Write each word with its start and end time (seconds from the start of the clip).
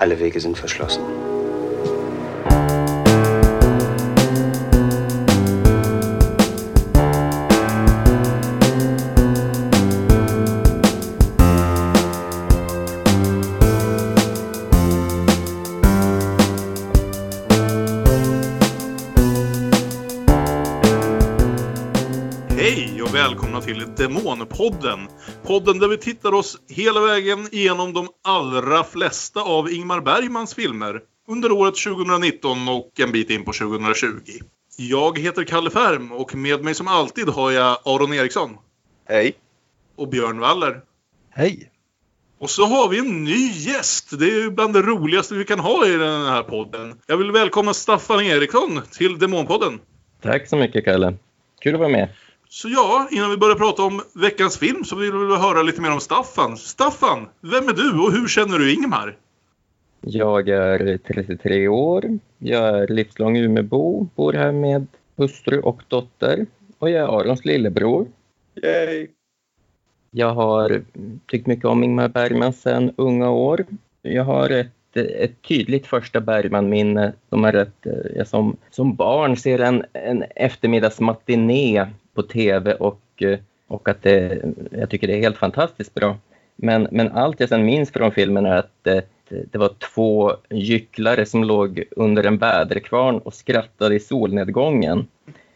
Alle 0.00 0.16
Wege 0.20 0.40
sind 0.40 0.56
verschlossen. 0.56 1.02
Hej 22.56 23.02
och 23.02 23.14
välkomna 23.14 23.60
till 23.60 23.94
Demonpodden. 23.96 24.98
Podden 25.48 25.78
där 25.78 25.88
vi 25.88 25.96
tittar 25.96 26.34
oss 26.34 26.58
hela 26.68 27.00
vägen 27.00 27.48
igenom 27.52 27.92
de 27.92 28.08
allra 28.24 28.84
flesta 28.84 29.42
av 29.42 29.72
Ingmar 29.72 30.00
Bergmans 30.00 30.54
filmer 30.54 31.00
under 31.28 31.52
året 31.52 31.74
2019 31.76 32.68
och 32.68 33.00
en 33.00 33.12
bit 33.12 33.30
in 33.30 33.44
på 33.44 33.52
2020. 33.52 34.18
Jag 34.76 35.18
heter 35.18 35.44
Kalle 35.44 35.70
Färm 35.70 36.12
och 36.12 36.34
med 36.34 36.64
mig 36.64 36.74
som 36.74 36.88
alltid 36.88 37.28
har 37.28 37.50
jag 37.50 37.78
Aron 37.84 38.14
Eriksson 38.14 38.50
Hej. 39.08 39.34
och 39.96 40.08
Björn 40.08 40.38
Waller. 40.38 40.80
Hej! 41.30 41.70
Och 42.38 42.50
så 42.50 42.64
har 42.64 42.88
vi 42.88 42.98
en 42.98 43.24
ny 43.24 43.50
gäst. 43.50 44.18
Det 44.18 44.26
är 44.26 44.50
bland 44.50 44.72
det 44.72 44.82
roligaste 44.82 45.34
vi 45.34 45.44
kan 45.44 45.58
ha 45.58 45.86
i 45.86 45.90
den 45.90 46.26
här 46.26 46.42
podden. 46.42 46.94
Jag 47.06 47.16
vill 47.16 47.30
välkomna 47.30 47.74
Staffan 47.74 48.20
Eriksson 48.20 48.80
till 48.92 49.18
Demonpodden. 49.18 49.80
Tack 50.22 50.48
så 50.48 50.56
mycket 50.56 50.84
Kalle. 50.84 51.14
Kul 51.60 51.74
att 51.74 51.80
vara 51.80 51.90
med. 51.90 52.08
Så 52.50 52.68
ja, 52.68 53.08
innan 53.10 53.30
vi 53.30 53.36
börjar 53.36 53.54
prata 53.54 53.82
om 53.82 54.00
veckans 54.14 54.58
film 54.58 54.84
så 54.84 54.96
vill 54.96 55.12
vi 55.12 55.36
höra 55.36 55.62
lite 55.62 55.80
mer 55.80 55.92
om 55.92 56.00
Staffan. 56.00 56.56
Staffan, 56.56 57.28
vem 57.40 57.68
är 57.68 57.72
du 57.72 58.00
och 58.00 58.12
hur 58.12 58.28
känner 58.28 58.58
du 58.58 58.74
Ingmar? 58.74 59.16
Jag 60.00 60.48
är 60.48 60.98
33 60.98 61.68
år. 61.68 62.18
Jag 62.38 62.68
är 62.68 62.86
livslång 62.88 63.36
Umeåbo, 63.38 64.08
bor 64.14 64.32
här 64.32 64.52
med 64.52 64.86
hustru 65.16 65.60
och 65.60 65.82
dotter. 65.88 66.46
Och 66.78 66.90
jag 66.90 67.02
är 67.02 67.20
Arons 67.20 67.44
lillebror. 67.44 68.06
Yay. 68.62 69.06
Jag 70.10 70.34
har 70.34 70.82
tyckt 71.26 71.46
mycket 71.46 71.64
om 71.64 71.84
Ingmar 71.84 72.08
Bergman 72.08 72.52
sedan 72.52 72.92
unga 72.96 73.30
år. 73.30 73.66
Jag 74.02 74.24
har 74.24 74.50
ett, 74.50 74.96
ett 74.96 75.42
tydligt 75.42 75.86
första 75.86 76.20
Bergman-minne. 76.20 77.12
De 77.28 77.44
är 77.44 77.52
rätt, 77.52 77.86
jag 78.16 78.26
som, 78.26 78.56
som 78.70 78.94
barn 78.94 79.36
ser 79.36 79.58
en, 79.58 79.84
en 79.92 80.24
eftermiddagsmatiné 80.36 81.86
på 82.18 82.22
tv 82.22 82.74
och, 82.74 83.22
eh, 83.22 83.38
och 83.66 83.88
att 83.88 84.02
det, 84.02 84.42
jag 84.70 84.90
tycker 84.90 85.06
det 85.06 85.14
är 85.16 85.20
helt 85.20 85.36
fantastiskt 85.36 85.94
bra. 85.94 86.16
Men, 86.56 86.88
men 86.90 87.12
allt 87.12 87.40
jag 87.40 87.48
sen 87.48 87.64
minns 87.64 87.90
från 87.90 88.12
filmen 88.12 88.46
är 88.46 88.56
att 88.56 88.86
eh, 88.86 89.00
det, 89.28 89.52
det 89.52 89.58
var 89.58 89.70
två 89.94 90.32
gycklare 90.50 91.26
som 91.26 91.44
låg 91.44 91.84
under 91.90 92.24
en 92.24 92.38
väderkvarn 92.38 93.18
och 93.18 93.34
skrattade 93.34 93.94
i 93.94 94.00
solnedgången. 94.00 95.06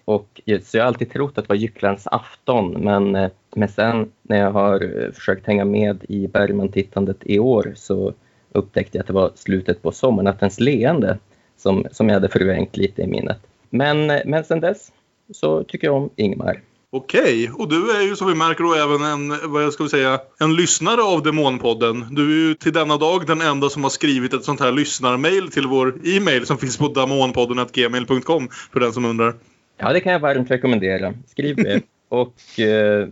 Och, 0.04 0.40
eh, 0.46 0.60
så 0.60 0.76
jag 0.76 0.84
har 0.84 0.86
alltid 0.86 1.12
trott 1.12 1.38
att 1.38 1.44
det 1.44 1.48
var 1.48 1.56
gycklarens 1.56 2.06
afton, 2.06 2.70
men, 2.72 3.30
men 3.54 3.68
sen 3.68 4.10
när 4.22 4.38
jag 4.38 4.50
har 4.50 5.10
försökt 5.14 5.46
hänga 5.46 5.64
med 5.64 6.04
i 6.08 6.26
Bergman-tittandet 6.26 7.18
i 7.22 7.38
år 7.38 7.72
så 7.76 8.12
upptäckte 8.52 8.98
jag 8.98 9.02
att 9.02 9.06
det 9.06 9.12
var 9.12 9.30
slutet 9.34 9.82
på 9.82 9.92
sommarnattens 9.92 10.60
leende 10.60 11.18
som, 11.56 11.86
som 11.90 12.08
jag 12.08 12.14
hade 12.14 12.28
förvrängt 12.28 12.76
lite 12.76 13.02
i 13.02 13.06
minnet. 13.06 13.38
Men, 13.70 14.06
men 14.06 14.44
sen 14.44 14.60
dess 14.60 14.92
så 15.32 15.64
tycker 15.64 15.86
jag 15.86 15.96
om 15.96 16.10
Ingmar. 16.16 16.60
Okej, 16.94 17.50
och 17.54 17.68
du 17.68 17.90
är 17.90 18.00
ju 18.02 18.16
som 18.16 18.28
vi 18.28 18.34
märker 18.34 18.64
då 18.64 18.74
även 18.74 19.02
en, 19.02 19.52
vad 19.52 19.72
ska 19.72 19.88
säga, 19.88 20.20
en 20.40 20.56
lyssnare 20.56 21.02
av 21.02 21.22
Demonpodden. 21.22 22.06
Du 22.10 22.22
är 22.44 22.48
ju 22.48 22.54
till 22.54 22.72
denna 22.72 22.96
dag 22.96 23.26
den 23.26 23.40
enda 23.40 23.68
som 23.68 23.82
har 23.82 23.90
skrivit 23.90 24.34
ett 24.34 24.44
sånt 24.44 24.60
här 24.60 24.72
lyssnarmail 24.72 25.50
till 25.50 25.66
vår 25.66 25.94
e-mail 26.04 26.46
som 26.46 26.58
finns 26.58 26.76
på 26.76 26.88
damonpodden.gmail.com 26.88 28.48
för 28.72 28.80
den 28.80 28.92
som 28.92 29.04
undrar. 29.04 29.34
Ja, 29.78 29.92
det 29.92 30.00
kan 30.00 30.12
jag 30.12 30.20
varmt 30.20 30.50
rekommendera. 30.50 31.14
Skriv 31.26 31.56
det. 31.56 31.80
och 32.08 32.60
eh, 32.60 33.08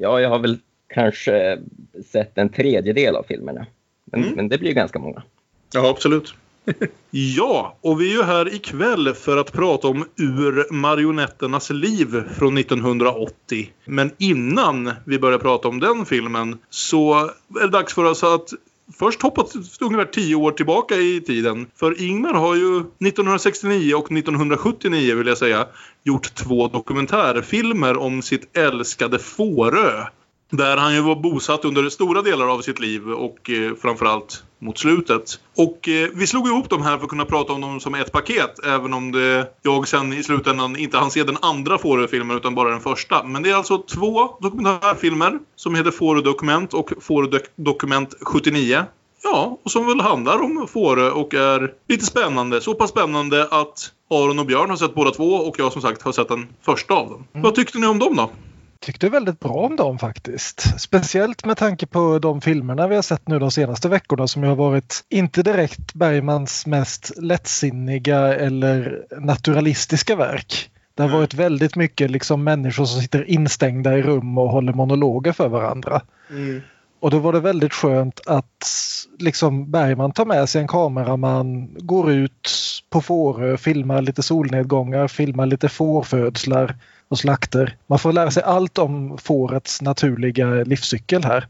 ja, 0.00 0.20
jag 0.20 0.28
har 0.28 0.38
väl 0.38 0.58
kanske 0.94 1.58
sett 2.12 2.38
en 2.38 2.48
tredjedel 2.48 3.16
av 3.16 3.22
filmerna. 3.22 3.66
Men, 4.12 4.22
Mm. 4.22 4.34
men 4.34 4.48
det 4.48 4.58
blir 4.58 4.68
ju 4.68 4.74
ganska 4.74 4.98
många. 4.98 5.22
Ja, 5.74 5.88
absolut 5.90 6.34
ja, 7.10 7.76
och 7.80 8.00
vi 8.00 8.10
är 8.10 8.16
ju 8.16 8.22
här 8.22 8.54
ikväll 8.54 9.14
för 9.14 9.36
att 9.36 9.52
prata 9.52 9.88
om 9.88 10.04
Ur 10.16 10.72
marionetternas 10.72 11.70
liv 11.70 12.22
från 12.38 12.58
1980. 12.58 13.70
Men 13.84 14.10
innan 14.18 14.92
vi 15.04 15.18
börjar 15.18 15.38
prata 15.38 15.68
om 15.68 15.80
den 15.80 16.06
filmen 16.06 16.58
så 16.70 17.14
är 17.60 17.60
det 17.60 17.68
dags 17.68 17.94
för 17.94 18.04
oss 18.04 18.24
att 18.24 18.48
först 18.98 19.22
hoppa 19.22 19.44
ungefär 19.80 20.04
tio 20.04 20.34
år 20.34 20.52
tillbaka 20.52 20.96
i 20.96 21.20
tiden. 21.20 21.66
För 21.76 22.02
Ingmar 22.02 22.34
har 22.34 22.54
ju 22.54 22.78
1969 22.78 23.94
och 23.94 24.12
1979 24.12 25.14
vill 25.14 25.26
jag 25.26 25.38
säga 25.38 25.66
gjort 26.02 26.34
två 26.34 26.68
dokumentärfilmer 26.68 27.96
om 27.96 28.22
sitt 28.22 28.56
älskade 28.56 29.18
Fårö. 29.18 30.06
Där 30.50 30.76
han 30.76 30.94
ju 30.94 31.00
var 31.00 31.16
bosatt 31.16 31.64
under 31.64 31.88
stora 31.88 32.22
delar 32.22 32.48
av 32.48 32.60
sitt 32.60 32.80
liv 32.80 33.10
och 33.10 33.50
eh, 33.50 33.74
framförallt 33.82 34.44
mot 34.64 34.78
slutet. 34.78 35.40
Och 35.56 35.88
eh, 35.88 36.08
vi 36.14 36.26
slog 36.26 36.46
ihop 36.48 36.70
de 36.70 36.82
här 36.82 36.96
för 36.96 37.04
att 37.04 37.10
kunna 37.10 37.24
prata 37.24 37.52
om 37.52 37.60
dem 37.60 37.80
som 37.80 37.94
ett 37.94 38.12
paket. 38.12 38.64
Även 38.66 38.94
om 38.94 39.12
det, 39.12 39.46
jag 39.62 39.88
sen 39.88 40.12
i 40.12 40.22
slutändan 40.22 40.76
inte 40.76 40.98
hann 40.98 41.10
se 41.10 41.22
den 41.22 41.36
andra 41.42 41.78
Fårö-filmen 41.78 42.36
utan 42.36 42.54
bara 42.54 42.70
den 42.70 42.80
första. 42.80 43.22
Men 43.24 43.42
det 43.42 43.50
är 43.50 43.54
alltså 43.54 43.78
två 43.78 44.36
dokumentärfilmer 44.40 45.38
som 45.56 45.74
heter 45.74 45.90
Fårö 45.90 46.20
Dokument 46.20 46.74
och 46.74 46.92
Fårö 47.00 47.26
Dok- 47.28 47.48
Dokument 47.56 48.14
79. 48.20 48.84
Ja, 49.22 49.58
och 49.64 49.70
som 49.70 49.86
väl 49.86 50.00
handlar 50.00 50.42
om 50.42 50.66
Fårö 50.68 51.10
och 51.10 51.34
är 51.34 51.72
lite 51.88 52.04
spännande. 52.04 52.60
Så 52.60 52.74
pass 52.74 52.90
spännande 52.90 53.48
att 53.50 53.90
Aron 54.10 54.38
och 54.38 54.46
Björn 54.46 54.70
har 54.70 54.76
sett 54.76 54.94
båda 54.94 55.10
två 55.10 55.24
och 55.34 55.54
jag 55.58 55.72
som 55.72 55.82
sagt 55.82 56.02
har 56.02 56.12
sett 56.12 56.28
den 56.28 56.46
första 56.62 56.94
av 56.94 57.08
dem. 57.10 57.24
Vad 57.32 57.54
tyckte 57.54 57.78
ni 57.78 57.86
om 57.86 57.98
dem 57.98 58.16
då? 58.16 58.30
Tyckte 58.84 59.08
väldigt 59.08 59.40
bra 59.40 59.52
om 59.52 59.76
dem 59.76 59.98
faktiskt. 59.98 60.80
Speciellt 60.80 61.44
med 61.44 61.56
tanke 61.56 61.86
på 61.86 62.18
de 62.18 62.40
filmerna 62.40 62.88
vi 62.88 62.94
har 62.94 63.02
sett 63.02 63.28
nu 63.28 63.38
de 63.38 63.50
senaste 63.50 63.88
veckorna 63.88 64.26
som 64.26 64.42
ju 64.42 64.48
har 64.48 64.56
varit 64.56 65.04
inte 65.08 65.42
direkt 65.42 65.94
Bergmans 65.94 66.66
mest 66.66 67.12
lättsinniga 67.16 68.34
eller 68.34 69.02
naturalistiska 69.20 70.16
verk. 70.16 70.70
Det 70.94 71.02
har 71.02 71.08
Mm. 71.08 71.18
varit 71.20 71.34
väldigt 71.34 71.76
mycket 71.76 72.10
liksom 72.10 72.44
människor 72.44 72.84
som 72.84 73.00
sitter 73.00 73.30
instängda 73.30 73.98
i 73.98 74.02
rum 74.02 74.38
och 74.38 74.48
håller 74.50 74.72
monologer 74.72 75.32
för 75.32 75.48
varandra. 75.48 76.02
Och 77.00 77.10
då 77.10 77.18
var 77.18 77.32
det 77.32 77.40
väldigt 77.40 77.72
skönt 77.72 78.20
att 78.26 78.66
liksom 79.18 79.70
Bergman 79.70 80.12
tar 80.12 80.24
med 80.24 80.48
sig 80.48 80.60
en 80.60 80.68
kameraman, 80.68 81.68
går 81.78 82.12
ut 82.12 82.50
på 82.90 83.00
Fårö, 83.00 83.56
filmar 83.56 84.02
lite 84.02 84.22
solnedgångar, 84.22 85.08
filmar 85.08 85.46
lite 85.46 85.68
fårfödslar 85.68 86.74
och 87.08 87.18
slakter. 87.18 87.76
Man 87.86 87.98
får 87.98 88.12
lära 88.12 88.30
sig 88.30 88.42
allt 88.42 88.78
om 88.78 89.18
fårets 89.18 89.82
naturliga 89.82 90.46
livscykel 90.46 91.24
här. 91.24 91.46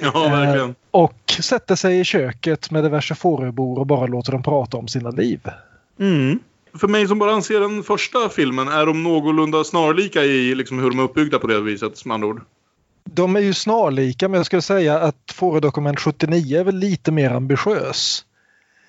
Ja, 0.00 0.28
verkligen. 0.28 0.68
Eh, 0.68 0.74
och 0.90 1.36
sätter 1.40 1.74
sig 1.74 2.00
i 2.00 2.04
köket 2.04 2.70
med 2.70 2.84
diverse 2.84 3.14
fåröbor 3.14 3.78
och 3.78 3.86
bara 3.86 4.06
låter 4.06 4.32
dem 4.32 4.42
prata 4.42 4.76
om 4.76 4.88
sina 4.88 5.10
liv. 5.10 5.40
Mm. 6.00 6.38
För 6.80 6.88
mig 6.88 7.08
som 7.08 7.18
bara 7.18 7.32
anser 7.32 7.60
den 7.60 7.82
första 7.82 8.28
filmen 8.28 8.68
är 8.68 8.86
de 8.86 9.02
någorlunda 9.02 9.64
snarlika 9.64 10.24
i 10.24 10.54
liksom 10.54 10.78
hur 10.78 10.90
de 10.90 10.98
är 10.98 11.02
uppbyggda 11.02 11.38
på 11.38 11.46
det 11.46 11.60
viset 11.60 12.04
med 12.04 12.14
andra 12.14 12.28
ord. 12.28 12.42
De 13.04 13.36
är 13.36 13.40
ju 13.40 13.54
snarlika 13.54 14.28
men 14.28 14.38
jag 14.38 14.46
skulle 14.46 14.62
säga 14.62 14.98
att 14.98 15.32
Fårödokument 15.34 16.00
79 16.00 16.60
är 16.60 16.64
väl 16.64 16.76
lite 16.76 17.12
mer 17.12 17.30
ambitiös. 17.30 18.24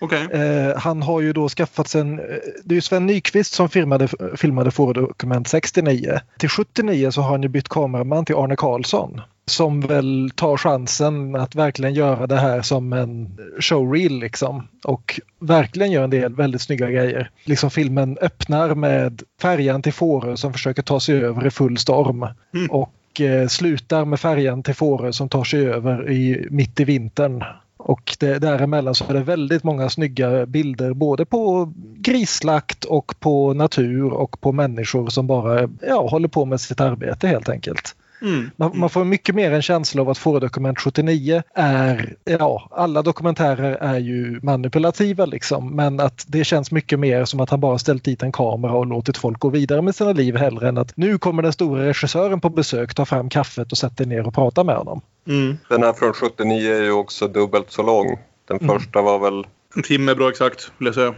Okej. 0.02 0.28
Eh, 0.32 0.78
han 0.78 1.02
har 1.02 1.22
ju 1.22 1.34
då 1.34 1.50
skaffat 1.50 1.88
sig 1.88 2.02
en... 2.02 2.20
eh, 2.20 2.26
Det 2.64 2.74
är 2.74 2.76
ju 2.76 2.82
Sven 2.82 3.06
Nykvist 3.06 3.54
som 3.54 3.70
filmade, 3.70 4.08
filmade 4.36 4.72
Fårödokument 4.72 5.48
69. 5.48 6.20
Till 6.38 6.50
79 6.50 7.12
så 7.12 7.22
har 7.22 7.30
han 7.30 7.44
ju 7.44 7.50
bytt 7.50 7.70
kameraman 7.70 8.26
till 8.26 8.36
Arne 8.36 8.56
Karlsson. 8.56 9.22
Som 9.46 9.82
väl 9.82 10.32
tar 10.36 10.58
chansen 10.58 11.36
att 11.36 11.56
verkligen 11.56 11.94
göra 11.94 12.28
det 12.28 12.36
här 12.40 12.62
som 12.62 12.94
en 12.94 13.38
showreel 13.60 14.20
liksom. 14.20 14.68
Och 14.84 15.20
verkligen 15.40 15.92
gör 15.92 16.04
en 16.04 16.10
del 16.10 16.36
väldigt 16.36 16.62
snygga 16.62 16.90
grejer. 16.90 17.30
Liksom 17.44 17.72
filmen 17.72 18.18
öppnar 18.22 18.76
med 18.76 19.24
färjan 19.42 19.82
till 19.82 19.94
Fårö 19.94 20.38
som 20.38 20.54
försöker 20.54 20.82
ta 20.82 21.00
sig 21.00 21.24
över 21.24 21.48
i 21.48 21.52
full 21.52 21.78
storm. 21.78 22.28
Mm. 22.54 22.72
Och 22.72 23.22
eh, 23.22 23.48
slutar 23.48 24.06
med 24.06 24.20
färjan 24.20 24.64
till 24.64 24.76
Fårö 24.76 25.14
som 25.14 25.30
tar 25.30 25.44
sig 25.44 25.66
över 25.68 26.12
i, 26.12 26.48
mitt 26.50 26.80
i 26.80 26.84
vintern. 26.84 27.44
Och 27.84 28.16
det, 28.20 28.40
däremellan 28.40 28.96
så 28.96 29.06
är 29.10 29.14
det 29.14 29.24
väldigt 29.24 29.64
många 29.64 29.90
snygga 29.90 30.46
bilder 30.46 30.94
både 30.94 31.26
på 31.26 31.74
grisslakt 31.96 32.86
och 32.86 33.16
på 33.20 33.54
natur 33.54 34.14
och 34.14 34.42
på 34.42 34.52
människor 34.52 35.10
som 35.10 35.28
bara 35.28 35.70
ja, 35.88 36.08
håller 36.08 36.28
på 36.28 36.46
med 36.46 36.62
sitt 36.62 36.82
arbete 36.82 37.28
helt 37.28 37.50
enkelt. 37.50 37.96
Mm. 38.22 38.52
Man, 38.56 38.72
man 38.74 38.90
får 38.90 39.06
mycket 39.06 39.36
mer 39.36 39.52
en 39.52 39.62
känsla 39.62 40.02
av 40.02 40.10
att 40.10 40.18
Fårödokument 40.18 40.80
79 40.80 41.44
är, 41.56 42.16
ja, 42.24 42.68
alla 42.72 43.02
dokumentärer 43.02 43.76
är 43.76 44.00
ju 44.00 44.40
manipulativa 44.44 45.26
liksom, 45.26 45.76
men 45.76 46.00
att 46.00 46.26
det 46.28 46.44
känns 46.44 46.72
mycket 46.72 47.00
mer 47.00 47.26
som 47.26 47.40
att 47.40 47.50
han 47.50 47.60
bara 47.60 47.78
ställt 47.78 48.04
dit 48.04 48.24
en 48.24 48.32
kamera 48.32 48.74
och 48.74 48.86
låtit 48.86 49.18
folk 49.18 49.40
gå 49.40 49.50
vidare 49.50 49.82
med 49.82 49.96
sina 49.96 50.12
liv 50.12 50.38
hellre 50.38 50.70
än 50.70 50.78
att 50.78 50.98
nu 50.98 51.18
kommer 51.18 51.44
den 51.44 51.54
stora 51.54 51.86
regissören 51.86 52.42
på 52.42 52.50
besök, 52.50 52.94
ta 52.94 53.06
fram 53.06 53.30
kaffet 53.30 53.72
och 53.72 53.78
sätta 53.78 54.04
ner 54.04 54.28
och 54.28 54.34
prata 54.34 54.64
med 54.64 54.76
honom. 54.76 55.02
Mm. 55.28 55.58
Den 55.70 55.84
här 55.84 55.94
från 55.94 56.14
79 56.14 56.76
är 56.76 56.82
ju 56.84 56.92
också 56.92 57.28
dubbelt 57.28 57.72
så 57.72 57.84
lång. 57.84 58.20
Den 58.48 58.58
Mm. 58.58 58.80
första 58.80 59.02
var 59.02 59.20
väl 59.20 59.48
En 59.76 59.84
timme 59.84 60.16
bra 60.16 60.30
exakt, 60.30 60.72
vill 60.78 60.86
jag 60.86 60.96
säga. 60.96 61.14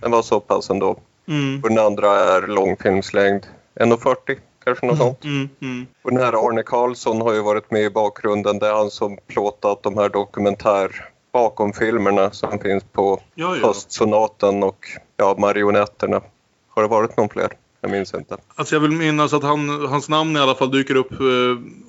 Den 0.00 0.10
var 0.10 0.22
så 0.22 0.40
pass 0.40 0.70
ändå. 0.70 0.96
Mm. 1.28 1.60
Och 1.62 1.68
den 1.68 1.78
andra 1.78 2.10
är 2.20 2.46
långfilmslängd. 2.46 3.46
1.40 3.74 4.38
kanske 4.64 4.86
något 4.86 4.98
sånt. 4.98 5.24
Mm, 5.24 5.48
mm. 5.62 5.86
Och 6.02 6.10
den 6.12 6.20
här 6.20 6.48
Arne 6.48 6.62
Karlsson 6.62 7.20
har 7.20 7.34
ju 7.34 7.42
varit 7.42 7.70
med 7.70 7.82
i 7.82 7.90
bakgrunden. 7.90 8.58
Det 8.58 8.66
är 8.68 8.72
han 8.74 8.90
som 8.90 9.18
plåtat 9.26 9.82
de 9.82 9.98
här 9.98 10.08
dokumentär 10.08 11.04
bakom-filmerna 11.32 12.30
som 12.30 12.58
finns 12.58 12.84
på 12.92 13.20
Ja, 13.34 13.56
ja. 13.56 13.66
Höstsonaten 13.66 14.62
och 14.62 14.86
ja, 15.16 15.34
Marionetterna. 15.38 16.20
Har 16.68 16.82
det 16.82 16.88
varit 16.88 17.16
någon 17.16 17.28
fler? 17.28 17.52
Jag 17.80 17.90
minns 17.90 18.14
inte. 18.14 18.36
Alltså 18.54 18.74
jag 18.74 18.80
vill 18.80 18.90
minnas 18.90 19.32
att 19.32 19.42
han, 19.42 19.68
hans 19.86 20.08
namn 20.08 20.36
i 20.36 20.38
alla 20.38 20.54
fall 20.54 20.70
dyker 20.70 20.94
upp 20.94 21.12
eh, 21.12 21.18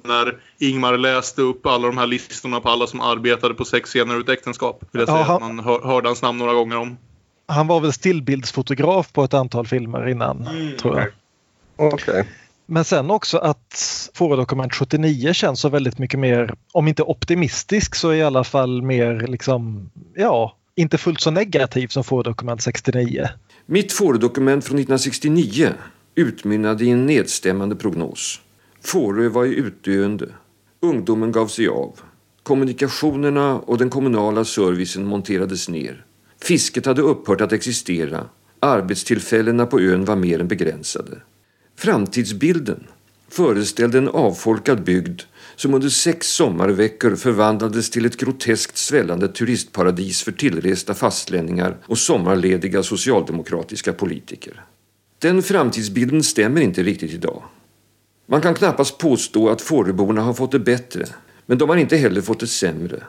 när 0.04 0.38
Ingmar 0.60 0.98
läste 0.98 1.42
upp 1.42 1.66
alla 1.66 1.88
de 1.88 1.98
här 1.98 2.08
listorna 2.08 2.60
på 2.60 2.70
alla 2.70 2.88
som 2.88 3.02
arbetade 3.02 3.54
på 3.54 3.66
sex 3.66 3.90
scener 3.90 4.16
ur 4.16 4.22
ett 4.22 4.30
äktenskap. 4.30 4.84
Vill 4.92 5.00
jag 5.08 5.10
Ja, 5.10 5.14
säga. 5.14 5.24
han- 5.24 5.56
Man 5.56 5.66
hör, 5.66 5.80
hörde 5.82 6.08
hans 6.10 6.22
namn 6.22 6.38
några 6.40 6.54
gånger 6.54 6.78
om. 6.78 6.98
Han 7.48 7.68
var 7.68 7.80
väl 7.80 7.94
stillbildsfotograf 7.94 9.14
på 9.14 9.24
ett 9.24 9.34
antal 9.34 9.68
filmer 9.68 10.08
innan, 10.08 10.48
Mm, 10.48 10.78
tror 10.78 11.00
jag. 11.00 11.08
Okej. 11.94 12.28
Men 12.66 12.86
sen 12.86 13.12
också 13.12 13.38
att 13.38 14.10
Fårödokument 14.14 14.74
79 14.76 15.34
känns 15.34 15.60
så 15.60 15.70
väldigt 15.70 15.98
mycket 16.00 16.20
mer, 16.20 16.54
om 16.72 16.88
inte 16.88 17.04
optimistisk 17.04 17.96
så 17.96 18.14
i 18.14 18.24
alla 18.24 18.44
fall 18.44 18.82
mer 18.82 19.28
liksom, 19.28 19.90
ja, 20.16 20.56
inte 20.76 20.98
fullt 20.98 21.22
så 21.22 21.32
negativ 21.32 21.88
som 21.88 22.04
Fårödokument 22.04 22.62
69. 22.62 23.28
Mitt 23.72 23.92
Fårö-dokument 23.92 24.66
från 24.66 24.80
1969 24.80 25.74
utmynnade 26.16 26.86
i 26.86 26.90
en 26.90 27.06
nedstämmande 27.06 27.76
prognos. 27.76 28.42
Fårö 28.82 29.30
var 29.30 29.46
i 29.46 29.56
utdöende. 29.56 30.30
Ungdomen 30.80 31.32
gav 31.32 31.48
sig 31.48 31.68
av. 31.68 32.00
Kommunikationerna 32.44 33.60
och 33.60 33.78
den 33.78 33.90
kommunala 33.90 34.46
servicen 34.46 35.06
monterades 35.06 35.70
ner. 35.70 36.06
Fisket 36.42 36.86
hade 36.86 37.02
upphört 37.02 37.42
att 37.42 37.54
existera. 37.54 38.26
Arbetstillfällena 38.60 39.66
på 39.66 39.80
ön 39.80 40.06
var 40.06 40.16
mer 40.16 40.40
än 40.40 40.48
begränsade. 40.48 41.18
Framtidsbilden 41.76 42.88
föreställde 43.28 43.98
en 43.98 44.10
avfolkad 44.10 44.84
bygd 44.84 45.22
som 45.60 45.74
under 45.74 45.90
sex 45.90 46.28
sommarveckor 46.28 47.16
förvandlades 47.16 47.90
till 47.90 48.06
ett 48.06 48.18
groteskt 48.18 48.78
svällande 48.78 49.28
turistparadis 49.28 50.24
för 50.24 50.32
tillresta 50.32 50.94
fastlänningar 50.94 51.78
och 51.86 51.98
sommarlediga 51.98 52.84
socialdemokratiska 52.84 53.94
politiker. 53.94 54.66
Den 55.18 55.44
framtidsbilden 55.44 56.24
stämmer 56.24 56.62
inte 56.62 56.84
riktigt 56.84 57.12
idag. 57.12 57.44
Man 58.26 58.42
kan 58.42 58.54
knappast 58.54 58.98
påstå 58.98 59.50
att 59.50 59.62
Fåröborna 59.62 60.22
har 60.22 60.34
fått 60.34 60.52
det 60.52 60.60
bättre, 60.60 61.06
men 61.46 61.58
de 61.58 61.70
har 61.70 61.78
inte 61.78 61.98
heller 61.98 62.22
fått 62.22 62.40
det 62.40 62.48
sämre. 62.48 63.04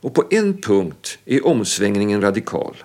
Och 0.00 0.14
på 0.14 0.24
en 0.30 0.60
punkt 0.60 1.18
är 1.24 1.46
omsvängningen 1.46 2.20
radikal. 2.20 2.76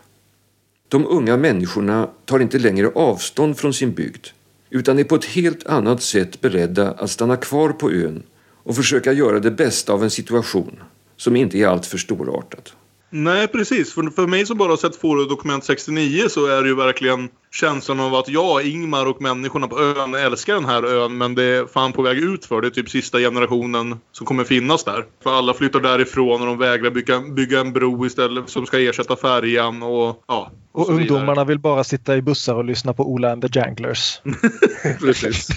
De 0.87 1.07
unga 1.07 1.37
människorna 1.37 2.09
tar 2.25 2.39
inte 2.39 2.59
längre 2.59 2.87
avstånd 2.95 3.57
från 3.57 3.73
sin 3.73 3.93
bygd 3.93 4.27
utan 4.69 4.99
är 4.99 5.03
på 5.03 5.15
ett 5.15 5.25
helt 5.25 5.67
annat 5.67 6.01
sätt 6.01 6.41
beredda 6.41 6.91
att 6.91 7.11
stanna 7.11 7.35
kvar 7.37 7.69
på 7.69 7.91
ön 7.91 8.23
och 8.69 8.75
försöka 8.75 9.13
göra 9.13 9.39
det 9.39 9.51
bästa 9.51 9.93
av 9.93 10.03
en 10.03 10.09
situation 10.09 10.79
som 11.17 11.35
inte 11.35 11.57
är 11.57 11.67
alltför 11.67 11.97
storartad. 11.97 12.69
Nej, 13.09 13.47
precis. 13.47 13.93
För, 13.93 14.03
för 14.09 14.27
mig 14.27 14.45
som 14.45 14.57
bara 14.57 14.69
har 14.69 14.77
sett 14.77 14.95
Fårö 14.95 15.25
dokument 15.25 15.63
69 15.63 16.29
så 16.29 16.45
är 16.45 16.61
det 16.61 16.67
ju 16.67 16.75
verkligen 16.75 17.29
känslan 17.51 17.99
av 17.99 18.15
att 18.15 18.29
jag, 18.29 18.65
Ingmar 18.65 19.05
och 19.05 19.21
människorna 19.21 19.67
på 19.67 19.79
ön 19.79 20.15
älskar 20.15 20.53
den 20.53 20.65
här 20.65 20.83
ön 20.83 21.17
men 21.17 21.35
det 21.35 21.43
är 21.43 21.65
fan 21.65 21.93
på 21.93 22.01
väg 22.01 22.17
ut 22.17 22.45
för 22.45 22.61
det. 22.61 22.67
är 22.67 22.71
typ 22.71 22.89
sista 22.89 23.19
generationen 23.19 23.99
som 24.11 24.25
kommer 24.25 24.43
finnas 24.43 24.83
där. 24.83 25.05
För 25.23 25.37
alla 25.37 25.53
flyttar 25.53 25.79
därifrån 25.79 26.41
och 26.41 26.47
de 26.47 26.57
vägrar 26.57 26.91
bygga, 26.91 27.19
bygga 27.19 27.59
en 27.59 27.73
bro 27.73 28.05
istället 28.05 28.49
som 28.49 28.65
ska 28.65 28.79
ersätta 28.79 29.15
färjan 29.15 29.83
och 29.83 30.23
ja. 30.27 30.51
Och 30.71 30.89
vidare. 30.89 31.01
ungdomarna 31.01 31.43
vill 31.43 31.59
bara 31.59 31.83
sitta 31.83 32.17
i 32.17 32.21
bussar 32.21 32.55
och 32.55 32.65
lyssna 32.65 32.93
på 32.93 33.11
Ola 33.11 33.31
and 33.31 33.41
the 33.41 33.59
Janglers. 33.59 34.21
Precis. 34.99 35.47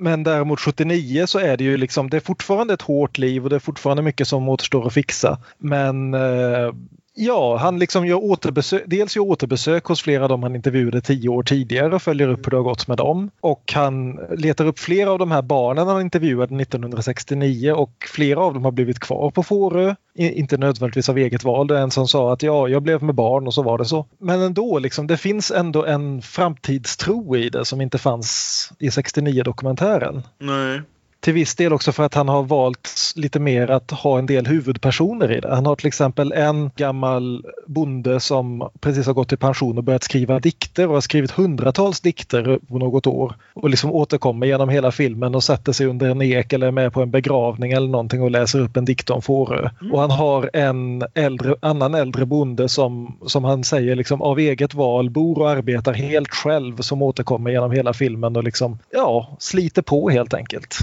Men 0.00 0.22
däremot 0.22 0.60
79 0.60 1.26
så 1.26 1.38
är 1.38 1.56
det 1.56 1.64
ju 1.64 1.76
liksom, 1.76 2.10
det 2.10 2.16
är 2.16 2.20
fortfarande 2.20 2.74
ett 2.74 2.82
hårt 2.82 3.18
liv 3.18 3.44
och 3.44 3.50
det 3.50 3.56
är 3.56 3.60
fortfarande 3.60 4.02
mycket 4.02 4.28
som 4.28 4.48
återstår 4.48 4.86
att 4.86 4.94
fixa. 4.94 5.38
Men 5.58 6.14
eh, 6.14 6.72
ja, 7.20 7.56
han 7.56 7.78
liksom 7.78 8.06
gör 8.06 8.24
återbesök, 8.24 8.82
dels 8.86 9.16
gör 9.16 9.22
återbesök 9.22 9.84
hos 9.84 10.02
flera 10.02 10.22
av 10.22 10.28
dem 10.28 10.42
han 10.42 10.56
intervjuade 10.56 11.00
tio 11.00 11.28
år 11.28 11.42
tidigare 11.42 11.94
och 11.94 12.02
följer 12.02 12.28
upp 12.28 12.46
hur 12.46 12.50
det 12.50 12.56
har 12.56 12.64
gått 12.64 12.88
med 12.88 12.98
dem. 12.98 13.30
Och 13.40 13.72
han 13.74 14.18
letar 14.36 14.66
upp 14.66 14.78
flera 14.78 15.10
av 15.10 15.18
de 15.18 15.30
här 15.30 15.42
barnen 15.42 15.86
han 15.86 16.00
intervjuade 16.00 16.62
1969 16.62 17.72
och 17.72 17.92
flera 18.14 18.40
av 18.40 18.54
dem 18.54 18.64
har 18.64 18.72
blivit 18.72 18.98
kvar 18.98 19.30
på 19.30 19.42
Fårö. 19.42 19.94
Inte 20.14 20.56
nödvändigtvis 20.56 21.08
av 21.08 21.18
eget 21.18 21.44
val. 21.44 21.66
Det 21.66 21.78
är 21.78 21.82
en 21.82 21.90
som 21.90 22.08
sa 22.08 22.32
att 22.32 22.42
ja, 22.42 22.68
jag 22.68 22.82
blev 22.82 23.02
med 23.02 23.14
barn 23.14 23.46
och 23.46 23.54
så 23.54 23.62
var 23.62 23.78
det 23.78 23.84
så. 23.84 24.06
Men 24.18 24.40
ändå, 24.40 24.78
liksom, 24.78 25.06
det 25.06 25.16
finns 25.16 25.50
ändå 25.50 25.84
en 25.84 26.22
framtidstro 26.22 27.36
i 27.36 27.48
det 27.48 27.64
som 27.64 27.80
inte 27.80 27.98
fanns 27.98 28.72
i 28.78 28.88
69-dokumentären. 28.88 30.22
Nej. 30.38 30.80
Till 31.20 31.34
viss 31.34 31.56
del 31.56 31.72
också 31.72 31.92
för 31.92 32.02
att 32.02 32.14
han 32.14 32.28
har 32.28 32.42
valt 32.42 33.12
lite 33.16 33.40
mer 33.40 33.70
att 33.70 33.90
ha 33.90 34.18
en 34.18 34.26
del 34.26 34.46
huvudpersoner 34.46 35.32
i 35.32 35.40
det. 35.40 35.54
Han 35.54 35.66
har 35.66 35.76
till 35.76 35.86
exempel 35.86 36.32
en 36.32 36.70
gammal 36.76 37.46
bonde 37.66 38.20
som 38.20 38.70
precis 38.80 39.06
har 39.06 39.12
gått 39.12 39.32
i 39.32 39.36
pension 39.36 39.78
och 39.78 39.84
börjat 39.84 40.02
skriva 40.02 40.38
dikter 40.38 40.88
och 40.88 40.94
har 40.94 41.00
skrivit 41.00 41.30
hundratals 41.30 42.00
dikter 42.00 42.58
på 42.68 42.78
något 42.78 43.06
år. 43.06 43.34
Och 43.54 43.70
liksom 43.70 43.92
återkommer 43.92 44.46
genom 44.46 44.68
hela 44.68 44.92
filmen 44.92 45.34
och 45.34 45.44
sätter 45.44 45.72
sig 45.72 45.86
under 45.86 46.10
en 46.10 46.22
ek 46.22 46.52
eller 46.52 46.66
är 46.66 46.70
med 46.70 46.92
på 46.92 47.02
en 47.02 47.10
begravning 47.10 47.72
eller 47.72 47.88
någonting 47.88 48.22
och 48.22 48.30
läser 48.30 48.60
upp 48.60 48.76
en 48.76 48.84
dikt 48.84 49.10
om 49.10 49.22
Fårö. 49.22 49.70
Och 49.92 50.00
han 50.00 50.10
har 50.10 50.50
en 50.52 51.04
äldre, 51.14 51.54
annan 51.60 51.94
äldre 51.94 52.26
bonde 52.26 52.68
som, 52.68 53.18
som 53.26 53.44
han 53.44 53.64
säger 53.64 53.96
liksom 53.96 54.22
av 54.22 54.38
eget 54.38 54.74
val 54.74 55.10
bor 55.10 55.38
och 55.38 55.50
arbetar 55.50 55.92
helt 55.92 56.30
själv 56.30 56.76
som 56.76 57.02
återkommer 57.02 57.50
genom 57.50 57.72
hela 57.72 57.92
filmen 57.92 58.36
och 58.36 58.44
liksom 58.44 58.78
ja, 58.90 59.36
sliter 59.38 59.82
på 59.82 60.10
helt 60.10 60.34
enkelt. 60.34 60.78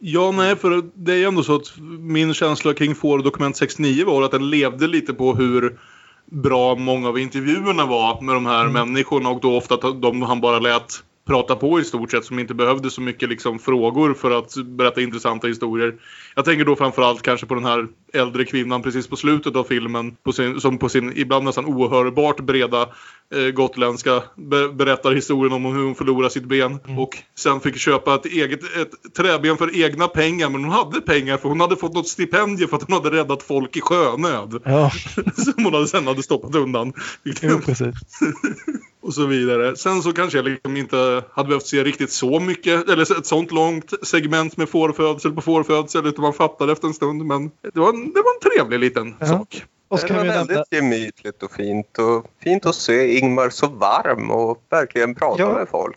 Ja, 0.00 0.30
nej, 0.30 0.56
för 0.56 0.82
det 0.94 1.12
är 1.12 1.16
ju 1.16 1.24
ändå 1.24 1.42
så 1.42 1.54
att 1.54 1.78
min 2.00 2.34
känsla 2.34 2.74
kring 2.74 2.94
Fårö 2.94 3.22
dokument 3.22 3.56
69 3.56 4.06
var 4.06 4.22
att 4.22 4.30
den 4.30 4.50
levde 4.50 4.86
lite 4.86 5.14
på 5.14 5.34
hur 5.34 5.78
bra 6.26 6.74
många 6.74 7.08
av 7.08 7.18
intervjuerna 7.18 7.86
var 7.86 8.20
med 8.20 8.34
de 8.34 8.46
här 8.46 8.68
människorna 8.68 9.28
och 9.28 9.40
då 9.40 9.56
ofta 9.56 9.74
att 9.74 10.02
de 10.02 10.22
han 10.22 10.40
bara 10.40 10.58
lät 10.58 11.02
prata 11.26 11.56
på 11.56 11.80
i 11.80 11.84
stort 11.84 12.10
sett 12.10 12.24
som 12.24 12.38
inte 12.38 12.54
behövde 12.54 12.90
så 12.90 13.00
mycket 13.00 13.28
liksom 13.28 13.58
frågor 13.58 14.14
för 14.14 14.30
att 14.30 14.54
berätta 14.64 15.00
intressanta 15.00 15.46
historier. 15.46 15.94
Jag 16.34 16.44
tänker 16.44 16.64
då 16.64 16.76
framförallt 16.76 17.22
kanske 17.22 17.46
på 17.46 17.54
den 17.54 17.64
här 17.64 17.86
äldre 18.12 18.44
kvinnan 18.44 18.82
precis 18.82 19.06
på 19.06 19.16
slutet 19.16 19.56
av 19.56 19.64
filmen 19.64 20.16
på 20.24 20.32
sin, 20.32 20.60
som 20.60 20.78
på 20.78 20.88
sin 20.88 21.12
ibland 21.16 21.44
nästan 21.44 21.64
ohörbart 21.66 22.40
breda 22.40 22.82
eh, 23.34 23.50
gotländska 23.54 24.22
be, 24.36 24.68
berättar 24.68 25.12
historien 25.12 25.52
om 25.52 25.64
hur 25.64 25.84
hon 25.84 25.94
förlorade 25.94 26.30
sitt 26.30 26.44
ben 26.44 26.78
och 26.98 27.18
sen 27.38 27.60
fick 27.60 27.76
köpa 27.76 28.14
ett 28.14 28.26
eget 28.26 28.62
ett 28.62 29.14
träben 29.16 29.56
för 29.56 29.82
egna 29.82 30.08
pengar 30.08 30.48
men 30.50 30.64
hon 30.64 30.72
hade 30.72 31.00
pengar 31.00 31.36
för 31.36 31.48
hon 31.48 31.60
hade 31.60 31.76
fått 31.76 31.94
något 31.94 32.08
stipendium 32.08 32.68
för 32.68 32.76
att 32.76 32.82
hon 32.82 33.02
hade 33.04 33.16
räddat 33.16 33.42
folk 33.42 33.76
i 33.76 33.80
sjönöd 33.80 34.62
Ja, 34.64 34.90
som 35.36 35.64
hon 35.64 35.74
hade 35.74 35.86
sen 35.86 36.06
hade 36.06 36.22
stoppat 36.22 36.54
undan. 36.54 36.92
jo, 37.42 37.60
precis. 37.66 37.94
och 39.00 39.14
så 39.14 39.26
vidare. 39.26 39.76
Sen 39.76 40.02
så 40.02 40.12
kanske 40.12 40.38
jag 40.38 40.44
liksom 40.44 40.76
inte 40.76 41.22
hade 41.32 41.48
behövt 41.48 41.66
se 41.66 41.84
riktigt 41.84 42.12
så 42.12 42.40
mycket, 42.40 42.88
eller 42.88 43.18
ett 43.18 43.26
sånt 43.26 43.52
långt 43.52 43.92
segment 44.02 44.56
med 44.56 44.68
fårfödsel 44.68 45.32
på 45.32 45.40
fårfödsel, 45.40 46.06
utan 46.06 46.22
man 46.22 46.32
fattade 46.32 46.72
efter 46.72 46.88
en 46.88 46.94
stund. 46.94 47.24
Men 47.24 47.50
det 47.74 47.80
var, 47.80 47.92
en- 48.02 48.12
det 48.12 48.22
var 48.22 48.34
en 48.34 48.50
trevlig 48.52 48.78
liten 48.78 49.14
Ja. 49.20 49.26
sak. 49.26 49.64
Och 49.88 49.98
Det 49.98 50.12
var 50.14 50.22
vi 50.22 50.28
nämna, 50.28 50.44
väldigt 50.44 50.72
gemytligt 50.72 51.42
och 51.42 51.52
fint. 51.52 51.98
Och 51.98 52.26
fint 52.44 52.66
att 52.66 52.74
se 52.74 53.18
Ingmar 53.18 53.50
så 53.50 53.66
varm 53.66 54.30
och 54.30 54.62
verkligen 54.70 55.14
prata 55.14 55.42
Ja. 55.42 55.52
med 55.52 55.68
folk. 55.68 55.96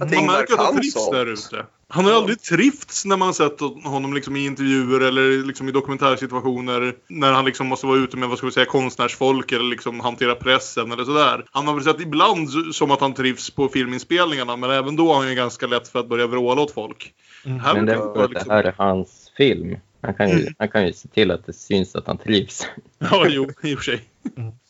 Att 0.00 0.10
Man 0.14 0.26
märker 0.26 0.54
att 0.54 0.60
han 0.60 0.76
trivs 0.76 0.92
sånt. 0.94 1.12
där 1.12 1.26
ute. 1.26 1.66
Han 1.88 2.04
har 2.04 2.12
aldrig 2.12 2.42
trivts 2.42 3.04
när 3.04 3.16
man 3.16 3.34
sett 3.34 3.60
honom 3.84 4.14
liksom 4.14 4.36
i 4.36 4.46
intervjuer 4.46 5.00
eller 5.00 5.46
liksom 5.46 5.68
i 5.68 5.72
dokumentärsituationer. 5.72 6.94
När 7.08 7.32
han 7.32 7.44
liksom 7.44 7.66
måste 7.66 7.86
vara 7.86 7.98
ute 7.98 8.16
med 8.16 8.28
vad 8.28 8.38
ska 8.38 8.46
vi 8.46 8.52
säga, 8.52 8.66
konstnärsfolk 8.66 9.52
eller 9.52 9.64
liksom 9.64 10.00
hantera 10.00 10.34
pressen 10.34 10.92
eller 10.92 11.04
sådär. 11.04 11.44
Han 11.52 11.66
har 11.66 11.74
väl 11.74 11.84
sett 11.84 12.00
ibland 12.00 12.50
som 12.74 12.90
att 12.90 13.00
han 13.00 13.14
trivs 13.14 13.50
på 13.50 13.68
filminspelningarna 13.68 14.56
men 14.56 14.70
även 14.70 14.96
då 14.96 15.12
har 15.12 15.20
han 15.20 15.28
ju 15.28 15.34
ganska 15.34 15.66
lätt 15.66 15.88
för 15.88 15.98
att 15.98 16.08
börja 16.08 16.26
vråla 16.26 16.62
åt 16.62 16.70
folk. 16.70 17.12
Mm. 17.44 17.60
Här 17.60 17.74
Men 17.74 17.86
det 17.86 17.96
för 17.96 18.24
att 18.24 18.30
det 18.30 18.44
här 18.52 18.64
är 18.64 18.74
hans 18.78 19.32
film. 19.36 19.76
Han 20.00 20.14
kan, 20.14 20.28
ju, 20.28 20.46
han 20.58 20.68
kan 20.68 20.86
ju 20.86 20.92
se 20.92 21.08
till 21.08 21.30
att 21.30 21.46
det 21.46 21.52
syns 21.52 21.94
att 21.94 22.06
han 22.06 22.18
trivs. 22.18 22.66
Ja, 23.10 23.26
jo, 23.28 23.50
i 23.62 23.74
och 23.74 23.78
för 23.78 23.84
sig. 23.84 24.00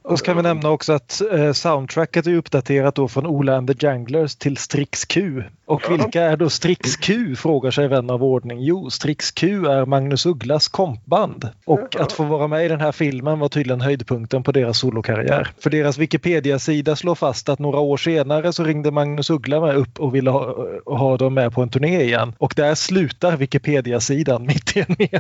och 0.03 0.19
så 0.19 0.25
kan 0.25 0.37
vi 0.37 0.43
nämna 0.43 0.71
också 0.71 0.93
att 0.93 1.23
eh, 1.33 1.53
soundtracket 1.53 2.27
är 2.27 2.35
uppdaterat 2.35 2.95
då 2.95 3.09
från 3.09 3.27
Ola 3.27 3.57
and 3.57 3.69
the 3.69 3.87
Janglers 3.87 4.37
till 4.37 4.57
Strix 4.57 5.05
Q. 5.05 5.43
Och 5.67 5.91
vilka 5.91 6.23
är 6.23 6.37
då 6.37 6.51
Strix 6.51 6.97
Q? 6.97 7.37
frågar 7.37 7.71
sig 7.71 7.89
vän 7.89 8.11
av 8.11 8.25
ordning. 8.25 8.61
Jo, 8.61 8.91
Strix 8.91 9.31
Q 9.31 9.67
är 9.67 9.87
Magnus 9.87 10.27
Ugglas 10.27 10.69
kompband. 10.69 11.49
Och 11.65 12.01
att 12.01 12.13
få 12.13 12.25
vara 12.25 12.47
med 12.47 12.65
i 12.65 12.69
den 12.69 12.81
här 12.81 12.93
filmen 12.93 13.39
var 13.39 13.49
tydligen 13.49 13.81
höjdpunkten 13.81 14.43
på 14.43 14.53
deras 14.53 14.79
solokarriär. 14.79 15.53
För 15.59 15.71
deras 15.71 15.99
Wikipedia-sida 15.99 16.97
slår 16.97 17.15
fast 17.15 17.49
att 17.49 17.59
några 17.59 17.79
år 17.79 17.97
senare 17.97 18.53
så 18.53 18.65
ringde 18.65 18.91
Magnus 18.91 19.31
Uggla 19.31 19.61
med 19.61 19.77
upp 19.77 20.01
och 20.01 20.15
ville 20.15 20.31
ha, 20.31 20.55
ha 20.87 21.17
dem 21.17 21.35
med 21.35 21.53
på 21.53 21.63
en 21.63 21.69
turné 21.69 22.03
igen. 22.03 22.33
Och 22.39 22.53
där 22.57 22.75
slutar 22.75 23.37
Wikipedia-sidan 23.37 24.47
mitt 24.47 24.77
i 24.77 24.81
en 24.81 24.97
mening. 24.99 25.20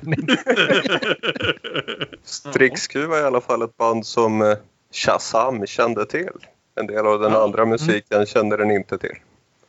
Strix 2.22 2.86
Q 2.88 3.06
var 3.06 3.18
i 3.18 3.22
alla 3.24 3.40
fall 3.40 3.62
ett 3.62 3.76
band 3.76 4.06
som 4.06 4.42
eh, 4.42 4.56
Shazam 4.92 5.66
kände 5.66 6.06
till. 6.06 6.28
En 6.74 6.86
del 6.86 7.06
av 7.06 7.20
den 7.20 7.32
andra 7.34 7.64
musiken 7.66 8.26
kände 8.26 8.56
den 8.56 8.70
inte 8.70 8.98
till. 8.98 9.16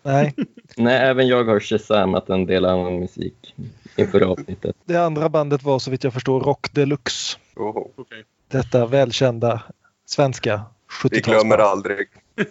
Nej, 0.03 0.35
Nej, 0.77 0.97
även 1.09 1.27
jag 1.27 1.43
har 1.43 1.59
shazamat 1.59 2.29
en 2.29 2.45
del 2.45 2.65
annan 2.65 2.99
musik 2.99 3.55
inför 3.95 4.21
avsnittet. 4.21 4.75
det 4.85 4.97
andra 4.97 5.29
bandet 5.29 5.63
var 5.63 5.79
så 5.79 5.91
vitt 5.91 6.03
jag 6.03 6.13
förstår 6.13 6.39
Rock 6.41 6.73
Deluxe. 6.73 7.37
Oho. 7.55 7.91
Okej. 7.95 8.23
Detta 8.47 8.85
välkända 8.85 9.61
svenska 10.05 10.61
Vi 11.11 11.19
glömmer 11.19 11.57
70-talsband. 11.57 11.61
aldrig. 11.61 12.07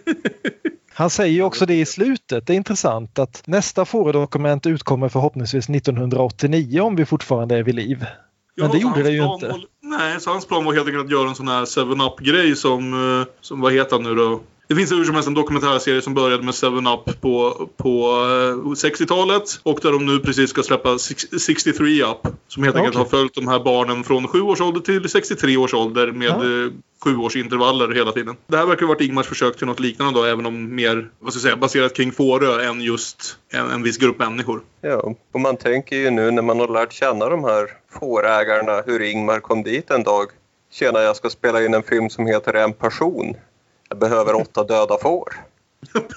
Han 1.01 1.09
säger 1.09 1.33
ju 1.33 1.43
också 1.43 1.65
det 1.65 1.79
i 1.79 1.85
slutet. 1.85 2.47
Det 2.47 2.53
är 2.53 2.57
intressant 2.57 3.19
att 3.19 3.43
nästa 3.45 3.85
Fårö-dokument 3.85 4.65
utkommer 4.65 5.09
förhoppningsvis 5.09 5.69
1989 5.69 6.81
om 6.81 6.95
vi 6.95 7.05
fortfarande 7.05 7.57
är 7.57 7.63
vid 7.63 7.75
liv. 7.75 7.97
Men 7.99 8.65
Ja, 8.65 8.71
det 8.73 8.77
gjorde 8.77 9.03
det 9.03 9.11
ju 9.11 9.33
inte. 9.33 9.47
Var, 9.47 9.65
nej, 9.81 10.21
så 10.21 10.29
hans 10.29 10.47
plan 10.47 10.65
var 10.65 10.73
helt 10.73 10.87
enkelt 10.87 11.05
att 11.05 11.11
göra 11.11 11.29
en 11.29 11.35
sån 11.35 11.47
här 11.47 11.65
7-Up-grej 11.65 12.55
som, 12.55 12.93
eh, 13.21 13.27
som, 13.41 13.61
vad 13.61 13.73
heter 13.73 13.95
han 13.95 14.03
nu 14.03 14.15
då? 14.15 14.39
Det 14.71 14.75
finns 14.75 14.91
hur 14.91 15.03
som 15.05 15.13
helst 15.15 15.27
en 15.27 15.33
dokumentärserie 15.33 16.01
som 16.01 16.13
började 16.13 16.43
med 16.43 16.53
7-Up 16.53 17.21
på, 17.21 17.67
på 17.77 17.89
eh, 18.07 18.87
60-talet 18.89 19.43
och 19.63 19.79
där 19.81 19.91
de 19.91 20.05
nu 20.05 20.19
precis 20.19 20.49
ska 20.49 20.63
släppa 20.63 20.97
six- 20.97 21.39
63 21.39 22.03
Up. 22.03 22.17
Som 22.47 22.63
helt 22.63 22.75
enkelt 22.75 22.95
Okej. 22.95 23.03
har 23.03 23.09
följt 23.19 23.33
de 23.35 23.47
här 23.47 23.59
barnen 23.59 24.03
från 24.03 24.27
7 24.27 24.41
års 24.41 24.61
ålder 24.61 24.79
till 24.81 25.09
63 25.09 25.57
års 25.57 25.73
ålder 25.73 26.11
med 26.11 26.27
Ja. 26.27 26.33
eh, 26.35 26.71
sju 27.03 27.17
års 27.17 27.35
intervaller 27.35 27.95
hela 27.95 28.11
tiden. 28.11 28.35
Det 28.47 28.57
här 28.57 28.65
verkar 28.65 28.81
ha 28.85 28.93
varit 28.93 29.01
Ingmars 29.01 29.27
försök 29.27 29.57
till 29.57 29.67
något 29.67 29.79
liknande 29.79 30.19
då, 30.19 30.25
även 30.25 30.45
om 30.45 30.75
mer 30.75 31.09
vad 31.19 31.33
ska 31.33 31.37
jag 31.37 31.41
säga, 31.43 31.55
baserat 31.55 31.93
kring 31.95 32.11
Fårö 32.11 32.63
än 32.69 32.81
just 32.81 33.37
en, 33.53 33.69
en 33.71 33.83
viss 33.83 33.97
grupp 33.97 34.19
människor. 34.19 34.61
Ja, 34.81 35.13
och 35.33 35.39
man 35.39 35.57
tänker 35.57 35.95
ju 35.95 36.09
nu 36.09 36.31
när 36.31 36.41
man 36.41 36.59
har 36.59 36.67
lärt 36.67 36.93
känna 36.93 37.29
de 37.29 37.43
här 37.43 37.67
fårägarna 37.99 38.81
hur 38.85 39.01
Ingmar 39.01 39.39
kom 39.39 39.63
dit 39.63 39.91
en 39.91 40.03
dag. 40.03 40.25
Tjena, 40.73 41.01
jag 41.01 41.15
ska 41.15 41.29
spela 41.29 41.65
in 41.65 41.73
en 41.73 41.83
film 41.83 42.09
som 42.09 42.25
heter 42.25 42.53
En 42.53 42.73
person. 42.73 43.35
Jag 43.91 43.99
behöver 43.99 44.35
åtta 44.35 44.63
döda 44.63 44.97
får. 44.97 45.33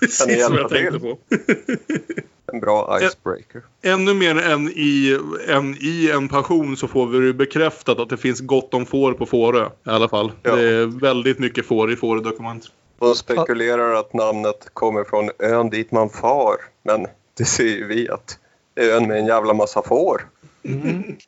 precis 0.01 0.49
vad 0.51 0.61
jag 0.61 0.69
tänkte 0.69 1.01
till? 1.01 1.01
på. 1.01 1.19
En 2.53 2.61
bra 2.61 2.99
icebreaker. 3.03 3.63
Ännu 3.83 4.15
mer 4.15 4.39
än 4.39 4.69
i, 4.69 5.19
än 5.49 5.77
i 5.81 6.11
en 6.11 6.29
passion 6.29 6.77
så 6.77 6.89
får 6.89 7.07
vi 7.07 7.33
bekräftat 7.33 7.99
att 7.99 8.09
det 8.09 8.17
finns 8.17 8.41
gott 8.41 8.75
om 8.75 8.87
får 8.87 9.13
på 9.13 9.27
Fårö. 9.27 9.67
I 9.67 9.91
alla 9.91 10.09
fall. 10.09 10.33
Ja. 10.43 10.57
Det 10.57 10.63
är 10.63 11.01
väldigt 11.01 11.39
mycket 11.39 11.67
får 11.67 11.93
i 11.93 11.97
Fårö-dokument. 11.97 12.65
De 12.99 13.15
spekulerar 13.15 13.95
att 13.95 14.13
namnet 14.13 14.69
kommer 14.73 15.05
från 15.05 15.31
ön 15.39 15.71
dit 15.71 15.93
man 15.93 16.11
far. 16.11 16.57
Men 16.83 17.07
det 17.39 17.45
ser 17.45 17.65
ju 17.65 17.87
vi 17.87 18.09
att 18.09 18.39
det 18.75 18.91
är 18.91 18.97
ön 18.97 19.09
med 19.09 19.19
en 19.19 19.27
jävla 19.27 19.55
massa 19.55 19.83
får. 19.83 20.29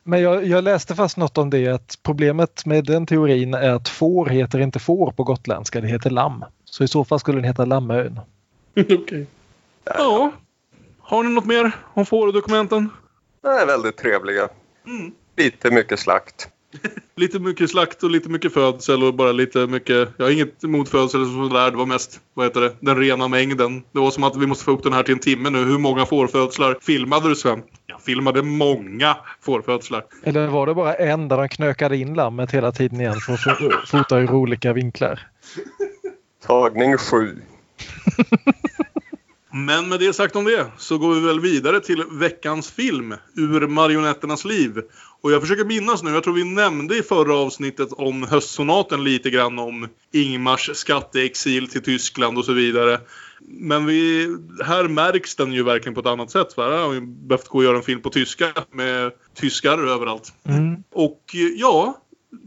Men 0.03 0.21
jag, 0.21 0.45
jag 0.45 0.63
läste 0.63 0.95
fast 0.95 1.17
något 1.17 1.37
om 1.37 1.49
det 1.49 1.67
att 1.67 1.99
problemet 2.03 2.65
med 2.65 2.85
den 2.85 3.05
teorin 3.05 3.53
är 3.53 3.69
att 3.69 3.89
får 3.89 4.25
heter 4.25 4.59
inte 4.59 4.79
får 4.79 5.11
på 5.11 5.23
gotländska, 5.23 5.81
det 5.81 5.87
heter 5.87 6.09
lamm. 6.09 6.45
Så 6.65 6.83
i 6.83 6.87
så 6.87 7.05
fall 7.05 7.19
skulle 7.19 7.37
den 7.37 7.45
heta 7.45 7.65
Lammön. 7.65 8.19
Okej. 8.79 9.27
Ja. 9.83 10.31
Har 10.99 11.23
ni 11.23 11.29
något 11.29 11.45
mer 11.45 11.71
om 11.93 12.05
Fårö-dokumenten? 12.05 12.89
De 13.41 13.47
är 13.47 13.65
väldigt 13.65 13.97
trevliga. 13.97 14.49
Mm. 14.87 15.11
Lite 15.37 15.71
mycket 15.71 15.99
slakt. 15.99 16.49
Lite 17.15 17.39
mycket 17.39 17.69
slakt 17.69 18.03
och 18.03 18.11
lite 18.11 18.29
mycket 18.29 18.53
födsel 18.53 19.03
och 19.03 19.13
bara 19.13 19.31
lite 19.31 19.67
mycket... 19.67 20.09
Jag 20.17 20.25
har 20.25 20.31
inget 20.31 20.63
emot 20.63 20.89
födsel 20.89 21.21
och 21.21 21.27
sådär. 21.27 21.71
Det 21.71 21.77
var 21.77 21.85
mest, 21.85 22.21
vad 22.33 22.45
heter 22.45 22.61
det, 22.61 22.75
den 22.79 22.97
rena 22.97 23.27
mängden. 23.27 23.83
Det 23.91 23.99
var 23.99 24.11
som 24.11 24.23
att 24.23 24.37
vi 24.37 24.47
måste 24.47 24.65
få 24.65 24.71
upp 24.71 24.83
den 24.83 24.93
här 24.93 25.03
till 25.03 25.13
en 25.13 25.19
timme 25.19 25.49
nu. 25.49 25.65
Hur 25.65 25.77
många 25.77 26.05
fårfödslar 26.05 26.77
filmade 26.81 27.29
du 27.29 27.35
Sven? 27.35 27.63
Filmade 28.07 28.41
många 28.43 29.17
fårfödslar. 29.41 30.03
Eller 30.23 30.47
var 30.47 30.67
det 30.67 30.73
bara 30.73 30.93
en 30.95 31.27
där 31.27 31.37
de 31.37 31.49
knökade 31.49 31.97
in 31.97 32.13
lammet 32.13 32.51
hela 32.51 32.71
tiden 32.71 33.01
igen 33.01 33.15
för 33.15 33.33
att 33.33 33.39
fo- 33.39 33.85
fota 33.85 34.19
ur 34.19 34.31
olika 34.31 34.73
vinklar? 34.73 35.27
Tagning 36.47 36.97
sju. 36.97 37.35
Men 39.53 39.89
med 39.89 39.99
det 39.99 40.13
sagt 40.13 40.35
om 40.35 40.43
det 40.45 40.65
så 40.77 40.97
går 40.97 41.13
vi 41.13 41.19
väl 41.27 41.39
vidare 41.39 41.79
till 41.79 42.03
veckans 42.11 42.71
film 42.71 43.15
ur 43.35 43.67
marionetternas 43.67 44.45
liv. 44.45 44.81
Och 45.21 45.31
jag 45.31 45.41
försöker 45.41 45.65
minnas 45.65 46.03
nu, 46.03 46.11
jag 46.11 46.23
tror 46.23 46.33
vi 46.33 46.43
nämnde 46.43 46.97
i 46.97 47.03
förra 47.03 47.35
avsnittet 47.35 47.89
om 47.91 48.23
höstsonaten 48.23 49.03
lite 49.03 49.29
grann 49.29 49.59
om 49.59 49.87
Ingmars 50.13 50.69
skatteexil 50.73 51.69
till 51.69 51.83
Tyskland 51.83 52.37
och 52.37 52.45
så 52.45 52.53
vidare. 52.53 52.99
Men 53.49 53.85
vi, 53.85 54.27
här 54.65 54.87
märks 54.87 55.35
den 55.35 55.53
ju 55.53 55.63
verkligen 55.63 55.93
på 55.93 55.99
ett 55.99 56.05
annat 56.05 56.31
sätt. 56.31 56.53
För 56.53 56.71
här 56.71 56.83
har 56.83 56.89
vi 56.89 57.01
behövt 57.01 57.47
gå 57.47 57.57
och 57.57 57.63
göra 57.63 57.77
en 57.77 57.83
film 57.83 58.01
på 58.01 58.09
tyska 58.09 58.47
med 58.71 59.11
tyskar 59.35 59.77
överallt. 59.77 60.33
Mm. 60.43 60.83
Och 60.93 61.21
eh, 61.33 61.41
ja, 61.41 61.97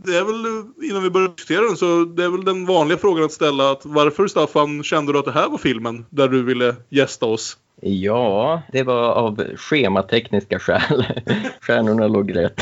det 0.04 0.16
är 0.16 0.25
väl 0.25 0.64
innan 0.90 1.02
vi 1.02 1.11
börjar 1.11 1.28
diskutera 1.28 1.62
den 1.62 1.76
så 1.76 2.04
det 2.04 2.25
är 2.25 2.28
väl 2.28 2.45
den 2.45 2.66
vanliga 2.66 2.99
frågan 2.99 3.25
att 3.25 3.33
ställa 3.33 3.71
att 3.71 3.80
varför 3.85 4.28
Staffan 4.28 4.83
kände 4.83 5.12
du 5.12 5.19
att 5.19 5.25
det 5.25 5.33
här 5.33 5.49
var 5.49 5.59
filmen 5.59 6.07
där 6.11 6.28
du 6.28 6.42
ville 6.42 6.76
gästa 6.88 7.26
oss? 7.26 7.57
Ja, 7.82 8.62
det 8.72 8.82
var 8.82 9.12
av 9.12 9.56
schematekniska 9.56 10.58
skäl. 10.58 11.04
Stjärnorna 11.60 12.08
låg 12.08 12.37
rätt. 12.37 12.60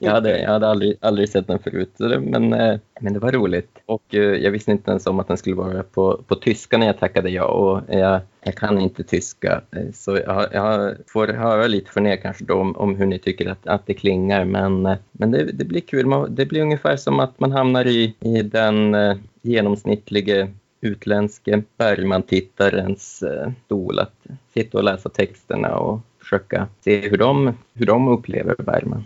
Jag 0.00 0.12
hade, 0.12 0.38
jag 0.38 0.50
hade 0.50 0.68
aldrig, 0.68 0.96
aldrig 1.00 1.28
sett 1.28 1.46
den 1.46 1.58
förut, 1.58 1.94
men, 2.20 2.52
eh, 2.52 2.78
men 3.00 3.12
det 3.12 3.18
var 3.18 3.32
roligt. 3.32 3.78
Och 3.86 4.14
eh, 4.14 4.20
jag 4.20 4.50
visste 4.50 4.70
inte 4.70 4.90
ens 4.90 5.06
om 5.06 5.20
att 5.20 5.28
den 5.28 5.36
skulle 5.36 5.56
vara 5.56 5.82
på, 5.82 6.20
på 6.26 6.34
tyska 6.34 6.78
när 6.78 6.86
jag 6.86 6.98
tackade 6.98 7.30
ja. 7.30 7.44
Och 7.44 7.80
jag, 7.88 8.20
jag 8.42 8.54
kan 8.54 8.80
inte 8.80 9.04
tyska, 9.04 9.60
eh, 9.70 9.92
så 9.94 10.16
jag, 10.16 10.46
jag 10.52 10.96
får 11.06 11.28
höra 11.28 11.66
lite 11.66 11.90
från 11.90 12.06
er 12.06 12.16
kanske 12.16 12.44
då 12.44 12.54
om, 12.54 12.76
om 12.76 12.96
hur 12.96 13.06
ni 13.06 13.18
tycker 13.18 13.50
att, 13.50 13.66
att 13.66 13.86
det 13.86 13.94
klingar. 13.94 14.44
Men, 14.44 14.96
men 15.12 15.30
det, 15.30 15.44
det 15.52 15.64
blir 15.64 15.80
kul. 15.80 16.06
Man, 16.06 16.34
det 16.34 16.46
blir 16.46 16.62
ungefär 16.62 16.96
som 16.96 17.20
att 17.20 17.40
man 17.40 17.52
hamnar 17.52 17.86
i, 17.86 18.14
i 18.20 18.42
den 18.42 18.96
genomsnittliga 19.42 20.40
genomsnittlige 20.40 20.48
utländske 20.80 21.62
Bergman-tittarens 21.76 23.22
eh, 23.22 23.52
stol 23.64 23.98
att 23.98 24.26
sitta 24.54 24.78
och 24.78 24.84
läsa 24.84 25.08
texterna 25.08 25.78
och 25.78 26.00
försöka 26.18 26.68
se 26.80 27.08
hur 27.08 27.18
de, 27.18 27.54
hur 27.74 27.86
de 27.86 28.08
upplever 28.08 28.54
Bergman. 28.58 29.04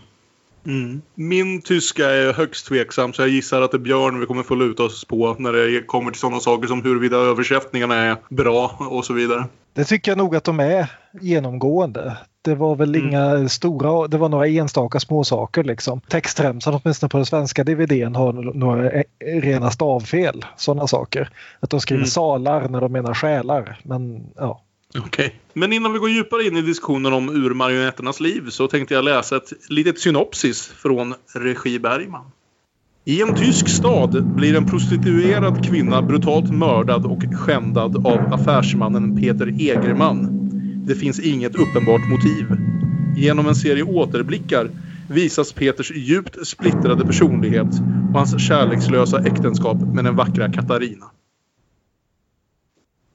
Mm. 0.65 1.01
Min 1.15 1.61
tyska 1.61 2.09
är 2.09 2.33
högst 2.33 2.67
tveksam 2.67 3.13
så 3.13 3.21
jag 3.21 3.29
gissar 3.29 3.61
att 3.61 3.71
det 3.71 3.77
är 3.77 3.79
Björn 3.79 4.19
vi 4.19 4.25
kommer 4.25 4.43
få 4.43 4.55
luta 4.55 4.83
oss 4.83 5.05
på 5.05 5.35
när 5.39 5.53
det 5.53 5.81
kommer 5.81 6.11
till 6.11 6.19
sådana 6.19 6.39
saker 6.39 6.67
som 6.67 6.83
huruvida 6.83 7.17
översättningarna 7.17 7.95
är 7.95 8.17
bra 8.29 8.75
och 8.79 9.05
så 9.05 9.13
vidare. 9.13 9.45
Det 9.73 9.83
tycker 9.83 10.11
jag 10.11 10.17
nog 10.17 10.35
att 10.35 10.43
de 10.43 10.59
är 10.59 10.91
genomgående. 11.21 12.17
Det 12.41 12.55
var 12.55 12.75
väl 12.75 12.95
inga 12.95 13.49
stora, 13.49 14.07
det 14.07 14.17
var 14.17 14.29
några 14.29 14.47
enstaka 14.47 14.99
småsaker 14.99 15.63
liksom. 15.63 16.01
Textremsan 16.01 16.79
åtminstone 16.83 17.09
på 17.09 17.17
den 17.17 17.25
svenska 17.25 17.63
DVDn 17.63 18.15
har 18.15 18.33
några 18.33 18.91
eh, 18.91 19.03
rena 19.41 19.71
stavfel. 19.71 20.45
Sådana 20.57 20.87
saker. 20.87 21.29
Att 21.59 21.69
de 21.69 21.79
skriver 21.81 21.99
Mm. 21.99 22.07
salar 22.07 22.69
när 22.69 22.81
de 22.81 22.91
menar 22.91 23.13
själar. 23.13 23.79
Men 23.83 24.23
ja. 24.35 24.61
Okej. 24.99 25.35
Men 25.53 25.73
innan 25.73 25.93
vi 25.93 25.99
går 25.99 26.09
djupare 26.09 26.43
in 26.43 26.57
i 26.57 26.61
diskussionen 26.61 27.13
om 27.13 27.29
urmarionetternas 27.29 28.19
liv 28.19 28.49
så 28.49 28.67
tänkte 28.67 28.93
jag 28.93 29.05
läsa 29.05 29.37
ett 29.37 29.53
litet 29.69 29.99
synopsis 29.99 30.67
från 30.67 31.13
regi 31.33 31.79
Bergman. 31.79 32.25
I 33.05 33.21
en 33.21 33.35
tysk 33.35 33.69
stad 33.69 34.25
blir 34.35 34.55
en 34.55 34.65
prostituerad 34.65 35.65
kvinna 35.65 36.01
brutalt 36.01 36.53
mördad 36.53 37.05
och 37.05 37.23
skändad 37.39 38.07
av 38.07 38.33
affärsmannen 38.33 39.21
Peter 39.21 39.47
Egerman. 39.47 40.49
Det 40.87 40.95
finns 40.95 41.19
inget 41.19 41.55
uppenbart 41.55 42.09
motiv. 42.09 42.45
Genom 43.17 43.47
en 43.47 43.55
serie 43.55 43.83
återblickar 43.83 44.69
visas 45.09 45.53
Peters 45.53 45.91
djupt 45.91 46.47
splittrade 46.47 47.05
personlighet 47.05 47.67
och 48.09 48.19
hans 48.19 48.47
kärlekslösa 48.47 49.19
äktenskap 49.19 49.77
med 49.93 50.05
den 50.05 50.15
vackra 50.15 50.51
Katarina. 50.51 51.05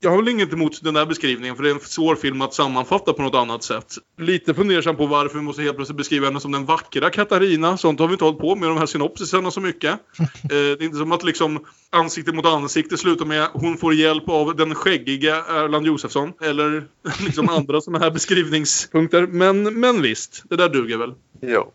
Jag 0.03 0.11
har 0.11 0.17
väl 0.17 0.29
inget 0.29 0.53
emot 0.53 0.83
den 0.83 0.95
där 0.95 1.07
beskrivningen 1.07 1.57
för 1.57 1.63
det 1.63 1.71
är 1.71 1.75
en 1.75 1.81
svår 1.81 2.17
film 2.17 2.43
att 2.43 2.55
sammanfatta 2.55 3.13
på 3.13 3.23
något 3.23 3.35
annat 3.35 3.63
sätt. 3.63 3.95
Lite 4.19 4.55
fundersam 4.55 4.97
på 4.97 5.07
varför 5.07 5.39
vi 5.39 5.45
måste 5.45 5.63
helt 5.63 5.77
plötsligt 5.77 5.97
beskriva 5.97 6.27
henne 6.27 6.41
som 6.41 6.53
den 6.53 6.67
vackra 6.67 7.11
Katarina. 7.11 7.77
Sånt 7.77 8.01
har 8.01 8.07
vi 8.07 8.13
inte 8.13 8.25
hållit 8.25 8.41
på 8.41 8.57
med 8.57 8.69
de 8.69 8.79
här 8.79 8.87
synopsisarna 8.87 9.51
så 9.51 9.61
mycket. 9.61 9.91
eh, 10.21 10.29
det 10.49 10.57
är 10.57 10.83
inte 10.83 10.97
som 10.97 11.13
att 11.13 11.25
liksom 11.25 11.65
ansikte 11.91 12.33
mot 12.33 12.47
ansikte 12.47 12.97
slutar 12.97 13.25
med 13.25 13.49
hon 13.53 13.77
får 13.77 13.95
hjälp 13.95 14.29
av 14.29 14.57
den 14.57 14.75
skäggiga 14.75 15.37
Erland 15.37 15.87
Josefsson. 15.87 16.33
Eller 16.43 16.85
liksom 17.25 17.49
andra 17.49 17.81
sådana 17.81 18.05
här 18.05 18.11
beskrivningspunkter. 18.11 19.27
Men, 19.27 19.81
men 19.81 20.03
visst, 20.03 20.43
det 20.51 20.57
där 20.57 20.69
duger 20.69 20.97
väl. 20.97 21.15
Ja. 21.41 21.73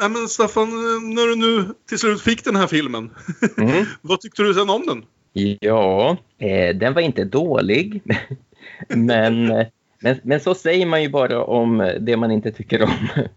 Nej 0.00 0.10
men 0.10 0.28
Staffan, 0.28 0.68
eh, 0.68 1.00
när 1.02 1.26
du 1.26 1.36
nu 1.36 1.64
till 1.88 1.98
slut 1.98 2.20
fick 2.20 2.44
den 2.44 2.56
här 2.56 2.66
filmen. 2.66 3.10
Mm. 3.56 3.86
vad 4.02 4.20
tyckte 4.20 4.42
du 4.42 4.54
sen 4.54 4.70
om 4.70 4.86
den? 4.86 5.04
Ja, 5.32 6.16
eh, 6.38 6.76
den 6.76 6.94
var 6.94 7.00
inte 7.02 7.24
dålig. 7.24 8.02
men, 8.88 9.50
eh, 9.50 9.66
men, 10.00 10.16
men 10.22 10.40
så 10.40 10.54
säger 10.54 10.86
man 10.86 11.02
ju 11.02 11.08
bara 11.08 11.44
om 11.44 11.96
det 12.00 12.16
man 12.16 12.30
inte 12.30 12.52
tycker 12.52 12.82
om. 12.82 13.08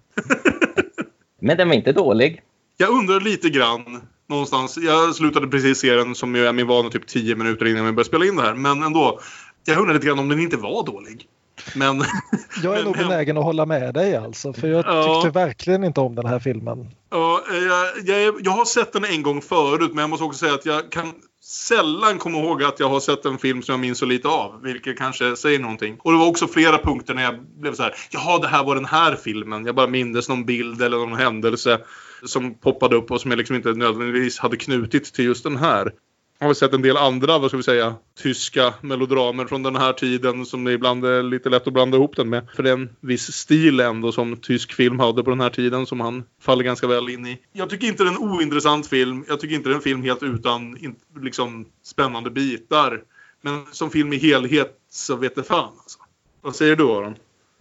men 1.40 1.58
den 1.58 1.68
var 1.68 1.76
inte 1.76 1.92
dålig. 1.92 2.42
Jag 2.78 2.90
undrar 2.90 3.20
lite 3.20 3.50
grann 3.50 4.02
någonstans. 4.30 4.78
Jag 4.78 5.16
slutade 5.16 5.48
precis 5.48 5.80
se 5.80 5.94
den 5.96 6.16
som 6.16 6.36
ju 6.36 6.46
är 6.46 6.54
min 6.54 6.68
vana 6.68 6.90
typ 6.90 7.08
10 7.08 7.36
minuter 7.36 7.66
innan 7.68 7.86
vi 7.86 7.92
började 7.92 8.08
spela 8.08 8.26
in 8.26 8.36
det 8.36 8.42
här. 8.42 8.54
Men 8.54 8.84
ändå. 8.84 9.20
Jag 9.66 9.78
undrar 9.80 9.94
lite 9.94 10.08
grann 10.08 10.20
om 10.20 10.30
den 10.30 10.40
inte 10.40 10.58
var 10.58 10.86
dålig. 10.86 11.26
Men, 11.76 11.98
Jag 12.64 12.74
är 12.74 12.76
Men- 12.76 12.86
nog 12.86 12.98
benägen 12.98 13.38
att 13.38 13.44
hålla 13.44 13.66
med 13.66 13.94
dig 13.94 14.16
alltså. 14.16 14.54
För 14.54 14.68
jag 14.68 14.86
Ja. 14.88 15.22
tyckte 15.24 15.40
verkligen 15.40 15.84
inte 15.84 16.00
om 16.02 16.16
den 16.16 16.26
här 16.26 16.40
filmen. 16.40 16.88
ja, 17.10 17.42
jag, 17.52 17.88
jag, 18.06 18.24
är- 18.24 18.34
jag 18.44 18.52
har 18.52 18.66
sett 18.66 18.94
den 18.94 19.06
en 19.06 19.24
gång 19.24 19.42
förut 19.42 19.90
men 19.94 19.98
jag 20.02 20.10
måste 20.10 20.24
också 20.26 20.40
säga 20.40 20.54
att 20.54 20.66
jag 20.66 20.90
kan 20.92 21.14
sällan 21.44 22.18
kommer 22.18 22.40
ihåg 22.40 22.64
att 22.64 22.80
jag 22.80 22.90
har 22.90 23.00
sett 23.00 23.26
en 23.26 23.38
film 23.38 23.62
som 23.62 23.74
jag 23.74 23.80
minns 23.80 23.98
så 23.98 24.06
lite 24.06 24.28
av. 24.28 24.62
Vilket 24.62 24.98
kanske 24.98 25.36
säger 25.36 25.60
någonting. 25.60 25.98
Och 26.00 26.12
det 26.12 26.18
var 26.18 26.28
också 26.28 26.48
flera 26.48 26.78
punkter 26.78 27.14
när 27.14 27.24
jag 27.24 27.44
blev 27.44 27.74
så 27.74 27.84
här. 27.84 27.96
Jaha, 28.12 28.40
det 28.40 28.48
här 28.48 28.64
var 28.64 28.76
den 28.76 28.86
här 28.86 29.16
filmen. 29.16 29.66
Jag 29.66 29.76
bara 29.76 29.88
mindes 29.88 30.30
någon 30.30 30.46
bild 30.46 30.82
eller 30.82 30.98
någon 30.98 31.20
händelse 31.20 31.80
som 32.24 32.54
poppade 32.54 32.96
upp 32.96 33.12
och 33.12 33.22
som 33.22 33.32
jag 33.32 33.38
liksom 33.38 33.56
inte 33.56 33.74
nödvändigtvis 33.74 34.40
hade 34.40 34.58
knutit 34.58 35.14
till 35.14 35.26
just 35.26 35.44
den 35.44 35.58
här. 35.58 35.92
Har 36.42 36.48
vi 36.48 36.56
sett 36.56 36.74
en 36.74 36.82
del 36.82 36.98
andra, 36.98 37.40
vad 37.40 37.50
ska 37.50 37.58
vi 37.58 37.64
säga, 37.64 37.96
tyska 38.16 38.74
melodramer 38.82 39.46
från 39.46 39.64
den 39.64 39.76
här 39.76 39.94
tiden 39.94 40.46
som 40.46 40.64
det 40.64 40.72
ibland 40.72 41.06
är 41.06 41.24
lite 41.24 41.50
lätt 41.50 41.68
att 41.68 41.74
blanda 41.74 41.98
ihop 41.98 42.16
den 42.16 42.30
med. 42.30 42.48
För 42.56 42.64
det 42.64 42.70
är 42.70 42.74
en 42.74 42.90
viss 43.00 43.32
stil 43.32 43.80
ändå 43.80 44.12
som 44.12 44.38
tysk 44.38 44.74
film 44.74 45.00
hade 45.00 45.24
på 45.24 45.30
den 45.30 45.40
här 45.40 45.50
tiden 45.50 45.86
som 45.86 46.00
han 46.00 46.24
faller 46.42 46.64
ganska 46.64 46.88
väl 46.88 47.10
in 47.10 47.28
i. 47.28 47.40
Jag 47.54 47.70
tycker 47.70 47.88
inte 47.88 48.04
det 48.04 48.10
är 48.10 48.12
en 48.12 48.18
ointressant 48.18 48.88
film. 48.88 49.26
Jag 49.28 49.40
tycker 49.40 49.56
inte 49.56 49.70
det 49.70 49.74
är 49.74 49.76
en 49.76 49.82
film 49.82 50.04
helt 50.04 50.24
utan 50.24 50.78
in, 50.78 50.96
liksom 51.22 51.66
spännande 51.84 52.30
bitar. 52.30 53.02
Men 53.42 53.66
som 53.72 53.90
film 53.90 54.14
i 54.14 54.18
helhet 54.18 54.78
så 54.90 55.16
vet 55.16 55.36
det 55.36 55.44
fan 55.44 55.74
alltså. 55.78 56.00
Vad 56.42 56.56
säger 56.56 56.76
du 56.76 56.84
Aron? 56.84 57.16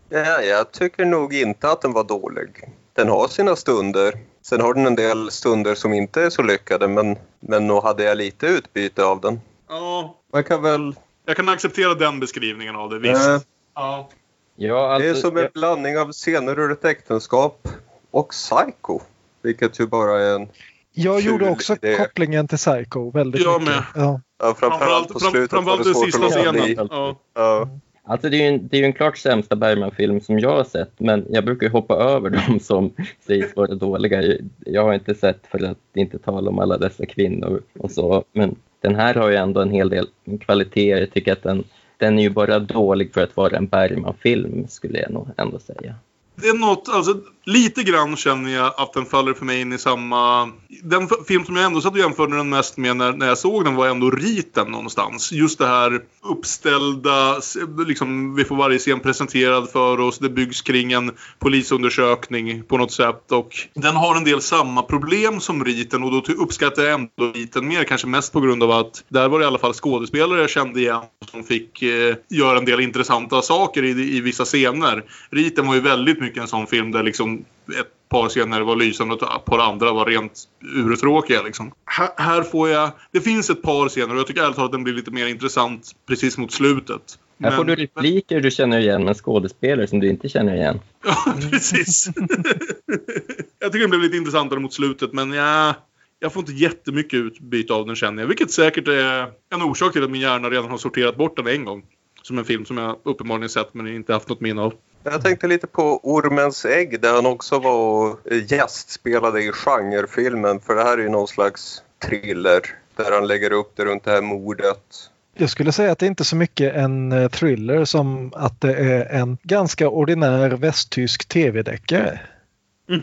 Ja, 0.09 0.43
jag 0.43 0.73
tycker 0.73 1.05
nog 1.05 1.35
inte 1.35 1.71
att 1.71 1.83
den 1.83 1.93
var 1.93 2.05
dålig. 2.05 2.49
Den 2.93 3.09
har 3.09 3.29
sina 3.29 3.57
stunder. 3.57 4.15
Sen 4.43 4.61
har 4.61 4.75
den 4.75 4.87
en 4.87 4.95
del 4.95 5.31
stunder 5.31 5.75
som 5.75 5.93
inte 5.93 6.23
är 6.23 6.31
så 6.31 6.43
lyckade 6.43 6.89
men, 6.89 7.17
men 7.41 7.67
nog 7.67 7.83
hade 7.83 8.03
jag 8.05 8.19
lite 8.19 8.47
utbyte 8.47 9.05
av 9.05 9.21
den. 9.21 9.41
Ja, 9.69 10.17
Man 10.33 10.45
kan 10.45 10.63
väl... 10.63 10.95
jag 11.27 11.37
kan 11.37 11.49
acceptera 11.49 11.95
den 11.95 12.21
beskrivningen 12.21 12.77
av 12.77 12.91
det, 12.91 12.99
visst. 12.99 13.47
Ja. 13.75 14.09
Ja, 14.57 14.99
det 14.99 15.05
är 15.05 15.09
alltså, 15.09 15.29
som 15.29 15.37
en 15.37 15.43
jag, 15.43 15.53
blandning 15.53 15.99
av 15.99 16.13
scener 16.13 16.59
ur 16.59 16.73
ett 16.73 16.85
äktenskap 16.85 17.69
och 18.11 18.29
Psycho. 18.29 19.01
Vilket 19.43 19.81
ju 19.81 19.87
bara 19.87 20.21
är 20.23 20.35
en... 20.35 20.49
Jag 20.93 21.21
gjorde 21.21 21.51
också 21.51 21.77
idé. 21.83 21.97
kopplingen 21.97 22.49
till 22.49 22.59
Psycho 22.59 23.11
väldigt 23.11 23.43
Jag 23.43 23.61
mycket. 23.61 23.75
med. 23.77 23.85
Ja. 23.95 24.21
Ja, 24.39 24.55
framförallt 24.55 25.09
på 25.09 25.21
slutet 25.21 25.53
var 25.53 25.63
framförallt 25.63 25.85
det 25.85 25.89
den 25.89 25.95
svårt 25.95 26.05
sista 26.05 26.27
att 26.27 26.35
låta 26.35 26.53
bli. 26.53 26.75
scenen. 26.75 26.89
Ja. 26.91 27.17
Ja 27.35 27.69
alltså 28.11 28.29
det, 28.29 28.37
är 28.37 28.41
ju 28.41 28.55
en, 28.55 28.69
det 28.69 28.77
är 28.77 28.81
ju 28.81 28.85
en 28.85 28.93
klart 28.93 29.19
sämsta 29.19 29.57
Bergman-film 29.57 30.21
som 30.21 30.39
jag 30.39 30.57
har 30.57 30.65
sett, 30.65 31.01
men 31.01 31.27
jag 31.29 31.45
brukar 31.45 31.67
ju 31.67 31.73
hoppa 31.73 31.95
över 31.95 32.31
de 32.49 32.61
som 32.61 32.93
sägs 33.21 33.57
vara 33.57 33.75
dåliga. 33.75 34.39
Jag 34.67 34.85
har 34.85 34.95
inte 34.95 35.15
sett 35.15 35.47
för 35.47 35.65
att 35.65 35.79
inte 35.95 36.19
tala 36.19 36.51
om 36.51 36.59
alla 36.59 36.79
dessa 36.79 37.07
kvinnor 37.07 37.63
och 37.79 37.91
så, 37.91 38.25
men 38.33 38.57
den 38.81 38.95
här 38.95 39.15
har 39.15 39.31
ju 39.31 39.37
ändå 39.37 39.61
en 39.61 39.71
hel 39.71 39.89
del 39.89 40.07
kvaliteter. 40.41 41.01
Jag 41.01 41.13
tycker 41.13 41.33
att 41.33 41.43
den, 41.43 41.65
den 41.97 42.19
är 42.19 42.23
ju 42.23 42.31
bara 42.31 42.59
dålig 42.59 43.15
för 43.15 43.23
att 43.23 43.37
vara 43.37 43.57
en 43.57 43.67
Bergman-film, 43.67 44.67
skulle 44.69 44.99
jag 44.99 45.11
nog 45.11 45.29
ändå 45.37 45.59
säga. 45.59 45.95
Det 46.35 46.49
är 46.49 46.59
något, 46.59 46.89
alltså 46.93 47.15
lite 47.51 47.83
grann 47.83 48.17
känner 48.17 48.51
jag 48.51 48.75
att 48.77 48.93
den 48.93 49.07
faller 49.07 49.35
för 49.35 49.45
mig 49.45 49.61
in 49.61 49.73
i 49.73 49.79
samma... 49.79 50.51
Den 50.83 51.09
film 51.29 51.45
som 51.45 51.57
jag 51.57 51.65
ändå 51.65 51.81
satt 51.81 51.93
och 51.93 51.99
jämförde 51.99 52.37
den 52.37 52.49
mest 52.49 52.77
med 52.77 52.97
när, 52.97 53.13
när 53.13 53.27
jag 53.27 53.39
såg 53.39 53.65
den 53.65 53.75
var 53.75 53.89
ändå 53.89 54.11
Riten 54.11 54.69
någonstans. 54.71 55.33
Just 55.33 55.59
det 55.59 55.67
här 55.67 56.01
uppställda, 56.23 57.41
liksom 57.87 58.35
vi 58.35 58.45
får 58.45 58.57
varje 58.57 58.79
scen 58.79 59.01
presenterad 59.01 59.71
för 59.71 60.01
oss. 60.01 60.19
Det 60.19 60.29
byggs 60.29 60.63
kring 60.63 60.93
en 60.93 61.11
polisundersökning 61.39 62.63
på 62.63 62.79
något 62.79 62.93
sätt. 62.93 63.33
Och 63.33 63.57
den 63.75 63.97
har 63.97 64.17
en 64.17 64.25
del 64.25 64.41
samma 64.41 64.83
problem 64.83 65.41
som 65.41 65.65
Riten 65.65 66.03
och 66.03 66.11
då 66.11 66.33
uppskattar 66.33 66.83
jag 66.83 66.93
ändå 66.93 67.33
Riten 67.35 67.69
mer. 67.69 67.85
Kanske 67.85 68.07
mest 68.07 68.33
på 68.33 68.41
grund 68.41 68.63
av 68.63 68.71
att 68.71 69.05
där 69.09 69.29
var 69.29 69.39
det 69.39 69.45
i 69.45 69.47
alla 69.47 69.59
fall 69.59 69.75
skådespelare 69.75 70.41
jag 70.41 70.51
kände 70.51 70.81
igen 70.81 71.03
som 71.31 71.45
fick 71.45 71.83
eh, 71.83 72.15
göra 72.29 72.59
en 72.59 72.65
del 72.65 72.81
intressanta 72.81 73.43
saker 73.43 73.83
i, 73.83 74.17
i 74.17 74.21
vissa 74.21 74.45
scener. 74.45 75.05
Riten 75.31 75.67
var 75.67 75.75
ju 75.75 75.81
väldigt 75.81 76.21
mycket 76.21 76.43
en 76.43 76.49
sån 76.49 76.67
film 76.67 76.91
där 76.93 77.03
liksom 77.03 77.40
ett 77.73 78.09
par 78.09 78.29
scener 78.29 78.61
var 78.61 78.77
lysande 78.77 79.15
och 79.15 79.23
ett 79.37 79.45
par 79.45 79.59
andra 79.59 79.93
var 79.93 80.07
rent 80.07 80.45
urtråkiga. 80.77 81.43
Liksom. 81.43 81.73
Här, 81.85 82.09
här 82.17 82.43
får 82.43 82.69
jag... 82.69 82.91
Det 83.11 83.21
finns 83.21 83.51
ett 83.51 83.63
par 83.63 83.89
scener 83.89 84.15
och 84.15 84.21
jag 84.21 84.27
tycker 84.27 84.43
ärligt 84.43 84.57
talat 84.57 84.69
att 84.69 84.73
den 84.73 84.85
blir 84.85 84.95
lite 84.95 85.11
mer 85.11 85.27
intressant 85.27 85.91
precis 86.09 86.39
mot 86.39 86.53
slutet. 86.53 87.19
Här 87.43 87.57
får 87.57 87.65
du 87.65 87.71
Men- 87.73 87.77
repliker 87.77 88.41
du 88.41 88.51
känner 88.51 88.81
igen, 88.81 89.05
men 89.05 89.15
skådespelare 89.15 89.87
som 89.87 90.01
du 90.01 90.09
inte 90.09 90.29
känner 90.29 90.55
igen. 90.55 90.81
Ja, 91.05 91.35
precis. 91.51 92.07
jag 93.59 93.73
tycker 93.73 93.81
den 93.81 93.91
blev 93.91 94.03
lite 94.03 94.17
intressantare 94.17 94.61
mot 94.61 94.73
slutet, 94.73 95.13
men 95.13 95.33
ja, 95.33 95.75
jag 96.19 96.33
får 96.33 96.41
inte 96.41 96.53
jättemycket 96.53 97.15
utbyte 97.15 97.73
av 97.75 97.87
den 97.87 97.97
känner 97.97 98.23
jag. 98.23 98.29
Vilket 98.29 98.51
säkert 98.51 98.89
är 98.89 99.27
en 99.55 99.63
orsak 99.63 99.93
till 99.93 100.05
att 100.05 100.11
min 100.11 100.21
hjärna 100.21 100.51
redan 100.51 100.71
har 100.71 100.79
sorterat 100.79 101.17
bort 101.17 101.37
den 101.37 101.47
en 101.47 101.65
gång. 101.65 101.83
Som 102.23 102.39
en 102.39 102.45
film 102.45 102.65
som 102.65 102.77
jag 102.79 102.97
uppenbarligen 103.03 103.49
sett 103.49 103.75
men 103.75 103.89
inte 103.89 104.13
haft 104.13 104.29
något 104.29 104.41
minne 104.41 104.63
av. 104.63 104.73
Jag 105.03 105.23
tänkte 105.23 105.47
lite 105.47 105.67
på 105.67 106.01
Ormens 106.03 106.65
ägg 106.65 107.01
där 107.01 107.15
han 107.15 107.27
också 107.27 107.59
var 107.59 107.75
och 107.75 108.19
gästspelade 108.33 109.43
i 109.43 109.53
genrefilmen. 109.53 110.61
För 110.61 110.75
det 110.75 110.83
här 110.83 110.99
är 110.99 111.03
ju 111.03 111.09
någon 111.09 111.29
slags 111.29 111.83
thriller 112.05 112.61
där 112.97 113.13
han 113.13 113.27
lägger 113.27 113.53
upp 113.53 113.73
det 113.77 113.85
runt 113.85 114.05
det 114.05 114.11
här 114.11 114.23
mordet. 114.23 115.11
Jag 115.35 115.51
skulle 115.51 115.73
säga 115.73 115.93
att 115.93 115.99
det 115.99 116.07
inte 116.07 116.23
är 116.23 116.25
så 116.25 116.37
mycket 116.37 116.75
en 116.75 117.13
eh, 117.13 117.29
thriller 117.29 117.85
som 117.85 118.33
att 118.37 118.61
det 118.61 118.75
är 118.75 119.21
en 119.21 119.39
ganska 119.43 119.89
ordinär 119.89 120.51
västtysk 120.51 121.29
tv-deckare. 121.29 122.21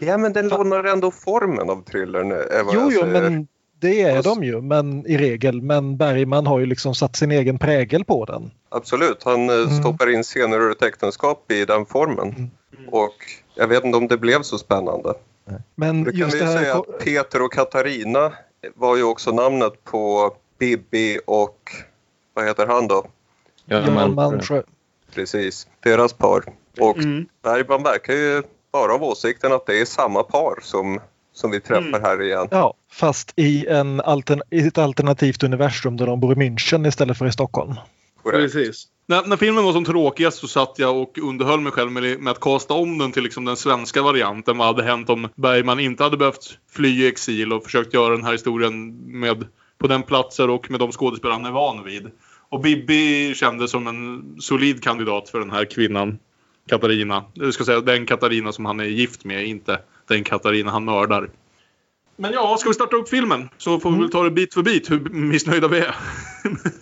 Ja 0.01 0.17
men 0.17 0.33
den 0.33 0.47
lånar 0.47 0.83
ändå 0.83 1.11
formen 1.11 1.69
av 1.69 1.83
thrillern 1.83 2.31
är 2.31 2.63
vad 2.63 2.75
Jo, 2.75 2.81
jag 2.81 2.93
jo, 2.93 3.05
men 3.05 3.47
det 3.79 4.01
är 4.01 4.23
de 4.23 4.43
ju 4.43 4.61
men 4.61 5.05
i 5.07 5.17
regel. 5.17 5.61
Men 5.61 5.97
Bergman 5.97 6.47
har 6.47 6.59
ju 6.59 6.65
liksom 6.65 6.95
satt 6.95 7.15
sin 7.15 7.31
egen 7.31 7.59
prägel 7.59 8.05
på 8.05 8.25
den. 8.25 8.51
Absolut, 8.69 9.23
han 9.23 9.49
eh, 9.49 9.55
Mm. 9.55 9.69
stoppar 9.79 10.09
in 10.13 10.23
scener 10.23 10.59
ur 10.59 10.71
ett 10.71 10.81
äktenskap 10.83 11.51
i 11.51 11.65
den 11.65 11.85
formen. 11.85 12.27
Mm. 12.77 12.89
Och 12.91 13.13
jag 13.55 13.67
vet 13.67 13.83
inte 13.83 13.97
om 13.97 14.07
det 14.07 14.17
blev 14.17 14.41
så 14.41 14.57
spännande. 14.57 15.13
Men 15.75 16.03
Då 16.03 16.11
kan 16.11 16.19
just 16.19 16.35
vi 16.35 16.43
här... 16.43 16.57
säga 16.57 16.75
att 16.75 16.99
Peter 16.99 17.41
och 17.41 17.53
Katarina 17.53 18.33
var 18.75 18.95
ju 18.95 19.03
också 19.03 19.31
namnet 19.31 19.83
på 19.83 20.31
Bibi 20.59 21.19
och 21.25 21.71
vad 22.33 22.45
heter 22.45 22.67
han 22.67 22.87
då? 22.87 23.05
Ja, 23.65 23.77
Jan 23.79 24.15
Malmsjö. 24.15 24.61
Precis, 25.13 25.67
deras 25.83 26.13
par. 26.13 26.43
Och 26.79 26.97
Mm. 26.97 27.25
Bergman 27.43 27.83
verkar 27.83 28.13
ju 28.13 28.43
vara 28.71 28.93
av 28.93 29.03
åsikten 29.03 29.53
att 29.53 29.65
det 29.65 29.81
är 29.81 29.85
samma 29.85 30.23
par 30.23 30.59
som, 30.61 30.99
som 31.37 31.51
vi 31.51 31.59
träffar 31.59 31.87
Mm. 31.87 32.03
här 32.03 32.21
igen. 32.21 32.47
Ja, 32.51 32.73
fast 32.91 33.33
i, 33.35 33.67
en 33.67 34.01
altern- 34.01 34.41
i 34.49 34.67
ett 34.67 34.77
alternativt 34.77 35.43
universum 35.43 35.97
där 35.97 36.05
de 36.05 36.19
bor 36.19 36.31
i 36.33 36.35
München 36.35 36.87
istället 36.87 37.17
för 37.17 37.27
i 37.27 37.31
Stockholm. 37.31 37.73
Korrekt. 38.23 38.53
Precis. 38.53 38.87
När, 39.07 39.25
när 39.25 39.37
filmen 39.37 39.63
var 39.63 39.73
som 39.73 39.85
tråkigast 39.85 40.37
så 40.37 40.47
satt 40.47 40.73
jag 40.77 40.97
och 40.97 41.17
underhöll 41.17 41.59
mig 41.61 41.71
själv 41.71 41.91
med, 41.91 42.19
med 42.19 42.31
att 42.31 42.39
kasta 42.39 42.73
om 42.73 42.97
den 42.97 43.11
till 43.11 43.23
liksom 43.23 43.45
den 43.45 43.57
svenska 43.57 44.01
varianten. 44.01 44.57
Vad 44.57 44.67
hade 44.67 44.83
hänt 44.83 45.09
om 45.09 45.29
Bergman 45.35 45.79
inte 45.79 46.03
hade 46.03 46.17
behövt 46.17 46.57
fly 46.71 47.03
i 47.03 47.07
exil 47.07 47.53
och 47.53 47.63
försökt 47.63 47.93
göra 47.93 48.15
den 48.15 48.23
här 48.25 48.31
historien 48.31 48.97
med, 49.19 49.45
på 49.77 49.87
den 49.87 50.03
platser 50.03 50.49
och 50.49 50.71
med 50.71 50.79
de 50.79 50.91
skådespelare 50.91 51.35
han 51.35 51.45
är 51.45 51.51
van 51.51 51.83
vid. 51.83 52.07
Och 52.49 52.61
Bibi 52.61 53.33
kändes 53.35 53.71
som 53.71 53.87
en 53.87 54.35
solid 54.41 54.83
kandidat 54.83 55.29
för 55.29 55.39
den 55.39 55.51
här 55.51 55.65
kvinnan. 55.65 56.19
Katarina. 56.69 57.23
Jag 57.33 57.53
ska 57.53 57.63
säga 57.63 57.81
den 57.81 58.05
Katarina 58.05 58.51
som 58.51 58.65
han 58.65 58.79
är 58.79 58.85
gift 58.85 59.25
med, 59.25 59.45
inte 59.45 59.79
den 60.07 60.23
Katarina 60.23 60.71
han 60.71 60.85
mördar. 60.85 61.29
Men 62.15 62.33
ja, 62.33 62.57
ska 62.57 62.69
vi 62.69 62.73
starta 62.73 62.95
upp 62.95 63.09
filmen 63.09 63.49
så 63.57 63.79
får 63.79 63.91
vi 63.91 63.97
väl 63.97 64.11
ta 64.11 64.23
det 64.23 64.31
bit 64.31 64.53
för 64.53 64.61
bit 64.61 64.91
hur 64.91 64.99
missnöjda 65.09 65.67
vi 65.67 65.79
är. 65.79 65.95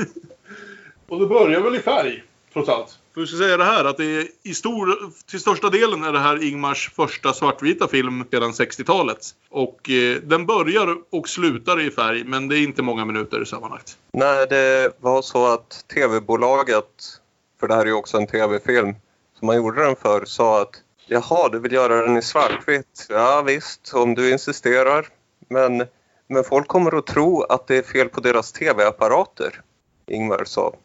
Och 1.07 1.19
det 1.19 1.27
börjar 1.27 1.61
väl 1.61 1.75
i 1.75 1.79
färg, 1.79 2.23
trots 2.53 2.69
allt. 2.69 2.99
För 3.13 3.21
vi 3.21 3.27
ska 3.27 3.37
säga 3.37 3.57
det 3.57 3.63
här 3.63 3.85
att 3.85 3.97
det 3.97 4.05
är 4.05 4.27
i 4.43 4.53
stor, 4.53 5.11
till 5.29 5.39
största 5.39 5.69
delen 5.69 6.03
är 6.03 6.13
det 6.13 6.19
här 6.19 6.43
Ingmars 6.43 6.91
första 6.95 7.33
svartvita 7.33 7.87
film 7.87 8.25
sedan 8.31 8.51
60-talet. 8.51 9.29
Och 9.49 9.89
eh, 9.89 10.21
den 10.21 10.45
börjar 10.45 10.97
och 11.09 11.29
slutar 11.29 11.81
i 11.81 11.91
färg, 11.91 12.23
men 12.23 12.47
det 12.47 12.57
är 12.57 12.63
inte 12.63 12.81
många 12.81 13.05
minuter 13.05 13.43
sammanlagt. 13.43 13.97
Nej, 14.11 14.47
det 14.49 14.91
var 14.99 15.21
så 15.21 15.53
att 15.53 15.85
tv-bolaget, 15.93 17.19
för 17.59 17.67
det 17.67 17.75
här 17.75 17.81
är 17.81 17.85
ju 17.85 17.93
också 17.93 18.17
en 18.17 18.27
tv-film, 18.27 18.95
som 19.39 19.45
man 19.45 19.55
gjorde 19.55 19.83
den 19.83 19.95
för, 19.95 20.25
sa 20.25 20.61
att 20.61 20.81
jaha, 21.07 21.49
du 21.49 21.59
vill 21.59 21.71
göra 21.73 22.01
den 22.01 22.17
i 22.17 22.21
svartvitt? 22.21 23.05
Ja 23.09 23.41
visst, 23.41 23.93
om 23.93 24.15
du 24.15 24.31
insisterar. 24.31 25.07
Men, 25.49 25.85
men 26.27 26.43
folk 26.43 26.67
kommer 26.67 26.97
att 26.97 27.07
tro 27.07 27.41
att 27.43 27.67
det 27.67 27.77
är 27.77 27.81
fel 27.81 28.09
på 28.09 28.21
deras 28.21 28.51
tv-apparater. 28.51 29.61
Ingvar 30.07 30.43
sa, 30.45 30.75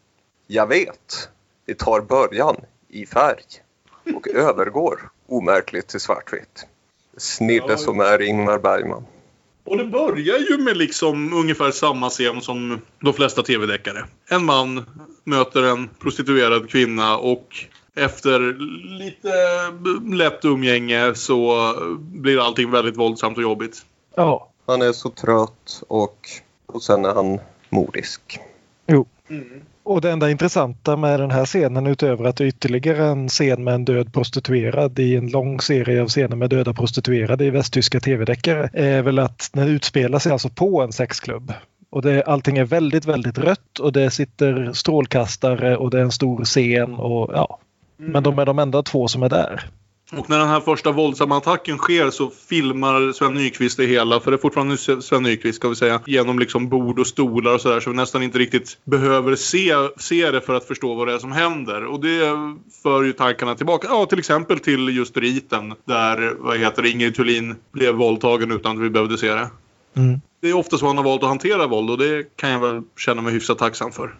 jag 0.47 0.67
vet. 0.67 1.29
Det 1.65 1.77
tar 1.79 2.01
början 2.01 2.55
i 2.89 3.05
färg 3.05 3.43
och 4.15 4.27
övergår 4.35 5.09
omärkligt 5.27 5.87
till 5.87 5.99
svartvitt. 5.99 6.65
Snille 7.17 7.65
Ja. 7.69 7.77
som 7.77 7.99
är 7.99 8.21
Ingmar 8.21 8.59
Bergman. 8.59 9.05
Och 9.63 9.77
det 9.77 9.85
börjar 9.85 10.37
ju 10.37 10.57
med 10.57 10.77
liksom 10.77 11.33
ungefär 11.33 11.71
samma 11.71 12.09
scen 12.09 12.41
som 12.41 12.81
de 12.99 13.13
flesta 13.13 13.43
tv-deckare. 13.43 14.05
En 14.29 14.45
man 14.45 14.85
möter 15.23 15.63
en 15.63 15.89
prostituerad 15.99 16.69
kvinna 16.69 17.17
och 17.17 17.65
efter 17.95 18.39
lite 18.99 19.31
lätt 20.15 20.45
umgänge 20.45 21.15
så 21.15 21.73
blir 21.99 22.45
allting 22.45 22.71
väldigt 22.71 22.97
våldsamt 22.97 23.37
och 23.37 23.43
jobbigt. 23.43 23.85
Ja, 24.15 24.49
Han 24.67 24.81
är 24.81 24.91
så 24.91 25.09
trött 25.09 25.83
och, 25.87 26.17
och 26.65 26.83
sen 26.83 27.05
är 27.05 27.13
han 27.13 27.39
modisk. 27.69 28.39
Jo. 28.87 29.05
Mm. 29.29 29.61
Och 29.83 30.01
det 30.01 30.11
enda 30.11 30.29
intressanta 30.29 30.97
med 30.97 31.19
den 31.19 31.31
här 31.31 31.45
scenen 31.45 31.87
utöver 31.87 32.25
att 32.25 32.35
det 32.35 32.43
är 32.43 32.47
ytterligare 32.47 33.05
en 33.05 33.29
scen 33.29 33.63
med 33.63 33.73
en 33.73 33.85
död 33.85 34.13
prostituerad 34.13 34.99
i 34.99 35.15
en 35.15 35.27
lång 35.27 35.61
serie 35.61 36.01
av 36.01 36.07
scener 36.07 36.35
med 36.35 36.49
döda 36.49 36.73
prostituerade 36.73 37.45
i 37.45 37.49
västtyska 37.49 37.99
tv-deckare 37.99 38.69
är 38.73 39.01
väl 39.01 39.19
att 39.19 39.49
den 39.53 39.67
utspelar 39.67 40.19
sig 40.19 40.31
alltså 40.31 40.49
på 40.49 40.81
en 40.81 40.91
sexklubb. 40.91 41.53
Och 41.89 42.01
det, 42.01 42.23
allting 42.23 42.57
är 42.57 42.65
väldigt, 42.65 43.05
väldigt 43.05 43.37
rött 43.37 43.79
och 43.79 43.93
det 43.93 44.11
sitter 44.11 44.73
strålkastare 44.73 45.77
och 45.77 45.89
det 45.89 45.97
är 45.97 46.03
en 46.03 46.11
stor 46.11 46.45
scen 46.45 46.93
och 46.93 47.31
ja. 47.33 47.59
Men 48.07 48.23
de 48.23 48.39
är 48.39 48.45
de 48.45 48.59
enda 48.59 48.83
två 48.83 49.07
som 49.07 49.23
är 49.23 49.29
där. 49.29 49.69
Och 50.17 50.29
när 50.29 50.39
den 50.39 50.47
här 50.47 50.59
första 50.59 50.91
våldsamma 50.91 51.37
attacken 51.37 51.77
sker 51.77 52.09
så 52.09 52.29
filmar 52.29 53.11
Sven 53.11 53.33
Nykvist 53.33 53.77
det 53.77 53.85
hela. 53.85 54.19
För 54.19 54.31
det 54.31 54.37
är 54.37 54.39
fortfarande 54.39 54.77
Sven 54.77 55.23
Nykvist 55.23 55.55
ska 55.55 55.69
vi 55.69 55.75
säga. 55.75 56.01
Genom 56.05 56.39
liksom 56.39 56.69
bord 56.69 56.99
och 56.99 57.07
stolar 57.07 57.53
och 57.53 57.61
sådär. 57.61 57.79
Så 57.79 57.89
vi 57.89 57.95
nästan 57.95 58.23
inte 58.23 58.39
riktigt 58.39 58.77
behöver 58.83 59.35
se, 59.35 59.73
se 59.97 60.31
det 60.31 60.41
för 60.41 60.53
att 60.53 60.65
förstå 60.65 60.95
vad 60.95 61.07
det 61.07 61.13
är 61.13 61.19
som 61.19 61.31
händer. 61.31 61.85
Och 61.85 61.99
det 61.99 62.37
för 62.83 63.03
ju 63.03 63.13
tankarna 63.13 63.55
tillbaka. 63.55 63.87
Ja, 63.91 64.05
till 64.05 64.19
exempel 64.19 64.59
till 64.59 64.97
just 64.97 65.17
riten. 65.17 65.73
Där, 65.85 66.35
vad 66.39 66.57
heter 66.57 66.81
det, 66.81 66.89
Ingrid 66.89 67.15
Thulin 67.15 67.55
blev 67.71 67.95
våldtagen 67.95 68.51
utan 68.51 68.77
att 68.77 68.83
vi 68.83 68.89
behövde 68.89 69.17
se 69.17 69.33
det. 69.33 69.49
Mm. 69.95 70.21
Det 70.41 70.49
är 70.49 70.53
ofta 70.53 70.77
så 70.77 70.87
han 70.87 70.97
har 70.97 71.03
valt 71.03 71.23
att 71.23 71.29
hantera 71.29 71.67
våld 71.67 71.89
och 71.89 71.97
det 71.97 72.35
kan 72.35 72.49
jag 72.49 72.59
väl 72.59 72.81
känna 72.97 73.21
mig 73.21 73.33
hyfsat 73.33 73.57
tacksam 73.57 73.91
för. 73.91 74.15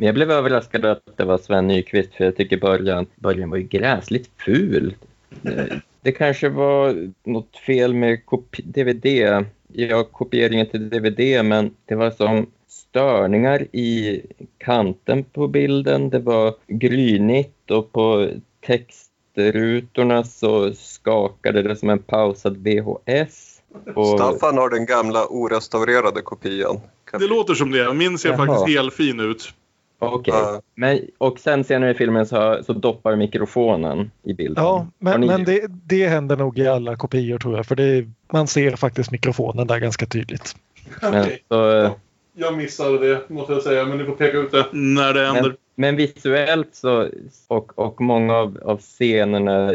Men 0.00 0.06
jag 0.06 0.14
blev 0.14 0.30
överraskad 0.30 0.84
att 0.84 1.16
det 1.16 1.24
var 1.24 1.38
Sven 1.38 1.66
Nykvist 1.66 2.14
för 2.14 2.24
jag 2.24 2.36
tycker 2.36 2.56
början, 2.56 3.06
början 3.16 3.50
var 3.50 3.56
ju 3.56 3.62
gräsligt 3.62 4.30
ful. 4.44 4.94
Det, 5.28 5.80
det 6.02 6.12
kanske 6.12 6.48
var 6.48 7.10
något 7.24 7.56
fel 7.56 7.94
med 7.94 8.24
kopi- 8.24 8.62
DVD. 8.64 9.44
Ja, 9.72 10.04
kopieringen 10.04 10.66
till 10.66 10.90
DVD, 10.90 11.44
men 11.44 11.74
det 11.84 11.94
var 11.94 12.10
som 12.10 12.46
störningar 12.68 13.66
i 13.72 14.22
kanten 14.58 15.24
på 15.24 15.48
bilden. 15.48 16.10
Det 16.10 16.18
var 16.18 16.54
grynigt 16.66 17.70
och 17.70 17.92
på 17.92 18.28
textrutorna 18.66 20.24
så 20.24 20.72
skakade 20.72 21.62
det 21.62 21.76
som 21.76 21.90
en 21.90 21.98
pausad 21.98 22.56
VHS. 22.56 23.62
Och, 23.94 24.06
Staffan 24.06 24.58
har 24.58 24.70
den 24.70 24.86
gamla 24.86 25.26
orestaurerade 25.26 26.22
kopian. 26.22 26.80
Det 27.18 27.26
låter 27.26 27.54
som 27.54 27.70
det. 27.70 27.94
Min 27.94 28.18
ser 28.18 28.28
Jaha. 28.28 28.46
faktiskt 28.46 28.78
helt 28.78 28.94
fin 28.94 29.20
ut. 29.20 29.54
Okej, 30.02 30.34
Ja. 30.34 30.60
men 30.74 31.00
och 31.18 31.38
sen 31.38 31.64
senare 31.64 31.90
i 31.90 31.94
filmen 31.94 32.26
så, 32.26 32.58
så 32.66 32.72
doppar 32.72 33.16
mikrofonen 33.16 34.10
i 34.22 34.34
bilden. 34.34 34.64
Ja, 34.64 34.86
men, 34.98 35.26
men 35.26 35.44
det, 35.44 35.66
det 35.68 36.06
händer 36.06 36.36
nog 36.36 36.58
i 36.58 36.66
alla 36.68 36.96
kopior 36.96 37.38
tror 37.38 37.56
jag. 37.56 37.66
För 37.66 37.76
det, 37.76 38.06
man 38.32 38.46
ser 38.46 38.76
faktiskt 38.76 39.10
mikrofonen 39.10 39.66
där 39.66 39.78
ganska 39.78 40.06
tydligt. 40.06 40.56
men, 41.02 41.26
så, 41.48 41.90
Jag 42.34 42.56
missade 42.56 42.98
det 43.08 43.30
måste 43.30 43.52
jag 43.52 43.62
säga, 43.62 43.84
men 43.84 43.98
ni 43.98 44.04
får 44.04 44.12
peka 44.12 44.38
ut 44.38 44.50
det 44.50 44.66
när 44.72 45.14
det 45.14 45.26
händer. 45.26 45.42
men, 45.42 45.56
men 45.74 45.96
visuellt 45.96 46.68
så, 46.72 47.08
och, 47.48 47.78
och 47.78 48.00
många 48.00 48.34
av, 48.34 48.58
av 48.64 48.78
scenerna 48.80 49.72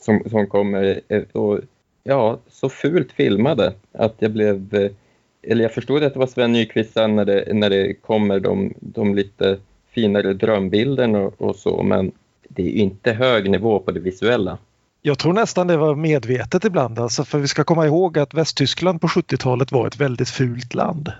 som, 0.00 0.22
som 0.30 0.46
kommer 0.46 1.00
är 1.08 1.24
så, 1.32 1.60
ja, 2.04 2.38
så 2.48 2.68
fult 2.68 3.12
filmade 3.12 3.72
att 3.92 4.14
jag 4.18 4.30
blev... 4.30 4.90
Eller 5.46 5.62
jag 5.62 5.72
förstod 5.72 6.04
att 6.04 6.12
det 6.12 6.18
var 6.18 6.26
Sven 6.26 6.52
Nykvist 6.52 6.92
sen 6.92 7.16
när 7.16 7.24
det, 7.24 7.54
när 7.54 7.70
det 7.70 7.94
kommer 7.94 8.40
de, 8.40 8.74
de 8.80 9.14
lite 9.14 9.58
finare 9.90 10.34
drömbilderna 10.34 11.18
och, 11.18 11.42
och 11.42 11.56
så, 11.56 11.82
men 11.82 12.12
det 12.48 12.62
är 12.62 12.66
ju 12.66 12.72
inte 12.72 13.12
hög 13.12 13.50
nivå 13.50 13.78
på 13.78 13.90
det 13.90 14.00
visuella. 14.00 14.58
Jag 15.02 15.18
tror 15.18 15.32
nästan 15.32 15.66
det 15.66 15.76
var 15.76 15.94
medvetet 15.94 16.64
ibland. 16.64 16.98
Alltså, 16.98 17.24
för 17.24 17.38
vi 17.38 17.48
ska 17.48 17.64
komma 17.64 17.86
ihåg 17.86 18.18
att 18.18 18.34
Västtyskland 18.34 19.00
på 19.00 19.06
70-talet 19.06 19.72
var 19.72 19.86
ett 19.86 19.96
väldigt 19.96 20.28
fult 20.28 20.74
land. 20.74 21.12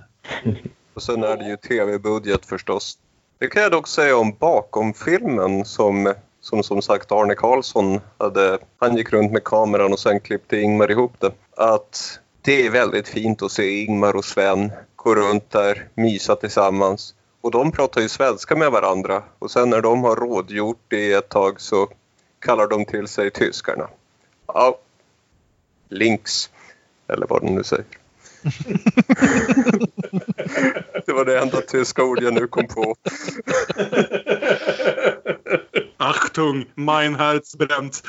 Och 0.95 1.03
sen 1.03 1.25
är 1.25 1.37
det 1.37 1.49
ju 1.49 1.57
tv-budget 1.57 2.47
förstås. 2.47 2.99
Det 3.39 3.47
kan 3.47 3.63
jag 3.63 3.73
dock 3.73 3.89
säga 3.89 4.17
om 4.17 4.35
bakom 4.39 4.95
filmen 4.95 5.65
som 5.65 6.15
som 6.41 6.63
som 6.63 6.83
sagt 6.83 7.13
Arne 7.13 7.35
Karlsson 7.35 8.01
hade. 8.19 8.59
Han 8.79 8.97
gick 8.97 9.13
runt 9.13 9.33
med 9.33 9.45
kameran 9.45 9.93
och 9.93 9.99
sen 9.99 10.21
klippte 10.21 10.61
Ingmar 10.61 10.91
ihop 10.91 11.13
det. 11.19 11.31
Att 11.57 12.21
det 12.45 12.67
är 12.67 12.71
väldigt 12.71 13.09
fint 13.09 13.43
att 13.43 13.53
se 13.53 13.85
Ingmar 13.85 14.17
och 14.17 14.25
Sven 14.25 14.73
gå 14.97 15.15
runt 15.15 15.51
där, 15.51 15.89
mysa 15.95 16.37
tillsammans. 16.37 17.15
Och 17.41 17.51
de 17.51 17.73
pratar 17.73 18.01
ju 18.01 18.09
svenska 18.09 18.57
med 18.57 18.71
varandra 18.71 19.23
och 19.39 19.51
sen 19.51 19.71
när 19.71 19.81
de 19.81 20.05
har 20.05 20.17
rådgjort 20.17 20.93
i 20.93 21.13
ett 21.13 21.29
tag 21.29 21.61
så 21.61 21.89
kallar 22.39 22.67
de 22.67 22.85
till 22.85 23.09
sig 23.09 23.31
tyskarna. 23.31 23.89
Ja, 24.47 24.79
links, 25.89 26.51
eller 27.09 27.27
vad 27.27 27.43
de 27.43 27.55
nu 27.55 27.65
säger. 27.65 27.85
Det 31.07 31.13
var 31.13 31.25
det 31.25 31.41
enda 31.41 31.61
tyska 31.61 32.05
ord 32.05 32.23
jag 32.23 32.35
nu 32.35 32.47
kom 32.47 32.67
på. 32.67 32.97
Achtung, 35.97 36.67
mein 36.75 37.15
Herz 37.15 37.57
brennt. 37.57 38.03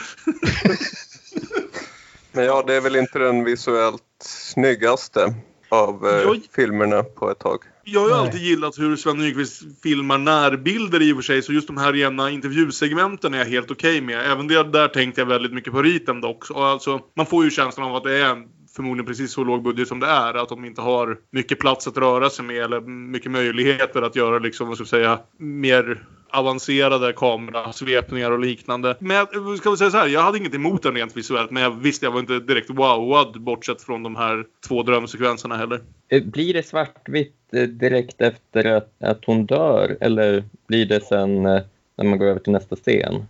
Men 2.31 2.45
ja, 2.45 2.63
det 2.67 2.73
är 2.73 2.81
väl 2.81 2.95
inte 2.95 3.19
den 3.19 3.43
visuellt 3.43 4.01
snyggaste 4.25 5.33
av 5.69 6.07
eh, 6.07 6.15
Jag- 6.15 6.41
filmerna 6.55 7.03
på 7.03 7.31
ett 7.31 7.39
tag. 7.39 7.59
Jag 7.87 8.01
har 8.01 8.07
ju 8.07 8.13
alltid 8.13 8.41
gillat 8.41 8.79
hur 8.79 8.95
Sven 8.95 9.17
Nykvist 9.17 9.61
filmar 9.83 10.17
närbilder 10.17 11.01
i 11.01 11.11
och 11.11 11.15
för 11.17 11.23
sig. 11.23 11.41
Så 11.41 11.53
just 11.53 11.67
de 11.67 11.77
här 11.77 11.93
rena 11.93 12.29
intervjusegmenten 12.31 13.33
är 13.33 13.37
jag 13.37 13.45
helt 13.45 13.71
okej 13.71 14.01
med. 14.01 14.31
Även 14.31 14.47
det 14.47 14.63
där 14.63 14.87
tänkte 14.87 15.21
jag 15.21 15.25
väldigt 15.25 15.53
mycket 15.53 15.73
på 15.73 15.81
riten 15.81 16.21
dock. 16.21 16.49
Och 16.49 16.65
alltså, 16.65 16.99
man 17.15 17.25
får 17.25 17.43
ju 17.43 17.49
känslan 17.51 17.89
av 17.89 17.95
att 17.95 18.03
det 18.03 18.17
är 18.17 18.43
förmodligen 18.75 19.05
precis 19.05 19.31
så 19.31 19.43
låg 19.43 19.63
budget 19.63 19.87
som 19.87 19.99
det 19.99 20.07
är. 20.07 20.33
Att 20.33 20.49
de 20.49 20.65
inte 20.65 20.81
har 20.81 21.17
mycket 21.31 21.59
plats 21.59 21.87
att 21.87 21.97
röra 21.97 22.29
sig 22.29 22.45
med 22.45 22.63
eller 22.63 22.81
mycket 22.81 23.31
möjligheter 23.31 24.01
att 24.01 24.15
göra 24.15 24.39
liksom, 24.39 24.67
vad 24.67 24.77
ska 24.77 24.81
jag 24.81 24.89
säga, 24.89 25.19
mer 25.39 26.05
avancerade 26.35 27.13
kamerasvepningar 27.13 28.31
och 28.31 28.39
liknande. 28.39 28.95
Men 28.99 29.17
jag 29.17 29.57
ska 29.57 29.69
väl 29.69 29.77
säga 29.77 29.91
så 29.91 29.97
här, 29.97 30.07
jag 30.07 30.21
hade 30.21 30.37
inget 30.37 30.55
emot 30.55 30.83
den 30.83 30.95
rent 30.95 31.17
visuellt. 31.17 31.51
Men 31.51 31.63
jag 31.63 31.71
visste 31.71 32.05
jag 32.05 32.11
var 32.11 32.19
inte 32.19 32.39
direkt 32.39 32.69
wowad 32.69 33.41
bortsett 33.41 33.81
från 33.81 34.03
de 34.03 34.15
här 34.15 34.45
två 34.67 34.83
drömsekvenserna 34.83 35.57
heller. 35.57 35.81
Eh, 36.09 36.23
Blir 36.23 36.53
det 36.53 36.63
svartvitt 36.67 37.35
eh, 37.53 37.61
direkt 37.63 38.21
efter 38.21 38.65
att, 38.65 38.91
att 38.99 39.25
hon 39.25 39.45
dör 39.45 39.97
eller 40.01 40.43
blir 40.67 40.85
det 40.85 41.05
sen 41.05 41.45
eh, 41.45 41.61
när 41.95 42.05
man 42.05 42.17
går 42.19 42.25
över 42.25 42.39
till 42.39 42.53
nästa 42.53 42.75
scen? 42.75 43.25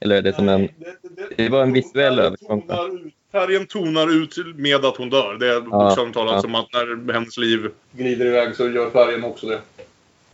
Eller 0.00 0.16
är 0.16 0.22
det 0.22 0.32
som 0.32 0.48
en... 0.48 0.68
det 1.36 1.48
var 1.48 1.62
en 1.62 1.72
visuell 1.72 2.16
färgen 2.16 2.26
övergång. 2.26 2.62
tonar 2.62 3.06
ut- 3.06 3.14
Färgen 3.32 3.66
tonar 3.66 4.22
ut 4.22 4.36
med 4.56 4.84
att 4.84 4.96
hon 4.96 5.10
dör. 5.10 5.36
Det 5.40 5.48
är 5.48 5.60
bokstavligt 5.60 6.14
talat 6.14 6.34
ja. 6.34 6.40
som 6.42 6.54
att 6.54 6.72
när 6.72 7.12
hennes 7.12 7.36
liv 7.38 7.70
glider 7.92 8.26
iväg 8.26 8.56
så 8.56 8.68
gör 8.68 8.90
färgen 8.90 9.24
också 9.24 9.46
det. 9.46 9.58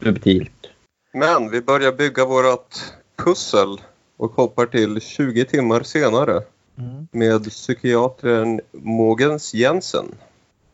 subtilt? 0.05 0.71
Men 1.17 1.51
vi 1.51 1.61
börjar 1.61 1.93
bygga 1.93 2.25
vårt 2.25 2.77
pussel 3.17 3.81
och 4.17 4.33
hoppar 4.33 4.67
till 4.67 5.01
20 5.01 5.45
timmar 5.45 5.83
senare 5.83 6.43
Mm. 6.79 7.09
med 7.11 7.45
psykiatern 7.51 8.61
Mogens 8.73 9.55
Jensen. 9.55 10.15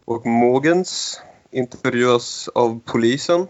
Och 0.05 0.26
Mogens 0.26 1.20
intervjuas 1.50 2.48
av 2.55 2.81
polisen 2.85 3.46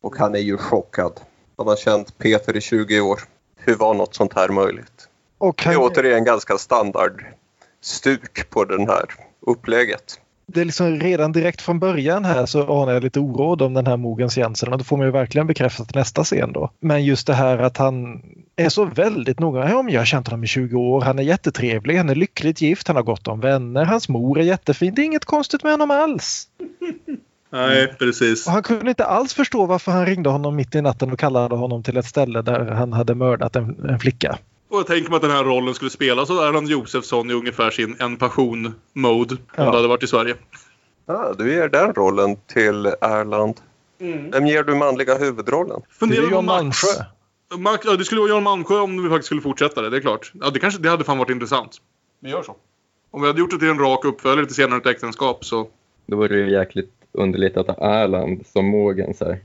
och 0.00 0.16
han 0.16 0.34
är 0.34 0.38
ju 0.38 0.56
chockad. 0.56 1.20
Han 1.56 1.66
har 1.66 1.76
känt 1.76 2.18
Peter 2.18 2.56
i 2.56 2.60
20 2.60 3.00
år. 3.00 3.20
Hur 3.56 3.74
var 3.74 3.94
något 3.94 4.14
sånt 4.14 4.34
här 4.34 4.48
möjligt? 4.48 5.08
Och 5.38 5.62
Det 5.64 5.70
är 5.70 5.76
återigen 5.78 6.24
ganska 6.24 6.58
standard 6.58 7.24
stuk 7.80 8.50
på 8.50 8.64
den 8.64 8.88
här 8.88 9.04
upplägget. 9.40 10.20
Det 10.54 10.60
är 10.60 10.64
liksom 10.64 11.00
redan 11.00 11.32
direkt 11.32 11.60
från 11.60 11.78
början 11.78 12.24
här 12.24 12.46
så 12.46 12.82
anar 12.82 12.92
jag 12.92 13.02
lite 13.02 13.20
oråd 13.20 13.62
om 13.62 13.74
den 13.74 13.86
här 13.86 13.96
Mogens 13.96 14.38
Jensen 14.38 14.72
och 14.72 14.78
då 14.78 14.84
får 14.84 14.96
man 14.96 15.06
ju 15.06 15.12
verkligen 15.12 15.46
bekräftat 15.46 15.94
nästa 15.94 16.24
scen 16.24 16.52
då. 16.52 16.70
Men 16.80 17.04
just 17.04 17.26
det 17.26 17.34
här 17.34 17.58
att 17.58 17.76
han 17.76 18.22
är 18.56 18.68
så 18.68 18.84
väldigt 18.84 19.38
noga. 19.38 19.70
Ja, 19.70 19.82
men 19.82 19.94
jag 19.94 20.00
har 20.00 20.06
känt 20.06 20.28
honom 20.28 20.44
i 20.44 20.46
20 20.46 20.76
år. 20.76 21.00
Han 21.00 21.18
är 21.18 21.22
jättetrevlig, 21.22 21.96
han 21.96 22.08
är 22.08 22.14
lyckligt 22.14 22.60
gift, 22.60 22.88
han 22.88 22.96
har 22.96 23.02
gott 23.02 23.28
om 23.28 23.40
vänner, 23.40 23.84
hans 23.84 24.08
mor 24.08 24.38
är 24.38 24.42
jättefin. 24.42 24.94
Det 24.94 25.02
är 25.02 25.06
inget 25.06 25.24
konstigt 25.24 25.62
med 25.62 25.72
honom 25.72 25.90
alls. 25.90 26.46
Nej, 27.52 27.94
precis. 27.98 28.46
Och 28.46 28.52
han 28.52 28.62
kunde 28.62 28.88
inte 28.88 29.04
alls 29.04 29.34
förstå 29.34 29.66
varför 29.66 29.92
han 29.92 30.06
ringde 30.06 30.30
honom 30.30 30.56
mitt 30.56 30.74
i 30.74 30.82
natten 30.82 31.12
och 31.12 31.18
kallade 31.18 31.54
honom 31.54 31.82
till 31.82 31.96
ett 31.96 32.06
ställe 32.06 32.42
där 32.42 32.64
han 32.66 32.92
hade 32.92 33.14
mördat 33.14 33.56
en, 33.56 33.84
en 33.88 33.98
flicka. 33.98 34.38
Och 34.70 34.78
jag 34.78 34.86
tänker 34.86 35.10
mig 35.10 35.16
att 35.16 35.22
den 35.22 35.30
här 35.30 35.44
rollen 35.44 35.74
skulle 35.74 35.90
spelas 35.90 36.30
av 36.30 36.36
Erland 36.38 36.68
Josefsson 36.68 37.30
i 37.30 37.34
ungefär 37.34 37.70
sin 37.70 37.96
en 37.98 38.16
passion-mode. 38.16 39.34
Om 39.34 39.38
Ja. 39.56 39.64
det 39.64 39.76
hade 39.76 39.88
varit 39.88 40.02
i 40.02 40.06
Sverige. 40.06 40.34
Ah, 41.06 41.32
du 41.32 41.52
ger 41.54 41.68
den 41.68 41.94
rollen 41.94 42.36
till 42.46 42.86
Erland. 42.86 43.54
Vem 44.32 44.46
ger 44.46 44.62
du 44.64 44.74
manliga 44.74 45.18
huvudrollen? 45.18 45.80
Det 45.88 45.94
Funderar 45.94 46.26
är 46.26 46.30
Jan. 46.30 46.44
Malmsjö. 46.44 46.88
Max. 47.58 47.84
Ja, 47.86 47.96
det 47.96 48.04
skulle 48.04 48.20
vara 48.20 48.30
Jan 48.30 48.42
Malmsjö 48.42 48.78
om 48.78 49.02
vi 49.02 49.08
faktiskt 49.08 49.26
skulle 49.26 49.40
fortsätta 49.40 49.82
det. 49.82 49.90
Det 49.90 49.96
är 49.96 50.00
klart. 50.00 50.32
Ja, 50.34 50.50
det, 50.50 50.58
kanske, 50.60 50.80
det 50.82 50.88
hade 50.88 51.04
fan 51.04 51.18
varit 51.18 51.30
intressant. 51.30 51.76
Vi 52.20 52.30
gör 52.30 52.42
så. 52.42 52.56
Om 53.10 53.20
vi 53.22 53.26
hade 53.26 53.40
gjort 53.40 53.50
det 53.50 53.58
till 53.58 53.68
en 53.68 53.78
rak 53.78 54.04
uppföljare 54.04 54.46
till 54.46 54.54
senare 54.54 54.78
ett 54.78 54.86
äktenskap 54.86 55.44
så... 55.44 55.68
Då 56.06 56.16
vore 56.16 56.28
det 56.28 56.40
ju 56.40 56.50
jäkligt 56.50 56.92
underligt 57.12 57.56
att 57.56 57.66
ha 57.66 57.74
Erland 58.02 58.46
som 58.52 58.66
Mogens 58.66 59.20
här. 59.20 59.40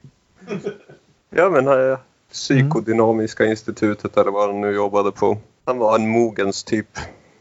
Ja, 1.30 1.50
men 1.50 1.68
äh, 1.68 1.98
Psykodynamiska 2.36 3.46
institutet 3.46 4.18
eller 4.18 4.32
vad 4.32 4.50
han 4.50 4.62
nu 4.62 4.72
jobbade 4.72 5.12
på. 5.12 5.38
Han 5.66 5.78
var 5.78 5.96
en 5.96 6.10
Mogens 6.10 6.64
typ. 6.64 6.88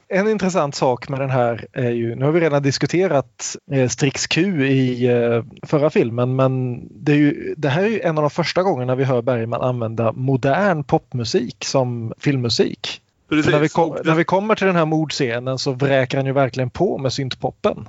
En 0.09 0.29
intressant 0.29 0.75
sak 0.75 1.09
med 1.09 1.21
den 1.21 1.31
här 1.31 1.67
är 1.73 1.91
ju, 1.91 2.15
nu 2.15 2.25
har 2.25 2.33
vi 2.33 2.41
redan 2.41 2.63
diskuterat 2.63 3.57
eh, 3.73 3.89
Strix 3.89 4.27
Q 4.27 4.67
i 4.67 5.07
eh, 5.07 5.45
förra 5.63 5.91
filmen, 5.91 6.37
men 6.37 6.83
det, 6.91 7.13
är 7.13 7.17
ju, 7.17 7.55
det 7.57 7.69
här 7.69 7.83
är 7.83 7.89
ju 7.89 8.01
en 8.01 8.19
av 8.19 8.23
de 8.23 8.31
första 8.31 8.63
gångerna 8.63 8.95
vi 8.95 9.05
hör 9.05 9.23
Bergman 9.23 9.61
använda 9.61 10.13
modern 10.13 10.85
popmusik 10.85 11.65
som 11.65 12.13
filmmusik. 12.19 13.01
När 13.31 13.59
vi, 13.59 13.69
kom, 13.69 13.97
när 14.05 14.15
vi 14.15 14.25
kommer 14.25 14.55
till 14.55 14.67
den 14.67 14.77
här 14.77 14.87
mordscenen 14.87 15.59
så 15.59 15.73
vräker 15.73 16.19
han 16.19 16.27
ju 16.27 16.33
verkligen 16.33 16.71
på 16.71 16.99
med 16.99 17.13
syntpoppen. 17.13 17.89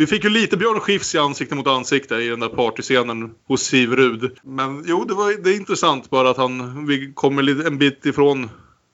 Vi 0.00 0.06
fick 0.06 0.24
ju 0.24 0.30
lite 0.30 0.56
Björn 0.56 0.80
Skifs 0.80 1.14
i 1.14 1.18
ansikte 1.18 1.54
mot 1.54 1.66
ansikte 1.66 2.14
i 2.14 2.28
den 2.28 2.40
där 2.40 2.48
partyscenen 2.48 3.34
hos 3.48 3.62
Siv 3.62 3.92
Rud. 3.96 4.38
Men 4.42 4.84
jo, 4.86 5.04
det, 5.04 5.14
var, 5.14 5.42
det 5.42 5.50
är 5.50 5.56
intressant 5.56 6.10
bara 6.10 6.30
att 6.30 6.36
han, 6.36 6.86
vi 6.86 7.12
kommer 7.12 7.66
en 7.66 7.78
bit 7.78 8.06
ifrån 8.06 8.50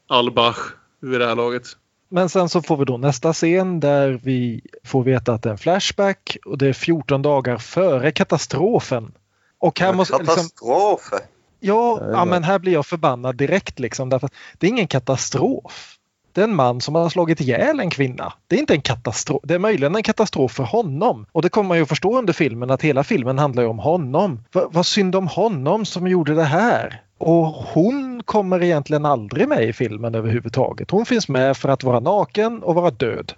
Albach 0.09 0.57
vid 1.01 1.21
det 1.21 1.27
här 1.27 1.35
laget. 1.35 1.63
Men 2.09 2.29
sen 2.29 2.49
så 2.49 2.63
får 2.63 2.77
vi 2.77 2.85
då 2.85 2.97
nästa 2.97 3.33
scen 3.33 3.81
där 3.81 4.21
vi 4.23 4.61
får 4.85 5.05
veta 5.05 5.33
att 5.33 5.43
det 5.43 5.49
är 5.49 5.53
en 5.53 5.59
flashback 5.59 6.37
och 6.45 6.59
det 6.59 6.69
är 6.69 6.73
14 6.73 7.23
dagar 7.23 7.59
före 7.59 8.13
katastrofen. 8.13 9.13
Och 9.59 9.81
här 9.81 9.93
måste 9.93 10.19
liksom, 10.19 10.35
Katastrofer. 10.35 11.19
ja, 11.61 12.01
Ja, 12.01 12.11
ja, 12.13 12.25
men 12.25 12.45
här 12.45 12.59
blir 12.59 12.73
jag 12.73 12.87
förbannad 12.87 13.37
direkt 13.37 13.79
liksom. 13.79 14.09
Därför 14.09 14.27
att 14.27 14.35
det 14.59 14.67
är 14.67 14.71
ingen 14.71 14.89
katastrof. 14.89 15.96
Är 16.39 16.45
en 16.45 16.55
man 16.55 16.81
som 16.81 16.95
har 16.95 17.09
slagit 17.09 17.41
ihjäl 17.41 17.81
en 17.81 17.91
kvinna. 17.91 18.33
Det 18.49 18.57
är 18.57 18.61
inte 18.61 18.75
en 18.75 18.81
katastrof. 18.81 19.41
Det 19.45 19.55
är 19.55 19.59
möjligen 19.59 19.97
en 19.97 20.03
katastrof 20.03 20.53
för 20.53 20.65
honom. 20.65 21.27
Och 21.33 21.43
det 21.43 21.49
kommer 21.49 21.69
man 21.69 21.77
ju 21.77 21.83
att 21.83 21.89
förstå 21.89 22.19
under 22.19 22.33
filmen 22.33 22.71
att 22.71 22.83
hela 22.83 23.05
filmen 23.05 23.39
handlar 23.39 23.65
om 23.65 23.79
honom. 23.79 24.45
Va- 24.53 24.69
vad 24.71 24.87
synd 24.87 25.17
om 25.17 25.27
honom 25.29 25.85
som 25.85 26.07
gjorde 26.07 26.35
det 26.35 26.45
här. 26.45 27.03
Och 27.19 27.47
hon 27.47 28.23
kommer 28.25 28.63
egentligen 28.63 29.05
aldrig 29.05 29.49
med 29.49 29.69
i 29.69 29.73
filmen 29.73 30.15
överhuvudtaget. 30.15 30.91
Hon 30.91 31.07
finns 31.07 31.29
med 31.29 31.57
för 31.57 31.69
att 31.69 31.85
vara 31.85 32.01
naken 32.01 32.63
och 32.63 32.75
vara 32.75 32.91
död. 32.91 33.33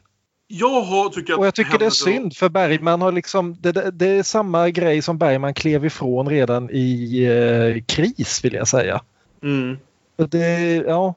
Jag 0.50 0.80
har, 0.80 1.08
tycker 1.08 1.32
att 1.32 1.38
Och 1.38 1.46
jag 1.46 1.54
tycker 1.54 1.78
det 1.78 1.87
är 1.87 1.90
synd 1.90 2.37
för 2.37 2.48
Bergman 2.48 3.02
har 3.02 3.12
liksom, 3.12 3.56
det, 3.61 3.72
det, 3.72 3.90
det 3.90 4.06
är 4.08 4.22
samma 4.22 4.70
grej 4.70 5.02
som 5.02 5.18
Bergman 5.18 5.54
klev 5.54 5.84
ifrån 5.84 6.28
redan 6.28 6.70
i 6.70 7.22
eh, 7.24 7.82
Kris 7.84 8.44
vill 8.44 8.54
jag 8.54 8.68
säga. 8.68 9.00
Mm. 9.42 9.76
Det, 10.30 10.74
ja, 10.74 11.14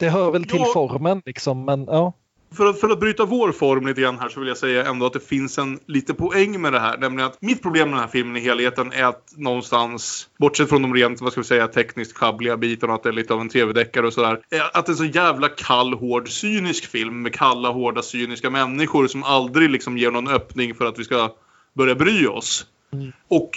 det 0.00 0.10
hör 0.10 0.30
väl 0.30 0.44
till 0.44 0.60
Ja. 0.60 0.70
formen 0.74 1.22
liksom 1.26 1.64
men 1.64 1.84
ja. 1.84 2.12
För 2.52 2.66
att, 2.66 2.80
för 2.80 2.88
att 2.88 3.00
bryta 3.00 3.24
vår 3.24 3.52
form 3.52 3.86
lite 3.86 4.00
grann 4.00 4.18
här 4.18 4.28
så 4.28 4.40
vill 4.40 4.48
jag 4.48 4.58
säga 4.58 4.86
ändå 4.86 5.06
att 5.06 5.12
det 5.12 5.26
finns 5.26 5.58
en 5.58 5.80
lite 5.86 6.14
poäng 6.14 6.60
med 6.60 6.72
det 6.72 6.80
här. 6.80 6.98
Nämligen 6.98 7.30
att 7.30 7.42
mitt 7.42 7.62
problem 7.62 7.88
med 7.88 7.96
den 7.96 8.00
här 8.00 8.10
filmen 8.10 8.36
i 8.36 8.40
helheten 8.40 8.92
är 8.92 9.04
att 9.04 9.32
någonstans, 9.36 10.28
bortsett 10.38 10.68
från 10.68 10.82
de 10.82 10.94
rent, 10.94 11.20
vad 11.20 11.32
ska 11.32 11.40
vi 11.40 11.46
säga, 11.46 11.68
tekniskt 11.68 12.16
schabbliga 12.16 12.56
bitarna, 12.56 12.94
att 12.94 13.02
det 13.02 13.08
är 13.08 13.12
lite 13.12 13.34
av 13.34 13.40
en 13.40 13.48
tv-deckare 13.48 14.06
och 14.06 14.12
sådär. 14.12 14.40
är 14.50 14.78
Att 14.78 14.86
det 14.86 14.90
är 14.90 14.92
en 14.92 14.96
så 14.96 15.04
jävla 15.04 15.48
kall, 15.48 15.94
hård, 15.94 16.28
cynisk 16.28 16.86
film 16.86 17.22
med 17.22 17.34
kalla, 17.34 17.70
hårda, 17.70 18.02
cyniska 18.02 18.50
människor 18.50 19.06
som 19.06 19.22
aldrig 19.22 19.70
liksom 19.70 19.98
ger 19.98 20.10
någon 20.10 20.28
öppning 20.28 20.74
för 20.74 20.84
att 20.84 20.98
vi 20.98 21.04
ska 21.04 21.30
börja 21.72 21.94
bry 21.94 22.26
oss. 22.26 22.66
Mm. 22.92 23.12
Och 23.28 23.50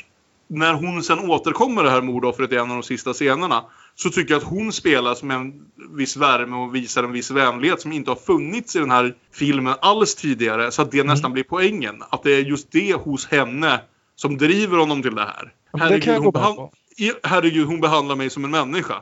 när 0.48 0.74
hon 0.74 1.04
sen 1.04 1.20
återkommer 1.20 1.84
det 1.84 1.90
här 1.90 2.02
mordoffret 2.02 2.52
i 2.52 2.56
en 2.56 2.62
av 2.72 2.78
de 2.78 2.84
sista 2.84 3.14
scenerna 3.14 3.64
så 3.96 4.10
tycker 4.10 4.34
jag 4.34 4.42
att 4.42 4.48
hon 4.50 4.72
spelas 4.74 5.24
med 5.24 5.38
en 5.38 5.54
viss 5.98 6.18
värme 6.18 6.56
och 6.56 6.76
visar 6.76 7.04
en 7.04 7.12
viss 7.12 7.32
vänlighet 7.32 7.82
som 7.82 7.92
inte 7.92 8.12
har 8.12 8.16
funnits 8.16 8.76
i 8.76 8.80
den 8.80 8.92
här 8.92 9.16
filmen 9.34 9.76
alls 9.82 10.16
tidigare. 10.16 10.72
Så 10.72 10.82
att 10.82 10.92
det 10.92 11.04
nästan 11.04 11.34
blir 11.34 11.44
poängen. 11.44 12.04
Att 12.10 12.24
det 12.24 12.32
är 12.32 12.40
just 12.42 12.72
det 12.72 12.94
hos 12.94 13.26
henne 13.28 13.82
som 14.16 14.38
driver 14.38 14.78
honom 14.78 15.02
till 15.02 15.16
det 15.16 15.22
här. 15.22 15.54
Det 15.90 15.94
jag 16.14 16.22
hon, 16.22 16.70
i- 16.98 17.14
herregud, 17.28 17.68
hon 17.68 17.82
behandlar 17.82 18.16
mig 18.16 18.30
som 18.30 18.46
en 18.46 18.52
människa. 18.52 18.96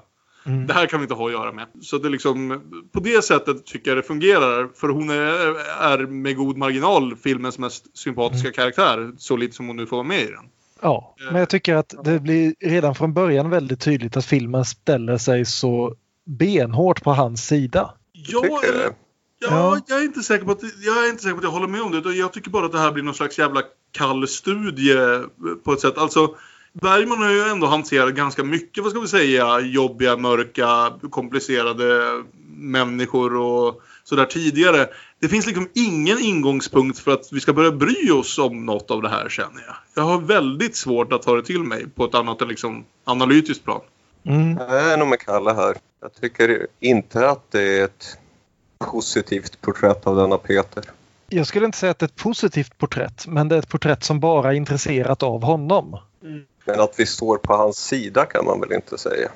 Mm. 0.45 0.67
Det 0.67 0.73
här 0.73 0.85
kan 0.85 0.99
vi 0.99 1.03
inte 1.03 1.13
ha 1.13 1.25
att 1.25 1.31
göra 1.31 1.51
med. 1.51 1.67
Så 1.81 1.97
det 1.97 2.09
liksom, 2.09 2.61
på 2.93 2.99
det 2.99 3.23
sättet 3.25 3.65
tycker 3.65 3.91
jag 3.91 3.97
det 3.97 4.03
fungerar. 4.03 4.69
För 4.75 4.89
hon 4.89 5.09
är, 5.09 5.55
är 5.81 6.07
med 6.07 6.35
god 6.35 6.57
marginal 6.57 7.15
filmens 7.15 7.57
mest 7.59 7.97
sympatiska 7.97 8.47
Mm. 8.47 8.53
karaktär. 8.53 9.11
Så 9.17 9.37
lite 9.37 9.55
som 9.55 9.67
hon 9.67 9.75
nu 9.75 9.85
får 9.85 9.97
vara 9.97 10.07
med 10.07 10.21
i 10.21 10.25
den. 10.25 10.45
Ja, 10.81 11.15
men 11.31 11.35
jag 11.35 11.49
tycker 11.49 11.75
att 11.75 11.93
det 12.03 12.19
blir 12.19 12.55
redan 12.59 12.95
från 12.95 13.13
början 13.13 13.49
väldigt 13.49 13.81
tydligt 13.81 14.17
att 14.17 14.25
filmen 14.25 14.65
ställer 14.65 15.17
sig 15.17 15.45
så 15.45 15.95
benhårt 16.25 17.03
på 17.03 17.13
hans 17.13 17.47
sida. 17.47 17.93
Ja, 18.11 18.61
eller, 18.63 18.83
ja, 18.83 18.91
Ja. 19.49 19.79
Jag, 19.87 19.99
är 19.99 20.03
inte 20.03 20.23
säker 20.23 20.45
på 20.45 20.51
att, 20.51 20.61
jag 20.85 21.05
är 21.05 21.09
inte 21.09 21.23
säker 21.23 21.33
på 21.33 21.37
att 21.37 21.43
jag 21.43 21.51
håller 21.51 21.67
med 21.67 21.81
om 21.81 21.91
det. 21.91 22.13
Jag 22.13 22.33
tycker 22.33 22.49
bara 22.51 22.65
att 22.65 22.71
det 22.71 22.79
här 22.79 22.91
blir 22.91 23.03
någon 23.03 23.13
slags 23.13 23.39
jävla 23.39 23.61
kall 23.91 24.27
studie 24.27 24.95
på 25.63 25.73
ett 25.73 25.79
sätt. 25.79 25.97
Alltså, 25.97 26.35
Bergman 26.73 27.23
har 27.23 27.31
ju 27.31 27.41
ändå 27.41 27.67
hanterat 27.67 28.13
ganska 28.13 28.43
mycket, 28.43 28.83
vad 28.83 28.91
ska 28.91 29.01
vi 29.01 29.07
säga, 29.07 29.59
jobbiga, 29.59 30.17
mörka, 30.17 30.93
komplicerade 31.09 32.23
människor 32.47 33.35
och 33.35 33.81
sådär 34.11 34.25
tidigare. 34.25 34.89
Det 35.19 35.27
finns 35.27 35.45
liksom 35.45 35.69
ingen 35.73 36.19
ingångspunkt 36.19 36.99
för 36.99 37.11
att 37.11 37.29
vi 37.31 37.39
ska 37.39 37.53
börja 37.53 37.71
bry 37.71 38.11
oss 38.11 38.39
om 38.39 38.65
något 38.65 38.91
av 38.91 39.01
det 39.01 39.09
här 39.09 39.29
känner 39.29 39.61
jag. 39.67 39.75
Jag 39.95 40.03
har 40.03 40.21
väldigt 40.21 40.75
svårt 40.75 41.13
att 41.13 41.21
ta 41.21 41.35
det 41.35 41.43
till 41.43 41.63
mig 41.63 41.89
på 41.95 42.05
ett 42.05 42.15
annat 42.15 42.41
än 42.41 42.47
liksom 42.47 42.85
analytiskt 43.03 43.63
plan. 43.63 43.81
Mm. 44.23 44.57
Jag 44.57 44.91
är 44.91 44.97
nog 44.97 45.07
med 45.07 45.19
Kalle 45.19 45.53
här. 45.53 45.75
Jag 46.01 46.13
tycker 46.21 46.67
inte 46.79 47.29
att 47.29 47.51
det 47.51 47.79
är 47.79 47.85
ett 47.85 48.17
positivt 48.79 49.61
porträtt 49.61 50.07
av 50.07 50.15
denna 50.15 50.37
Peter. 50.37 50.83
Jag 51.29 51.47
skulle 51.47 51.65
inte 51.65 51.77
säga 51.77 51.91
att 51.91 51.99
det 51.99 52.03
är 52.03 52.07
ett 52.07 52.15
positivt 52.15 52.77
porträtt, 52.77 53.27
men 53.27 53.49
det 53.49 53.55
är 53.55 53.59
ett 53.59 53.69
porträtt 53.69 54.03
som 54.03 54.19
bara 54.19 54.49
är 54.49 54.55
intresserat 54.55 55.23
av 55.23 55.43
honom. 55.43 55.97
Men 56.65 56.79
att 56.79 56.93
vi 56.97 57.05
står 57.05 57.37
på 57.37 57.53
hans 57.53 57.77
sida 57.77 58.25
kan 58.25 58.45
man 58.45 58.59
väl 58.59 58.73
inte 58.73 58.97
säga. 58.97 59.29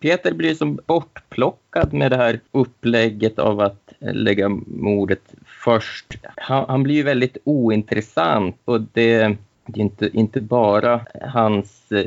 Peter 0.00 0.32
blir 0.32 0.54
som 0.54 0.78
bortplockad 0.86 1.92
med 1.92 2.10
det 2.10 2.16
här 2.16 2.40
upplägget 2.52 3.38
av 3.38 3.60
att 3.60 3.89
Eh, 4.00 4.14
lägga 4.14 4.48
mordet 4.66 5.34
först. 5.44 6.18
Han, 6.36 6.64
han 6.68 6.82
blir 6.82 6.94
ju 6.94 7.02
väldigt 7.02 7.36
ointressant 7.44 8.56
och 8.64 8.80
det, 8.80 9.36
det 9.66 9.80
är 9.80 9.82
inte, 9.82 10.10
inte 10.12 10.40
bara 10.40 11.00
hans 11.20 11.92
eh, 11.92 12.06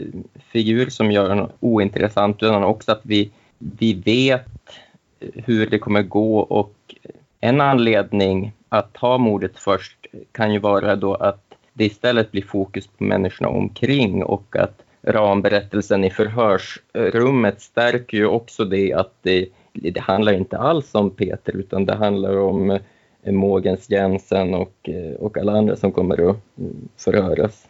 figur 0.52 0.90
som 0.90 1.12
gör 1.12 1.30
honom 1.30 1.50
ointressant 1.60 2.44
utan 2.44 2.64
också 2.64 2.92
att 2.92 3.02
vi, 3.04 3.32
vi 3.58 3.94
vet 3.94 4.48
eh, 5.20 5.44
hur 5.46 5.68
det 5.68 5.80
kommer 5.80 6.02
gå 6.02 6.40
och 6.40 6.96
en 7.40 7.62
anledning 7.62 8.52
att 8.70 8.94
ta 8.94 9.18
mordet 9.18 9.60
först 9.60 9.98
kan 10.32 10.54
ju 10.54 10.60
vara 10.60 10.96
då 10.96 11.16
att 11.16 11.44
det 11.74 11.86
istället 11.86 12.32
blir 12.32 12.42
fokus 12.42 12.88
på 12.88 13.04
människorna 13.04 13.50
omkring 13.50 14.24
och 14.24 14.56
att 14.56 14.82
ramberättelsen 15.02 16.04
i 16.04 16.10
förhörsrummet 16.10 17.62
stärker 17.62 18.18
ju 18.18 18.26
också 18.26 18.66
det 18.66 18.94
att 18.94 19.14
det, 19.22 19.48
det 19.74 20.00
handlar 20.00 20.34
inte 20.34 20.58
alls 20.58 20.96
om 20.96 21.10
Peter 21.10 21.56
utan 21.56 21.86
det 21.86 21.96
handlar 21.96 22.38
om 22.38 22.72
eh, 22.72 23.32
Mågens 23.32 23.36
Mogens 23.36 23.90
Jensen 23.90 24.54
och, 24.54 24.90
eh, 24.90 25.14
och 25.20 25.38
alla 25.38 25.52
andra 25.58 25.76
som 25.76 25.92
kommer 25.92 26.30
att 26.30 26.38
mm, 26.58 26.90
förhöras. 26.98 27.68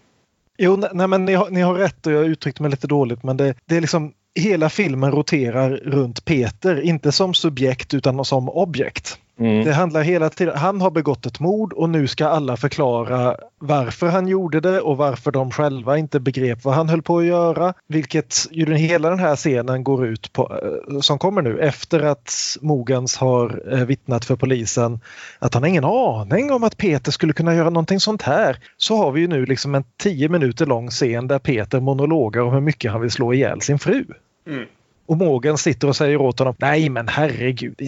Jo, 0.57 0.83
nej, 0.93 1.07
men 1.07 1.25
ni 1.25 1.33
har, 1.33 1.49
ni 1.49 1.61
har 1.61 1.73
rätt 1.73 2.07
och 2.07 2.13
jag 2.13 2.25
uttryckte 2.25 2.61
mig 2.61 2.71
lite 2.71 2.87
dåligt 2.87 3.23
men 3.23 3.37
det, 3.37 3.55
det 3.65 3.77
är 3.77 3.81
liksom 3.81 4.13
hela 4.35 4.69
filmen 4.69 5.11
roterar 5.11 5.69
runt 5.69 6.25
Peter, 6.25 6.81
inte 6.81 7.11
som 7.11 7.33
subjekt 7.33 7.93
utan 7.93 8.25
som 8.25 8.49
objekt. 8.49 9.19
Mm. 9.39 9.65
Det 9.65 9.73
handlar 9.73 10.01
hela 10.01 10.29
tiden, 10.29 10.57
han 10.57 10.81
har 10.81 10.91
begått 10.91 11.25
ett 11.25 11.39
mord 11.39 11.73
och 11.73 11.89
nu 11.89 12.07
ska 12.07 12.27
alla 12.27 12.57
förklara 12.57 13.37
varför 13.59 14.07
han 14.07 14.27
gjorde 14.27 14.59
det 14.59 14.81
och 14.81 14.97
varför 14.97 15.31
de 15.31 15.51
själva 15.51 15.97
inte 15.97 16.19
begrep 16.19 16.63
vad 16.63 16.73
han 16.73 16.89
höll 16.89 17.01
på 17.01 17.17
att 17.17 17.25
göra. 17.25 17.73
Vilket 17.87 18.47
ju 18.51 18.65
den, 18.65 18.75
hela 18.75 19.09
den 19.09 19.19
här 19.19 19.35
scenen 19.35 19.83
går 19.83 20.05
ut 20.05 20.33
på, 20.33 20.59
eh, 20.91 20.99
som 20.99 21.19
kommer 21.19 21.41
nu 21.41 21.59
efter 21.59 21.99
att 21.99 22.57
Mogans 22.61 23.17
har 23.17 23.73
eh, 23.73 23.85
vittnat 23.85 24.25
för 24.25 24.35
polisen 24.35 24.99
att 25.39 25.53
han 25.53 25.63
har 25.63 25.69
ingen 25.69 25.85
aning 25.85 26.51
om 26.51 26.63
att 26.63 26.77
Peter 26.77 27.11
skulle 27.11 27.33
kunna 27.33 27.55
göra 27.55 27.69
någonting 27.69 27.99
sånt 27.99 28.21
här. 28.21 28.57
Så 28.77 28.97
har 28.97 29.11
vi 29.11 29.21
ju 29.21 29.27
nu 29.27 29.45
liksom 29.45 29.75
en 29.75 29.83
tio 29.97 30.29
minuter 30.29 30.65
lång 30.65 30.89
scen 30.89 31.27
där 31.27 31.39
Peter 31.39 31.79
monologar 31.79 32.41
om 32.41 32.53
hur 32.53 32.61
mycket 32.61 32.91
han 32.91 33.01
vill 33.01 33.11
slå 33.11 33.33
ihjäl 33.33 33.61
sin 33.61 33.79
fru. 33.79 34.05
Mm. 34.47 34.65
Och 35.05 35.17
Morgan 35.17 35.57
sitter 35.57 35.87
och 35.87 35.95
säger 35.95 36.17
åt 36.17 36.39
honom 36.39 36.55
Nej 36.57 36.89
men 36.89 37.07
herregud, 37.07 37.81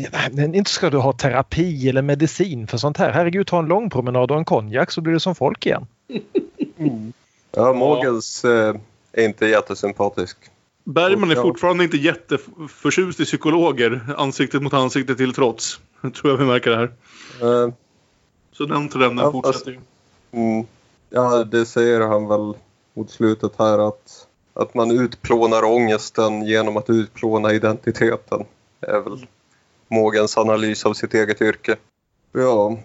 inte 0.55 0.71
ska 0.71 0.89
du 0.89 0.97
ha 0.97 1.13
terapi 1.13 1.89
eller 1.89 2.01
medicin 2.01 2.67
för 2.67 2.77
sånt 2.77 2.97
här. 2.97 3.11
Herregud, 3.11 3.47
ta 3.47 3.59
en 3.59 3.65
lång 3.65 3.89
promenad 3.89 4.31
och 4.31 4.37
en 4.37 4.45
konjak 4.45 4.91
så 4.91 5.01
blir 5.01 5.13
du 5.13 5.19
som 5.19 5.35
folk 5.35 5.65
igen. 5.65 5.87
Ja, 7.57 7.73
Mogens 7.73 8.45
eh, 8.45 8.75
är 9.11 9.25
inte 9.25 9.45
jättesympatisk. 9.45 10.37
Bergman 10.83 11.31
är 11.31 11.35
fortfarande 11.35 11.83
inte 11.83 11.97
jätteförtjust 11.97 13.19
i 13.19 13.25
psykologer, 13.25 14.01
ansiktet 14.17 14.61
mot 14.61 14.73
ansikte 14.73 15.15
till 15.15 15.33
trots. 15.33 15.79
Jag 16.01 16.13
tror 16.13 16.33
jag 16.33 16.37
vi 16.37 16.45
märker 16.45 16.71
det 16.71 16.77
här. 16.77 16.91
Eh, 17.65 17.73
Så 18.51 18.65
den 18.65 18.89
trenden 18.89 19.25
Ja, 19.25 19.31
fortsätter 19.31 19.71
ju. 19.71 19.79
mm, 20.31 20.65
ja, 21.09 21.43
det 21.43 21.65
säger 21.65 22.01
han 22.01 22.27
väl 22.27 22.53
mot 22.93 23.09
slutet 23.09 23.51
här 23.59 23.87
att, 23.87 24.24
att 24.55 24.73
man 24.73 24.91
utplånar 24.91 25.63
ångesten 25.63 26.45
genom 26.45 26.77
att 26.77 26.89
utplåna 26.89 27.53
identiteten. 27.53 28.45
Det 28.79 28.87
är 28.87 28.99
väl 28.99 29.25
Mogens 29.87 30.37
analys 30.37 30.85
av 30.85 30.93
sitt 30.93 31.13
eget 31.13 31.41
yrke. 31.41 31.75
Ja, 32.33 32.77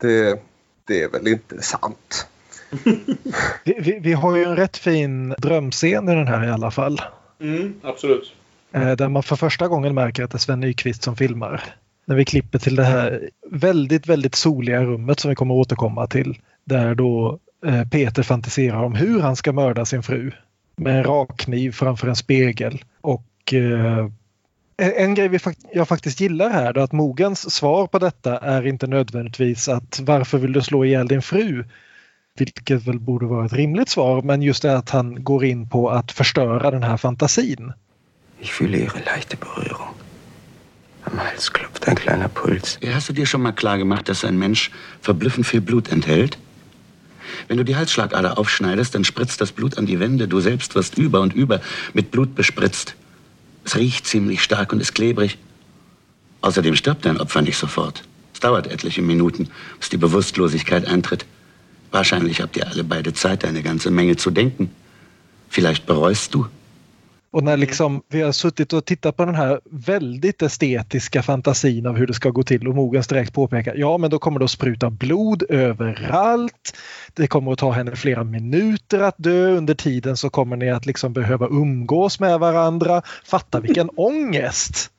det, 0.00 0.42
det 0.86 1.02
är 1.02 1.08
väl 1.08 1.28
inte 1.28 1.62
sant. 1.62 2.26
Vi, 3.64 3.76
vi, 3.80 3.98
vi 3.98 4.12
har 4.12 4.36
ju 4.36 4.44
en 4.44 4.56
rätt 4.56 4.76
fin 4.76 5.34
drömscen 5.38 6.08
i 6.08 6.14
den 6.14 6.26
här 6.28 6.44
i 6.48 6.50
alla 6.50 6.70
fall. 6.70 7.00
Mm, 7.40 7.74
absolut. 7.82 8.32
Eh, 8.72 8.92
Där 8.92 9.08
man 9.08 9.22
för 9.22 9.36
första 9.36 9.68
gången 9.68 9.94
märker 9.94 10.24
att 10.24 10.30
det 10.30 10.36
är 10.36 10.38
Sven 10.38 10.60
Nykvist 10.60 11.02
som 11.02 11.16
filmar. 11.16 11.64
När 12.04 12.16
vi 12.16 12.24
klipper 12.24 12.58
till 12.58 12.76
det 12.76 12.84
här 12.84 13.30
väldigt, 13.50 14.06
väldigt 14.06 14.34
soliga 14.34 14.82
rummet 14.84 15.20
som 15.20 15.28
vi 15.28 15.34
kommer 15.34 15.54
återkomma 15.54 16.06
till. 16.06 16.38
Där 16.64 16.94
då 16.94 17.38
eh, 17.66 17.88
Peter 17.88 18.22
fantiserar 18.22 18.82
om 18.84 18.94
hur 18.94 19.20
han 19.20 19.36
ska 19.36 19.52
mörda 19.52 19.84
sin 19.84 20.02
fru. 20.02 20.32
Med 20.80 20.96
en 20.98 21.04
rakkniv 21.04 21.72
framför 21.72 22.08
en 22.08 22.16
spegel. 22.16 22.84
Och 23.00 23.54
eh, 23.54 24.06
en- 24.76 25.14
grej 25.14 25.28
vi 25.28 25.38
jag 25.72 25.88
faktiskt 25.88 26.20
gillar 26.20 26.50
här 26.50 26.78
är 26.78 26.82
att 26.82 26.92
Mogens 26.92 27.54
svar 27.54 27.86
på 27.86 27.98
detta 27.98 28.38
är 28.38 28.66
inte 28.66 28.86
nödvändigtvis 28.86 29.68
att 29.68 30.00
varför 30.02 30.38
vill 30.38 30.52
du 30.52 30.62
slå 30.62 30.84
ihjäl 30.84 31.08
din 31.08 31.22
fru? 31.22 31.64
Vilket 32.38 32.86
väl 32.86 32.98
borde 33.00 33.26
vara 33.26 33.46
ett 33.46 33.52
rimligt 33.52 33.88
svar, 33.88 34.22
men 34.22 34.42
just 34.42 34.62
det 34.62 34.76
att 34.76 34.90
han 34.90 35.24
går 35.24 35.44
in 35.44 35.68
på 35.68 35.90
att 35.90 36.12
förstöra 36.12 36.70
den 36.70 36.82
här 36.82 36.96
fantasin. 36.96 37.72
Ich 38.40 38.52
fühle 38.52 38.76
Ihre 38.78 39.00
leichte 39.04 39.36
Berührung. 39.36 39.94
Am 41.04 41.18
Hals 41.18 41.48
klopft 41.50 41.88
ein 41.88 41.96
kleiner 41.96 42.28
Puls. 42.28 42.78
Hast 42.94 43.08
du 43.08 43.12
dir 43.14 43.26
schon 43.26 43.42
mal 43.42 43.52
klar 43.52 43.78
gemacht, 43.78 44.08
dass 44.08 44.24
ein 44.24 44.38
Mensch 44.38 44.70
verblüffend 45.00 45.46
viel 45.46 45.60
Blut 45.60 45.92
enthält? 45.92 46.38
Wenn 47.48 47.56
du 47.56 47.64
die 47.64 47.76
Halsschlagader 47.76 48.38
aufschneidest, 48.38 48.94
dann 48.94 49.04
spritzt 49.04 49.40
das 49.40 49.52
Blut 49.52 49.78
an 49.78 49.86
die 49.86 50.00
Wände. 50.00 50.28
Du 50.28 50.40
selbst 50.40 50.74
wirst 50.74 50.98
über 50.98 51.20
und 51.20 51.32
über 51.32 51.60
mit 51.92 52.10
Blut 52.10 52.34
bespritzt. 52.34 52.94
Es 53.64 53.76
riecht 53.76 54.06
ziemlich 54.06 54.42
stark 54.42 54.72
und 54.72 54.80
ist 54.80 54.94
klebrig. 54.94 55.38
Außerdem 56.40 56.76
stirbt 56.76 57.04
dein 57.04 57.18
Opfer 57.18 57.42
nicht 57.42 57.58
sofort. 57.58 58.02
Es 58.32 58.40
dauert 58.40 58.66
etliche 58.66 59.02
Minuten, 59.02 59.48
bis 59.78 59.90
die 59.90 59.98
Bewusstlosigkeit 59.98 60.86
eintritt. 60.86 61.26
Wahrscheinlich 61.90 62.40
habt 62.40 62.56
ihr 62.56 62.66
alle 62.68 62.84
beide 62.84 63.12
Zeit, 63.12 63.44
eine 63.44 63.62
ganze 63.62 63.90
Menge 63.90 64.16
zu 64.16 64.30
denken. 64.30 64.70
Vielleicht 65.48 65.86
bereust 65.86 66.34
du. 66.34 66.46
Och 67.32 67.44
när 67.44 67.56
liksom 67.56 68.02
vi 68.08 68.22
har 68.22 68.32
suttit 68.32 68.72
och 68.72 68.84
tittat 68.84 69.16
på 69.16 69.24
den 69.24 69.34
här 69.34 69.60
väldigt 69.70 70.42
estetiska 70.42 71.22
fantasin 71.22 71.86
av 71.86 71.96
hur 71.96 72.06
det 72.06 72.14
ska 72.14 72.30
gå 72.30 72.42
till 72.42 72.68
och 72.68 72.74
Mogens 72.74 73.06
direkt 73.06 73.32
påpekar 73.32 73.74
ja 73.76 73.98
men 73.98 74.10
då 74.10 74.18
kommer 74.18 74.38
det 74.38 74.44
att 74.44 74.50
spruta 74.50 74.90
blod 74.90 75.42
överallt. 75.48 76.76
Det 77.14 77.26
kommer 77.26 77.52
att 77.52 77.58
ta 77.58 77.70
henne 77.70 77.96
flera 77.96 78.24
minuter 78.24 79.00
att 79.00 79.14
dö. 79.18 79.50
Under 79.50 79.74
tiden 79.74 80.16
så 80.16 80.30
kommer 80.30 80.56
ni 80.56 80.70
att 80.70 80.86
liksom 80.86 81.12
behöva 81.12 81.46
umgås 81.46 82.20
med 82.20 82.40
varandra. 82.40 83.02
Fatta 83.24 83.60
vilken 83.60 83.90
ångest! 83.96 84.90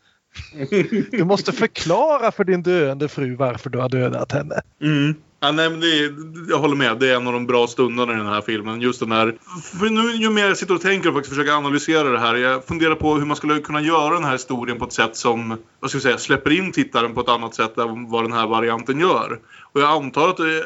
Du 1.11 1.23
måste 1.23 1.51
förklara 1.51 2.31
för 2.31 2.43
din 2.43 2.63
döende 2.63 3.07
fru 3.07 3.35
varför 3.35 3.69
du 3.69 3.79
har 3.79 3.89
dödat 3.89 4.31
henne. 4.31 4.61
Mm. 4.81 5.15
Ja, 5.43 5.51
nej, 5.51 5.69
men 5.69 5.80
det 5.80 5.88
är, 5.88 6.13
jag 6.49 6.60
håller 6.60 6.75
med. 6.75 6.99
Det 6.99 7.10
är 7.10 7.15
en 7.15 7.27
av 7.27 7.34
de 7.34 7.45
bra 7.47 7.67
stunderna 7.67 8.13
i 8.13 8.15
den 8.15 8.25
här 8.25 8.41
filmen. 8.41 8.82
Just 8.82 8.99
den 8.99 9.12
här... 9.12 9.38
För 9.80 9.89
nu, 9.89 10.12
ju 10.12 10.30
mer 10.30 10.47
jag 10.47 10.58
sitter 10.58 10.75
och 10.75 10.82
tänker 10.82 11.10
och 11.10 11.15
faktiskt 11.15 11.36
försöker 11.36 11.51
analysera 11.58 12.10
det 12.10 12.19
här. 12.19 12.36
Jag 12.36 12.65
funderar 12.65 12.95
på 12.95 13.15
hur 13.15 13.25
man 13.25 13.38
skulle 13.38 13.60
kunna 13.60 13.82
göra 13.82 14.13
den 14.13 14.23
här 14.23 14.32
historien 14.32 14.80
på 14.80 14.86
ett 14.86 14.93
sätt 14.93 15.15
som 15.15 15.58
vad 15.80 15.89
ska 15.89 15.95
jag 15.95 16.04
säga, 16.04 16.17
släpper 16.17 16.51
in 16.51 16.71
tittaren 16.71 17.13
på 17.13 17.21
ett 17.21 17.30
annat 17.30 17.56
sätt 17.56 17.77
än 17.77 18.10
vad 18.10 18.23
den 18.23 18.34
här 18.34 18.47
varianten 18.47 18.99
gör. 18.99 19.39
Och 19.73 19.82
jag 19.82 19.89
antar 19.89 20.30
att 20.30 20.38
det 20.38 20.58
är 20.58 20.65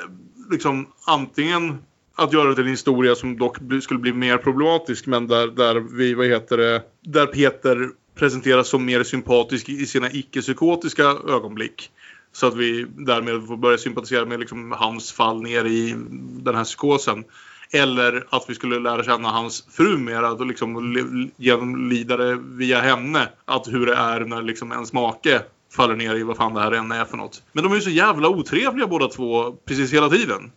liksom 0.52 0.88
antingen 1.08 1.78
att 2.16 2.34
göra 2.34 2.50
det 2.50 2.56
till 2.56 2.64
en 2.64 2.70
historia 2.70 3.16
som 3.16 3.38
dock 3.38 3.58
skulle 3.82 4.00
bli 4.00 4.14
mer 4.14 4.38
problematisk 4.38 5.06
men 5.06 5.28
där, 5.28 5.48
där 5.48 5.98
vi, 5.98 6.14
vad 6.14 6.26
heter 6.26 6.58
det, 6.58 6.82
där 7.06 7.26
Peter 7.26 7.90
presenteras 8.20 8.68
som 8.68 8.86
mer 8.86 9.04
sympatisk 9.04 9.70
i 9.70 9.86
sina 9.86 10.12
icke-psykotiska 10.12 11.04
ögonblick. 11.30 11.92
Så 12.36 12.48
att 12.48 12.56
vi 12.56 12.86
därmed 12.90 13.48
får 13.48 13.58
börja 13.58 13.78
sympatisera 13.78 14.26
med 14.26 14.40
liksom 14.40 14.72
hans 14.72 15.12
fall 15.12 15.42
ner 15.42 15.66
i 15.66 15.96
den 16.20 16.56
här 16.56 16.64
psykosen. 16.64 17.24
Eller 17.72 18.28
att 18.30 18.46
vi 18.48 18.56
skulle 18.56 18.80
lära 18.80 19.04
känna 19.04 19.30
hans 19.30 19.68
fru 19.72 19.98
mer 19.98 20.32
och 20.32 20.46
liksom 20.46 21.32
genomlida 21.38 22.18
det 22.18 22.36
via 22.36 22.82
henne. 22.82 23.30
Att 23.46 23.68
hur 23.68 23.86
det 23.86 23.96
är 23.96 24.20
när 24.20 24.42
liksom 24.42 24.72
ens 24.72 24.94
make 24.94 25.42
faller 25.76 25.96
ner 25.96 26.16
i 26.16 26.24
vad 26.24 26.38
fan 26.38 26.54
det 26.54 26.62
här 26.62 26.72
än 26.72 26.92
är 26.92 27.06
för 27.06 27.18
något. 27.18 27.44
Men 27.52 27.64
de 27.64 27.72
är 27.72 27.76
ju 27.76 27.82
så 27.82 27.90
jävla 27.90 28.30
otrevliga 28.30 28.88
båda 28.88 29.08
två 29.08 29.52
precis 29.52 29.94
hela 29.94 30.10
tiden. 30.10 30.52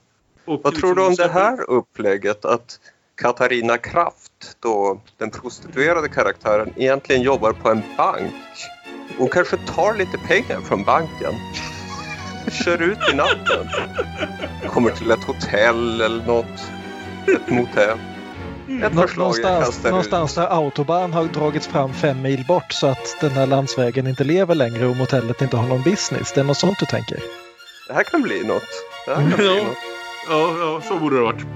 Och 0.44 0.60
Vad 0.64 0.74
tror 0.74 0.94
du 0.94 1.08
liksom 1.08 1.24
om 1.24 1.32
det 1.32 1.40
här 1.40 1.70
upplägget 1.70 2.44
att 2.44 2.80
Katarina 3.14 3.78
Kraft, 3.78 4.56
då 4.60 5.00
den 5.16 5.30
prostituerade 5.30 6.08
karaktären, 6.08 6.72
egentligen 6.76 7.22
jobbar 7.22 7.52
på 7.52 7.70
en 7.70 7.82
bank? 7.96 8.34
Hon 9.18 9.28
kanske 9.28 9.56
tar 9.56 9.94
lite 9.94 10.18
pengar 10.18 10.60
från 10.60 10.84
banken. 10.84 11.32
Kör 12.64 12.82
ut 12.82 12.98
i 13.12 13.16
natten. 13.16 13.68
Kommer 14.68 14.90
till 14.90 15.10
ett 15.10 15.24
hotell 15.24 16.00
eller 16.00 16.26
något. 16.26 16.70
Ett 17.36 17.50
motell. 17.50 17.98
Ett 18.84 18.94
Nå- 18.94 19.06
Någonstans, 19.16 19.84
någonstans 19.84 20.34
där 20.34 20.46
autobahn 20.56 21.12
har 21.12 21.24
dragits 21.24 21.66
fram 21.66 21.92
fem 21.94 22.22
mil 22.22 22.44
bort 22.48 22.72
så 22.72 22.86
att 22.86 23.16
den 23.20 23.30
här 23.30 23.46
landsvägen 23.46 24.06
inte 24.06 24.24
lever 24.24 24.54
längre 24.54 24.86
och 24.86 24.96
motellet 24.96 25.42
inte 25.42 25.56
har 25.56 25.68
någon 25.68 25.82
business. 25.82 26.32
Det 26.32 26.40
är 26.40 26.44
något 26.44 26.58
sånt 26.58 26.78
du 26.78 26.86
tänker? 26.86 27.18
Det 27.88 27.94
här 27.94 28.02
kan 28.04 28.22
bli 28.22 28.44
något. 28.44 28.62
Det 29.06 29.14
här 29.14 29.22
kan 29.30 29.36
bli 29.38 29.64
något. 29.64 29.76
Ja, 30.28 30.54
ja, 30.60 30.80
så 30.88 30.98
borde 30.98 31.16
det 31.16 31.22
ha 31.22 31.32
varit. 31.32 31.46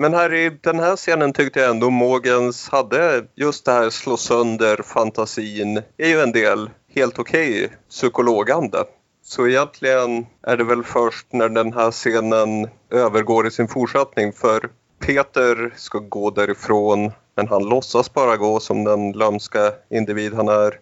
Men 0.00 0.14
här 0.14 0.34
i 0.34 0.50
den 0.60 0.78
här 0.78 0.96
scenen 0.96 1.32
tyckte 1.32 1.60
jag 1.60 1.70
ändå 1.70 1.90
Mogens 1.90 2.68
hade 2.68 3.24
just 3.34 3.64
det 3.64 3.72
här 3.72 3.90
slå 3.90 4.16
sönder 4.16 4.82
fantasin 4.82 5.82
är 5.96 6.08
ju 6.08 6.20
en 6.20 6.32
del 6.32 6.70
helt 6.94 7.18
okej 7.18 7.68
psykologande. 7.90 8.84
Så 9.24 9.48
egentligen 9.48 10.26
är 10.42 10.56
det 10.56 10.64
väl 10.64 10.82
först 10.84 11.26
när 11.32 11.48
den 11.48 11.72
här 11.72 11.90
scenen 11.90 12.68
övergår 12.90 13.46
i 13.46 13.50
sin 13.50 13.68
fortsättning 13.68 14.32
för 14.32 14.70
Peter 15.06 15.74
ska 15.76 15.98
gå 15.98 16.30
därifrån 16.30 17.10
men 17.36 17.48
han 17.48 17.64
låtsas 17.64 18.12
bara 18.14 18.36
gå 18.36 18.60
som 18.60 18.84
den 18.84 19.12
lömska 19.12 19.72
individ 19.90 20.34
han 20.34 20.48
är. 20.48 20.74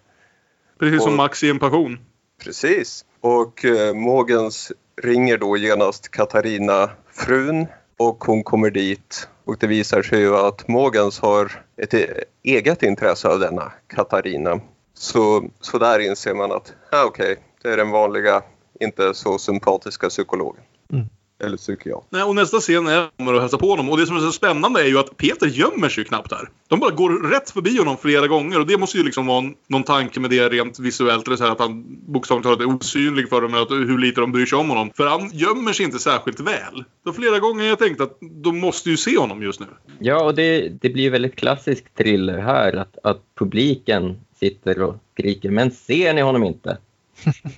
Precis 0.80 1.02
som 1.02 1.12
Och- 1.12 1.16
Max 1.16 1.42
i 1.44 1.50
en 1.50 1.58
passion. 1.58 1.98
Precis. 2.44 3.04
Och 3.20 3.64
eh, 3.64 3.94
Mogens 3.94 4.72
ringer 5.02 5.38
då 5.38 5.56
genast 5.56 6.08
Katarina, 6.10 6.90
frun, 7.12 7.66
och 7.98 8.24
hon 8.24 8.44
kommer 8.44 8.70
dit. 8.70 9.28
Och 9.44 9.56
det 9.58 9.66
visar 9.66 10.02
sig 10.02 10.20
ju 10.20 10.36
att 10.36 10.68
Mogens 10.68 11.20
har 11.20 11.64
ett 11.76 11.94
e-, 11.94 12.24
eget 12.42 12.82
intresse 12.82 13.28
av 13.28 13.38
denna 13.38 13.72
Katarina. 13.86 14.60
Så, 14.94 15.44
så 15.60 15.78
där 15.78 15.98
inser 15.98 16.34
man 16.34 16.52
att, 16.52 16.72
ah, 16.92 17.04
okej, 17.04 17.36
det 17.62 17.68
är 17.68 17.76
den 17.76 17.90
vanliga, 17.90 18.42
inte 18.80 19.14
så 19.14 19.38
sympatiska 19.38 20.08
psykologen. 20.08 20.62
Mm. 20.92 21.06
Eller 21.44 21.56
psykiater. 21.56 22.06
Nej, 22.10 22.22
och 22.22 22.34
nästa 22.34 22.60
scen 22.60 22.86
är 22.86 23.08
kommer 23.16 23.34
och 23.34 23.40
hälsa 23.40 23.58
på 23.58 23.70
honom. 23.70 23.90
Och 23.90 23.96
det 23.98 24.06
som 24.06 24.16
är 24.16 24.20
så 24.20 24.32
spännande 24.32 24.80
är 24.80 24.86
ju 24.86 24.98
att 24.98 25.16
Peter 25.16 25.46
gömmer 25.46 25.88
sig 25.88 26.00
ju 26.04 26.08
knappt 26.08 26.30
där. 26.30 26.48
De 26.68 26.80
bara 26.80 26.90
går 26.90 27.30
rätt 27.30 27.50
förbi 27.50 27.78
honom 27.78 27.96
flera 27.96 28.26
gånger. 28.26 28.60
Och 28.60 28.66
det 28.66 28.78
måste 28.78 28.98
ju 28.98 29.04
liksom 29.04 29.26
vara 29.26 29.38
en- 29.38 29.54
någon 29.68 29.82
tanke 29.82 30.20
med 30.20 30.30
det 30.30 30.48
rent 30.48 30.78
visuellt. 30.78 31.26
Eller 31.26 31.36
så 31.36 31.44
här 31.44 31.50
att 31.52 31.58
han 31.60 31.84
bokstavligt 32.12 32.44
talat 32.44 32.60
är 32.60 32.76
osynlig 32.76 33.28
för 33.28 33.40
dem. 33.40 33.50
Men 33.50 33.62
att 33.62 33.70
hur 33.70 33.98
lite 33.98 34.20
de 34.20 34.32
bryr 34.32 34.46
sig 34.46 34.58
om 34.58 34.68
honom. 34.68 34.90
För 34.96 35.06
han 35.06 35.30
gömmer 35.32 35.72
sig 35.72 35.84
inte 35.86 35.98
särskilt 35.98 36.40
väl. 36.40 36.84
Så 37.04 37.12
flera 37.12 37.38
gånger 37.38 37.62
har 37.62 37.68
jag 37.68 37.78
tänkt 37.78 38.00
att 38.00 38.18
de 38.20 38.58
måste 38.58 38.90
ju 38.90 38.96
se 38.96 39.18
honom 39.18 39.42
just 39.42 39.60
nu. 39.60 39.66
Ja, 39.98 40.24
och 40.24 40.34
det, 40.34 40.68
det 40.68 40.88
blir 40.88 41.10
väldigt 41.10 41.36
klassisk 41.36 41.94
thriller 41.94 42.38
här 42.38 42.76
att, 42.76 42.98
att 43.02 43.22
publiken 43.38 44.20
sitter 44.40 44.82
och 44.82 44.94
skriker 45.12 45.50
“Men 45.50 45.70
ser 45.70 46.14
ni 46.14 46.20
honom 46.20 46.44
inte?” 46.44 46.78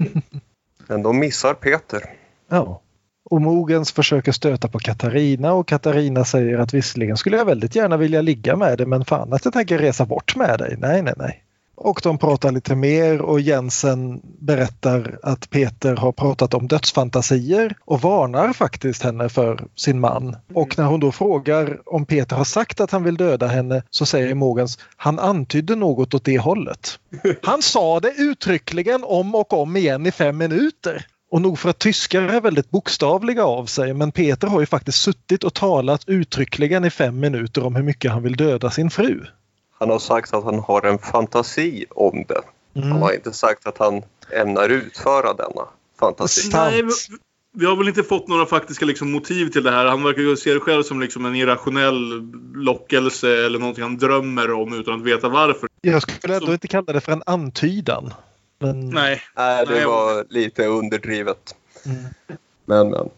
Men 0.87 1.03
de 1.03 1.19
missar 1.19 1.55
Peter. 1.55 2.03
Ja. 2.49 2.83
Och 3.31 3.41
Mogens 3.41 3.93
försöker 3.93 4.33
stöta 4.33 4.69
på 4.69 4.79
Katarina 4.79 5.53
och 5.53 5.69
Katarina 5.69 6.25
säger 6.25 6.59
att 6.59 6.75
visserligen 6.75 7.17
skulle 7.17 7.37
jag 7.37 7.45
väldigt 7.45 7.77
gärna 7.77 7.97
vilja 7.97 8.23
ligga 8.23 8.57
med 8.57 8.79
dig 8.79 8.87
men 8.87 9.05
fan 9.05 9.33
att 9.33 9.45
jag 9.45 9.55
tänker 9.55 9.79
resa 9.79 10.07
bort 10.07 10.37
med 10.37 10.59
dig. 10.59 10.77
Nej, 10.79 11.03
nej, 11.03 11.15
nej. 11.17 11.45
Och 11.81 12.01
de 12.03 12.19
pratar 12.19 12.53
lite 12.53 12.75
mer 12.75 13.21
och 13.21 13.41
Jensen 13.41 14.21
berättar 14.39 15.19
att 15.23 15.51
Peter 15.51 15.97
har 15.97 16.13
pratat 16.13 16.55
om 16.55 16.69
dödsfantasier 16.69 17.77
och 17.85 18.01
varnar 18.01 18.53
faktiskt 18.53 19.03
henne 19.03 19.29
för 19.29 19.65
sin 19.77 20.01
man. 20.01 20.37
Och 20.55 20.79
när 20.79 20.85
hon 20.85 21.01
då 21.01 21.13
frågar 21.13 21.79
om 21.87 22.07
Peter 22.07 22.37
har 22.37 22.45
sagt 22.45 22.81
att 22.81 22.91
han 22.91 23.05
vill 23.05 23.17
döda 23.17 23.47
henne 23.47 23.83
så 23.91 24.07
säger 24.07 24.35
Mogens 24.35 24.79
han 24.97 25.19
antydde 25.19 25.77
något 25.77 26.15
åt 26.15 26.25
det 26.25 26.39
hållet. 26.39 26.99
Han 27.43 27.63
sa 27.63 28.01
det 28.01 28.15
uttryckligen 28.19 29.05
om 29.05 29.35
och 29.35 29.53
om 29.53 29.77
igen 29.77 30.07
i 30.07 30.11
fem 30.11 30.37
minuter. 30.37 31.07
Och 31.31 31.43
nog 31.43 31.59
för 31.59 31.71
att 31.71 31.79
tyskar 31.79 32.23
är 32.23 32.41
väldigt 32.41 32.71
bokstavliga 32.71 33.45
av 33.45 33.67
sig 33.67 33.95
men 33.95 34.13
Peter 34.13 34.49
har 34.49 34.61
ju 34.61 34.67
faktiskt 34.67 35.03
suttit 35.03 35.45
och 35.45 35.55
talat 35.55 36.03
uttryckligen 36.07 36.85
i 36.85 36.91
fem 36.91 37.21
minuter 37.21 37.65
om 37.67 37.77
hur 37.77 37.83
mycket 37.83 38.11
han 38.13 38.23
vill 38.23 38.37
döda 38.37 38.71
sin 38.71 38.91
fru. 38.91 39.25
Han 39.79 39.91
har 39.91 39.99
sagt 39.99 40.35
att 40.35 40.45
han 40.45 40.59
har 40.59 40.83
en 40.87 40.99
fantasi 40.99 41.85
om 41.91 42.25
det. 42.29 42.41
Mm. 42.81 42.93
Han 42.93 43.03
har 43.03 43.13
inte 43.13 43.33
sagt 43.33 43.67
att 43.67 43.79
han 43.79 44.03
ämnar 44.33 44.69
utföra 44.69 45.35
denna 45.35 45.67
fantasi. 46.01 46.51
Nej, 46.53 46.83
vi, 46.83 46.91
vi 47.57 47.67
har 47.67 47.77
väl 47.77 47.89
inte 47.89 48.03
fått 48.03 48.29
några 48.29 48.47
faktiska 48.47 48.85
liksom, 48.85 49.13
motiv 49.13 49.49
till 49.49 49.63
det 49.63 49.71
här. 49.71 49.87
Han 49.87 50.03
verkar 50.03 50.23
ju 50.23 50.37
se 50.37 50.55
det 50.55 50.61
själv 50.61 50.83
som 50.83 51.01
liksom 51.01 51.25
en 51.27 51.35
irrationell 51.35 52.31
lockelse 52.55 53.45
eller 53.47 53.59
någonting 53.59 53.83
han 53.85 53.99
drömmer 53.99 54.53
om 54.53 54.73
utan 54.73 54.95
att 54.95 55.07
veta 55.07 55.29
varför. 55.29 55.69
Jag 55.81 56.03
skulle 56.03 56.35
ändå 56.35 56.47
Så- 56.47 56.53
inte 56.53 56.69
kalla 56.69 56.93
det 56.93 57.01
för 57.01 57.13
en 57.13 57.23
antydan. 57.27 58.13
Men, 58.59 58.91
Nej. 58.91 59.23
Nej, 59.37 59.67
det 59.67 59.75
Nej, 59.75 59.87
var 59.87 60.25
lite 60.31 60.67
underdrivet. 60.67 61.55
Mm. 61.87 62.05
Men, 62.65 62.91
men. 62.91 63.09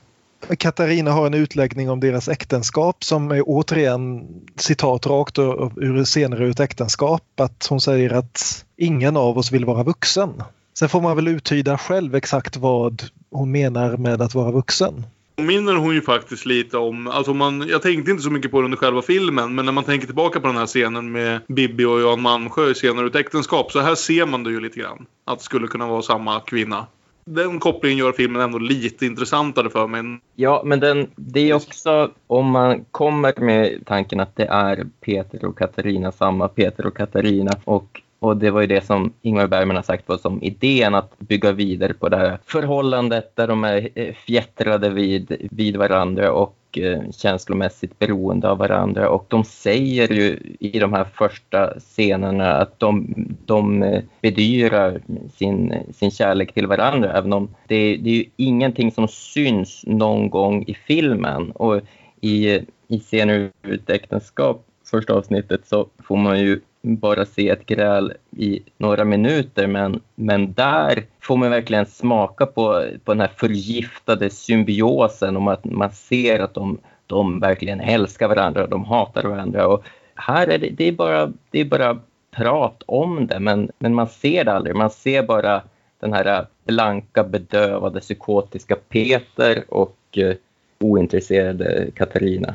Katarina 0.56 1.10
har 1.10 1.26
en 1.26 1.34
utläggning 1.34 1.90
om 1.90 2.00
deras 2.00 2.28
äktenskap 2.28 3.04
som 3.04 3.30
är 3.30 3.42
återigen 3.46 4.26
citat 4.56 5.06
rakt 5.06 5.38
ur 5.38 6.04
senare 6.04 6.44
ur 6.44 6.50
ett 6.50 6.60
äktenskap. 6.60 7.40
Att 7.40 7.66
hon 7.66 7.80
säger 7.80 8.12
att 8.12 8.64
ingen 8.76 9.16
av 9.16 9.38
oss 9.38 9.52
vill 9.52 9.64
vara 9.64 9.82
vuxen. 9.82 10.42
Sen 10.78 10.88
får 10.88 11.00
man 11.00 11.16
väl 11.16 11.28
uttyda 11.28 11.78
själv 11.78 12.14
exakt 12.14 12.56
vad 12.56 13.02
hon 13.30 13.50
menar 13.50 13.96
med 13.96 14.22
att 14.22 14.34
vara 14.34 14.50
vuxen 14.50 15.04
påminner 15.40 15.74
hon 15.74 15.94
ju 15.94 16.02
faktiskt 16.02 16.46
lite 16.46 16.78
om, 16.78 17.06
alltså 17.06 17.34
man, 17.34 17.68
jag 17.68 17.82
tänkte 17.82 18.10
inte 18.10 18.22
så 18.22 18.30
mycket 18.30 18.50
på 18.50 18.60
det 18.60 18.64
under 18.64 18.78
själva 18.78 19.02
filmen, 19.02 19.54
men 19.54 19.64
när 19.64 19.72
man 19.72 19.84
tänker 19.84 20.06
tillbaka 20.06 20.40
på 20.40 20.46
den 20.46 20.56
här 20.56 20.66
scenen 20.66 21.12
med 21.12 21.40
Bibi 21.48 21.84
och 21.84 22.00
Jan 22.00 22.20
Malmsjö 22.22 22.70
i 22.70 22.74
senare 22.74 23.06
Ut 23.06 23.14
äktenskap, 23.14 23.72
så 23.72 23.80
här 23.80 23.94
ser 23.94 24.26
man 24.26 24.44
det 24.44 24.50
ju 24.50 24.60
lite 24.60 24.80
grann. 24.80 25.06
Att 25.24 25.38
det 25.38 25.44
skulle 25.44 25.66
kunna 25.66 25.86
vara 25.86 26.02
samma 26.02 26.40
kvinna. 26.40 26.86
Den 27.24 27.58
kopplingen 27.58 27.98
gör 27.98 28.12
filmen 28.12 28.42
ändå 28.42 28.58
lite 28.58 29.06
intressantare 29.06 29.70
för 29.70 29.86
mig. 29.86 30.20
Ja, 30.34 30.62
men 30.64 30.80
den, 30.80 31.10
det 31.16 31.50
är 31.50 31.54
också 31.54 32.10
om 32.26 32.50
man 32.50 32.84
kommer 32.90 33.40
med 33.40 33.86
tanken 33.86 34.20
att 34.20 34.36
det 34.36 34.46
är 34.46 34.86
Peter 35.00 35.44
och 35.44 35.58
Katarina, 35.58 36.12
samma 36.12 36.48
Peter 36.48 36.86
och 36.86 36.96
Katarina 36.96 37.52
och 37.64 38.02
och 38.20 38.36
det 38.36 38.50
var 38.50 38.60
ju 38.60 38.66
det 38.66 38.84
som 38.86 39.12
Ingmar 39.22 39.46
Bergman 39.46 39.76
har 39.76 39.82
sagt 39.82 40.08
var 40.08 40.18
som 40.18 40.42
idén 40.42 40.94
att 40.94 41.18
bygga 41.18 41.52
vidare 41.52 41.94
på 41.94 42.08
det 42.08 42.16
här 42.16 42.38
förhållandet 42.46 43.36
där 43.36 43.48
de 43.48 43.64
är 43.64 43.88
eh, 43.94 44.14
fjättrade 44.14 44.90
vid, 44.90 45.48
vid 45.50 45.76
varandra 45.76 46.32
och 46.32 46.56
eh, 46.76 47.10
känslomässigt 47.10 47.98
beroende 47.98 48.50
av 48.50 48.58
varandra. 48.58 49.08
Och 49.08 49.26
de 49.28 49.44
säger 49.44 50.12
ju 50.12 50.56
i 50.60 50.78
de 50.78 50.92
här 50.92 51.04
första 51.04 51.80
scenerna 51.80 52.52
att 52.52 52.78
de, 52.78 53.14
de 53.44 53.82
eh, 53.82 54.02
bedyrar 54.20 55.00
sin, 55.36 55.74
sin 55.92 56.10
kärlek 56.10 56.54
till 56.54 56.66
varandra. 56.66 57.12
Även 57.12 57.32
om 57.32 57.54
det, 57.66 57.96
det 57.96 58.10
är 58.10 58.14
ju 58.14 58.24
ingenting 58.36 58.92
som 58.92 59.08
syns 59.08 59.82
någon 59.86 60.30
gång 60.30 60.64
i 60.66 60.74
filmen. 60.74 61.50
Och 61.50 61.80
i, 62.20 62.60
i 62.88 62.98
scener 62.98 63.50
ur 63.62 63.74
ett 63.74 63.90
äktenskap, 63.90 64.66
första 64.90 65.14
avsnittet, 65.14 65.66
så 65.66 65.86
får 65.98 66.16
man 66.16 66.40
ju 66.40 66.60
bara 66.82 67.24
se 67.24 67.48
ett 67.48 67.66
gräl 67.66 68.12
i 68.36 68.62
några 68.76 69.04
minuter 69.04 69.66
men, 69.66 70.00
men 70.14 70.52
där 70.52 71.04
får 71.20 71.36
man 71.36 71.50
verkligen 71.50 71.86
smaka 71.86 72.46
på, 72.46 72.84
på 73.04 73.12
den 73.12 73.20
här 73.20 73.30
förgiftade 73.36 74.30
symbiosen 74.30 75.36
om 75.36 75.48
att 75.48 75.64
man 75.64 75.90
ser 75.92 76.40
att 76.40 76.54
de, 76.54 76.78
de 77.06 77.40
verkligen 77.40 77.80
älskar 77.80 78.28
varandra, 78.28 78.66
de 78.66 78.84
hatar 78.84 79.22
varandra. 79.22 79.66
Och 79.66 79.84
här 80.14 80.46
är 80.46 80.58
det, 80.58 80.70
det, 80.70 80.84
är 80.84 80.92
bara, 80.92 81.32
det 81.50 81.60
är 81.60 81.64
bara 81.64 81.98
prat 82.30 82.82
om 82.86 83.26
det 83.26 83.40
men, 83.40 83.70
men 83.78 83.94
man 83.94 84.08
ser 84.08 84.44
det 84.44 84.52
aldrig. 84.52 84.76
Man 84.76 84.90
ser 84.90 85.22
bara 85.22 85.62
den 86.00 86.12
här 86.12 86.46
blanka, 86.64 87.24
bedövade, 87.24 88.00
psykotiska 88.00 88.76
Peter 88.88 89.64
och 89.68 89.96
eh, 90.16 90.34
ointresserade 90.78 91.90
Katarina. 91.94 92.54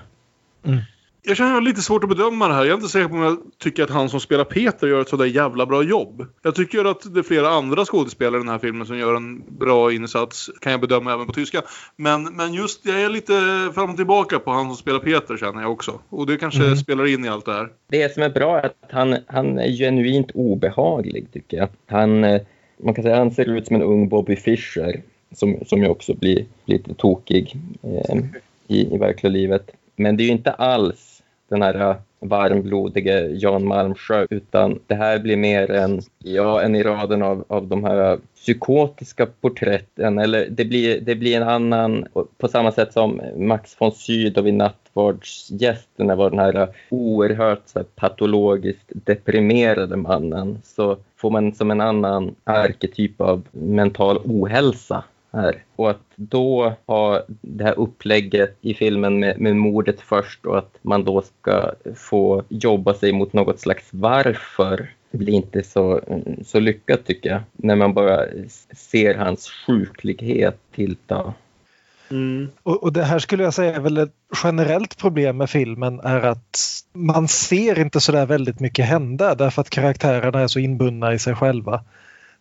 Mm 0.63 0.79
jag 1.27 1.37
känner 1.37 1.61
lite 1.61 1.81
svårt 1.81 2.03
att 2.03 2.09
bedöma 2.09 2.47
det 2.47 2.53
här. 2.53 2.61
Jag 2.61 2.69
är 2.69 2.75
inte 2.75 2.87
säker 2.87 3.07
på 3.07 3.15
om 3.15 3.21
jag 3.21 3.37
tycker 3.57 3.83
att 3.83 3.89
han 3.89 4.09
som 4.09 4.19
spelar 4.19 4.43
Peter 4.43 4.87
gör 4.87 5.01
ett 5.01 5.09
sådär 5.09 5.25
jävla 5.25 5.65
bra 5.65 5.83
jobb. 5.83 6.27
Jag 6.41 6.55
tycker 6.55 6.85
att 6.85 7.13
det 7.13 7.19
är 7.19 7.23
flera 7.23 7.49
andra 7.49 7.85
skådespelare 7.85 8.37
i 8.37 8.43
den 8.43 8.49
här 8.49 8.59
filmen 8.59 8.87
som 8.87 8.97
gör 8.97 9.15
en 9.15 9.43
bra 9.47 9.93
insats. 9.93 10.49
Kan 10.61 10.71
jag 10.71 10.81
bedöma 10.81 11.13
även 11.13 11.27
på 11.27 11.33
tyska. 11.33 11.61
Men, 11.95 12.23
men 12.23 12.53
just, 12.53 12.85
jag 12.85 13.01
är 13.01 13.09
lite 13.09 13.33
fram 13.75 13.89
och 13.89 13.95
tillbaka 13.95 14.39
på 14.39 14.51
han 14.51 14.65
som 14.65 14.75
spelar 14.75 14.99
Peter 14.99 15.37
känner 15.37 15.61
jag 15.61 15.71
också. 15.71 15.99
Och 16.09 16.27
det 16.27 16.37
kanske 16.37 16.63
mm. 16.63 16.77
spelar 16.77 17.05
in 17.05 17.25
i 17.25 17.29
allt 17.29 17.45
det 17.45 17.53
här. 17.53 17.69
Det 17.87 18.13
som 18.13 18.23
är 18.23 18.29
bra 18.29 18.59
är 18.59 18.65
att 18.65 18.91
han, 18.91 19.17
han 19.27 19.59
är 19.59 19.71
genuint 19.71 20.31
obehaglig 20.33 21.31
tycker 21.31 21.57
jag. 21.57 21.69
Han, 21.87 22.23
eh, 22.23 22.41
man 22.83 22.93
kan 22.93 23.03
säga 23.03 23.17
han 23.17 23.31
ser 23.31 23.49
ut 23.49 23.67
som 23.67 23.75
en 23.75 23.81
ung 23.81 24.09
Bobby 24.09 24.35
Fischer. 24.35 25.01
Som, 25.35 25.57
som 25.65 25.83
ju 25.83 25.89
också 25.89 26.13
blir 26.13 26.45
lite 26.65 26.93
tokig 26.93 27.57
eh, 27.83 28.17
i, 28.67 28.95
i 28.95 28.97
verkliga 28.97 29.31
livet. 29.31 29.71
Men 29.95 30.17
det 30.17 30.23
är 30.23 30.25
ju 30.25 30.31
inte 30.31 30.51
alls 30.51 31.14
den 31.49 31.61
här 31.61 31.89
äh, 31.89 31.95
varmblodige 32.19 33.27
Jan 33.27 33.67
Malmsjö 33.67 34.27
utan 34.29 34.79
det 34.87 34.95
här 34.95 35.19
blir 35.19 35.37
mer 35.37 35.71
en, 35.71 36.01
ja, 36.19 36.61
en 36.61 36.75
i 36.75 36.83
raden 36.83 37.23
av, 37.23 37.45
av 37.47 37.67
de 37.67 37.83
här 37.83 38.11
äh, 38.11 38.19
psykotiska 38.35 39.25
porträtten 39.25 40.19
eller 40.19 40.47
det 40.49 40.65
blir, 40.65 41.01
det 41.01 41.15
blir 41.15 41.37
en 41.37 41.49
annan 41.49 42.05
på 42.37 42.47
samma 42.47 42.71
sätt 42.71 42.93
som 42.93 43.21
Max 43.37 43.75
von 43.81 43.91
Sydow 43.91 44.47
i 44.47 44.51
Nattvardsgästerna 44.51 46.15
var 46.15 46.29
den 46.29 46.39
här 46.39 46.55
äh, 46.55 46.67
oerhört 46.89 47.61
så 47.65 47.79
här, 47.79 47.85
patologiskt 47.95 48.91
deprimerade 48.93 49.95
mannen 49.95 50.59
så 50.63 50.97
får 51.17 51.29
man 51.31 51.53
som 51.53 51.71
en 51.71 51.81
annan 51.81 52.35
arketyp 52.43 53.21
av 53.21 53.47
mental 53.51 54.17
ohälsa 54.17 55.03
här. 55.35 55.63
Och 55.75 55.89
att 55.89 56.01
då 56.15 56.73
ha 56.85 57.23
det 57.41 57.63
här 57.63 57.79
upplägget 57.79 58.57
i 58.61 58.73
filmen 58.73 59.19
med, 59.19 59.39
med 59.39 59.55
mordet 59.55 60.01
först 60.01 60.45
och 60.45 60.57
att 60.57 60.77
man 60.81 61.03
då 61.03 61.21
ska 61.21 61.71
få 61.95 62.43
jobba 62.49 62.93
sig 62.93 63.13
mot 63.13 63.33
något 63.33 63.59
slags 63.59 63.87
varför 63.91 64.89
det 65.11 65.17
blir 65.17 65.33
inte 65.33 65.63
så, 65.63 66.01
så 66.45 66.59
lyckat 66.59 67.05
tycker 67.05 67.29
jag. 67.29 67.41
När 67.51 67.75
man 67.75 67.93
bara 67.93 68.25
ser 68.71 69.15
hans 69.15 69.49
sjuklighet 69.49 70.57
tillta. 70.75 71.33
Mm. 72.11 72.49
Och, 72.63 72.83
och, 72.83 72.93
det 72.93 73.03
här 73.03 73.19
skulle 73.19 73.43
jag 73.43 73.53
säga 73.53 73.75
är 73.75 73.79
väl 73.79 73.97
ett 73.97 74.13
generellt 74.43 74.97
problem 74.97 75.37
med 75.37 75.49
filmen 75.49 75.99
är 75.99 76.21
att 76.21 76.59
man 76.93 77.27
ser 77.27 77.79
inte 77.79 77.99
så 77.99 78.11
där 78.11 78.25
väldigt 78.25 78.59
mycket 78.59 78.85
hända 78.85 79.35
därför 79.35 79.61
att 79.61 79.69
karaktärerna 79.69 80.39
är 80.39 80.47
så 80.47 80.59
inbundna 80.59 81.13
i 81.13 81.19
sig 81.19 81.35
själva. 81.35 81.83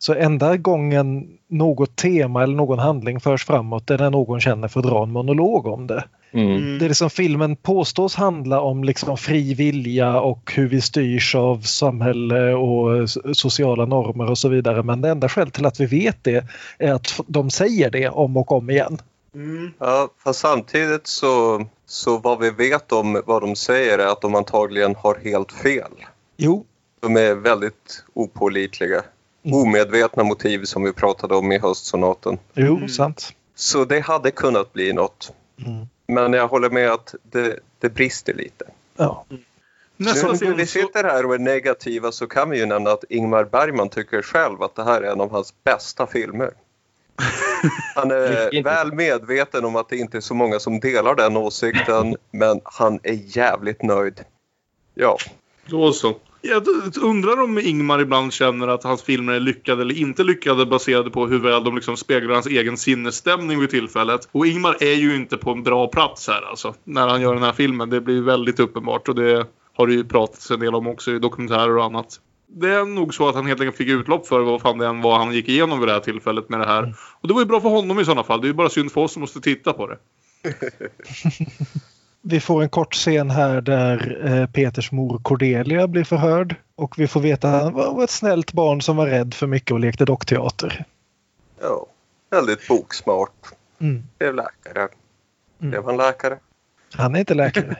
Så 0.04 0.14
enda 0.14 0.56
gången 0.56 1.28
något 1.48 1.96
tema 1.96 2.42
eller 2.42 2.54
någon 2.54 2.78
handling 2.78 3.20
förs 3.20 3.44
framåt 3.44 3.90
är 3.90 3.98
när 3.98 4.10
någon 4.10 4.40
känner 4.40 4.68
för 4.68 4.80
att 4.80 4.86
dra 4.86 5.02
en 5.02 5.10
monolog 5.10 5.66
om 5.66 5.86
det. 5.86 6.04
Mm. 6.32 6.78
Det 6.78 6.84
är 6.84 6.88
liksom 6.88 7.10
filmen 7.10 7.56
påstås 7.56 8.14
handla 8.14 8.60
om 8.60 8.84
liksom 8.84 9.16
fri 9.16 9.54
vilja 9.54 10.20
och 10.20 10.52
hur 10.54 10.68
vi 10.68 10.80
styrs 10.80 11.34
av 11.34 11.60
samhälle 11.60 12.54
och 12.54 13.10
sociala 13.32 13.84
normer 13.84 14.30
och 14.30 14.38
så 14.38 14.48
vidare. 14.48 14.82
Men 14.82 15.00
det 15.00 15.08
enda 15.08 15.28
skälet 15.28 15.54
till 15.54 15.66
att 15.66 15.80
vi 15.80 15.86
vet 15.86 16.24
det 16.24 16.44
är 16.78 16.92
att 16.92 17.20
de 17.26 17.50
säger 17.50 17.90
det 17.90 18.08
om 18.08 18.36
och 18.36 18.52
om 18.52 18.70
igen. 18.70 18.98
Mm. 19.34 19.70
Ja, 19.78 20.08
fast 20.24 20.40
samtidigt 20.40 21.06
så, 21.06 21.66
så 21.86 22.18
vad 22.18 22.40
vi 22.40 22.50
vet 22.50 22.92
om 22.92 23.22
vad 23.26 23.42
de 23.42 23.56
säger 23.56 23.98
är 23.98 24.06
att 24.06 24.20
de 24.20 24.34
antagligen 24.34 24.94
har 24.98 25.18
helt 25.24 25.52
fel. 25.52 25.92
Jo. 26.36 26.64
De 27.00 27.16
är 27.16 27.34
väldigt 27.34 28.04
opålitliga. 28.14 29.02
Omedvetna 29.52 30.24
motiv 30.24 30.64
som 30.64 30.82
vi 30.82 30.92
pratade 30.92 31.34
om 31.34 31.52
i 31.52 31.58
höstsonaten. 31.58 32.38
Jo, 32.54 32.76
mm. 32.76 32.88
sant. 32.88 33.32
Så 33.54 33.84
det 33.84 34.00
hade 34.00 34.30
kunnat 34.30 34.72
bli 34.72 34.92
något. 34.92 35.32
Mm. 35.66 35.86
Men 36.06 36.32
jag 36.32 36.48
håller 36.48 36.70
med 36.70 36.90
att 36.90 37.14
det, 37.22 37.58
det 37.78 37.88
brister 37.88 38.34
lite. 38.34 38.64
Ja. 38.96 39.24
Mm. 39.30 39.42
Nästa 39.96 40.32
nu 40.32 40.48
när 40.48 40.54
vi 40.54 40.66
sitter 40.66 41.04
här 41.04 41.26
och 41.26 41.34
är 41.34 41.38
negativa 41.38 42.12
så 42.12 42.26
kan 42.26 42.50
vi 42.50 42.58
ju 42.58 42.66
nämna 42.66 42.90
att 42.90 43.04
Ingmar 43.08 43.44
Bergman 43.44 43.88
tycker 43.88 44.22
själv 44.22 44.62
att 44.62 44.74
det 44.74 44.84
här 44.84 45.02
är 45.02 45.12
en 45.12 45.20
av 45.20 45.30
hans 45.30 45.54
bästa 45.64 46.06
filmer. 46.06 46.50
Han 47.94 48.10
är 48.10 48.62
väl 48.62 48.92
medveten 48.92 49.64
om 49.64 49.76
att 49.76 49.88
det 49.88 49.96
inte 49.96 50.16
är 50.16 50.20
så 50.20 50.34
många 50.34 50.60
som 50.60 50.80
delar 50.80 51.14
den 51.14 51.36
åsikten 51.36 52.16
men 52.30 52.60
han 52.64 53.00
är 53.02 53.36
jävligt 53.36 53.82
nöjd. 53.82 54.24
Ja. 54.94 55.18
Då 55.66 55.92
så. 55.92 56.14
Jag 56.46 56.68
undrar 57.02 57.42
om 57.42 57.58
Ingmar 57.58 58.00
ibland 58.00 58.32
känner 58.32 58.68
att 58.68 58.84
hans 58.84 59.02
filmer 59.02 59.32
är 59.32 59.40
lyckade 59.40 59.82
eller 59.82 59.98
inte 59.98 60.24
lyckade 60.24 60.66
baserade 60.66 61.10
på 61.10 61.26
hur 61.26 61.38
väl 61.38 61.64
de 61.64 61.74
liksom 61.74 61.96
speglar 61.96 62.34
hans 62.34 62.46
egen 62.46 62.76
sinnesstämning 62.76 63.60
vid 63.60 63.70
tillfället. 63.70 64.28
Och 64.32 64.46
Ingmar 64.46 64.76
är 64.80 64.94
ju 64.94 65.16
inte 65.16 65.36
på 65.36 65.50
en 65.50 65.62
bra 65.62 65.88
plats 65.88 66.28
här 66.28 66.42
alltså. 66.50 66.74
När 66.84 67.08
han 67.08 67.20
gör 67.20 67.34
den 67.34 67.42
här 67.42 67.52
filmen. 67.52 67.90
Det 67.90 68.00
blir 68.00 68.22
väldigt 68.22 68.60
uppenbart 68.60 69.08
och 69.08 69.14
det 69.14 69.46
har 69.76 69.86
det 69.86 69.94
ju 69.94 70.04
pratats 70.04 70.50
en 70.50 70.60
del 70.60 70.74
om 70.74 70.86
också 70.86 71.12
i 71.12 71.18
dokumentärer 71.18 71.76
och 71.76 71.84
annat. 71.84 72.20
Det 72.46 72.70
är 72.70 72.84
nog 72.84 73.14
så 73.14 73.28
att 73.28 73.34
han 73.34 73.46
helt 73.46 73.60
enkelt 73.60 73.76
fick 73.76 73.88
utlopp 73.88 74.26
för 74.26 74.40
vad 74.40 74.60
fan 74.60 74.78
det 74.78 74.86
än 74.86 75.02
var 75.02 75.18
han 75.18 75.32
gick 75.32 75.48
igenom 75.48 75.80
vid 75.80 75.88
det 75.88 75.92
här 75.92 76.00
tillfället 76.00 76.48
med 76.48 76.60
det 76.60 76.66
här. 76.66 76.82
Mm. 76.82 76.94
Och 77.20 77.28
det 77.28 77.34
var 77.34 77.40
ju 77.40 77.46
bra 77.46 77.60
för 77.60 77.68
honom 77.68 78.00
i 78.00 78.04
sådana 78.04 78.24
fall. 78.24 78.40
Det 78.40 78.46
är 78.46 78.48
ju 78.48 78.54
bara 78.54 78.68
synd 78.68 78.92
för 78.92 79.00
oss 79.00 79.12
som 79.12 79.20
måste 79.20 79.40
titta 79.40 79.72
på 79.72 79.86
det. 79.86 79.98
Vi 82.26 82.40
får 82.40 82.62
en 82.62 82.68
kort 82.68 82.94
scen 82.94 83.30
här 83.30 83.60
där 83.60 84.26
eh, 84.26 84.46
Peters 84.46 84.92
mor 84.92 85.18
Cordelia 85.22 85.88
blir 85.88 86.04
förhörd 86.04 86.54
och 86.74 86.98
vi 86.98 87.08
får 87.08 87.20
veta 87.20 87.48
att 87.48 87.62
han 87.62 87.72
var 87.72 88.04
ett 88.04 88.10
snällt 88.10 88.52
barn 88.52 88.82
som 88.82 88.96
var 88.96 89.06
rädd 89.06 89.34
för 89.34 89.46
mycket 89.46 89.70
och 89.70 89.80
lekte 89.80 90.04
dockteater. 90.04 90.84
Ja, 91.60 91.86
väldigt 92.30 92.68
boksmart. 92.68 93.30
Mm. 93.78 94.02
Blev 94.18 94.34
läkare. 94.34 94.88
Mm. 95.60 95.70
Blev 95.70 95.84
han 95.84 95.96
läkare? 95.96 96.38
Han 96.94 97.14
är 97.14 97.20
inte 97.20 97.34
läkare. 97.34 97.76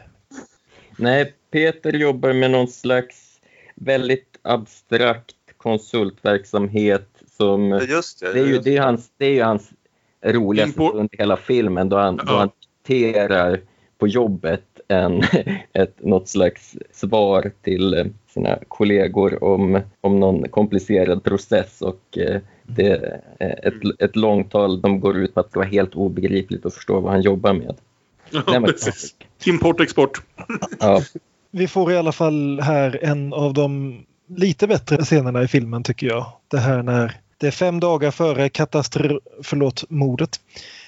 Nej, 0.96 1.34
Peter 1.50 1.92
jobbar 1.92 2.32
med 2.32 2.50
någon 2.50 2.68
slags 2.68 3.40
väldigt 3.74 4.38
abstrakt 4.42 5.34
konsultverksamhet 5.56 7.08
som... 7.36 7.70
Ja, 7.70 7.82
just 7.82 8.20
det, 8.20 8.32
det, 8.32 8.40
är 8.40 8.46
ju, 8.46 8.58
det, 8.58 8.76
är 8.76 8.80
hans, 8.80 9.10
det 9.16 9.26
är 9.26 9.32
ju 9.32 9.42
hans 9.42 9.70
roligaste 10.24 10.72
stund 10.72 11.08
i 11.12 11.16
hela 11.16 11.36
filmen 11.36 11.88
då 11.88 11.96
han, 11.96 12.16
ja. 12.16 12.32
då 12.32 12.38
han 12.38 12.50
dikterar 12.82 13.60
på 14.04 14.08
jobbet 14.08 14.64
en, 14.88 15.22
ett, 15.72 16.04
något 16.04 16.28
slags 16.28 16.76
svar 16.92 17.52
till 17.62 18.12
sina 18.26 18.58
kollegor 18.68 19.44
om, 19.44 19.80
om 20.00 20.20
någon 20.20 20.48
komplicerad 20.48 21.24
process 21.24 21.82
och 21.82 22.18
eh, 22.18 22.40
det 22.62 23.20
är 23.38 23.68
ett, 23.68 24.00
ett 24.00 24.16
långtal 24.16 24.80
de 24.80 25.00
går 25.00 25.16
ut 25.16 25.34
på 25.34 25.40
att 25.40 25.52
det 25.52 25.58
var 25.58 25.66
helt 25.66 25.94
obegripligt 25.94 26.66
att 26.66 26.74
förstå 26.74 27.00
vad 27.00 27.12
han 27.12 27.22
jobbar 27.22 27.52
med. 27.52 27.76
Ja, 28.30 28.60
precis. 28.66 29.14
Import, 29.44 29.80
export. 29.80 30.22
Ja, 30.80 31.02
Vi 31.50 31.68
får 31.68 31.92
i 31.92 31.96
alla 31.96 32.12
fall 32.12 32.60
här 32.60 32.98
en 33.02 33.32
av 33.32 33.54
de 33.54 33.98
lite 34.36 34.66
bättre 34.66 35.04
scenerna 35.04 35.42
i 35.42 35.48
filmen 35.48 35.82
tycker 35.82 36.06
jag. 36.06 36.26
Det 36.48 36.58
här 36.58 36.82
när 36.82 37.16
det 37.38 37.46
är 37.46 37.50
fem 37.50 37.80
dagar 37.80 38.10
före 38.10 38.48
katastro- 38.48 39.20
förlåt, 39.42 39.90
mordet 39.90 40.40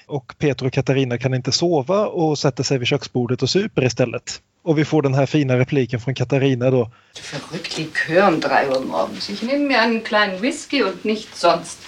och 0.07 0.33
Peter 0.37 0.65
och 0.65 0.73
Katarina 0.73 1.17
kan 1.17 1.33
inte 1.33 1.51
sova 1.51 2.07
och 2.07 2.39
sätter 2.39 2.63
sig 2.63 2.77
vid 2.77 2.87
köksbordet 2.87 3.41
och 3.41 3.49
super 3.49 3.85
istället. 3.85 4.41
Och 4.63 4.77
vi 4.77 4.85
får 4.85 5.01
den 5.01 5.13
här 5.13 5.25
fina 5.25 5.57
repliken 5.57 5.99
från 5.99 6.15
Katarina 6.15 6.71
då. 6.71 6.91
Du 7.13 7.37
verrückt 7.37 7.77
Likör 7.77 8.27
um 8.27 8.39
drei 8.39 8.65
Uhr 8.65 8.85
morgens. 8.85 9.29
Ich 9.29 9.43
nehme 9.43 9.67
mir 9.67 9.79
einen 9.79 10.01
kleinen 10.01 10.41
Whisky 10.41 10.83
und 10.83 11.03
nichts 11.03 11.39
sonst. 11.39 11.79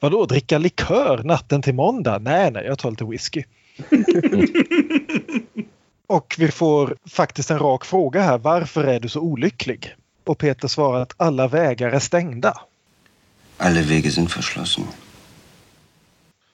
Vadå, 0.00 0.26
dricka 0.26 0.58
likör 0.58 1.22
natten 1.24 1.62
till 1.62 1.74
måndag? 1.74 2.18
Nej, 2.18 2.50
nej, 2.50 2.64
jag 2.64 2.78
tar 2.78 2.90
lite 2.90 3.04
whisky. 3.04 3.44
och 6.06 6.34
vi 6.38 6.50
får 6.50 6.96
faktiskt 7.10 7.50
en 7.50 7.58
rak 7.58 7.84
fråga 7.84 8.22
här. 8.22 8.38
Varför 8.38 8.84
är 8.84 9.00
du 9.00 9.08
så 9.08 9.20
olycklig? 9.20 9.94
Och 10.24 10.38
Peter 10.38 10.68
svarar 10.68 11.00
att 11.00 11.14
alla 11.16 11.48
vägar 11.48 11.90
är 11.90 11.98
stängda. 11.98 12.60
Alle 13.56 13.82
Wege 13.82 14.10
sind 14.10 14.30
verschlossen. 14.30 14.84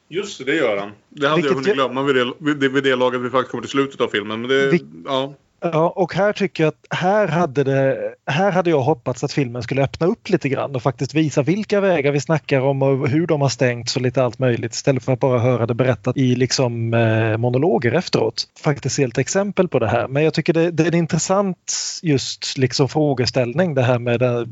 Just 0.08 0.38
det, 0.38 0.44
det 0.44 0.54
gör 0.56 0.76
han. 0.76 0.90
Det 1.08 1.28
hade 1.28 1.36
Vilket 1.42 1.50
jag 1.50 1.56
hunnit 1.58 1.74
glömma 1.74 2.02
vid 2.02 2.16
det, 2.16 2.32
vid 2.38 2.56
det, 2.56 2.68
vid 2.68 2.84
det 2.84 2.96
laget 2.96 3.20
vi 3.20 3.30
faktiskt 3.30 3.50
kommer 3.50 3.62
till 3.62 3.70
slutet 3.70 4.00
av 4.00 4.08
filmen. 4.08 4.40
Men 4.40 4.50
det, 4.50 4.70
Vi- 4.70 4.84
ja. 5.04 5.34
Ja, 5.72 5.88
och 5.96 6.14
här 6.14 6.32
tycker 6.32 6.64
jag 6.64 6.68
att 6.68 6.98
här 6.98 7.28
hade, 7.28 7.64
det, 7.64 8.14
här 8.26 8.52
hade 8.52 8.70
jag 8.70 8.80
hoppats 8.80 9.24
att 9.24 9.32
filmen 9.32 9.62
skulle 9.62 9.82
öppna 9.82 10.06
upp 10.06 10.28
lite 10.28 10.48
grann 10.48 10.76
och 10.76 10.82
faktiskt 10.82 11.14
visa 11.14 11.42
vilka 11.42 11.80
vägar 11.80 12.12
vi 12.12 12.20
snackar 12.20 12.60
om 12.60 12.82
och 12.82 13.08
hur 13.08 13.26
de 13.26 13.40
har 13.40 13.48
stängts 13.48 13.96
och 13.96 14.02
lite 14.02 14.24
allt 14.24 14.38
möjligt 14.38 14.74
istället 14.74 15.04
för 15.04 15.12
att 15.12 15.20
bara 15.20 15.38
höra 15.38 15.66
det 15.66 15.74
berättat 15.74 16.16
i 16.16 16.34
liksom 16.34 16.94
eh, 16.94 17.36
monologer 17.36 17.92
efteråt. 17.92 18.44
Faktiskt 18.60 18.98
ett 18.98 19.18
exempel 19.18 19.68
på 19.68 19.78
det 19.78 19.88
här. 19.88 20.08
Men 20.08 20.24
jag 20.24 20.34
tycker 20.34 20.52
det, 20.52 20.70
det 20.70 20.82
är 20.82 20.88
en 20.88 20.94
intressant 20.94 21.72
just 22.02 22.58
liksom 22.58 22.88
frågeställning 22.88 23.74
det 23.74 23.82
här 23.82 23.98
med 23.98 24.20
det, 24.20 24.46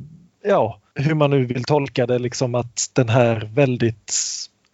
ja, 0.45 0.81
hur 0.95 1.15
man 1.15 1.31
nu 1.31 1.45
vill 1.45 1.65
tolka 1.65 2.07
det 2.07 2.19
liksom 2.19 2.55
att 2.55 2.91
den 2.93 3.09
här 3.09 3.51
väldigt 3.55 4.13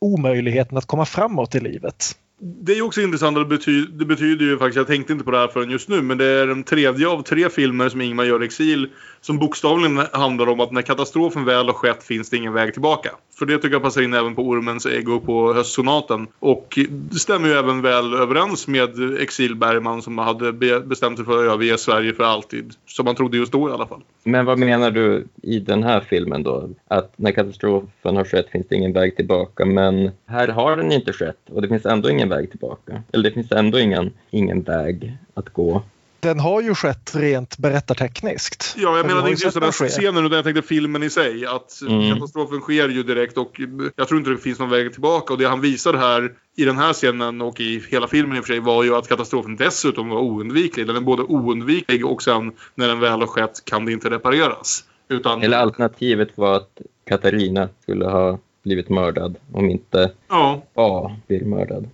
omöjligheten 0.01 0.79
att 0.79 0.87
komma 0.87 1.05
framåt 1.05 1.55
i 1.55 1.61
livet. 1.61 2.15
Det 2.41 2.73
är 2.73 2.83
också 2.83 3.01
intressant. 3.01 3.37
och 3.37 3.43
Det 3.43 3.57
betyder, 3.57 3.99
det 3.99 4.05
betyder 4.05 4.45
ju 4.45 4.59
faktiskt, 4.59 4.77
jag 4.77 4.87
tänkte 4.87 5.13
inte 5.13 5.25
på 5.25 5.31
det 5.31 5.39
här 5.39 5.49
förrän 5.49 5.71
just 5.71 5.89
nu, 5.89 6.03
men 6.03 6.19
det 6.19 6.25
är 6.25 6.47
den 6.47 6.65
tredje 6.65 7.09
av 7.09 7.23
tre 7.23 7.49
filmer 7.49 7.89
som 7.89 8.01
Ingmar 8.01 8.25
gör 8.25 8.43
i 8.43 8.47
exil 8.47 8.89
som 9.21 9.39
bokstavligen 9.39 10.03
handlar 10.13 10.49
om 10.49 10.61
att 10.61 10.73
när 10.73 10.83
katastrofen 10.83 11.45
väl 11.45 11.67
har 11.67 11.73
skett 11.73 12.03
finns 12.03 12.31
det 12.31 12.37
ingen 12.37 12.53
väg 12.53 12.73
tillbaka. 12.73 13.11
För 13.39 13.47
det 13.47 13.59
tycker 13.59 13.75
jag 13.75 13.83
passar 13.83 14.03
in 14.03 14.15
även 14.15 14.35
på 14.35 14.43
Ormens 14.43 14.87
ägg 14.87 15.09
och 15.09 15.27
på 15.27 15.53
Höstsonaten. 15.53 16.27
Och 16.39 16.79
det 16.89 17.19
stämmer 17.19 17.49
ju 17.49 17.55
även 17.55 17.83
väl 17.83 18.15
överens 18.15 18.69
med 18.69 19.21
Exil 19.21 19.55
Bergman 19.57 20.03
som 20.03 20.19
hade 20.19 20.53
bestämt 20.83 21.17
sig 21.17 21.27
för 21.27 21.47
att 21.47 21.53
överge 21.53 21.79
Sverige 21.79 22.15
för 22.15 22.25
alltid. 22.25 22.75
Som 22.87 23.05
man 23.05 23.15
trodde 23.15 23.37
just 23.37 23.53
då 23.53 23.69
i 23.69 23.73
alla 23.73 23.87
fall. 23.87 24.03
Men 24.25 24.45
vad 24.45 24.59
menar 24.59 24.91
du 24.91 25.27
i 25.43 25.59
den 25.59 25.83
här 25.83 26.01
filmen 26.01 26.43
då? 26.43 26.69
Att 26.89 27.13
när 27.17 27.31
katastrofen 27.33 28.17
har 28.17 28.25
skett 28.25 28.49
finns 28.51 28.67
det 28.69 28.77
ingen 28.77 28.93
väg 28.93 29.17
tillbaka, 29.17 29.65
men 29.65 30.11
här 30.27 30.49
har 30.49 30.77
den 30.77 30.93
inte 30.93 31.13
skett 31.13 31.51
och 31.51 31.63
det 31.63 31.69
finns 31.69 31.87
ändå 31.87 32.11
ingen 32.11 32.29
väg 32.29 32.51
tillbaka. 32.51 33.03
Eller 33.13 33.25
det 33.25 33.35
finns 33.35 33.53
ändå 33.53 33.79
ingen, 33.79 34.11
ingen 34.31 34.63
väg 34.63 35.17
att 35.35 35.49
gå. 35.49 35.83
Den 36.21 36.41
har 36.41 36.63
ju 36.63 36.75
skett 36.75 37.13
rent 37.15 37.59
berättartekniskt. 37.59 38.75
Ja, 38.77 38.83
jag 38.83 38.93
Men 38.93 39.03
vi 39.03 39.09
menar 39.09 39.21
har 39.21 39.29
ju 39.29 39.33
inte 39.35 39.45
just 39.47 39.55
den 39.55 39.63
här 39.63 39.67
den 39.81 39.89
ske. 39.89 39.89
scenen 39.89 40.25
utan 40.27 40.37
jag 40.37 40.45
tänkte 40.45 40.63
filmen 40.63 41.03
i 41.03 41.11
sig. 41.11 41.47
Att 41.47 41.81
Mm. 41.89 42.15
katastrofen 42.15 42.61
sker 42.61 42.89
ju 42.89 43.03
direkt 43.03 43.39
och 43.39 43.61
jag 43.97 44.09
tror 44.09 44.19
inte 44.21 44.31
det 44.31 44.39
finns 44.39 44.59
någon 44.59 44.71
väg 44.71 44.93
tillbaka. 44.93 45.33
Och 45.33 45.39
det 45.39 45.49
han 45.49 45.61
visar 45.61 45.95
här 45.95 46.33
i 46.57 46.65
den 46.65 46.77
här 46.79 46.93
scenen 46.93 47.41
och 47.41 47.61
i 47.61 47.83
hela 47.91 48.09
filmen 48.09 48.37
i 48.37 48.41
och 48.41 48.45
för 48.47 48.53
sig 48.53 48.61
var 48.61 48.85
ju 48.85 48.95
att 48.97 49.09
katastrofen 49.09 49.57
dessutom 49.57 50.09
var 50.09 50.21
oundviklig. 50.21 50.87
Den 50.87 50.97
är 50.97 51.01
både 51.01 51.23
oundviklig 51.23 52.07
och 52.07 52.23
sen 52.23 52.53
när 52.75 52.89
den 52.89 53.01
väl 53.01 53.21
har 53.21 53.27
skett 53.27 53.63
kan 53.65 53.85
det 53.85 53.93
inte 53.93 54.11
repareras. 54.11 54.85
Utan, 55.09 55.43
Eller 55.43 55.59
alternativet 55.59 56.29
var 56.35 56.57
att 56.57 56.81
Katarina 57.09 57.69
skulle 57.83 58.05
ha 58.05 58.39
blivit 58.65 58.89
mördad 58.89 59.37
om 59.53 59.71
inte 59.71 60.11
ja, 60.29 60.63
A 60.75 61.17
blir 61.27 61.45
mördad 61.45 61.89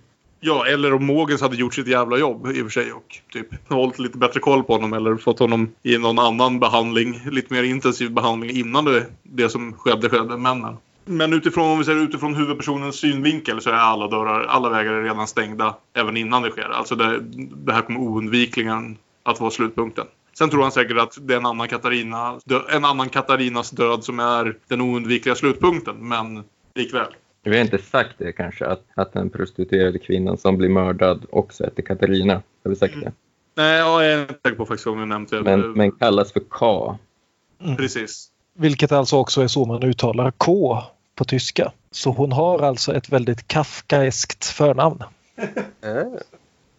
ja, 0.45 0.65
eller 0.65 0.93
om 0.93 1.05
Mogens 1.05 1.41
hade 1.41 1.55
gjort 1.55 1.73
sitt 1.73 1.87
jävla 1.87 2.17
jobb 2.17 2.47
i 2.47 2.61
och 2.61 2.65
för 2.65 2.69
sig 2.69 2.93
och 2.93 3.19
typ 3.31 3.47
hållit 3.69 3.99
lite 3.99 4.17
bättre 4.17 4.39
koll 4.39 4.63
på 4.63 4.73
honom 4.73 4.93
eller 4.93 5.15
fått 5.15 5.39
honom 5.39 5.71
i 5.83 5.97
någon 5.97 6.19
annan 6.19 6.59
behandling, 6.59 7.21
lite 7.31 7.53
mer 7.53 7.63
intensiv 7.63 8.11
behandling 8.11 8.49
innan 8.49 8.85
det, 8.85 9.05
det 9.23 9.49
som 9.49 9.73
skedde 9.73 10.09
skedde. 10.09 10.37
Men, 10.37 10.77
men 11.05 11.33
utifrån, 11.33 11.71
om 11.71 11.79
vi 11.79 11.85
ser 11.85 11.95
utifrån 11.95 12.35
huvudpersonens 12.35 12.95
synvinkel 12.95 13.61
så 13.61 13.69
är 13.69 13.73
alla 13.73 14.07
dörrar, 14.07 14.43
alla 14.43 14.69
vägar 14.69 14.93
är 14.93 15.03
redan 15.03 15.27
stängda 15.27 15.75
även 15.93 16.17
innan 16.17 16.41
det 16.41 16.51
sker. 16.51 16.69
Alltså 16.69 16.95
det, 16.95 17.19
det 17.65 17.73
här 17.73 17.81
kommer 17.81 17.99
oundvikligen 17.99 18.97
att 19.23 19.39
vara 19.39 19.51
slutpunkten. 19.51 20.05
Sen 20.37 20.49
tror 20.49 20.61
han 20.61 20.71
säkert 20.71 20.97
att 20.97 21.17
det 21.21 21.33
är 21.33 21.37
en 21.37 21.45
annan, 21.45 21.67
Katarina, 21.67 22.39
en 22.69 22.85
annan 22.85 23.09
Katarinas 23.09 23.71
död 23.71 24.03
som 24.03 24.19
är 24.19 24.57
den 24.67 24.81
oundvikliga 24.81 25.35
slutpunkten, 25.35 25.95
men 26.07 26.43
likväl. 26.75 27.07
Vi 27.45 27.57
har 27.57 27.63
inte 27.63 27.77
sagt 27.77 28.15
det 28.17 28.31
kanske, 28.31 28.65
att, 28.65 28.83
att 28.95 29.13
den 29.13 29.29
prostituerade 29.29 29.99
kvinnan 29.99 30.37
som 30.37 30.57
blir 30.57 30.69
mördad 30.69 31.25
också 31.29 31.63
heter 31.63 31.83
Katarina. 31.83 32.33
Har 32.33 32.69
vi 32.69 32.75
sagt 32.75 32.93
det? 33.03 33.11
Nej, 33.55 33.79
ja, 33.79 34.03
jag 34.03 34.13
är 34.13 34.21
inte 34.21 34.33
säker 34.33 34.55
på 34.55 34.65
faktiskt 34.65 34.87
om 34.87 34.99
vi 34.99 35.05
nämnt 35.05 35.29
det. 35.29 35.41
Men, 35.41 35.71
men 35.71 35.91
kallas 35.91 36.33
för 36.33 36.39
K. 36.39 36.97
Precis. 37.77 38.27
Vilket 38.57 38.91
alltså 38.91 39.15
också 39.15 39.41
är 39.41 39.47
så 39.47 39.65
man 39.65 39.83
uttalar 39.83 40.31
K 40.31 40.81
på 41.15 41.25
tyska. 41.25 41.71
Så 41.91 42.09
hon 42.09 42.31
har 42.31 42.59
alltså 42.59 42.93
ett 42.95 43.09
väldigt 43.09 43.47
kafkaiskt 43.47 44.45
förnamn. 44.45 45.03
Eh. 45.81 46.03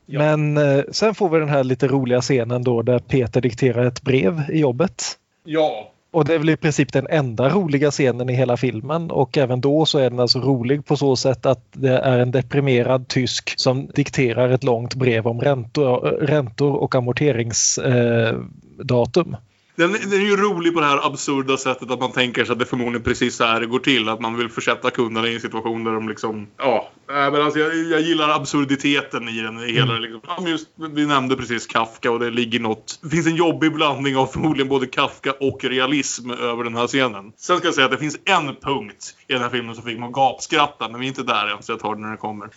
Men 0.06 0.56
eh, 0.56 0.84
sen 0.92 1.14
får 1.14 1.28
vi 1.28 1.38
den 1.38 1.48
här 1.48 1.64
lite 1.64 1.88
roliga 1.88 2.20
scenen 2.20 2.64
då 2.64 2.82
där 2.82 2.98
Peter 2.98 3.40
dikterar 3.40 3.86
ett 3.86 4.02
brev 4.02 4.42
i 4.48 4.60
jobbet. 4.60 5.18
Ja, 5.44 5.92
och 6.10 6.24
det 6.24 6.34
är 6.34 6.38
väl 6.38 6.50
i 6.50 6.56
princip 6.56 6.92
den 6.92 7.06
enda 7.10 7.48
roliga 7.48 7.90
scenen 7.90 8.30
i 8.30 8.34
hela 8.34 8.56
filmen 8.56 9.10
och 9.10 9.38
även 9.38 9.60
då 9.60 9.86
så 9.86 9.98
är 9.98 10.10
den 10.10 10.20
alltså 10.20 10.40
rolig 10.40 10.86
på 10.86 10.96
så 10.96 11.16
sätt 11.16 11.46
att 11.46 11.64
det 11.72 11.98
är 11.98 12.18
en 12.18 12.30
deprimerad 12.30 13.08
tysk 13.08 13.54
som 13.56 13.86
dikterar 13.86 14.50
ett 14.50 14.64
långt 14.64 14.94
brev 14.94 15.26
om 15.26 15.40
räntor, 15.40 16.00
räntor 16.20 16.72
och 16.72 16.94
amorteringsdatum. 16.94 19.34
Eh. 19.34 19.40
Den, 19.76 19.92
den 19.92 20.12
är 20.12 20.26
ju 20.26 20.36
rolig 20.36 20.74
på 20.74 20.80
det 20.80 20.86
här 20.86 21.06
absurda 21.06 21.56
sättet 21.56 21.90
att 21.90 22.00
man 22.00 22.12
tänker 22.12 22.44
sig 22.44 22.52
att 22.52 22.58
det 22.58 22.66
förmodligen 22.66 23.02
precis 23.02 23.36
så 23.36 23.44
här 23.44 23.60
det 23.60 23.66
går 23.66 23.78
till. 23.78 24.08
Att 24.08 24.20
man 24.20 24.36
vill 24.36 24.48
försätta 24.48 24.90
kunderna 24.90 25.28
i 25.28 25.34
en 25.34 25.40
situation 25.40 25.84
där 25.84 25.92
de 25.92 26.08
liksom... 26.08 26.46
Ja, 26.58 26.90
nej, 27.08 27.30
men 27.30 27.42
alltså 27.42 27.58
jag, 27.58 27.76
jag 27.76 28.00
gillar 28.00 28.28
absurditeten 28.28 29.28
i 29.28 29.40
den. 29.40 29.58
I 29.58 29.72
hela, 29.72 29.94
liksom. 29.94 30.20
ja, 30.26 30.38
men 30.40 30.50
just, 30.50 30.68
vi 30.94 31.06
nämnde 31.06 31.36
precis 31.36 31.66
Kafka 31.66 32.10
och 32.10 32.18
det 32.18 32.30
ligger 32.30 32.60
något... 32.60 32.98
Det 33.02 33.08
finns 33.08 33.26
en 33.26 33.36
jobbig 33.36 33.72
blandning 33.72 34.16
av 34.16 34.26
förmodligen 34.26 34.68
både 34.68 34.86
Kafka 34.86 35.32
och 35.40 35.64
realism 35.64 36.30
över 36.30 36.64
den 36.64 36.74
här 36.74 36.86
scenen. 36.86 37.32
Sen 37.36 37.58
ska 37.58 37.66
jag 37.66 37.74
säga 37.74 37.84
att 37.84 37.92
det 37.92 37.98
finns 37.98 38.18
en 38.24 38.56
punkt 38.62 39.16
i 39.28 39.32
den 39.32 39.42
här 39.42 39.50
filmen 39.50 39.74
som 39.74 39.84
fick 39.84 39.98
mig 39.98 40.06
att 40.06 40.12
gapskratta. 40.12 40.88
Men 40.88 41.00
vi 41.00 41.06
är 41.06 41.08
inte 41.08 41.22
där 41.22 41.46
än 41.56 41.62
så 41.62 41.72
jag 41.72 41.80
tar 41.80 41.94
det 41.94 42.00
när 42.00 42.10
det 42.10 42.16
kommer. 42.16 42.48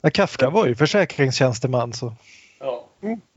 Ja, 0.00 0.10
Kafka 0.10 0.50
var 0.50 0.66
ju 0.66 0.74
försäkringstjänsteman 0.74 1.92
så 1.92 2.14
Ja. 2.60 2.84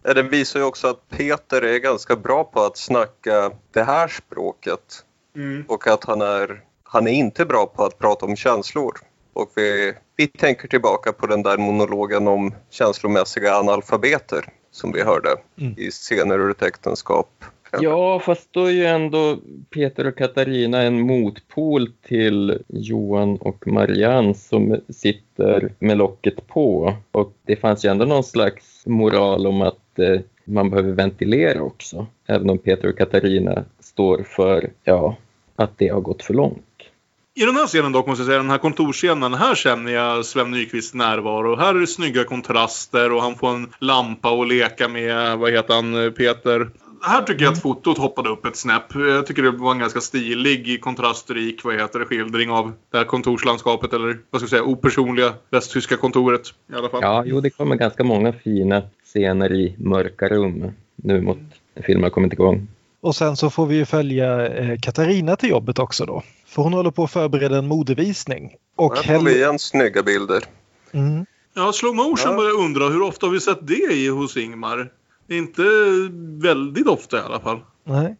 Ja, 0.03 0.13
den 0.13 0.30
visar 0.30 0.59
ju 0.59 0.65
också 0.65 0.88
att 0.88 1.09
Peter 1.09 1.61
är 1.61 1.80
ganska 1.80 2.15
bra 2.15 2.43
på 2.43 2.61
att 2.61 2.78
snacka 2.78 3.51
det 3.74 3.84
här 3.84 4.07
språket 4.07 5.05
Mm. 5.36 5.65
och 5.67 5.88
att 5.88 6.03
han 6.03 6.22
är, 6.22 6.61
han 6.84 7.07
är 7.07 7.11
inte 7.11 7.45
bra 7.45 7.65
på 7.65 7.84
att 7.84 7.99
prata 7.99 8.26
om 8.26 8.36
känslor. 8.36 8.93
Och 9.34 9.51
vi, 9.55 9.93
vi 10.15 10.28
tänker 10.28 10.67
tillbaka 10.67 11.11
på 11.13 11.28
den 11.28 11.43
där 11.43 11.57
monologen 11.57 12.28
om 12.28 12.53
känslomässiga 12.69 13.55
analfabeter 13.55 14.45
som 14.72 14.91
vi 14.91 15.01
hörde 15.03 15.30
Mm. 15.61 15.74
i 15.78 15.91
scener 15.91 16.39
ur 16.39 16.51
ett 16.51 16.61
äktenskap. 16.61 17.45
Ja, 17.80 18.19
fast 18.19 18.53
då 18.53 18.65
är 18.65 18.72
ju 18.72 18.86
ändå 18.86 19.38
Peter 19.69 20.07
och 20.07 20.17
Katarina 20.17 20.82
en 20.82 21.01
motpol 21.01 21.91
till 22.07 22.63
Johan 22.67 23.38
och 23.38 23.67
Marianne 23.67 24.34
som 24.34 24.80
sitter 24.89 25.74
med 25.80 25.97
locket 25.97 26.47
på. 26.47 26.93
Och 27.11 27.34
det 27.45 27.55
fanns 27.55 27.86
ju 27.86 27.89
ändå 27.89 28.05
någon 28.05 28.24
slags 28.24 28.70
moral 28.86 29.48
om 29.48 29.62
att 29.62 30.00
eh, 30.00 30.22
man 30.46 30.70
behöver 30.70 30.92
ventilera 30.92 31.62
också. 31.62 32.08
Även 32.28 32.50
om 32.50 32.58
Peter 32.58 32.90
och 32.90 32.98
Katarina 32.98 33.64
står 33.80 34.24
för, 34.24 34.70
ja, 34.84 35.18
att 35.56 35.78
det 35.78 35.88
har 35.88 36.02
gått 36.02 36.24
för 36.24 36.34
långt. 36.34 36.66
I 37.34 37.46
den 37.46 37.56
här 37.56 37.68
scenen 37.68 37.92
dock 37.92 38.08
måste 38.08 38.22
jag 38.22 38.28
säga, 38.28 38.38
den 38.38 38.50
här 38.50 38.58
kontorsscenen, 38.58 39.34
här 39.34 39.56
känner 39.56 39.92
jag 39.92 40.26
Sven 40.26 40.52
Nykvists 40.52 40.94
närvaro. 40.94 41.56
Här 41.56 41.76
är 41.76 41.80
det 41.80 41.88
snygga 41.88 42.24
kontraster 42.24 43.12
och 43.12 43.22
han 43.22 43.36
får 43.36 43.50
en 43.50 43.74
lampa 43.80 44.30
att 44.30 44.48
leka 44.48 44.88
med, 44.88 45.38
vad 45.38 45.52
heter 45.52 45.74
han, 45.74 46.14
Peter? 46.14 46.70
Här 47.04 47.22
tycker 47.22 47.43
jag 47.43 47.52
att 47.54 47.62
fotot 47.62 47.97
hoppade 47.97 48.30
upp 48.30 48.45
ett 48.45 48.56
snäpp. 48.56 48.95
Jag 48.95 49.26
tycker 49.26 49.43
det 49.43 49.52
var 49.52 49.72
en 49.72 49.80
ganska 49.80 50.02
stilig, 50.02 50.82
kontrastrik, 50.82 51.64
vad 51.64 51.76
heter 51.76 51.99
det, 51.99 52.06
skildring 52.06 52.52
av 52.52 52.74
det 52.91 52.97
här 52.97 53.06
kontorslandskapet 53.06 53.93
eller 53.93 54.20
vad 54.30 54.41
ska 54.41 54.43
jag 54.43 54.49
säga, 54.49 54.64
opersonliga 54.64 55.34
västtyska 55.49 55.97
kontoret 55.97 56.41
i 56.72 56.76
alla 56.76 56.89
fall. 56.89 56.99
Ja, 57.04 57.24
jo, 57.26 57.41
det 57.41 57.49
kommer 57.49 57.76
ganska 57.76 58.04
många 58.04 58.34
fina 58.34 58.82
scener 59.06 59.52
i 59.54 59.76
mörka 59.78 60.28
rum 60.28 60.72
nu 60.95 61.22
mot 61.22 61.38
när 61.76 61.84
filmen 61.84 62.04
har 62.04 62.10
kommit 62.10 62.34
igång. 62.34 62.68
Och 63.02 63.16
sen 63.16 63.38
så 63.38 63.49
får 63.49 63.66
vi 63.66 63.76
ju 63.76 63.86
följa 63.86 64.47
eh, 64.47 64.80
Katarina 64.80 65.36
till 65.36 65.49
jobbet 65.49 65.80
också 65.80 66.06
då. 66.06 66.24
För 66.47 66.62
hon 66.62 66.74
håller 66.74 66.91
på 66.91 67.04
att 67.04 67.12
förbereda 67.12 67.58
en 67.58 67.68
modevisning. 67.68 68.52
Och 68.76 68.97
Här 68.97 69.18
får 69.18 69.26
vi 69.26 69.36
igen 69.36 69.60
snygga 69.60 70.04
bilder. 70.04 70.43
Mm. 70.91 71.26
Ja, 71.54 71.72
slow 71.74 71.95
motion 71.95 72.32
Ja. 72.32 72.36
börjar 72.36 72.49
jag 72.49 72.60
undra. 72.66 72.89
Hur 72.89 73.02
ofta 73.02 73.26
har 73.26 73.34
vi 73.34 73.39
sett 73.39 73.68
det 73.68 73.93
i 73.93 74.08
hos 74.08 74.38
Ingmar? 74.38 74.89
Inte 75.32 75.64
väldigt 76.42 76.88
ofta 76.88 77.18
i 77.18 77.22
alla 77.22 77.40
fall. 77.40 77.60
Nej. 77.84 78.16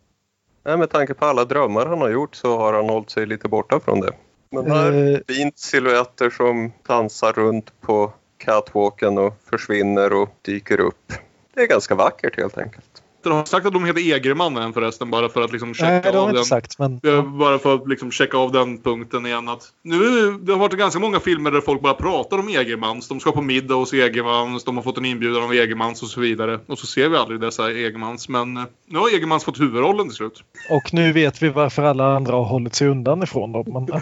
Nej, 0.64 0.78
med 0.78 0.89
tanke 0.89 1.14
på 1.14 1.26
alla 1.26 1.45
drömmar 1.45 1.86
han 1.86 2.01
har 2.01 2.09
gjort 2.09 2.36
så 2.36 2.57
har 2.57 2.74
han 2.74 2.89
hållit 2.89 3.09
sig 3.09 3.26
lite 3.26 3.47
borta 3.47 3.80
från 3.80 3.99
det. 3.99 4.12
Men 4.49 4.72
här 4.72 4.91
Eh, 4.91 5.20
fint 5.28 5.59
silhuetter 5.59 6.30
som 6.30 6.72
dansar 6.88 7.34
runt 7.34 7.82
på 7.82 8.14
catwalken 8.38 9.18
och 9.18 9.34
försvinner 9.49 10.14
och 10.14 10.30
dyker 10.41 10.80
upp. 10.80 11.14
Det 11.53 11.62
är 11.62 11.68
ganska 11.68 11.95
vackert 11.95 12.38
helt 12.38 12.57
enkelt. 12.57 12.90
De 13.24 13.34
har 13.34 13.45
sagt 13.45 13.65
att 13.65 13.74
de 13.74 13.86
heter 13.86 14.01
Egerman 14.01 14.57
än 14.57 14.74
förresten 14.74 15.11
bara 15.11 15.30
för 15.30 15.41
att 15.41 15.51
liksom 15.51 15.74
checka 15.74 15.91
nej, 15.91 16.11
det 16.11 16.19
av 16.19 16.34
den. 16.34 16.45
sagt. 16.45 16.80
Men, 16.80 16.99
Bara 17.38 17.59
för 17.59 17.76
att 17.76 17.88
liksom 17.88 18.11
checka 18.11 18.38
av 18.38 18.51
den 18.51 18.78
punkten 18.78 19.26
igen. 19.26 19.49
Att 19.49 19.63
nu, 19.84 20.32
det 20.41 20.51
har 20.51 20.59
varit 20.59 20.74
ganska 20.74 20.99
många 20.99 21.19
filmer 21.19 21.51
där 21.51 21.61
folk 21.61 21.82
bara 21.82 21.93
pratar 21.93 22.38
om 22.38 22.49
Egermans. 22.49 23.07
De 23.07 23.19
ska 23.19 23.32
på 23.32 23.41
middag 23.41 23.76
hos 23.76 23.93
Egermans, 23.93 24.63
de 24.63 24.76
har 24.78 24.84
fått 24.84 24.97
en 24.97 25.05
inbjudan 25.05 25.43
av 25.43 25.53
Egermans 25.53 26.03
och 26.03 26.09
så 26.09 26.19
vidare. 26.19 26.59
Och 26.67 26.80
så 26.80 26.88
ser 26.88 27.09
vi 27.09 27.17
aldrig 27.17 27.39
dessa 27.39 27.72
Egermans. 27.72 28.30
Men 28.30 28.57
eh, 28.57 28.63
nu 28.88 28.99
har 28.99 29.09
Egermans 29.15 29.43
fått 29.43 29.59
huvudrollen 29.59 30.07
till 30.07 30.15
slut. 30.15 30.43
och 30.69 30.93
nu 30.93 31.11
vet 31.11 31.43
vi 31.43 31.49
varför 31.49 31.84
alla 31.84 32.15
andra 32.15 32.34
har 32.34 32.45
hållit 32.45 32.76
sig 32.76 32.88
undan 32.88 33.24
ifrån 33.24 33.51
dem. 33.51 33.65
Men, 33.67 34.01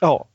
ja. 0.00 0.26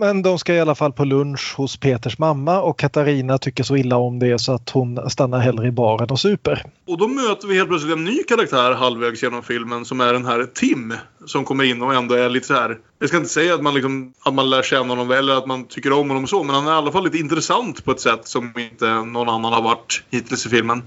Men 0.00 0.22
de 0.22 0.38
ska 0.38 0.54
i 0.54 0.60
alla 0.60 0.74
fall 0.74 0.92
på 0.92 1.04
lunch 1.04 1.54
hos 1.56 1.76
Peters 1.76 2.18
mamma 2.18 2.60
och 2.60 2.78
Katarina 2.78 3.38
tycker 3.38 3.64
så 3.64 3.76
illa 3.76 3.96
om 3.96 4.18
det 4.18 4.38
så 4.38 4.52
att 4.52 4.70
hon 4.70 5.10
stannar 5.10 5.38
hellre 5.38 5.66
i 5.66 5.70
baren 5.70 6.10
och 6.10 6.20
super. 6.20 6.64
Och 6.86 6.98
då 6.98 7.08
möter 7.08 7.48
vi 7.48 7.54
helt 7.54 7.68
plötsligt 7.68 7.92
en 7.92 8.04
ny 8.04 8.22
karaktär 8.22 8.72
halvvägs 8.72 9.22
genom 9.22 9.42
filmen 9.42 9.84
som 9.84 10.00
är 10.00 10.12
den 10.12 10.26
här 10.26 10.46
Tim. 10.54 10.94
Som 11.26 11.44
kommer 11.44 11.64
in 11.64 11.82
och 11.82 11.94
ändå 11.94 12.14
är 12.14 12.28
lite 12.28 12.46
så 12.46 12.54
här. 12.54 12.78
Jag 12.98 13.08
ska 13.08 13.18
inte 13.18 13.30
säga 13.30 13.54
att 13.54 13.62
man, 13.62 13.74
liksom, 13.74 14.12
att 14.24 14.34
man 14.34 14.50
lär 14.50 14.62
känna 14.62 14.88
honom 14.88 15.10
eller 15.10 15.34
att 15.34 15.46
man 15.46 15.64
tycker 15.64 15.92
om 15.92 16.08
honom 16.08 16.26
så. 16.26 16.42
Men 16.42 16.54
han 16.54 16.66
är 16.66 16.70
i 16.70 16.74
alla 16.74 16.92
fall 16.92 17.04
lite 17.04 17.18
intressant 17.18 17.84
på 17.84 17.90
ett 17.90 18.00
sätt 18.00 18.26
som 18.26 18.52
inte 18.56 18.94
någon 18.94 19.28
annan 19.28 19.52
har 19.52 19.62
varit 19.62 20.02
hittills 20.10 20.46
i 20.46 20.48
filmen. 20.48 20.82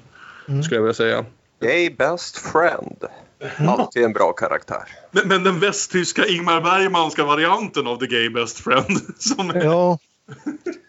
Skulle 0.64 0.76
jag 0.76 0.82
vilja 0.82 0.94
säga. 0.94 1.26
Gay 1.62 1.90
best 1.90 2.38
friend. 2.38 3.04
Alltid 3.68 4.04
en 4.04 4.14
bra 4.14 4.34
karaktär. 4.34 4.84
Men, 5.12 5.28
men 5.28 5.44
den 5.44 5.60
västtyska 5.60 6.26
Ingmar 6.26 6.62
Bergmanska 6.62 7.24
varianten 7.24 7.88
av 7.88 7.98
The 7.98 8.06
Gay 8.06 8.30
Best 8.30 8.60
Friend. 8.60 8.98
Som 9.18 9.50
är, 9.50 9.64
Ja. 9.64 9.98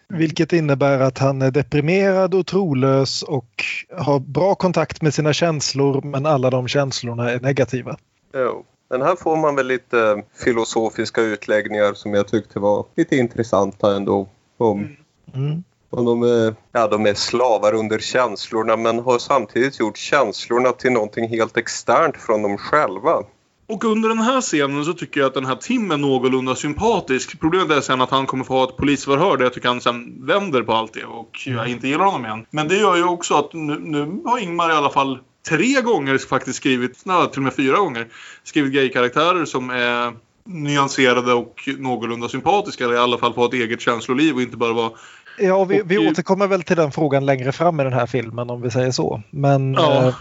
Vilket 0.09 0.53
innebär 0.53 1.01
att 1.01 1.19
han 1.19 1.43
är 1.43 1.51
deprimerad 1.51 2.35
och 2.35 2.47
trolös 2.47 3.23
och 3.23 3.65
har 3.97 4.19
bra 4.19 4.55
kontakt 4.55 5.03
med 5.03 5.15
sina 5.15 5.33
känslor 5.33 6.03
men 6.03 6.27
alla 6.27 6.51
de 6.51 6.69
känslorna 6.69 7.31
är 7.31 7.41
negativa. 7.41 7.97
Jo. 8.35 8.65
Men 8.91 9.03
här 9.03 9.17
får 9.17 9.37
man 9.37 9.57
väl 9.57 9.67
lite 9.67 10.23
filosofiska 10.45 11.21
utläggningar 11.21 11.95
som 11.95 12.15
jag 12.15 12.29
tyckte 12.29 12.59
var 12.59 12.87
lite 12.97 13.17
intressanta 13.17 13.97
ändå. 13.97 14.29
Om, 14.59 14.97
Mm. 15.35 15.65
Om 15.99 16.05
de, 16.05 16.23
är, 16.23 16.55
ja, 16.73 16.89
de 16.89 17.07
är 17.07 17.15
slavar 17.15 17.75
under 17.75 17.99
känslorna 17.99 18.77
men 18.77 18.99
har 18.99 19.19
samtidigt 19.19 19.81
gjort 19.81 19.97
känslorna 19.97 20.73
till 20.73 20.93
någonting 20.93 21.29
helt 21.29 21.57
externt 21.57 22.17
från 22.17 22.43
dem 22.43 22.59
själva. 22.59 23.23
och 23.67 23.85
under 23.85 24.09
den 24.09 24.19
här 24.19 24.41
scenen 24.41 24.85
så 24.85 24.93
tycker 24.93 25.21
jag 25.21 25.27
att 25.27 25.35
den 25.35 25.47
här 25.47 25.57
Tim 25.57 25.91
är 25.91 25.97
någorlunda 25.97 26.55
sympatisk. 26.55 27.41
Problemet 27.41 27.71
är 27.71 27.81
sen 27.81 28.01
att 28.01 28.11
han 28.11 28.27
kommer 28.27 28.45
få 28.45 28.55
ha 28.55 28.65
ett 28.65 28.77
polisförhör 28.77 29.37
där 29.37 29.45
jag 29.45 29.53
tycker 29.53 29.69
han 29.69 29.81
sen 29.81 30.27
vänder 30.27 30.63
på 30.63 30.73
allt 30.73 30.93
det 30.93 31.05
och 31.05 31.31
jag 31.47 31.69
inte 31.69 31.89
gillar 31.89 32.05
honom 32.05 32.25
igen. 32.25 32.47
Men 32.51 32.69
det 32.69 32.77
gör 32.77 32.97
ju 32.97 33.05
också 33.05 33.35
att 33.35 33.53
nu, 33.53 33.79
nu 33.81 34.21
har 34.25 34.39
Ingmar 34.39 34.71
i 34.71 34.73
alla 34.73 34.91
fall 34.91 35.19
tre 35.49 35.81
gånger 35.81 36.19
faktiskt 36.19 36.57
skrivit, 36.57 37.03
nej, 37.05 37.31
till 37.31 37.39
och 37.39 37.45
med 37.45 37.55
fyra 37.55 37.77
gånger, 37.77 38.09
skrivit 38.45 38.73
gay-karaktärer 38.73 39.45
som 39.45 39.71
är 39.71 40.13
nyanserade 40.47 41.33
och 41.33 41.69
någorlunda 41.79 42.29
sympatiska. 42.29 42.85
Eller 42.85 42.95
i 42.95 42.99
alla 42.99 43.19
fall 43.19 43.35
få 43.35 43.45
ett 43.45 43.55
eget 43.55 43.81
känsloliv 43.81 44.35
och 44.35 44.43
inte 44.43 44.57
bara 44.57 44.73
vara 44.73 44.91
Ja, 45.39 45.65
vi, 45.65 45.83
vi 45.85 45.99
återkommer 45.99 46.47
väl 46.47 46.63
till 46.63 46.77
den 46.77 46.93
frågan 46.93 47.27
längre 47.27 47.53
fram 47.53 47.81
i 47.81 47.85
den 47.85 47.93
här 47.93 48.07
filmen 48.07 48.51
om 48.51 48.63
vi 48.63 48.71
säger 48.71 48.91
så. 48.91 49.23
Men 49.31 49.75
Ja, 49.75 50.09
eh, 50.09 50.15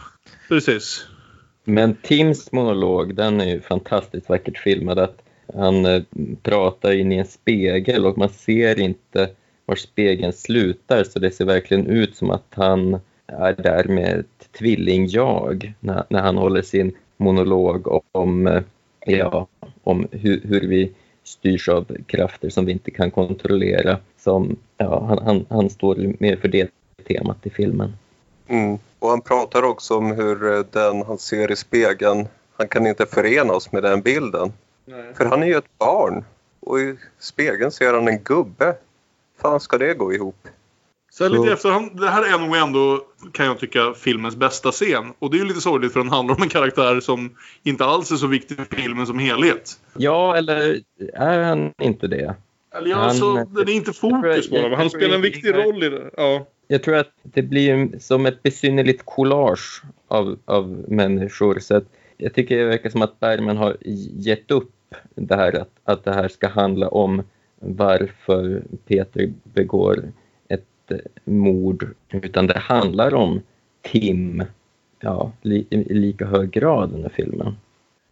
precis. 0.47 1.05
Men 1.64 1.95
Tims 1.95 2.51
monolog, 2.51 3.16
den 3.16 3.41
är 3.41 3.45
ju 3.45 3.61
fantastiskt 3.61 4.30
vackert 4.30 4.57
filmad. 4.57 4.99
Att 4.99 5.18
han 5.53 5.86
eh, 5.86 6.01
pratar 6.41 6.91
in 6.91 7.11
i 7.11 7.18
en 7.18 7.26
spegel 7.26 8.05
och 8.05 8.18
man 8.18 8.30
ser 8.30 8.80
inte 8.80 9.30
var 9.66 9.76
spegeln 9.76 10.34
slutar 10.34 11.03
så 11.03 11.20
det 11.20 11.32
ser 11.32 11.45
verkligen 11.45 11.88
ut 11.88 12.16
som 12.16 12.32
att 12.32 12.47
han 12.49 12.99
är 13.28 13.53
där 13.53 13.84
med 13.84 14.20
ett 14.20 14.51
tvilling-jag 14.59 15.74
när, 15.80 16.03
när 16.09 16.22
han 16.22 16.38
håller 16.38 16.61
sin 16.61 16.95
monolog 17.18 18.01
om, 18.11 18.47
eh, 18.47 18.64
ja, 19.05 19.47
om 19.84 20.07
hur, 20.11 20.41
hur 20.43 20.68
vi 20.68 20.91
styrs 21.24 21.70
av 21.70 21.97
krafter 22.05 22.49
som 22.49 22.66
vi 22.66 22.72
inte 22.72 22.91
kan 22.91 23.11
kontrollera. 23.11 23.97
Som, 24.24 24.55
ja, 24.78 25.05
han, 25.07 25.26
han, 25.26 25.45
han 25.49 25.69
står 25.69 26.13
mer 26.19 26.36
för 26.36 26.47
det 26.47 26.69
temat 27.07 27.45
i 27.45 27.49
filmen. 27.49 27.93
Mm. 28.47 28.78
Och 28.99 29.09
han 29.09 29.21
pratar 29.21 29.63
också 29.63 29.97
om 29.97 30.11
hur 30.11 30.53
eh, 30.53 30.65
den 30.71 31.01
han 31.01 31.17
ser 31.17 31.51
i 31.51 31.55
spegeln, 31.55 32.28
han 32.57 32.67
kan 32.67 32.88
inte 32.88 33.05
förenas 33.05 33.71
med 33.71 33.84
den 33.84 34.01
bilden. 34.01 34.53
För 35.13 35.26
han 35.26 35.43
är 35.43 35.47
ju 35.47 35.55
ett 35.55 35.78
barn 35.80 36.26
och 36.59 36.80
i 36.80 36.95
spegeln 37.19 37.71
ser 37.71 37.93
han 37.93 38.07
en 38.07 38.24
gubbe. 38.24 38.76
fan 39.41 39.59
ska 39.59 39.78
det 39.78 39.93
gå 39.93 40.13
ihop? 40.13 40.47
Så 41.11 41.30
lite 41.30 41.43
Så- 41.43 41.53
efterhand, 41.53 41.99
det 41.99 42.09
här 42.09 42.34
är 42.36 42.39
nog 42.39 42.55
ändå, 42.55 43.05
kan 43.32 43.45
jag 43.45 43.59
tycka, 43.59 43.93
filmens 43.93 44.36
bästa 44.36 44.71
scen. 44.71 45.13
Och 45.19 45.32
det 45.32 45.38
är 45.38 45.39
ju 45.39 45.45
lite 45.47 45.61
sorgligt 45.61 45.93
för 45.93 45.99
den 45.99 46.09
handlar 46.09 46.36
om 46.36 46.43
en 46.43 46.49
karaktär 46.49 46.99
som 46.99 47.36
inte 47.63 47.86
alls 47.86 48.11
är 48.11 48.15
så 48.15 48.28
viktig 48.28 48.57
för 48.57 48.76
filmen 48.76 49.07
som 49.07 49.19
helhet. 49.19 49.80
Ja, 49.97 50.36
eller 50.38 50.82
är 51.13 51.43
han 51.43 51.74
inte 51.82 52.07
det? 52.07 52.36
Eller 52.74 52.89
ja, 52.89 52.95
Han- 52.95 53.05
alltså, 53.05 53.34
den 53.34 53.67
är 53.69 53.74
inte 53.74 53.93
fokus 53.93 54.49
på 54.49 54.55
jag- 54.55 54.63
men 54.63 54.74
han 54.74 54.82
jag 54.82 54.91
spelar 54.91 55.15
en 55.15 55.21
viktig 55.21 55.53
roll 55.53 55.84
i 55.84 55.89
det. 55.89 56.09
Ja. 56.17 56.45
Jag 56.67 56.84
tror 56.84 56.95
att 56.95 57.11
det 57.24 57.41
blir 57.41 57.99
som 57.99 58.26
ett 58.26 58.43
besynnerligt 58.43 59.05
collage 59.05 59.84
av, 60.07 60.39
av 60.45 60.86
människor. 60.88 61.59
Så 61.59 61.76
att 61.76 61.86
jag 62.17 62.34
tycker 62.34 62.57
det 62.57 62.65
verkar 62.65 62.89
som 62.89 63.01
att 63.01 63.19
Bergman 63.19 63.57
har 63.57 63.78
gett 64.17 64.51
upp 64.51 64.71
det 65.15 65.36
här 65.36 65.55
att, 65.61 65.69
att 65.84 66.03
det 66.03 66.13
här 66.13 66.28
ska 66.28 66.47
handla 66.47 66.88
om 66.88 67.24
varför 67.59 68.63
Peter 68.88 69.34
begår 69.43 70.11
ett 70.47 70.91
eh, 70.91 70.97
mord. 71.24 71.88
Utan 72.11 72.47
det 72.47 72.57
handlar 72.59 73.13
om 73.13 73.41
Tim 73.82 74.43
ja, 74.99 75.32
li, 75.41 75.65
i 75.69 75.93
lika 75.93 76.26
hög 76.26 76.51
grad 76.51 76.91
den 76.91 77.01
här 77.01 77.11
filmen. 77.15 77.55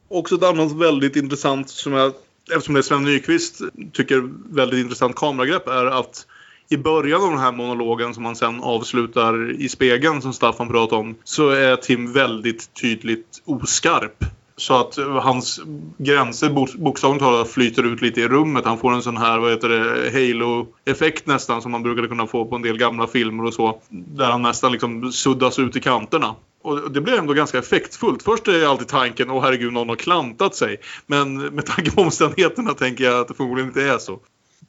Också 0.07 0.35
ett 0.35 0.43
annat 0.43 0.71
väldigt 0.71 1.15
intressant, 1.15 1.69
som 1.69 1.93
jag, 1.93 2.13
eftersom 2.55 2.73
det 2.73 2.79
är 2.79 2.81
Sven 2.81 3.03
Nykvist, 3.03 3.61
tycker 3.93 4.29
väldigt 4.55 4.79
intressant 4.79 5.15
kameragrepp 5.15 5.67
är 5.67 5.85
att 5.85 6.25
i 6.69 6.77
början 6.77 7.23
av 7.23 7.29
den 7.29 7.39
här 7.39 7.51
monologen 7.51 8.13
som 8.13 8.25
han 8.25 8.35
sen 8.35 8.61
avslutar 8.61 9.51
i 9.51 9.69
spegeln 9.69 10.21
som 10.21 10.33
Staffan 10.33 10.67
pratade 10.67 11.01
om 11.01 11.15
så 11.23 11.49
är 11.49 11.75
Tim 11.75 12.13
väldigt 12.13 12.73
tydligt 12.81 13.41
oskarp. 13.45 14.25
Så 14.55 14.79
att 14.79 14.97
hans 15.21 15.61
gränser 15.97 16.49
bokstavligt 16.77 17.23
talat 17.23 17.49
flyter 17.49 17.83
ut 17.83 18.01
lite 18.01 18.21
i 18.21 18.27
rummet. 18.27 18.65
Han 18.65 18.77
får 18.77 18.93
en 18.93 19.01
sån 19.01 19.17
här, 19.17 19.39
vad 19.39 19.51
heter 19.51 19.69
det, 19.69 20.11
halo-effekt 20.11 21.27
nästan 21.27 21.61
som 21.61 21.71
man 21.71 21.83
brukade 21.83 22.07
kunna 22.07 22.27
få 22.27 22.45
på 22.45 22.55
en 22.55 22.61
del 22.61 22.77
gamla 22.77 23.07
filmer 23.07 23.45
och 23.45 23.53
så. 23.53 23.81
Där 23.89 24.31
han 24.31 24.41
nästan 24.41 24.71
liksom 24.71 25.11
suddas 25.11 25.59
ut 25.59 25.75
i 25.75 25.79
kanterna. 25.79 26.35
Och 26.61 26.91
det 26.91 27.01
blir 27.01 27.17
ändå 27.17 27.33
ganska 27.33 27.57
effektfullt. 27.57 28.23
Först 28.23 28.47
är 28.47 28.65
alltid 28.65 28.87
tanken, 28.87 29.29
åh 29.29 29.43
herregud, 29.43 29.73
någon 29.73 29.89
har 29.89 29.95
klantat 29.95 30.55
sig. 30.55 30.77
Men 31.05 31.37
med 31.37 31.65
tanke 31.65 31.91
på 31.91 32.01
omständigheterna 32.01 32.73
tänker 32.73 33.03
jag 33.03 33.19
att 33.19 33.27
det 33.27 33.33
förmodligen 33.33 33.69
inte 33.69 33.81
är 33.83 33.97
så. 33.97 34.19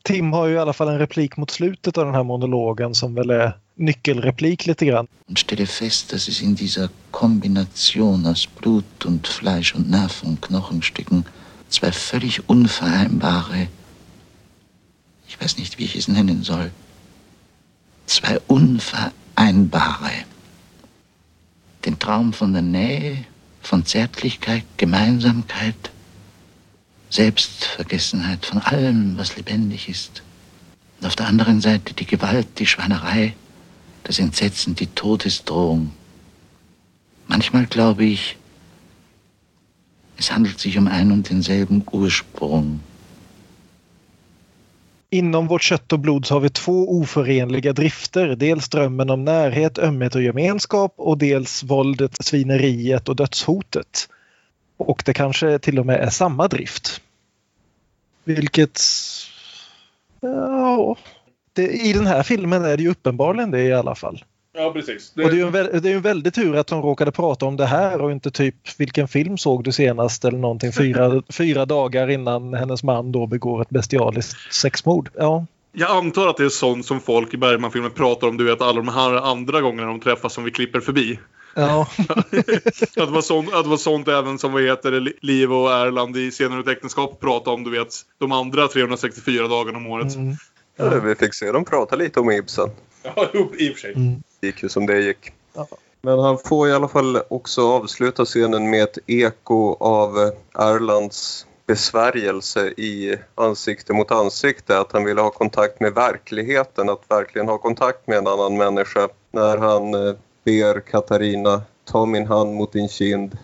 Tim 0.02 0.32
har 0.32 0.46
ju 0.46 0.54
i 0.54 0.58
alla 0.58 0.72
fall 0.72 0.88
en 0.88 0.98
replik 0.98 1.36
mot 1.36 1.50
slutet 1.50 1.98
av 1.98 2.04
den 2.04 2.14
här 2.14 2.22
monologen 2.22 2.94
som 2.94 3.14
väl 3.14 3.30
är 3.30 3.52
nyckelreplik 3.74 4.66
lite 4.66 4.86
grann. 4.86 5.06
stelle 5.36 5.66
fest, 5.66 6.10
dass 6.10 6.28
es 6.28 6.42
in 6.42 6.54
dieser 6.54 6.88
Kombination 7.10 8.26
aus 8.26 8.48
Blut 8.60 9.04
und 9.04 9.28
Fleisch 9.28 9.74
und 9.74 9.90
Nerven 9.90 10.28
und 10.28 10.40
Knochenstücken 10.40 11.24
zwei 11.68 11.92
völlig 11.92 12.48
unvereinbare, 12.48 13.68
ich 15.26 15.40
weiß 15.40 15.58
nicht, 15.58 15.78
wie 15.78 15.84
ich 15.84 15.96
es 15.96 16.08
nennen 16.08 16.42
soll, 16.42 16.70
zwei 18.06 18.38
unvereinbare, 18.46 20.12
den 21.84 21.98
Traum 21.98 22.32
von 22.32 22.52
der 22.52 22.62
Nähe, 22.62 23.24
von 23.60 23.84
Zärtlichkeit, 23.84 24.64
Gemeinsamkeit, 24.76 25.90
Selbstvergessenheit 27.10 28.46
von 28.46 28.58
allem, 28.58 29.16
was 29.18 29.36
lebendig 29.36 29.88
ist. 29.88 30.22
Und 31.00 31.06
auf 31.06 31.16
der 31.16 31.26
anderen 31.26 31.60
Seite 31.60 31.94
die 31.94 32.06
Gewalt, 32.06 32.58
die 32.58 32.66
Schweinerei, 32.66 33.34
das 34.04 34.18
Entsetzen, 34.18 34.74
die 34.74 34.86
Todesdrohung. 34.86 35.92
Manchmal 37.28 37.66
glaube 37.66 38.04
ich, 38.04 38.36
es 40.16 40.32
handelt 40.32 40.58
sich 40.58 40.78
um 40.78 40.86
einen 40.86 41.12
und 41.12 41.28
denselben 41.28 41.84
Ursprung. 41.90 42.80
Inom 45.12 45.46
vårt 45.46 45.62
kött 45.62 45.92
och 45.92 45.98
blod 45.98 46.26
så 46.26 46.34
har 46.34 46.40
vi 46.40 46.50
två 46.50 46.90
oförenliga 46.90 47.72
drifter. 47.72 48.36
Dels 48.36 48.68
drömmen 48.68 49.10
om 49.10 49.24
närhet, 49.24 49.78
ömhet 49.78 50.14
och 50.14 50.22
gemenskap 50.22 50.94
och 50.96 51.18
dels 51.18 51.62
våldet, 51.62 52.24
svineriet 52.24 53.08
och 53.08 53.16
dödshotet. 53.16 54.08
Och 54.76 55.02
det 55.06 55.14
kanske 55.14 55.58
till 55.58 55.78
och 55.78 55.86
med 55.86 56.00
är 56.00 56.10
samma 56.10 56.48
drift. 56.48 57.00
Vilket... 58.24 58.80
Ja, 60.20 60.96
det, 61.52 61.68
I 61.68 61.92
den 61.92 62.06
här 62.06 62.22
filmen 62.22 62.64
är 62.64 62.76
det 62.76 62.82
ju 62.82 62.90
uppenbarligen 62.90 63.50
det 63.50 63.62
i 63.62 63.72
alla 63.72 63.94
fall. 63.94 64.24
Ja, 64.54 64.72
precis. 64.72 65.12
Och 65.16 65.22
det 65.22 65.26
är 65.28 65.32
ju 65.32 65.42
en, 65.46 65.52
vä- 65.52 65.80
det 65.80 65.90
är 65.90 65.94
en 65.94 66.02
väldig 66.02 66.34
tur 66.34 66.56
att 66.56 66.66
de 66.66 66.82
råkade 66.82 67.12
prata 67.12 67.46
om 67.46 67.56
det 67.56 67.66
här 67.66 68.00
och 68.00 68.12
inte 68.12 68.30
typ 68.30 68.54
vilken 68.78 69.08
film 69.08 69.38
såg 69.38 69.64
du 69.64 69.72
senast 69.72 70.24
eller 70.24 70.38
någonting 70.38 70.72
fyra, 70.72 71.22
fyra 71.32 71.64
dagar 71.66 72.10
innan 72.10 72.54
hennes 72.54 72.82
man 72.82 73.12
då 73.12 73.26
begår 73.26 73.62
ett 73.62 73.70
bestialiskt 73.70 74.54
sexmord. 74.54 75.08
Ja, 75.18 75.46
Jag 75.72 75.90
antar 75.90 76.26
att 76.28 76.36
det 76.36 76.44
är 76.44 76.48
sånt 76.48 76.86
som 76.86 77.00
folk 77.00 77.34
i 77.34 77.36
Bergman-filmer 77.36 77.88
pratar 77.88 78.28
om, 78.28 78.36
du 78.36 78.44
vet, 78.44 78.60
alla 78.62 78.72
de 78.82 78.88
här 78.88 79.14
andra 79.14 79.60
gångerna 79.60 79.88
de 79.88 80.00
träffas 80.00 80.32
som 80.32 80.44
vi 80.44 80.50
klipper 80.50 80.80
förbi. 80.80 81.18
ja. 81.54 81.86
att, 82.16 82.30
det 82.94 83.06
var 83.06 83.22
sånt, 83.22 83.54
att 83.54 83.64
det 83.64 83.70
var 83.70 83.76
sånt 83.76 84.08
även 84.08 84.38
som 84.38 84.52
vad 84.52 84.62
heter 84.62 84.90
det, 84.90 85.12
Liv 85.20 85.52
och 85.52 85.72
Erland 85.72 86.16
i 86.16 86.30
Senare 86.30 86.60
ett 86.60 86.68
äktenskap 86.68 87.20
pratade 87.20 87.54
om, 87.56 87.64
du 87.64 87.70
vet, 87.70 87.88
de 88.18 88.32
andra 88.32 88.68
364 88.68 89.48
dagarna 89.48 89.78
om 89.78 89.86
året. 89.86 90.14
Mm. 90.14 90.34
Ja. 90.76 91.00
Vi 91.04 91.14
fick 91.14 91.34
se 91.34 91.52
dem 91.52 91.64
prata 91.64 91.96
lite 91.96 92.20
om 92.20 92.30
Ibsen. 92.30 92.68
Ja, 93.02 93.28
i 93.58 93.70
och 93.70 93.74
för 93.74 93.80
sig. 93.80 93.92
Mm. 93.92 94.22
Gick 94.42 94.62
ju 94.62 94.68
som 94.68 94.86
det 94.86 95.00
gick. 95.00 95.32
Ja. 95.54 95.66
Men 96.00 96.18
han 96.18 96.38
får 96.38 96.68
i 96.68 96.72
alla 96.72 96.88
fall 96.88 97.22
också 97.28 97.72
avsluta 97.72 98.24
scenen 98.24 98.70
med 98.70 98.82
ett 98.82 98.98
eko 99.06 99.76
av 99.80 100.32
Erlands 100.54 101.46
besvärjelse 101.66 102.66
i 102.66 103.18
ansikte 103.34 103.92
mot 103.92 104.10
ansikte. 104.10 104.78
Att 104.78 104.92
han 104.92 105.04
ville 105.04 105.20
ha 105.20 105.30
kontakt 105.30 105.80
med 105.80 105.94
verkligheten, 105.94 106.88
att 106.88 107.02
verkligen 107.08 107.48
ha 107.48 107.58
kontakt 107.58 108.06
med 108.06 108.18
en 108.18 108.26
annan 108.26 108.56
människa. 108.56 109.08
När 109.30 109.56
han 109.56 109.94
eh, 109.94 110.14
ber 110.44 110.80
Katarina 110.80 111.62
ta 111.84 112.06
min 112.06 112.26
hand 112.26 112.54
mot 112.54 112.72
din 112.72 112.88
kind. 112.88 113.38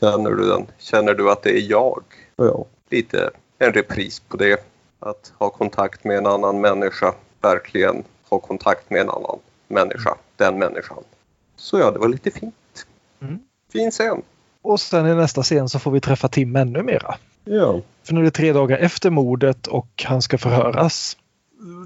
Känner 0.00 0.30
du 0.30 0.48
den? 0.48 0.66
Känner 0.78 1.14
du 1.14 1.30
att 1.30 1.42
det 1.42 1.50
är 1.50 1.70
jag? 1.70 2.02
Ja, 2.36 2.64
lite 2.90 3.30
en 3.58 3.72
repris 3.72 4.20
på 4.20 4.36
det. 4.36 4.64
Att 5.00 5.32
ha 5.38 5.50
kontakt 5.50 6.04
med 6.04 6.18
en 6.18 6.26
annan 6.26 6.60
människa. 6.60 7.14
Verkligen 7.40 8.04
ha 8.28 8.38
kontakt 8.38 8.90
med 8.90 9.00
en 9.00 9.10
annan 9.10 9.38
människa. 9.68 10.16
Den 10.38 10.58
människan. 10.58 11.04
Så 11.56 11.78
ja, 11.78 11.90
det 11.90 11.98
var 11.98 12.08
lite 12.08 12.30
fint. 12.30 12.86
Mm. 13.20 13.38
Fin 13.72 13.90
scen. 13.90 14.22
Och 14.62 14.80
sen 14.80 15.06
i 15.06 15.14
nästa 15.14 15.42
scen 15.42 15.68
så 15.68 15.78
får 15.78 15.90
vi 15.90 16.00
träffa 16.00 16.28
Tim 16.28 16.56
ännu 16.56 16.82
mera. 16.82 17.14
Ja. 17.44 17.80
För 18.04 18.14
nu 18.14 18.20
är 18.20 18.24
det 18.24 18.30
tre 18.30 18.52
dagar 18.52 18.78
efter 18.78 19.10
mordet 19.10 19.66
och 19.66 20.04
han 20.06 20.22
ska 20.22 20.38
förhöras. 20.38 21.16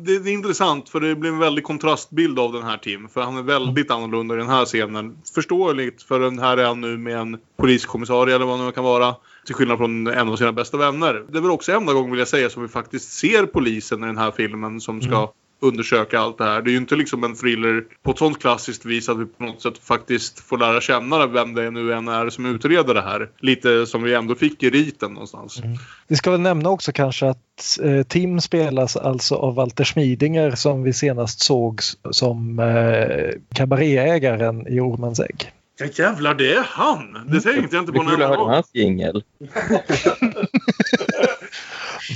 Det, 0.00 0.12
är 0.12 0.28
intressant 0.28 0.88
för 0.88 1.00
det 1.00 1.14
blir 1.14 1.30
en 1.30 1.38
väldig 1.38 1.64
kontrastbild 1.64 2.38
av 2.38 2.52
den 2.52 2.62
här 2.62 2.76
Tim. 2.76 3.08
För 3.08 3.20
han 3.20 3.36
är 3.36 3.42
väldigt 3.42 3.90
annorlunda 3.90 4.34
i 4.34 4.38
den 4.38 4.48
här 4.48 4.64
scenen. 4.64 5.16
Förståeligt 5.34 6.02
för 6.02 6.20
den 6.20 6.38
här 6.38 6.56
är 6.56 6.64
han 6.64 6.80
nu 6.80 6.98
med 6.98 7.18
en 7.18 7.38
poliskommissarie 7.56 8.34
eller 8.34 8.46
vad 8.46 8.58
det 8.58 8.64
nu 8.64 8.72
kan 8.72 8.84
vara. 8.84 9.14
Till 9.46 9.54
skillnad 9.54 9.78
från 9.78 10.06
en 10.06 10.28
av 10.28 10.36
sina 10.36 10.52
bästa 10.52 10.76
vänner. 10.76 11.24
Det 11.28 11.38
är 11.38 11.42
väl 11.42 11.50
också 11.50 11.72
enda 11.72 11.92
gången 11.92 12.10
vill 12.10 12.18
jag 12.18 12.28
säga 12.28 12.50
som 12.50 12.62
vi 12.62 12.68
faktiskt 12.68 13.12
ser 13.12 13.46
polisen 13.46 14.04
i 14.04 14.06
den 14.06 14.18
här 14.18 14.30
filmen 14.30 14.80
som 14.80 15.02
ska 15.02 15.16
Mm. 15.16 15.28
Undersöka 15.62 16.20
allt 16.20 16.38
det 16.38 16.44
här. 16.44 16.62
Det 16.62 16.70
är 16.70 16.72
ju 16.72 16.78
inte 16.78 16.96
liksom 16.96 17.24
en 17.24 17.34
thriller 17.34 17.84
på 18.02 18.10
ett 18.10 18.18
sånt 18.18 18.40
klassiskt 18.40 18.84
vis 18.84 19.08
att 19.08 19.18
vi 19.18 19.26
på 19.26 19.44
något 19.44 19.62
sätt 19.62 19.78
faktiskt 19.78 20.40
får 20.40 20.58
lära 20.58 20.80
känna 20.80 21.26
vem 21.26 21.54
det 21.54 21.70
nu 21.70 21.92
än 21.92 22.08
är 22.08 22.30
som 22.30 22.46
utreder 22.46 22.94
det 22.94 23.02
här. 23.02 23.28
Lite 23.38 23.86
som 23.86 24.02
vi 24.02 24.14
ändå 24.14 24.34
fick 24.34 24.62
i 24.62 24.70
riten 24.70 25.12
någonstans. 25.12 25.60
Vi 26.08 26.16
ska 26.16 26.30
väl 26.30 26.40
nämna 26.40 26.70
också 26.70 26.92
kanske 26.92 27.28
att 27.28 27.78
eh, 27.82 28.02
Tim 28.02 28.40
spelas 28.40 28.96
alltså 28.96 29.34
av 29.34 29.54
Walter 29.54 29.84
Schmidinger 29.84 30.50
som 30.50 30.82
vi 30.82 30.92
senast 30.92 31.40
såg 31.40 31.80
som 32.10 32.58
eh, 32.58 33.30
kabaréägaren 33.54 34.66
i 34.68 34.80
Ormens 34.80 35.20
ägg. 35.20 35.52
Ja 35.78 35.86
jävlar, 35.94 36.34
det 36.34 36.52
är 36.52 36.66
han! 36.68 37.18
Det 37.26 37.40
tänkte 37.40 37.76
jag 37.76 37.82
inte 37.82 37.92
på 37.92 38.02
är 38.02 38.06
kul 38.06 38.18
när 38.18 38.24
att 38.24 38.30
jag 38.30 38.38
höra 38.38 38.54
hans 38.54 38.70
jingel. 38.74 39.22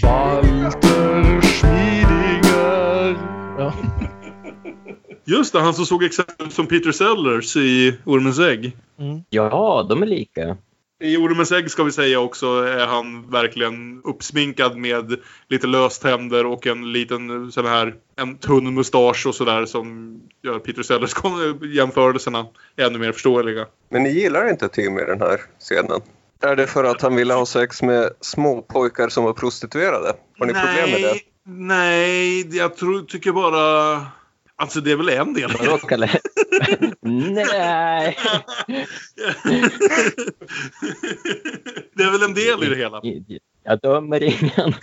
Walter 0.02 0.95
Just 5.26 5.52
det, 5.52 5.60
han 5.60 5.74
som 5.74 5.86
såg 5.86 6.04
exakt 6.04 6.42
ut 6.42 6.52
som 6.52 6.66
Peter 6.66 6.92
Sellers 6.92 7.56
i 7.56 7.98
Ormens 8.04 8.38
ägg. 8.38 8.76
Ja, 9.30 9.86
de 9.88 10.02
är 10.02 10.06
lika. 10.06 10.56
I 11.00 11.16
Ormens 11.16 11.52
ägg 11.52 11.70
ska 11.70 11.84
vi 11.84 11.92
säga 11.92 12.20
också 12.20 12.46
är 12.46 12.86
han 12.86 13.30
verkligen 13.30 14.00
uppsminkad 14.04 14.76
med 14.76 15.16
lite 15.48 15.66
löständer 15.66 16.46
och 16.46 16.66
en 16.66 16.92
liten 16.92 17.52
sån 17.52 17.66
här 17.66 17.94
en 18.16 18.38
tunn 18.38 18.74
mustasch 18.74 19.26
och 19.26 19.34
sådär 19.34 19.66
som 19.66 20.18
gör 20.42 20.58
Peter 20.58 20.82
Sellers 20.82 21.14
jämförelserna 21.74 22.46
ännu 22.76 22.98
mer 22.98 23.12
förståeliga. 23.12 23.66
Men 23.88 24.02
ni 24.02 24.10
gillar 24.10 24.50
inte 24.50 24.68
Tim 24.68 24.98
i 24.98 25.04
den 25.04 25.20
här 25.20 25.40
scenen? 25.58 26.00
Är 26.42 26.56
det 26.56 26.66
för 26.66 26.84
att 26.84 27.02
han 27.02 27.16
ville 27.16 27.34
ha 27.34 27.46
sex 27.46 27.82
med 27.82 28.10
småpojkar 28.20 29.08
som 29.08 29.24
var 29.24 29.32
prostituerade? 29.32 30.12
Har 30.38 30.46
ni 30.46 30.52
problem 30.52 30.90
med 30.90 31.02
det? 31.02 31.20
Nej, 31.48 32.56
jag 32.56 32.76
tror, 32.76 33.02
tycker 33.02 33.32
bara... 33.32 34.06
Alltså 34.56 34.80
det 34.80 34.92
är 34.92 34.96
väl 34.96 35.08
en 35.08 35.34
del. 35.34 35.50
Vadå, 35.58 35.78
Kalle? 35.78 36.10
Nej! 37.00 38.16
det 41.94 42.02
är 42.02 42.12
väl 42.12 42.22
en 42.22 42.34
del 42.34 42.64
i 42.64 42.68
det 42.68 42.76
hela. 42.76 43.00
Jag 43.64 43.80
dömer 43.80 44.22
ingen. 44.22 44.74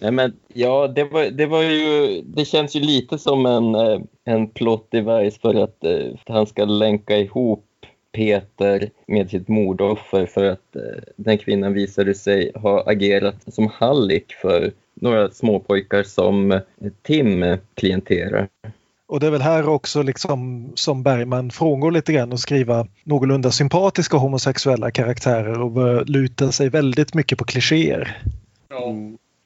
Nej, 0.00 0.10
men 0.10 0.36
ja, 0.54 0.88
det 0.88 1.04
var, 1.04 1.24
det 1.30 1.46
var 1.46 1.62
ju... 1.62 2.22
Det 2.22 2.44
känns 2.44 2.76
ju 2.76 2.80
lite 2.80 3.18
som 3.18 3.46
en, 3.46 3.74
eh, 3.74 4.00
en 4.24 4.48
plot 4.48 4.90
device 4.90 5.38
för 5.38 5.54
att, 5.54 5.84
eh, 5.84 6.00
för 6.00 6.12
att 6.12 6.28
han 6.28 6.46
ska 6.46 6.64
länka 6.64 7.16
ihop 7.16 7.64
Peter 8.12 8.90
med 9.06 9.30
sitt 9.30 9.48
mordoffer 9.48 10.26
för 10.26 10.44
att 10.44 10.76
eh, 10.76 11.02
den 11.16 11.38
kvinnan 11.38 11.72
visade 11.72 12.14
sig 12.14 12.52
ha 12.54 12.82
agerat 12.86 13.54
som 13.54 13.68
hallick 13.68 14.32
för 14.32 14.72
några 15.00 15.30
småpojkar 15.30 16.02
som 16.02 16.52
eh, 16.52 16.60
Tim 17.02 17.56
klienterar. 17.74 18.48
Och 19.08 19.20
det 19.20 19.26
är 19.26 19.30
väl 19.30 19.42
här 19.42 19.68
också 19.68 20.02
liksom 20.02 20.70
som 20.74 21.02
Bergman 21.02 21.50
frångår 21.50 21.90
lite 21.90 22.12
grann 22.12 22.32
och 22.32 22.40
skriva 22.40 22.86
någorlunda 23.04 23.50
sympatiska 23.50 24.16
homosexuella 24.16 24.90
karaktärer 24.90 25.60
och 25.60 25.70
börjar 25.70 26.04
luta 26.04 26.52
sig 26.52 26.68
väldigt 26.68 27.14
mycket 27.14 27.38
på 27.38 27.44
klichéer. 27.44 28.22
Ja. 28.68 28.94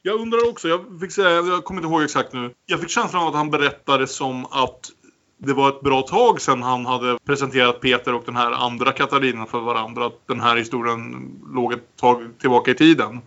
Jag 0.03 0.19
undrar 0.19 0.49
också, 0.49 0.67
jag 0.67 0.99
fick 1.01 1.11
säga, 1.11 1.29
jag 1.29 1.63
kommer 1.63 1.81
inte 1.81 1.93
ihåg 1.93 2.03
exakt 2.03 2.33
nu. 2.33 2.53
Jag 2.65 2.79
fick 2.79 2.89
känslan 2.89 3.21
av 3.21 3.27
att 3.27 3.35
han 3.35 3.51
berättade 3.51 4.07
som 4.07 4.45
att 4.45 4.79
det 5.45 5.53
var 5.53 5.69
ett 5.69 5.81
bra 5.81 6.01
tag 6.01 6.41
sedan 6.41 6.63
han 6.63 6.85
hade 6.85 7.17
presenterat 7.25 7.81
Peter 7.81 8.13
och 8.13 8.23
den 8.25 8.35
här 8.35 8.51
andra 8.51 8.91
Katarina 8.91 9.45
för 9.45 9.59
varandra. 9.59 10.05
Att 10.05 10.27
den 10.27 10.41
här 10.41 10.57
historien 10.57 11.31
låg 11.53 11.73
ett 11.73 11.97
tag 12.01 12.23
tillbaka 12.39 12.71
i 12.71 12.75
tiden. 12.75 13.21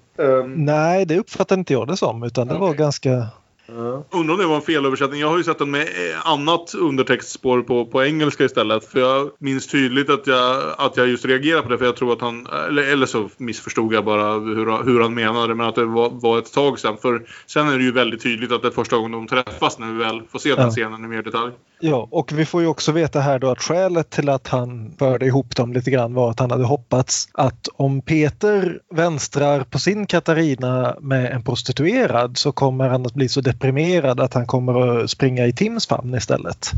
Nej, 0.56 1.04
det 1.04 1.18
uppfattade 1.18 1.58
inte 1.58 1.72
jag 1.72 1.86
det 1.88 1.96
som 1.96 2.22
utan 2.22 2.48
det 2.48 2.58
var 2.58 2.74
ganska... 2.74 3.26
Undrar 4.10 4.34
om 4.34 4.40
det 4.40 4.46
var 4.46 4.56
en 4.56 4.62
felöversättning. 4.62 5.20
Jag 5.20 5.28
har 5.28 5.38
ju 5.38 5.44
sett 5.44 5.58
den 5.58 5.70
med 5.70 5.82
eh, 5.82 6.26
annat 6.30 6.74
undertextspår 6.74 7.62
på, 7.62 7.86
på 7.86 8.04
engelska 8.04 8.44
istället. 8.44 8.84
För 8.84 9.00
jag 9.00 9.30
minns 9.38 9.66
tydligt 9.66 10.10
att 10.10 10.26
jag, 10.26 10.62
att 10.78 10.96
jag 10.96 11.08
just 11.08 11.24
reagerade 11.24 11.62
på 11.62 11.68
det. 11.68 11.78
För 11.78 11.84
jag 11.84 11.96
tror 11.96 12.12
att 12.12 12.20
han... 12.20 12.46
Eller, 12.68 12.92
eller 12.92 13.06
så 13.06 13.28
missförstod 13.36 13.94
jag 13.94 14.04
bara 14.04 14.32
hur, 14.32 14.84
hur 14.84 15.00
han 15.00 15.14
menade. 15.14 15.54
Men 15.54 15.66
att 15.66 15.74
det 15.74 15.84
var, 15.84 16.10
var 16.10 16.38
ett 16.38 16.52
tag 16.52 16.78
sedan. 16.78 16.96
För 17.02 17.22
sen 17.46 17.68
är 17.68 17.78
det 17.78 17.84
ju 17.84 17.92
väldigt 17.92 18.22
tydligt 18.22 18.52
att 18.52 18.62
det 18.62 18.68
är 18.68 18.72
första 18.72 18.96
gången 18.96 19.12
de 19.12 19.26
träffas 19.26 19.78
när 19.78 19.92
vi 19.92 19.98
väl 19.98 20.22
får 20.32 20.38
se 20.38 20.54
den 20.54 20.64
Ja. 20.64 20.70
scenen 20.70 21.04
i 21.04 21.08
mer 21.08 21.22
detalj. 21.22 21.52
Ja, 21.80 22.08
och 22.10 22.32
vi 22.32 22.46
får 22.46 22.62
ju 22.62 22.66
också 22.66 22.92
veta 22.92 23.20
här 23.20 23.38
då 23.38 23.50
att 23.50 23.62
skälet 23.62 24.10
till 24.10 24.28
att 24.28 24.48
han 24.48 24.94
förde 24.98 25.26
ihop 25.26 25.56
dem 25.56 25.72
lite 25.72 25.90
grann 25.90 26.14
var 26.14 26.30
att 26.30 26.40
han 26.40 26.50
hade 26.50 26.64
hoppats 26.64 27.28
att 27.32 27.68
om 27.76 28.02
Peter 28.02 28.80
vänstrar 28.94 29.64
på 29.64 29.78
sin 29.78 30.06
Katarina 30.06 30.96
med 31.00 31.32
en 31.32 31.42
prostituerad 31.44 32.38
så 32.38 32.52
kommer 32.52 32.88
han 32.88 33.06
att 33.06 33.14
bli 33.14 33.28
så 33.28 33.40
deprimerad 33.54 34.20
att 34.20 34.34
han 34.34 34.46
kommer 34.46 35.02
att 35.02 35.10
springa 35.10 35.46
i 35.46 35.52
Tims 35.52 35.86
famn 35.86 36.14
istället. 36.14 36.70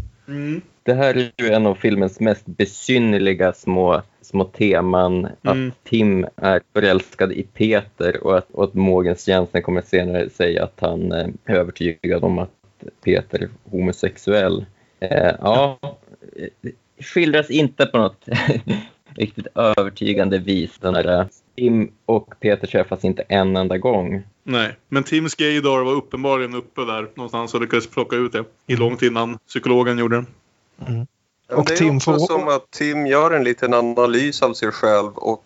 Det 0.82 0.94
här 0.94 1.14
är 1.14 1.32
ju 1.36 1.50
en 1.50 1.66
av 1.66 1.74
filmens 1.74 2.20
mest 2.20 2.46
besynnerliga 2.46 3.52
små, 3.52 4.02
små 4.20 4.44
teman. 4.44 5.28
Mm. 5.42 5.68
Att 5.68 5.84
Tim 5.84 6.26
är 6.36 6.60
förälskad 6.72 7.32
i 7.32 7.42
Peter 7.42 8.24
och 8.24 8.38
att, 8.38 8.50
och 8.50 8.64
att 8.64 8.74
Morgens 8.74 9.28
Jensen 9.28 9.62
kommer 9.62 9.82
senare 9.82 10.30
säga 10.30 10.64
att 10.64 10.80
han 10.80 11.12
eh, 11.12 11.28
är 11.44 11.54
övertygad 11.54 12.24
om 12.24 12.38
att 12.38 12.50
Peter 13.04 13.42
är 13.42 13.48
homosexuell. 13.70 14.66
Eh, 15.00 15.32
ja, 15.40 15.78
eh, 16.36 16.70
skildras 17.00 17.50
inte 17.50 17.86
på 17.86 17.98
något 17.98 18.28
riktigt 19.16 19.46
övertygande 19.54 20.38
vis. 20.38 20.78
Den 20.78 20.94
här, 20.94 21.20
eh, 21.20 21.26
Tim 21.56 21.92
och 22.06 22.34
Peter 22.40 22.66
träffas 22.66 23.04
inte 23.04 23.22
en 23.22 23.56
enda 23.56 23.78
gång. 23.78 24.22
Nej, 24.48 24.76
men 24.88 25.04
Tims 25.04 25.34
gaydar 25.34 25.84
var 25.84 25.92
uppenbarligen 25.92 26.54
uppe 26.54 26.80
där 26.84 27.08
någonstans 27.14 27.54
och 27.54 27.60
lyckades 27.60 27.86
plocka 27.86 28.16
ut 28.16 28.32
det. 28.32 28.44
I 28.66 28.76
långt 28.76 29.02
innan 29.02 29.38
psykologen 29.48 29.98
gjorde 29.98 30.16
det. 30.16 30.24
Ja, 31.48 31.56
Och 31.56 31.64
det 31.66 31.72
är 31.72 31.76
Tim 31.76 31.96
också 31.96 32.12
får- 32.12 32.26
som 32.26 32.48
att 32.48 32.70
Tim 32.70 33.06
gör 33.06 33.30
en 33.30 33.44
liten 33.44 33.74
analys 33.74 34.42
av 34.42 34.52
sig 34.54 34.70
själv 34.72 35.12
och 35.14 35.44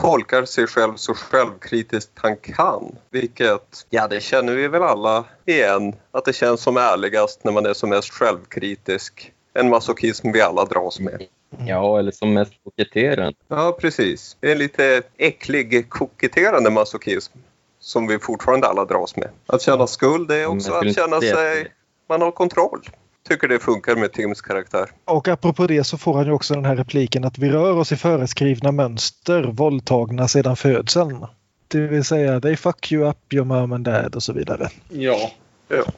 tolkar 0.00 0.44
sig 0.44 0.66
själv 0.66 0.92
så 0.96 1.14
självkritiskt 1.14 2.10
han 2.14 2.36
kan. 2.36 2.96
Vilket, 3.10 3.86
ja 3.90 4.08
det 4.08 4.20
känner 4.20 4.54
vi 4.54 4.68
väl 4.68 4.82
alla 4.82 5.24
igen, 5.46 5.92
att 6.10 6.24
det 6.24 6.32
känns 6.32 6.60
som 6.60 6.76
ärligast 6.76 7.44
när 7.44 7.52
man 7.52 7.66
är 7.66 7.74
som 7.74 7.90
mest 7.90 8.10
självkritisk. 8.12 9.32
En 9.54 9.68
masochism 9.68 10.32
vi 10.32 10.40
alla 10.42 10.64
dras 10.64 11.00
med. 11.00 11.22
Ja, 11.66 11.98
eller 11.98 12.10
som 12.12 12.32
mest 12.34 12.52
koketterande. 12.64 13.38
Ja, 13.48 13.76
precis. 13.80 14.36
Det 14.40 14.48
är 14.48 14.52
en 14.52 14.58
lite 14.58 15.02
äcklig 15.16 15.88
koketterande 15.90 16.70
masochism 16.70 17.38
som 17.86 18.06
vi 18.06 18.18
fortfarande 18.18 18.66
alla 18.66 18.84
dras 18.84 19.16
med. 19.16 19.28
Att 19.46 19.62
känna 19.62 19.86
skuld 19.86 20.30
är 20.30 20.46
också 20.46 20.70
jag 20.70 20.86
att 20.86 20.94
känna 20.94 21.20
sig... 21.20 21.72
Man 22.08 22.22
har 22.22 22.30
kontroll. 22.30 22.80
Tycker 23.28 23.48
det 23.48 23.58
funkar 23.58 23.96
med 23.96 24.12
Tims 24.12 24.40
karaktär. 24.40 24.90
Och 25.04 25.28
apropå 25.28 25.66
det 25.66 25.84
så 25.84 25.98
får 25.98 26.14
han 26.14 26.26
ju 26.26 26.32
också 26.32 26.54
den 26.54 26.64
här 26.64 26.76
repliken 26.76 27.24
att 27.24 27.38
vi 27.38 27.50
rör 27.50 27.76
oss 27.76 27.92
i 27.92 27.96
föreskrivna 27.96 28.72
mönster, 28.72 29.42
våldtagna 29.42 30.28
sedan 30.28 30.56
födseln. 30.56 31.26
Det 31.68 31.78
vill 31.78 32.04
säga, 32.04 32.40
they 32.40 32.56
fuck 32.56 32.92
you 32.92 33.08
up 33.08 33.32
your 33.32 33.44
mom 33.44 33.72
and 33.72 33.84
dad 33.84 34.14
och 34.14 34.22
så 34.22 34.32
vidare. 34.32 34.68
Ja. 34.88 35.30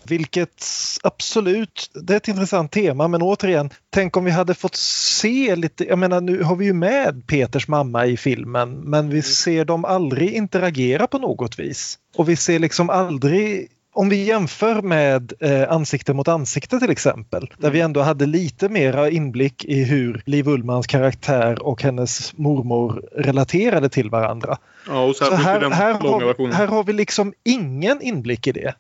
Vilket 0.03 0.65
absolut, 1.03 1.91
det 1.95 2.13
är 2.13 2.17
ett 2.17 2.29
intressant 2.29 2.73
tema 2.73 3.09
men 3.09 3.23
återigen, 3.23 3.71
tänk 3.91 4.17
om 4.17 4.25
vi 4.25 4.31
hade 4.31 4.55
fått 4.55 4.77
se 4.77 5.57
lite, 5.57 5.85
jag 5.85 5.99
menar 5.99 6.21
nu 6.21 6.43
har 6.43 6.57
vi 6.57 6.65
ju 6.65 6.73
med 6.73 7.27
Peters 7.27 7.69
mamma 7.69 8.07
i 8.07 8.17
filmen 8.17 8.81
men 8.81 9.11
vi 9.11 9.23
ser 9.23 9.65
dem 9.65 9.85
aldrig 9.85 10.33
interagera 10.33 11.07
på 11.07 11.19
något 11.19 11.59
vis. 11.59 11.99
Och 12.17 12.29
vi 12.29 12.37
ser 12.37 12.59
liksom 12.59 12.91
aldrig 12.91 13.69
om 13.93 14.09
vi 14.09 14.25
jämför 14.25 14.83
med 14.83 15.33
eh, 15.41 15.73
Ansikte 15.73 16.15
mot 16.15 16.29
ansikte 16.29 16.79
till 16.79 16.91
exempel, 16.91 17.51
där 17.59 17.71
vi 17.71 17.81
ändå 17.81 18.01
hade 18.01 18.27
lite 18.27 18.69
mera 18.69 19.11
inblick 19.11 19.65
i 19.65 19.85
hur 19.85 20.23
Liv 20.27 20.49
Ullmans 20.49 20.87
karaktär 20.87 21.63
och 21.63 21.83
hennes 21.83 22.37
mormor 22.37 23.03
relaterade 23.17 23.89
till 23.89 24.11
varandra. 24.11 24.59
Ja, 24.87 25.05
och 25.05 25.17
Så 25.17 25.35
här, 25.35 25.61
den 25.61 25.73
här, 25.73 26.01
långa 26.03 26.25
har, 26.27 26.53
här 26.53 26.67
har 26.67 26.85
vi 26.85 26.93
liksom 26.93 27.33
ingen 27.45 28.03
inblick 28.03 28.47
i 28.47 28.53
det. 28.53 28.75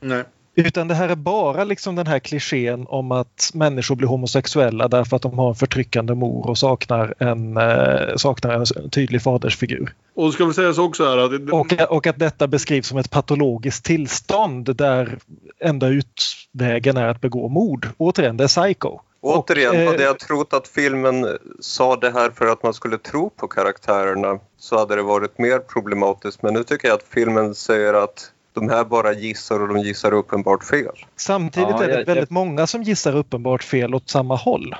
Nej. 0.00 0.24
Utan 0.54 0.88
det 0.88 0.94
här 0.94 1.08
är 1.08 1.16
bara 1.16 1.64
liksom 1.64 1.96
den 1.96 2.06
här 2.06 2.18
klichén 2.18 2.86
om 2.88 3.12
att 3.12 3.50
människor 3.54 3.96
blir 3.96 4.08
homosexuella 4.08 4.88
därför 4.88 5.16
att 5.16 5.22
de 5.22 5.38
har 5.38 5.48
en 5.48 5.54
förtryckande 5.54 6.14
mor 6.14 6.50
och 6.50 6.58
saknar 6.58 7.14
en, 7.18 7.56
eh, 7.56 8.16
saknar 8.16 8.50
en 8.50 8.90
tydlig 8.90 9.22
fadersfigur. 9.22 9.94
Och 10.14 10.32
ska 10.32 10.44
vi 10.44 10.54
säga 10.54 10.72
så 10.72 10.84
också 10.84 11.04
här 11.04 11.18
att... 11.18 11.52
Och, 11.52 11.96
och 11.96 12.06
att 12.06 12.18
detta 12.18 12.46
beskrivs 12.46 12.86
som 12.86 12.98
ett 12.98 13.10
patologiskt 13.10 13.84
tillstånd 13.84 14.76
där 14.76 15.18
enda 15.60 15.88
utvägen 15.88 16.96
är 16.96 17.08
att 17.08 17.20
begå 17.20 17.48
mord. 17.48 17.88
Återigen, 17.98 18.36
det 18.36 18.44
är 18.44 18.48
psycho. 18.48 18.98
Återigen, 19.20 19.76
eh, 19.76 19.86
hade 19.86 20.02
jag 20.02 20.18
trott 20.18 20.52
att 20.52 20.68
filmen 20.68 21.38
sa 21.60 21.96
det 21.96 22.10
här 22.10 22.30
för 22.30 22.46
att 22.46 22.62
man 22.62 22.74
skulle 22.74 22.98
tro 22.98 23.30
på 23.30 23.48
karaktärerna 23.48 24.38
så 24.58 24.78
hade 24.78 24.96
det 24.96 25.02
varit 25.02 25.38
mer 25.38 25.58
problematiskt. 25.58 26.42
Men 26.42 26.54
nu 26.54 26.64
tycker 26.64 26.88
jag 26.88 26.94
att 26.94 27.06
filmen 27.10 27.54
säger 27.54 27.94
att 27.94 28.32
de 28.60 28.68
här 28.68 28.84
bara 28.84 29.12
gissar 29.12 29.60
och 29.62 29.68
de 29.68 29.78
gissar 29.78 30.14
uppenbart 30.14 30.64
fel. 30.64 30.92
Samtidigt 31.16 31.68
Ja, 31.70 31.82
är 31.84 31.88
det 31.88 31.94
jag- 31.98 32.06
väldigt 32.06 32.30
jag- 32.30 32.32
många 32.32 32.66
som 32.66 32.82
gissar 32.82 33.16
uppenbart 33.16 33.62
fel 33.64 33.94
åt 33.94 34.08
samma 34.08 34.36
håll. 34.36 34.74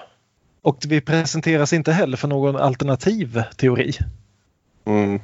Och 0.62 0.76
vi 0.88 1.00
presenteras 1.00 1.72
inte 1.72 1.92
heller 1.92 2.16
för 2.16 2.28
någon 2.28 2.56
alternativ 2.56 3.42
teori. 3.56 3.92
Mm. 4.84 5.20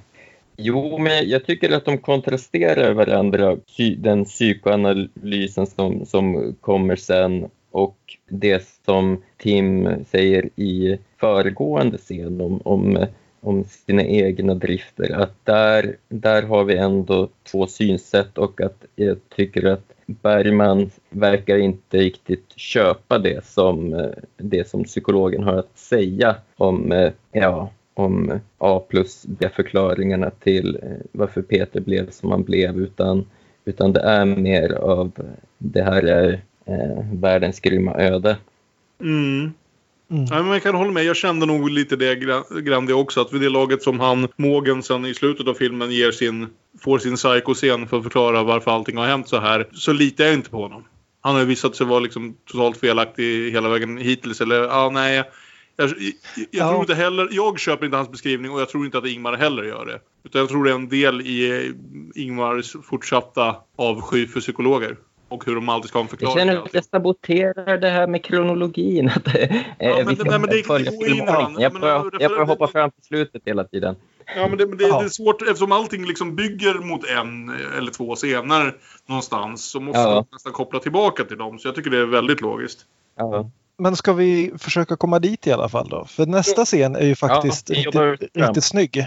Jo, 0.56 0.98
men 0.98 1.28
jag 1.28 1.46
tycker 1.46 1.76
att 1.76 1.84
de 1.84 1.98
kontrasterar 1.98 2.92
varandra. 2.92 3.56
Den 3.98 4.24
psykoanalysen 4.24 5.66
som, 5.66 6.06
som 6.06 6.54
kommer 6.60 6.96
sen 6.96 7.48
och 7.70 7.96
det 8.30 8.68
som 8.84 9.22
Tim 9.38 9.88
säger 10.10 10.48
i 10.56 10.98
föregående 11.20 11.98
scen 11.98 12.40
om, 12.40 12.60
om, 12.64 13.06
om 13.44 13.64
sina 13.64 14.02
egna 14.02 14.54
drifter. 14.54 15.12
Att 15.12 15.44
där, 15.44 15.96
där 16.08 16.42
har 16.42 16.64
vi 16.64 16.76
ändå 16.76 17.28
två 17.42 17.66
synsätt 17.66 18.38
och 18.38 18.60
att 18.60 18.84
jag 18.96 19.16
tycker 19.36 19.64
att 19.64 19.92
Bergman 20.06 20.90
verkar 21.10 21.58
inte 21.58 21.98
riktigt 21.98 22.52
köpa 22.56 23.18
det 23.18 23.44
som, 23.44 23.94
eh, 23.94 24.10
det 24.36 24.68
som 24.68 24.84
psykologen 24.84 25.42
har 25.42 25.54
att 25.54 25.78
säga 25.78 26.36
om, 26.56 26.92
eh, 26.92 27.12
ja, 27.32 27.70
om 27.94 28.40
A 28.58 28.82
plus 28.88 29.24
B-förklaringarna 29.26 30.30
till 30.30 30.78
eh, 30.82 31.06
varför 31.12 31.42
Peter 31.42 31.80
blev 31.80 32.10
som 32.10 32.30
han 32.30 32.42
blev 32.42 32.78
utan, 32.78 33.26
utan 33.64 33.92
det 33.92 34.00
är 34.00 34.24
mer 34.24 34.72
av 34.72 35.12
det 35.58 35.82
här 35.82 36.02
är 36.02 36.40
eh, 36.64 37.04
världens 37.12 37.60
grymma 37.60 37.94
öde. 37.94 38.36
Mm. 39.00 39.52
Mm. 40.10 40.24
Nej, 40.24 40.42
men 40.42 40.52
jag 40.52 40.62
kan 40.62 40.74
hålla 40.74 40.90
med. 40.92 41.04
Jag 41.04 41.16
kände 41.16 41.46
nog 41.46 41.70
lite 41.70 41.96
det 41.96 42.14
gra- 42.14 42.60
grann 42.60 42.86
det 42.86 42.94
också. 42.94 43.20
Att 43.20 43.32
vid 43.32 43.40
det 43.40 43.48
laget 43.48 43.82
som 43.82 44.00
han, 44.00 44.28
Mogensen, 44.36 45.04
i 45.06 45.14
slutet 45.14 45.48
av 45.48 45.54
filmen 45.54 45.90
ger 45.90 46.10
sin, 46.12 46.46
får 46.80 46.98
sin 46.98 47.16
psykoscen 47.16 47.88
för 47.88 47.96
att 47.96 48.02
förklara 48.02 48.42
varför 48.42 48.70
allting 48.70 48.96
har 48.96 49.06
hänt 49.06 49.28
så 49.28 49.40
här. 49.40 49.68
Så 49.72 49.92
litar 49.92 50.24
jag 50.24 50.34
inte 50.34 50.50
på 50.50 50.62
honom. 50.62 50.84
Han 51.20 51.34
har 51.34 51.40
ju 51.40 51.46
visat 51.46 51.76
sig 51.76 51.86
vara 51.86 52.00
liksom 52.00 52.36
totalt 52.50 52.76
felaktig 52.76 53.50
hela 53.52 53.68
vägen 53.68 53.96
hittills. 53.98 54.40
Eller 54.40 54.56
ja, 54.56 54.90
nej. 54.92 55.16
Jag, 55.76 55.88
jag, 55.88 55.96
jag 55.96 56.46
Ja. 56.50 56.68
tror 56.68 56.80
inte 56.80 56.94
heller, 56.94 57.28
jag 57.30 57.60
köper 57.60 57.84
inte 57.86 57.96
hans 57.96 58.10
beskrivning 58.10 58.50
och 58.50 58.60
jag 58.60 58.68
tror 58.68 58.84
inte 58.84 58.98
att 58.98 59.06
Ingmar 59.06 59.36
heller 59.36 59.62
gör 59.62 59.86
det. 59.86 60.00
Utan 60.24 60.38
jag 60.40 60.48
tror 60.48 60.64
det 60.64 60.70
är 60.70 60.74
en 60.74 60.88
del 60.88 61.20
i 61.20 61.72
Ingmars 62.14 62.76
fortsatta 62.84 63.56
avsky 63.76 64.26
för 64.26 64.40
psykologer. 64.40 64.96
Och 65.34 65.46
hur 65.46 65.54
de 65.54 65.68
alltid 65.68 65.88
ska 65.88 65.98
ha 65.98 66.00
en 66.00 66.04
Jag 66.04 66.10
förklaring. 66.10 66.38
känner 66.38 66.52
till 66.52 66.62
att 66.66 66.74
jag 66.74 66.84
saboterar 66.84 67.78
det 67.78 67.90
här 67.90 68.06
med 68.06 68.24
kronologin. 68.24 69.08
Att, 69.08 69.26
eh, 69.26 69.34
men 69.78 70.06
vi 70.08 70.14
det- 70.14 70.24
nej, 70.24 70.38
men 70.38 70.50
det- 70.50 70.62
följa 70.66 70.90
det 70.90 71.24
varandra. 71.26 71.62
jag, 71.62 71.72
Men, 71.72 71.82
får, 71.82 72.22
jag 72.22 72.36
får 72.36 72.46
hoppa 72.46 72.66
fram 72.68 72.90
till 72.90 73.02
slutet 73.04 73.42
hela 73.44 73.64
tiden. 73.64 73.96
Ja, 74.36 74.48
men 74.48 74.58
det, 74.58 74.66
men 74.66 74.78
det, 74.78 74.84
Ja. 74.84 74.98
det 75.00 75.04
är 75.04 75.08
svårt 75.08 75.42
eftersom 75.42 75.72
allting 75.72 76.06
liksom 76.06 76.36
bygger 76.36 76.74
mot 76.74 77.04
en 77.04 77.50
eller 77.78 77.90
två 77.90 78.14
scener 78.14 78.74
någonstans 79.08 79.64
så 79.70 79.80
måste 79.80 80.00
Ja. 80.00 80.14
man 80.14 80.24
nästan 80.32 80.52
koppla 80.52 80.80
tillbaka 80.80 81.24
till 81.24 81.38
dem. 81.38 81.58
Så 81.58 81.68
jag 81.68 81.74
tycker 81.74 81.90
det 81.90 81.98
är 81.98 82.06
väldigt 82.06 82.40
logiskt. 82.40 82.78
Ja. 83.18 83.50
Men 83.78 83.96
ska 83.96 84.12
vi 84.12 84.52
försöka 84.58 84.96
komma 84.96 85.18
dit 85.18 85.46
i 85.46 85.52
alla 85.52 85.68
fall 85.68 85.88
då? 85.88 86.04
För 86.04 86.26
nästa 86.26 86.64
scen 86.64 86.96
är 86.96 87.06
ju 87.06 87.14
faktiskt 87.14 87.70
Ja, 87.70 87.76
riktigt, 88.02 88.30
riktigt 88.36 88.64
snygg. 88.64 89.06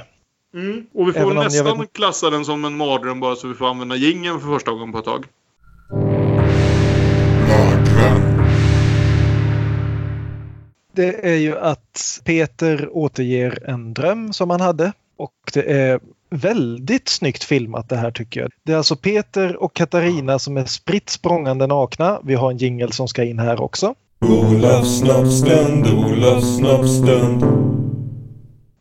Mm. 0.53 0.85
Och 0.93 1.07
vi 1.07 1.13
får 1.13 1.21
jag 1.21 1.35
nästan 1.43 1.79
vet- 1.79 1.93
klassa 1.93 2.29
den 2.29 2.45
som 2.45 2.65
en 2.65 2.77
mardröm 2.77 3.19
bara 3.19 3.35
så 3.35 3.47
vi 3.47 3.53
får 3.53 3.67
använda 3.69 3.95
jingeln 3.95 4.39
för 4.39 4.47
första 4.47 4.71
gången 4.71 4.91
på 4.91 4.97
ett 4.99 5.05
tag. 5.05 5.25
Det 10.97 11.25
är 11.27 11.35
ju 11.35 11.57
att 11.57 12.21
Peter 12.23 12.89
återger 12.91 13.69
en 13.69 13.93
dröm 13.93 14.33
som 14.33 14.49
han 14.49 14.61
hade 14.61 14.93
och 15.17 15.33
det 15.53 15.71
är 15.71 15.99
väldigt 16.29 17.09
snyggt 17.09 17.43
filmat 17.43 17.89
det 17.89 17.95
här 17.95 18.11
tycker 18.11 18.41
jag. 18.41 18.51
Det 18.63 18.73
är 18.73 18.77
alltså 18.77 18.95
Peter 18.95 19.55
och 19.55 19.73
Katarina 19.73 20.39
som 20.39 20.57
är 20.57 20.65
spritt 20.65 21.09
språngande 21.09 21.67
nakna. 21.67 22.19
Vi 22.23 22.35
har 22.35 22.51
en 22.51 22.57
jingel 22.57 22.91
som 22.91 23.07
ska 23.07 23.23
in 23.23 23.39
här 23.39 23.61
också. 23.61 23.95
Olofs 24.19 24.99
snoppstund, 24.99 25.87
Olofs 25.87 26.57
snoppstund. 26.57 27.43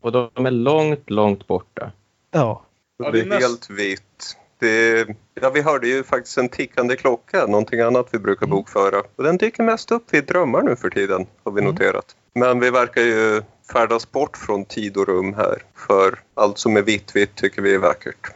Och 0.01 0.13
de 0.13 0.47
är 0.47 0.51
långt, 0.51 1.11
långt 1.11 1.47
borta. 1.47 1.93
Ja, 2.31 2.63
Ja, 2.99 3.11
det 3.11 3.21
är 3.21 3.41
helt 3.41 3.71
vitt. 3.71 4.37
Det, 4.59 5.07
ja, 5.41 5.51
vi 5.51 5.63
hörde 5.63 5.89
ju 5.89 6.05
faktiskt 6.05 6.39
en 6.39 6.49
tickande 6.49 6.97
klocka, 6.97 7.47
någonting 7.47 7.81
annat 7.81 8.09
vi 8.11 8.19
brukar 8.19 8.47
bokföra. 8.47 9.03
Och 9.17 9.25
den 9.25 9.37
dyker 9.37 9.63
mest 9.63 9.93
upp 9.93 10.05
vid 10.11 10.25
drömmar 10.27 10.63
nu 10.63 10.77
för 10.77 10.91
tiden, 10.91 11.27
har 11.45 11.53
vi 11.53 11.63
noterat. 11.63 12.17
Men 12.35 12.61
vi 12.61 12.71
verkar 12.71 13.03
ju 13.03 13.43
färdas 13.73 14.13
bort 14.13 14.37
från 14.37 14.65
tid 14.65 14.97
och 14.97 15.09
rum 15.09 15.35
här. 15.35 15.63
För 15.75 16.19
allt 16.35 16.59
som 16.59 16.77
är 16.77 16.83
vitt, 16.83 17.17
vitt 17.17 17.35
tycker 17.35 17.63
vi 17.63 17.75
är 17.75 17.79
vackert. 17.79 18.27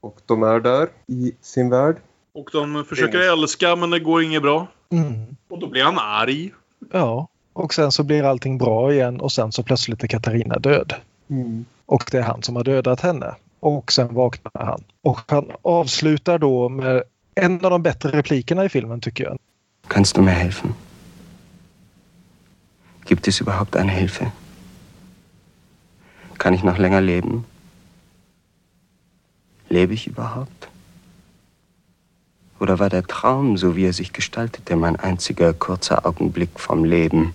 Och 0.00 0.18
de 0.26 0.42
är 0.42 0.60
där 0.60 0.88
i 1.06 1.32
sin 1.40 1.70
värld. 1.70 1.96
Och 2.34 2.48
de 2.52 2.84
försöker 2.84 3.32
älska 3.32 3.76
men 3.76 3.90
det 3.90 4.00
går 4.00 4.22
inget 4.22 4.42
bra. 4.42 4.66
mm. 4.92 5.36
Och 5.48 5.58
då 5.58 5.66
blir 5.66 5.82
han 5.82 5.98
arg. 5.98 6.52
ja. 6.92 7.28
Och 7.52 7.74
sen 7.74 7.92
så 7.92 8.02
blir 8.02 8.22
allting 8.22 8.58
bra 8.58 8.92
igen 8.92 9.20
och 9.20 9.32
sen 9.32 9.52
så 9.52 9.62
plötsligt 9.62 10.02
är 10.02 10.08
Katarina 10.08 10.58
död. 10.58 10.94
Och 11.86 12.04
det 12.10 12.18
är 12.18 12.22
han 12.22 12.42
som 12.42 12.56
har 12.56 12.64
dödat 12.64 13.00
henne. 13.00 13.34
Och 13.60 13.92
sen 13.92 14.14
vaknar 14.14 14.66
han. 14.66 14.84
Och 15.02 15.20
han 15.28 15.50
avslutar 15.62 16.38
då 16.38 16.68
med 16.68 17.02
en 17.34 17.64
av 17.64 17.70
de 17.70 17.82
bättre 17.82 18.10
replikerna 18.10 18.64
i 18.64 18.68
filmen 18.68 19.00
tycker 19.00 19.24
jag. 19.24 19.38
Kannst 19.88 20.16
du 20.16 20.22
mir 20.22 20.32
helfen? 20.32 20.74
Gibt 23.04 23.28
es 23.28 23.40
überhaupt 23.40 23.76
eine 23.76 23.92
Hilfe? 23.92 24.32
Kann 26.38 26.54
ich 26.54 26.62
noch 26.62 26.78
länger 26.78 27.00
leben? 27.00 27.44
Lebe 29.68 29.94
ich 29.94 30.06
überhaupt? 30.06 30.68
Oder 32.60 32.78
war 32.78 32.88
der 32.88 33.02
Traum, 33.02 33.56
so 33.56 33.74
wie 33.74 33.86
er 33.86 33.92
sich 33.92 34.12
gestaltete, 34.12 34.76
mein 34.76 34.96
einziger 34.96 35.52
kurzer 35.54 36.06
Augenblick 36.06 36.60
vom 36.60 36.84
Leben? 36.84 37.34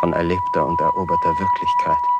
Von 0.00 0.12
erlebter 0.12 0.66
und 0.66 0.80
eroberter 0.80 1.34
Wirklichkeit? 1.38 2.13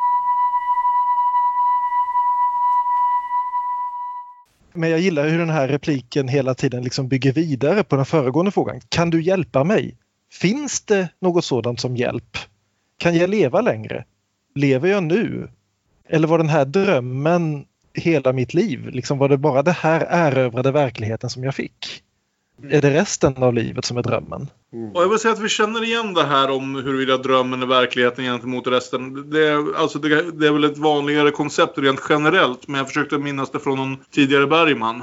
Men 4.75 4.91
jag 4.91 5.01
gillar 5.01 5.29
hur 5.29 5.39
den 5.39 5.51
här 5.51 5.69
repliken 5.69 6.29
hela 6.29 6.55
tiden 6.55 6.83
liksom 6.83 7.09
bygger 7.09 7.33
vidare 7.33 7.85
på 7.85 7.97
den 7.97 8.05
föregående 8.05 8.51
frågan. 8.51 8.81
Kan 8.89 9.11
du 9.11 9.23
hjälpa 9.23 9.65
mig? 9.65 9.97
Finns 10.33 10.81
det 10.81 11.09
något 11.21 11.45
sådant 11.45 11.81
som 11.81 11.97
hjälp? 11.97 12.39
Kan 12.99 13.17
jag 13.17 13.31
leva 13.31 13.61
längre? 13.61 14.05
Lever 14.55 14.89
jag 14.89 15.03
nu? 15.03 15.49
Eller 16.09 16.29
var 16.29 16.39
den 16.39 16.49
här 16.49 16.65
drömmen 16.65 17.65
hela 17.95 18.33
mitt 18.33 18.55
liv? 18.55 18.89
Liksom 18.89 19.19
var 19.19 19.29
det 19.29 19.39
bara 19.39 19.63
det 19.63 19.73
här 19.73 20.07
erövrade 20.11 20.71
verkligheten 20.71 21.31
som 21.31 21.45
jag 21.45 21.55
fick? 21.55 22.03
Är 22.71 22.81
det 22.81 22.91
resten 22.91 23.37
av 23.37 23.55
livet 23.55 23.85
som 23.85 23.97
är 23.97 24.03
drömmen? 24.03 24.49
Och 24.95 25.03
jag 25.03 25.09
vill 25.09 25.19
säga 25.19 25.33
att 25.33 25.41
vi 25.41 25.49
känner 25.49 25.85
igen 25.85 26.15
det 26.15 26.25
här 26.25 26.51
om 26.51 26.75
huruvida 26.75 27.17
drömmen 27.17 27.63
är 27.63 27.67
verkligheten 27.67 28.25
gentemot 28.25 28.67
resten. 28.67 29.31
Det 29.31 29.49
är, 29.49 29.77
alltså 29.77 29.99
det, 29.99 30.31
det 30.31 30.47
är 30.47 30.53
väl 30.53 30.65
ett 30.65 30.79
vanligare 30.79 31.31
koncept 31.31 31.79
rent 31.79 32.01
generellt. 32.09 32.69
Men 32.69 32.79
jag 32.79 32.87
försökte 32.89 33.19
minnas 33.19 33.51
det 33.51 33.59
från 33.59 33.79
någon 33.79 33.97
tidigare 34.11 34.47
Bergman. 34.47 35.03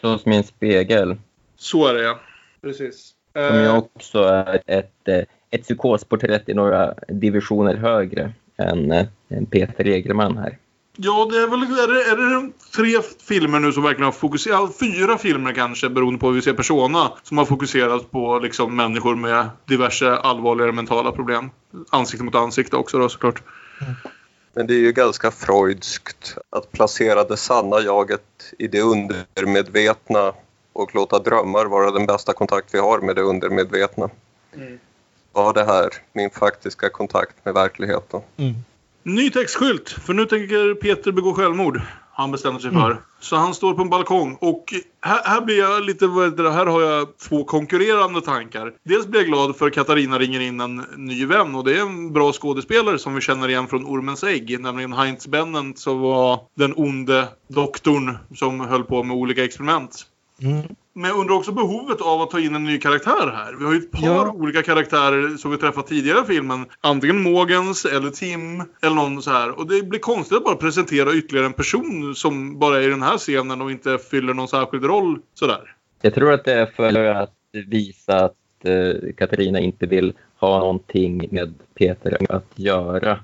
Så 0.00 0.18
som 0.18 0.32
i 0.32 0.36
en 0.36 0.44
spegel. 0.44 1.16
Så 1.56 1.86
är 1.86 1.94
det 1.94 2.02
ja. 2.02 2.18
Precis. 2.62 3.14
Som 3.32 3.42
Eh, 3.42 3.62
ju 3.62 3.70
också 3.70 4.18
är 4.22 4.60
ett, 4.66 5.08
eh, 5.08 5.24
ett 5.50 5.62
psykosporträtt 5.62 6.48
i 6.48 6.54
några 6.54 6.94
divisioner 7.08 7.76
högre 7.76 8.32
än, 8.56 8.92
eh, 8.92 9.06
än 9.28 9.46
Peter 9.46 9.86
Egerman 9.86 10.38
här. 10.38 10.58
Ja, 10.96 11.28
det 11.30 11.38
är 11.38 11.46
väl 11.46 11.62
är 11.62 11.94
det, 11.94 12.02
är 12.02 12.16
det 12.16 12.52
tre 12.76 13.02
filmer 13.26 13.60
nu 13.60 13.72
som 13.72 13.82
verkligen 13.82 14.04
har 14.04 14.12
fokuserat, 14.12 14.78
fyra 14.78 15.18
filmer 15.18 15.52
kanske 15.52 15.88
beroende 15.88 16.20
på 16.20 16.26
hur 16.26 16.34
vi 16.34 16.42
ser 16.42 16.52
Persona, 16.52 17.12
som 17.22 17.38
har 17.38 17.44
fokuserat 17.44 18.10
på 18.10 18.38
liksom 18.38 18.76
människor 18.76 19.16
med 19.16 19.50
diverse 19.64 20.16
allvarligare 20.16 20.72
mentala 20.72 21.12
problem. 21.12 21.50
Ansikte 21.90 22.24
mot 22.24 22.34
ansikte 22.34 22.76
också 22.76 22.98
då 22.98 23.08
såklart. 23.08 23.42
Men 24.54 24.66
det 24.66 24.74
är 24.74 24.78
ju 24.78 24.92
ganska 24.92 25.30
freudskt 25.30 26.38
att 26.50 26.72
placera 26.72 27.24
det 27.24 27.36
sanna 27.36 27.80
jaget 27.80 28.54
i 28.58 28.68
det 28.68 28.80
undermedvetna 28.80 30.32
och 30.72 30.94
låta 30.94 31.18
drömmar 31.18 31.64
vara 31.64 31.90
den 31.90 32.06
bästa 32.06 32.32
kontakt 32.32 32.74
vi 32.74 32.78
har 32.78 33.00
med 33.00 33.16
det 33.16 33.22
undermedvetna. 33.22 34.10
Var 35.32 35.52
det 35.52 35.64
här 35.64 35.88
min 36.12 36.30
faktiska 36.30 36.88
kontakt 36.88 37.44
med 37.44 37.54
verkligheten? 37.54 38.20
Ny 39.04 39.30
textskylt, 39.30 39.88
för 39.88 40.14
nu 40.14 40.26
tänker 40.26 40.74
Peter 40.74 41.12
begå 41.12 41.34
självmord. 41.34 41.80
Han 42.14 42.30
bestämmer 42.30 42.58
sig 42.58 42.70
för. 42.70 43.02
Så 43.20 43.36
han 43.36 43.54
står 43.54 43.74
på 43.74 43.82
en 43.82 43.90
balkong 43.90 44.38
och 44.40 44.64
här, 45.00 45.20
här 45.24 45.40
blir 45.40 45.58
jag 45.58 45.84
lite, 45.84 46.06
vad 46.06 46.36
det, 46.36 46.50
här 46.50 46.66
har 46.66 46.82
jag 46.82 47.18
två 47.18 47.44
konkurrerande 47.44 48.20
tankar. 48.20 48.72
Dels 48.84 49.06
blir 49.06 49.20
jag 49.20 49.28
glad 49.28 49.56
för 49.56 49.70
Katarina 49.70 50.18
ringer 50.18 50.40
in 50.40 50.60
en 50.60 50.84
ny 50.96 51.26
vän 51.26 51.54
och 51.54 51.64
det 51.64 51.78
är 51.78 51.80
en 51.80 52.12
bra 52.12 52.32
skådespelare 52.32 52.98
som 52.98 53.14
vi 53.14 53.20
känner 53.20 53.48
igen 53.48 53.68
från 53.68 53.86
Ormens 53.86 54.24
ägg. 54.24 54.60
Nämligen 54.60 54.92
Heinz 54.92 55.26
Bennent 55.26 55.78
som 55.78 56.00
var 56.00 56.40
den 56.56 56.74
onde 56.76 57.28
doktorn 57.48 58.18
som 58.34 58.60
höll 58.60 58.84
på 58.84 59.02
med 59.02 59.16
olika 59.16 59.44
experiment. 59.44 60.06
Mm. 60.42 60.62
Men 60.94 61.10
jag 61.10 61.18
undrar 61.18 61.34
också 61.36 61.52
behovet 61.52 62.00
av 62.00 62.20
att 62.22 62.30
ta 62.30 62.40
in 62.40 62.54
en 62.54 62.64
ny 62.64 62.78
karaktär 62.78 63.32
här. 63.36 63.54
Vi 63.58 63.64
har 63.64 63.72
ju 63.72 63.78
ett 63.78 63.90
par 63.90 64.06
Ja. 64.06 64.32
olika 64.32 64.62
karaktärer 64.62 65.36
som 65.36 65.50
vi 65.50 65.56
träffat 65.56 65.86
tidigare 65.86 66.20
i 66.20 66.24
filmen. 66.24 66.64
Antingen 66.80 67.22
Mogens 67.22 67.84
eller 67.84 68.10
Tim 68.10 68.62
eller 68.82 68.94
någon 68.96 69.22
så 69.22 69.30
här. 69.30 69.58
Och 69.58 69.66
det 69.66 69.82
blir 69.82 70.00
konstigt 70.00 70.36
att 70.38 70.44
bara 70.44 70.56
presentera 70.56 71.14
ytterligare 71.14 71.46
en 71.46 71.52
person 71.52 72.14
som 72.14 72.58
bara 72.58 72.76
är 72.78 72.82
i 72.82 72.90
den 72.90 73.02
här 73.02 73.18
scenen 73.18 73.60
och 73.62 73.70
inte 73.70 73.98
fyller 73.98 74.34
någon 74.34 74.48
särskild 74.48 74.84
roll 74.84 75.18
sådär. 75.34 75.74
Jag 76.02 76.14
tror 76.14 76.32
att 76.32 76.44
det 76.44 76.52
är 76.52 76.66
för 76.66 77.04
att 77.04 77.32
visa 77.52 78.24
att 78.24 78.36
eh, 78.64 79.12
Katarina 79.16 79.60
inte 79.60 79.86
vill 79.86 80.12
ha 80.38 80.58
någonting 80.58 81.28
med 81.30 81.54
Peter 81.74 82.16
att 82.28 82.52
göra. 82.54 83.18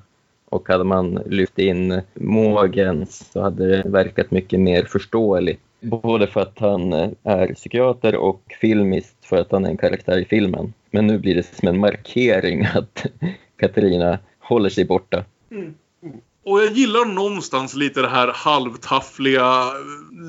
Och 0.51 0.69
hade 0.69 0.85
man 0.85 1.15
lyft 1.27 1.59
in 1.59 2.01
Mogens 2.15 3.31
så 3.33 3.43
hade 3.43 3.69
det 3.77 3.89
verkat 3.89 4.31
mycket 4.31 4.61
mer 4.61 4.85
förståeligt. 4.85 5.61
Både 5.81 6.27
för 6.27 6.41
att 6.41 6.59
han 6.59 6.93
eh, 6.93 7.11
är 7.23 7.55
psykiater 7.55 8.17
och 8.17 8.43
filmiskt 8.61 9.25
för 9.25 9.37
att 9.37 9.53
han 9.53 9.65
är 9.65 9.71
en 9.71 9.77
karaktär 9.77 10.19
i 10.19 10.25
filmen. 10.25 10.73
Men 10.91 11.07
nu 11.07 11.19
blir 11.19 11.35
det 11.35 11.43
som 11.43 11.69
en 11.69 11.79
markering 11.79 12.65
att 12.65 13.07
Katarina 13.57 14.19
håller 14.39 14.71
sig 14.71 14.85
borta. 14.85 15.25
Mm. 15.51 15.75
Och 16.49 16.61
jag 16.61 16.73
gillar 16.73 17.05
någonstans 17.05 17.75
lite 17.75 18.03
det 18.03 18.09
här 18.09 18.33
halvtaffliga, 18.35 19.65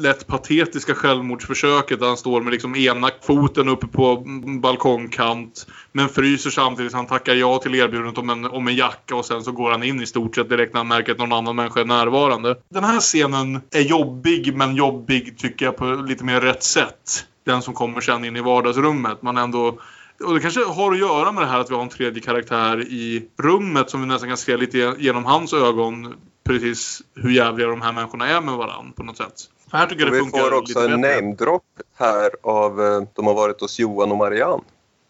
lätt 0.02 0.28
patetiska 0.28 0.96
självmordsförsöket 0.96 2.00
där 2.00 2.08
han 2.08 2.18
står 2.18 2.42
med 2.42 2.52
liksom 2.52 2.76
ena 2.76 3.10
foten 3.22 3.70
uppe 3.70 3.88
på 3.88 4.24
balkongkant 4.62 5.68
men 5.92 6.10
fryser 6.10 6.50
samtidigt. 6.50 6.94
Han 6.94 7.08
tackar 7.08 7.34
ja 7.34 7.58
till 7.58 7.76
erbjudandet 7.76 8.18
om 8.18 8.30
en, 8.30 8.46
om 8.46 8.68
en 8.68 8.76
jacka 8.76 9.16
och 9.16 9.26
sen 9.26 9.44
så 9.44 9.52
går 9.52 9.72
han 9.72 9.84
in 9.84 10.02
i 10.02 10.06
stort 10.06 10.36
sett 10.36 10.50
direkt 10.50 10.74
när 10.74 10.80
han 10.80 10.88
märker 10.88 11.12
att 11.12 11.18
någon 11.18 11.34
annan 11.34 11.56
människa 11.56 11.80
är 11.80 11.86
närvarande. 11.86 12.56
Den 12.70 12.84
här 12.84 13.00
scenen 13.00 13.62
är 13.72 13.82
jobbig 13.82 14.56
men 14.56 14.76
jobbig 14.76 15.38
tycker 15.38 15.66
jag 15.66 15.78
på 15.78 15.86
lite 15.86 16.24
mer 16.24 16.42
rätt 16.42 16.64
sätt. 16.64 17.26
Den 17.46 17.62
som 17.62 17.74
kommer 17.74 18.02
sen 18.02 18.26
in 18.26 18.36
i 18.36 18.42
vardagsrummet. 18.42 19.22
Man 19.22 19.38
ändå 19.38 19.80
och 20.26 20.34
det 20.34 20.40
kanske 20.40 20.64
har 20.64 20.92
att 20.92 21.00
göra 21.00 21.32
med 21.32 21.44
det 21.44 21.48
här 21.48 21.60
att 21.60 21.72
vi 21.72 21.76
har 21.76 21.82
en 21.82 21.90
tredje 21.90 22.22
karaktär 22.22 22.82
i 22.82 23.28
rummet 23.38 23.90
som 23.90 24.02
vi 24.02 24.08
nästan 24.08 24.30
kan 24.30 24.38
se 24.38 24.58
lite 24.58 24.96
genom 25.00 25.26
hans 25.26 25.54
ögon. 25.54 26.16
Precis 26.44 27.02
hur 27.16 27.30
jävliga 27.30 27.68
de 27.68 27.82
här 27.82 27.94
människorna 27.94 28.28
är 28.28 28.42
med 28.42 28.54
varandra 28.54 28.94
på 28.96 29.04
något 29.04 29.18
sätt. 29.18 29.34
För 29.72 29.78
här 29.78 29.88
tycker 29.88 30.04
jag 30.04 30.14
det 30.14 30.18
vi 30.18 30.24
funkar 30.24 30.40
får 30.40 30.58
också 30.58 30.80
lite 30.80 30.94
en 30.94 31.02
bättre. 31.02 31.22
namedrop 31.22 31.64
här 31.96 32.30
av 32.44 32.82
eh, 32.82 33.02
de 33.14 33.28
har 33.28 33.34
varit 33.34 33.62
hos 33.62 33.80
Johan 33.80 34.12
och 34.12 34.18
Marianne. 34.18 34.64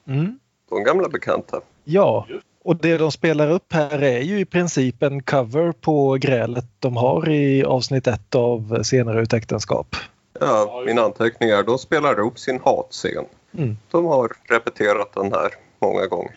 Mm. 0.07 0.39
De 0.69 0.83
gamla 0.83 1.09
bekanta. 1.09 1.61
Ja, 1.83 2.27
och 2.63 2.75
det 2.75 2.97
de 2.97 3.11
spelar 3.11 3.51
upp 3.51 3.73
här 3.73 4.03
är 4.03 4.19
ju 4.19 4.39
i 4.39 4.45
princip 4.45 5.03
en 5.03 5.23
cover 5.23 5.71
på 5.71 6.17
grälet 6.21 6.65
de 6.79 6.97
har 6.97 7.29
i 7.29 7.63
avsnitt 7.63 8.07
ett 8.07 8.35
av 8.35 8.83
Senare 8.83 9.21
ut 9.21 9.33
äktenskap. 9.33 9.95
Ja, 10.39 10.83
min 10.85 10.99
anteckning 10.99 11.49
är 11.49 11.63
de 11.63 11.77
spelar 11.77 12.19
upp 12.19 12.39
sin 12.39 12.59
hatscen. 12.65 13.25
Mm. 13.57 13.77
De 13.91 14.05
har 14.05 14.31
repeterat 14.49 15.13
den 15.13 15.31
här 15.33 15.49
många 15.81 16.07
gånger. 16.07 16.33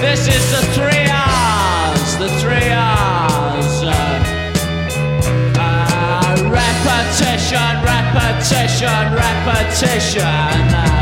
This 0.00 0.28
is 0.28 0.50
the 0.50 0.66
trios, 0.74 2.16
the 2.18 2.28
trios. 2.40 3.82
Uh, 3.82 3.90
uh, 5.58 6.52
repetition, 6.52 7.82
repetition, 7.82 9.14
repetition. 9.14 10.68
Uh, 10.74 10.96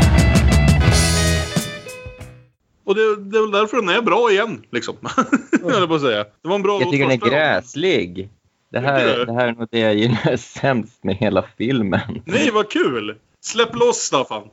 Och 2.85 2.95
det, 2.95 3.15
det 3.15 3.37
är 3.37 3.41
väl 3.41 3.51
därför 3.51 3.77
den 3.77 3.89
är 3.89 4.01
bra 4.01 4.31
igen. 4.31 4.63
Liksom. 4.71 4.95
Jag 5.51 5.87
på 5.87 5.95
att 5.95 6.01
säga. 6.01 6.23
Det 6.23 6.47
var 6.47 6.55
en 6.55 6.61
bra 6.61 6.81
Jag 6.81 6.91
tycker 6.91 7.03
den 7.03 7.21
är 7.21 7.29
gräslig. 7.29 8.29
Det 8.71 8.79
här, 8.79 9.25
det 9.25 9.33
här 9.33 9.47
är 9.47 9.53
nog 9.53 9.67
det 9.71 9.79
jag 9.79 9.95
gillar 9.95 10.35
sämst 10.59 11.03
med 11.03 11.15
hela 11.15 11.45
filmen. 11.57 12.21
Nej, 12.25 12.51
vad 12.51 12.69
kul! 12.69 13.15
Släpp 13.45 13.75
loss 13.75 13.97
Staffan! 13.97 14.43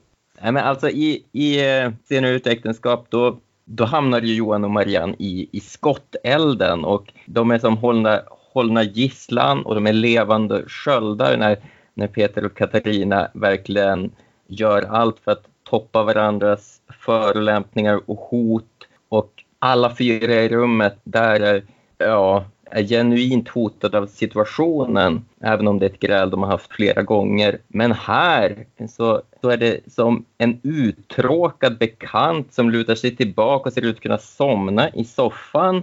Nej, 0.43 0.53
men 0.53 0.64
alltså 0.64 0.88
i, 0.88 1.24
i 1.32 1.61
eh, 1.61 1.93
Scener 2.05 2.32
ut 2.32 2.47
äktenskap 2.47 3.07
då, 3.09 3.38
då 3.64 3.84
hamnar 3.84 4.20
ju 4.20 4.34
Johan 4.34 4.64
och 4.64 4.70
Marianne 4.70 5.14
i, 5.18 5.49
i 5.53 5.61
skottelden 5.61 6.84
och 6.84 7.12
de 7.26 7.51
är 7.51 7.59
som 7.59 7.76
hållna, 7.76 8.22
hållna 8.28 8.82
gisslan 8.82 9.66
och 9.66 9.74
de 9.74 9.86
är 9.86 9.93
levande 9.93 10.64
sköldar 10.68 11.36
när, 11.36 11.57
när 11.95 12.07
Peter 12.07 12.45
och 12.45 12.57
Katarina 12.57 13.28
verkligen 13.34 14.12
gör 14.47 14.82
allt 14.82 15.18
för 15.18 15.32
att 15.32 15.45
toppa 15.64 16.03
varandras 16.03 16.80
förolämpningar 17.01 18.01
och 18.07 18.18
hot 18.18 18.88
och 19.09 19.32
alla 19.59 19.97
fyra 19.97 20.34
i 20.34 20.49
rummet 20.49 20.99
där 21.05 21.40
är, 21.40 21.64
ja, 21.99 22.45
är 22.75 22.83
genuint 22.83 23.49
hotade 23.49 23.99
av 23.99 24.07
situationen, 24.07 25.25
även 25.41 25.68
om 25.68 25.79
det 25.79 25.87
är 25.87 25.91
ett 25.91 26.01
gräl 26.01 26.31
de 26.31 26.43
har 26.43 26.51
haft 26.51 26.73
flera 26.73 27.03
gånger. 27.03 27.59
Men 27.68 27.93
här 27.93 28.66
så, 28.89 29.23
så 29.41 29.49
är 29.51 29.57
det 29.57 29.93
som 29.93 30.25
en 30.39 30.61
uttråkad 30.62 31.79
bekant 31.79 32.55
som 32.55 32.70
lutar 32.70 32.95
sig 32.95 33.16
tillbaka 33.16 33.68
och 33.68 33.73
ser 33.73 33.85
ut 33.85 33.97
att 33.97 34.03
kunna 34.03 34.18
somna 34.18 34.91
i 34.91 35.05
soffan. 35.05 35.83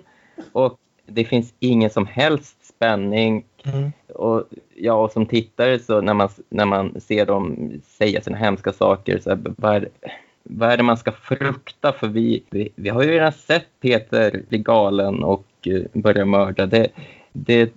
Och 0.51 0.79
det 1.05 1.25
finns 1.25 1.53
ingen 1.59 1.89
som 1.89 2.05
helst 2.05 2.65
spänning. 2.65 3.45
Och 4.15 4.43
ja, 4.75 4.93
och 4.93 5.11
som 5.11 5.25
tittare 5.25 5.79
så 5.79 6.01
när 6.01 6.13
man, 6.13 6.29
när 6.49 6.65
man 6.65 7.01
ser 7.01 7.25
dem 7.25 7.71
säga 7.87 8.21
sina 8.21 8.37
hemska 8.37 8.73
saker, 8.73 9.19
så 9.19 9.29
här, 9.29 9.39
vad, 9.57 9.75
är, 9.75 9.89
vad 10.43 10.71
är 10.71 10.77
det 10.77 10.83
man 10.83 10.97
ska 10.97 11.11
frukta? 11.11 11.91
För 11.91 12.07
vi, 12.07 12.43
vi, 12.49 12.69
vi 12.75 12.89
har 12.89 13.03
ju 13.03 13.11
redan 13.11 13.31
sett 13.31 13.67
Peter 13.81 14.41
bli 14.49 14.57
galen 14.57 15.23
och 15.23 15.45
eh, 15.67 15.81
börja 15.93 16.25
mörda. 16.25 16.65
Det, 16.65 16.87
det 17.33 17.73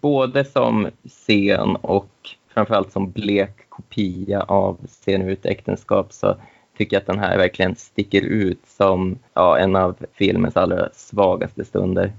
både 0.00 0.44
som 0.44 0.88
scen 1.08 1.76
och 1.76 2.10
framförallt 2.54 2.92
som 2.92 3.10
blek 3.10 3.64
kopia 3.68 4.42
av 4.42 4.78
Scen 4.86 5.22
ut 5.22 5.46
äktenskap 5.46 6.12
så 6.12 6.36
tycker 6.78 6.96
jag 6.96 7.00
att 7.00 7.06
den 7.06 7.18
här 7.18 7.38
verkligen 7.38 7.76
sticker 7.76 8.22
ut 8.22 8.60
som 8.66 9.18
ja, 9.34 9.58
en 9.58 9.76
av 9.76 9.96
filmens 10.12 10.56
allra 10.56 10.88
svagaste 10.92 11.64
stunder. 11.64 12.12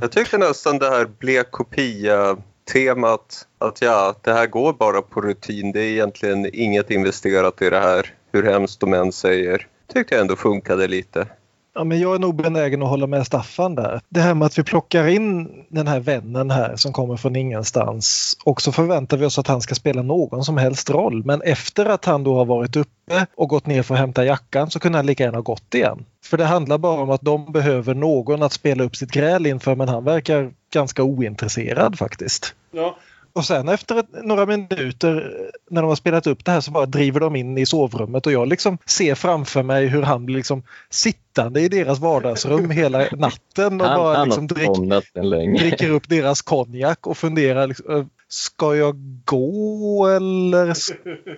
Jag 0.00 0.12
tyckte 0.12 0.38
nästan 0.38 0.78
det 0.78 0.90
här 0.90 1.08
blek 1.18 1.50
kopia-temat 1.50 3.46
att 3.58 3.82
ja, 3.82 4.14
det 4.22 4.32
här 4.32 4.46
går 4.46 4.72
bara 4.72 5.02
på 5.02 5.20
rutin. 5.20 5.72
Det 5.72 5.80
är 5.80 5.90
egentligen 5.92 6.50
inget 6.52 6.90
investerat 6.90 7.62
i 7.62 7.70
det 7.70 7.80
här, 7.80 8.14
hur 8.32 8.42
hemskt 8.42 8.80
de 8.80 8.94
än 8.94 9.12
säger. 9.12 9.66
Tyckte 9.92 10.14
jag 10.14 10.20
ändå 10.22 10.36
funkade 10.36 10.88
lite. 10.88 11.26
Ja, 11.74 11.84
men 11.84 12.00
jag 12.00 12.14
är 12.14 12.18
nog 12.18 12.34
benägen 12.34 12.82
att 12.82 12.88
hålla 12.88 13.06
med 13.06 13.26
Staffan 13.26 13.74
där. 13.74 14.00
Det 14.08 14.20
här 14.20 14.34
med 14.34 14.46
att 14.46 14.58
vi 14.58 14.62
plockar 14.62 15.06
in 15.06 15.48
den 15.68 15.86
här 15.86 16.00
vännen 16.00 16.50
här 16.50 16.76
som 16.76 16.92
kommer 16.92 17.16
från 17.16 17.36
ingenstans 17.36 18.36
och 18.44 18.62
så 18.62 18.72
förväntar 18.72 19.16
vi 19.16 19.26
oss 19.26 19.38
att 19.38 19.46
han 19.46 19.60
ska 19.60 19.74
spela 19.74 20.02
någon 20.02 20.44
som 20.44 20.56
helst 20.56 20.90
roll. 20.90 21.24
Men 21.24 21.42
efter 21.42 21.86
att 21.86 22.04
han 22.04 22.24
då 22.24 22.36
har 22.36 22.44
varit 22.44 22.76
uppe 22.76 23.26
och 23.36 23.48
gått 23.48 23.66
ner 23.66 23.82
för 23.82 23.94
att 23.94 24.00
hämta 24.00 24.24
jackan 24.24 24.70
så 24.70 24.80
kunde 24.80 24.98
han 24.98 25.06
lika 25.06 25.24
gärna 25.24 25.38
ha 25.38 25.42
gått 25.42 25.74
igen. 25.74 26.04
För 26.24 26.36
det 26.36 26.44
handlar 26.44 26.78
bara 26.78 27.00
om 27.00 27.10
att 27.10 27.22
de 27.22 27.52
behöver 27.52 27.94
någon 27.94 28.42
att 28.42 28.52
spela 28.52 28.84
upp 28.84 28.96
sitt 28.96 29.12
gräl 29.12 29.46
inför 29.46 29.74
men 29.74 29.88
han 29.88 30.04
verkar 30.04 30.52
ganska 30.72 31.02
ointresserad 31.02 31.98
faktiskt. 31.98 32.54
Ja. 32.70 32.96
Och 33.32 33.44
sen 33.44 33.68
efter 33.68 33.96
ett, 33.96 34.24
några 34.24 34.46
minuter 34.46 35.32
när 35.70 35.82
de 35.82 35.88
har 35.88 35.96
spelat 35.96 36.26
upp 36.26 36.44
det 36.44 36.50
här 36.50 36.60
så 36.60 36.70
bara 36.70 36.86
driver 36.86 37.20
de 37.20 37.36
in 37.36 37.58
i 37.58 37.66
sovrummet 37.66 38.26
och 38.26 38.32
jag 38.32 38.48
liksom 38.48 38.78
ser 38.86 39.14
framför 39.14 39.62
mig 39.62 39.86
hur 39.86 40.02
han 40.02 40.26
blir 40.26 40.36
liksom 40.36 40.62
sittande 40.90 41.60
i 41.60 41.68
deras 41.68 41.98
vardagsrum 41.98 42.70
hela 42.70 42.98
natten 42.98 43.80
och 43.80 43.86
Han, 43.86 43.98
bara 43.98 44.16
han 44.16 44.28
liksom 44.28 44.46
drick, 44.46 45.60
dricker 45.60 45.90
upp 45.90 46.08
deras 46.08 46.42
konjak 46.42 47.06
och 47.06 47.16
funderar 47.16 47.66
liksom, 47.66 48.08
Ska 48.32 48.76
jag 48.76 49.22
gå 49.24 50.06
eller 50.06 50.74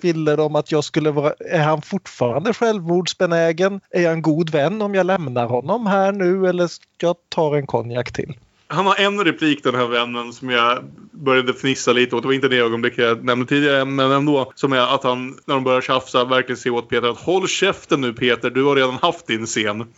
ville 0.03 0.37
de 0.37 0.57
att 0.57 0.73
jag 0.73 0.85
skulle 0.85 1.11
vara... 1.11 1.33
Är 1.51 1.63
han 1.63 1.83
fortfarande 1.83 2.55
självmordsbenägen? 2.55 3.81
Är 3.91 4.03
jag 4.03 4.13
en 4.13 4.23
god 4.23 4.51
vän 4.51 4.83
om 4.83 4.95
jag 4.95 5.07
lämnar 5.07 5.47
honom 5.47 5.87
här 5.87 6.13
nu 6.13 6.49
eller 6.49 6.67
ska 6.67 6.83
jag 6.99 7.17
ta 7.29 7.57
en 7.57 7.67
konjak 7.67 8.13
till? 8.13 8.37
Han 8.67 8.87
har 8.87 9.01
en 9.01 9.25
replik 9.25 9.65
den 9.65 9.75
här 9.75 9.87
vännen 9.87 10.33
som 10.33 10.51
jag 10.51 10.85
började 11.11 11.53
fnissa 11.53 11.93
lite 11.93 12.17
åt. 12.17 12.23
Det 12.23 12.27
var 12.27 12.35
inte 12.35 12.49
det 12.49 12.59
ögonblick 12.59 12.99
jag 12.99 13.25
nämnde 13.25 13.47
tidigare 13.47 13.85
men 13.85 14.13
ändå. 14.13 14.53
Som 14.55 14.73
är 14.73 14.95
att 14.95 15.05
han 15.05 15.39
när 15.45 15.55
de 15.55 15.65
börjar 15.65 15.81
tjafsa 15.81 16.25
verkligen 16.25 16.57
säger 16.57 16.77
åt 16.77 16.89
Peter 16.89 17.09
att 17.09 17.19
håll 17.19 17.49
käften 17.49 18.01
nu 18.01 18.13
Peter, 18.13 18.51
du 18.51 18.65
har 18.65 18.77
redan 18.77 18.95
haft 18.95 19.27
din 19.27 19.47
scen. 19.47 19.87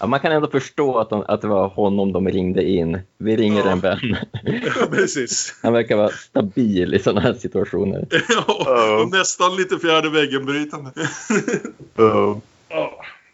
Ja, 0.00 0.06
man 0.06 0.20
kan 0.20 0.32
ändå 0.32 0.48
förstå 0.48 0.98
att, 0.98 1.10
de, 1.10 1.24
att 1.28 1.40
det 1.40 1.48
var 1.48 1.68
honom 1.68 2.12
de 2.12 2.28
ringde 2.28 2.68
in. 2.68 3.00
Vi 3.18 3.36
ringer 3.36 3.64
en 3.64 3.80
vän. 3.80 3.98
ja, 4.42 4.86
precis. 4.90 5.54
Han 5.62 5.72
verkar 5.72 5.96
vara 5.96 6.08
stabil 6.08 6.94
i 6.94 6.98
sådana 6.98 7.20
här 7.20 7.34
situationer. 7.34 8.06
Ja, 8.28 9.00
och 9.02 9.10
nästan 9.10 9.56
lite 9.56 9.78
fjärde 9.78 10.10
väggen-brytande. 10.10 10.90
Ja. 11.96 12.40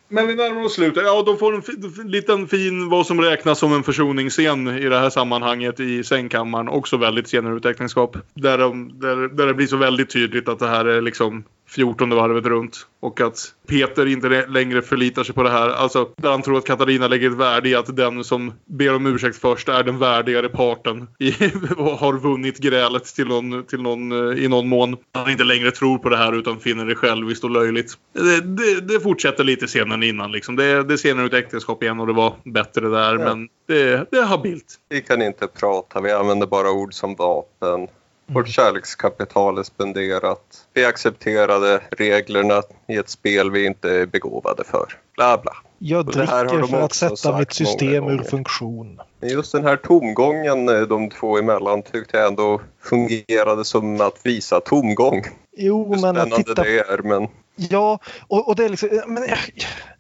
Men 0.09 0.27
vi 0.27 0.35
närmar 0.35 0.65
oss 0.65 0.75
slutet. 0.75 1.03
Ja, 1.05 1.23
de 1.23 1.39
får 1.39 1.55
en 1.55 2.11
liten 2.11 2.49
fin, 2.49 2.89
vad 2.89 3.07
som 3.07 3.21
räknas 3.21 3.59
som 3.59 3.73
en 3.73 3.83
försoningsscen 3.83 4.69
i 4.69 4.89
det 4.89 4.99
här 4.99 5.11
sammanhanget 5.11 5.81
i 5.81 6.05
sängkammaren. 6.05 6.69
Också 6.69 6.97
väldigt 6.97 7.29
senare 7.29 7.57
ut 7.57 7.65
äktenskap. 7.65 8.17
Där, 8.35 8.59
de, 8.59 9.01
där, 9.01 9.29
där 9.29 9.47
det 9.47 9.55
blir 9.55 9.67
så 9.67 9.77
väldigt 9.77 10.11
tydligt 10.11 10.49
att 10.49 10.59
det 10.59 10.69
här 10.69 10.85
är 10.85 11.01
liksom 11.01 11.45
14 11.75 12.11
varvet 12.11 12.47
runt. 12.47 12.87
Och 13.01 13.21
att 13.21 13.55
Peter 13.69 14.07
inte 14.07 14.47
längre 14.49 14.83
förlitar 14.83 15.25
sig 15.25 15.35
på 15.35 15.43
det 15.43 15.51
här. 15.51 15.69
Alltså, 15.69 16.09
där 16.17 16.31
han 16.31 16.43
tror 16.43 16.59
att 16.59 16.67
Katarina 16.67 17.09
lägger 17.09 17.31
ett 17.31 17.37
värde 17.37 17.69
i 17.69 17.75
att 17.75 17.97
den 17.97 18.25
som 18.25 18.53
ber 18.65 18.95
om 18.95 19.07
ursäkt 19.07 19.37
först 19.37 19.69
är 19.69 19.83
den 19.83 19.99
värdigare 19.99 20.49
parten. 20.49 21.09
I, 21.19 21.29
och 21.77 21.91
har 21.91 22.19
vunnit 22.19 22.59
grälet 22.59 23.05
till 23.05 23.27
någon, 23.27 23.65
till 23.65 23.83
någon, 23.83 24.13
eh, 24.13 24.45
i 24.45 24.49
någon 24.49 24.69
mån. 24.69 24.97
Han 25.13 25.31
inte 25.31 25.45
längre 25.45 25.71
tror 25.71 25.99
på 25.99 26.09
det 26.09 26.17
här 26.17 26.33
utan 26.33 26.61
finner 26.61 26.87
det 26.87 26.95
själviskt 26.95 27.45
och 27.45 27.51
löjligt. 27.51 27.93
Det, 28.13 28.41
det, 28.41 28.81
det 28.81 29.01
fortsätter 29.01 29.45
lite 29.45 29.69
senare 29.69 29.95
än 29.95 30.03
innan. 30.03 30.33
Liksom. 30.33 30.57
Det, 30.57 30.83
det 30.83 30.95
är 30.95 30.97
senare 30.97 31.27
ut 31.27 31.35
äktenskap 31.35 31.83
igen 31.83 32.01
och 32.01 32.07
det 32.07 32.13
var 32.13 32.35
bättre 32.45 32.89
där. 32.89 33.19
Men 33.19 33.49
det, 33.69 34.07
det 34.11 34.19
är 34.19 34.25
habilt. 34.25 34.75
Vi 34.89 35.01
kan 35.01 35.23
inte 35.23 35.47
prata, 35.47 36.01
vi 36.01 36.13
använder 36.13 36.47
bara 36.47 36.71
ord 36.71 36.95
som 36.95 37.15
vapen. 37.15 37.89
Vårt 38.27 38.49
kärlekskapital 38.49 39.59
är 39.59 39.63
spenderat. 39.63 40.67
Vi 40.73 40.85
accepterade 40.85 41.81
reglerna 41.91 42.63
i 42.89 42.97
ett 42.97 43.11
spel 43.11 43.51
vi 43.51 43.67
inte 43.67 43.91
är 43.91 44.07
begåvade 44.07 44.65
för. 44.65 44.87
Bla 45.17 45.39
bla. 45.39 45.53
Jag 45.79 46.07
dricker 46.07 46.67
för 46.67 46.81
att 46.81 46.95
sätta 46.95 47.39
mitt 47.39 47.53
system 47.53 48.09
ur 48.09 48.23
funktion. 48.23 49.01
Men 49.21 49.31
just 49.31 49.53
den 49.53 49.65
här 49.65 49.77
tomgången 49.77 50.69
eh, 50.69 50.81
de 50.81 51.11
två 51.11 51.39
emellan 51.39 51.83
tyckte 51.83 52.17
jag 52.17 52.27
ändå 52.27 52.61
fungerade 52.83 53.65
som 53.65 54.01
att 54.01 54.21
visa 54.23 54.61
tomgång. 54.61 55.23
Jo, 55.57 55.95
Hur 55.95 56.01
men 56.01 56.17
att 56.17 56.29
spännande 56.29 56.37
titta 56.37 56.63
det 56.63 56.79
är 56.79 57.03
men 57.03 57.29
Ja, 57.57 57.99
och, 58.21 58.49
och 58.49 58.57
det 58.57 58.65
är 58.65 58.69
liksom, 58.69 58.89
men 59.07 59.23
jag, 59.29 59.39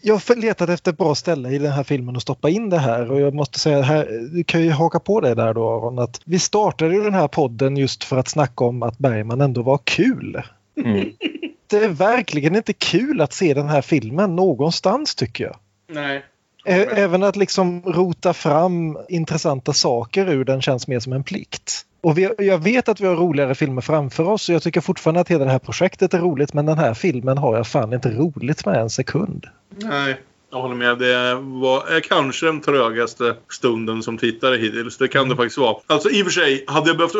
jag 0.00 0.14
har 0.14 0.36
letat 0.36 0.68
efter 0.68 0.90
ett 0.90 0.98
bra 0.98 1.14
ställe 1.14 1.50
i 1.50 1.58
den 1.58 1.72
här 1.72 1.82
filmen 1.82 2.16
att 2.16 2.22
stoppa 2.22 2.50
in 2.50 2.70
det 2.70 2.78
här 2.78 3.10
och 3.10 3.20
jag 3.20 3.34
måste 3.34 3.58
säga, 3.58 3.82
här, 3.82 4.28
du 4.32 4.44
kan 4.44 4.62
ju 4.62 4.70
haka 4.70 5.00
på 5.00 5.20
det 5.20 5.34
där 5.34 5.54
då 5.54 5.70
Aron, 5.70 5.98
att 5.98 6.20
vi 6.24 6.38
startade 6.38 6.94
ju 6.94 7.02
den 7.02 7.14
här 7.14 7.28
podden 7.28 7.76
just 7.76 8.04
för 8.04 8.16
att 8.16 8.28
snacka 8.28 8.64
om 8.64 8.82
att 8.82 8.98
Bergman 8.98 9.40
ändå 9.40 9.62
var 9.62 9.78
kul. 9.84 10.42
Mm. 10.84 11.12
Det 11.66 11.84
är 11.84 11.88
verkligen 11.88 12.56
inte 12.56 12.72
kul 12.72 13.20
att 13.20 13.32
se 13.32 13.54
den 13.54 13.68
här 13.68 13.82
filmen 13.82 14.36
någonstans 14.36 15.14
tycker 15.14 15.44
jag. 15.44 15.56
Nej. 15.88 16.24
Även 16.66 17.22
att 17.22 17.36
liksom 17.36 17.82
rota 17.82 18.32
fram 18.34 18.98
intressanta 19.08 19.72
saker 19.72 20.28
ur 20.28 20.44
den 20.44 20.62
känns 20.62 20.88
mer 20.88 21.00
som 21.00 21.12
en 21.12 21.24
plikt. 21.24 21.86
Och 22.04 22.18
vi, 22.18 22.30
jag 22.38 22.58
vet 22.58 22.88
att 22.88 23.00
vi 23.00 23.06
har 23.06 23.16
roligare 23.16 23.54
filmer 23.54 23.82
framför 23.82 24.28
oss 24.28 24.48
och 24.48 24.54
jag 24.54 24.62
tycker 24.62 24.80
fortfarande 24.80 25.20
att 25.20 25.28
hela 25.30 25.44
det 25.44 25.50
här 25.50 25.58
projektet 25.58 26.14
är 26.14 26.18
roligt 26.18 26.52
men 26.54 26.66
den 26.66 26.78
här 26.78 26.94
filmen 26.94 27.38
har 27.38 27.56
jag 27.56 27.66
fan 27.66 27.92
inte 27.92 28.08
roligt 28.10 28.66
med 28.66 28.76
en 28.80 28.90
sekund. 28.90 29.46
Nej, 29.76 30.20
jag 30.52 30.62
håller 30.62 30.74
med. 30.74 30.98
Det 30.98 31.34
var 31.34 31.96
är 31.96 32.00
kanske 32.00 32.46
den 32.46 32.60
trögaste 32.60 33.34
stunden 33.50 34.02
som 34.02 34.18
tittare 34.18 34.56
hittills. 34.56 34.98
Det 34.98 35.08
kan 35.08 35.28
det 35.28 35.36
faktiskt 35.36 35.58
vara. 35.58 35.76
Alltså 35.86 36.10
i 36.10 36.22
och 36.22 36.26
för 36.26 36.32
sig, 36.32 36.64
hade 36.66 36.88
jag 36.90 36.96
behövt 36.96 37.14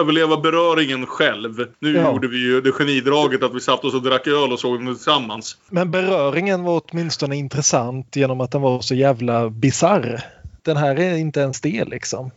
överleva 0.00 0.36
beröringen 0.36 1.06
själv. 1.06 1.66
Nu 1.78 1.94
Ja. 1.94 2.12
gjorde 2.12 2.28
vi 2.28 2.36
ju 2.38 2.60
det 2.60 2.72
genidraget 2.72 3.42
att 3.42 3.54
vi 3.54 3.60
satt 3.60 3.84
oss 3.84 3.94
och 3.94 4.02
drack 4.02 4.26
öl 4.26 4.52
och 4.52 4.60
såg 4.60 4.78
den 4.78 4.94
tillsammans. 4.94 5.56
Men 5.70 5.90
beröringen 5.90 6.62
var 6.62 6.82
åtminstone 6.90 7.36
intressant 7.36 8.16
genom 8.16 8.40
att 8.40 8.50
den 8.50 8.62
var 8.62 8.80
så 8.80 8.94
jävla 8.94 9.50
bizarr. 9.50 10.20
Den 10.62 10.76
här 10.76 11.00
är 11.00 11.16
inte 11.16 11.40
ens 11.40 11.60
det 11.60 11.84
liksom. 11.84 12.30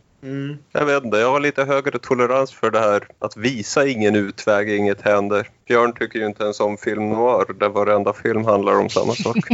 Jag 0.72 0.86
vet 0.86 1.04
inte, 1.04 1.18
jag 1.18 1.32
har 1.32 1.40
lite 1.40 1.64
högre 1.64 2.00
tolerans 2.00 2.52
för 2.52 2.72
det 2.72 2.80
här 2.80 3.08
att 3.20 3.38
visa 3.38 3.88
ingen 3.88 4.16
utväg, 4.16 4.70
inget 4.70 5.02
händer. 5.02 5.50
Björn 5.68 5.94
tycker 5.94 6.20
ju 6.20 6.26
inte 6.26 6.44
ens 6.44 6.60
om 6.60 6.78
film 6.78 7.10
noir 7.10 7.54
där 7.60 7.70
varenda 7.70 8.14
film 8.14 8.46
handlar 8.46 8.74
om 8.80 8.90
samma 8.90 9.14
sak. 9.14 9.38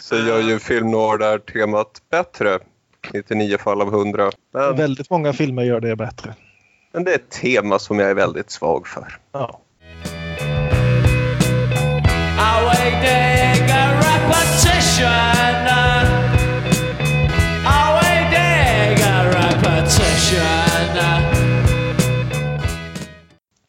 Så 0.00 0.16
gör 0.16 0.40
ju 0.40 0.58
film 0.58 0.90
noir 0.90 1.18
där 1.18 1.38
temat 1.38 2.02
bättre. 2.10 2.58
99 3.12 3.58
fall 3.58 3.82
av 3.82 3.88
100. 3.88 4.30
Men, 4.52 4.76
Väldigt 4.76 5.10
många 5.10 5.32
filmer 5.32 5.62
gör 5.62 5.80
det 5.80 5.96
bättre. 5.96 6.34
men 6.92 7.04
det 7.04 7.10
är 7.10 7.14
ett 7.14 7.30
tema 7.30 7.78
som 7.78 7.98
jag 7.98 8.10
är 8.10 8.14
väldigt 8.14 8.50
svag 8.50 8.86
för. 8.86 9.18
Ja. 9.32 9.60
Awaiting 12.38 13.66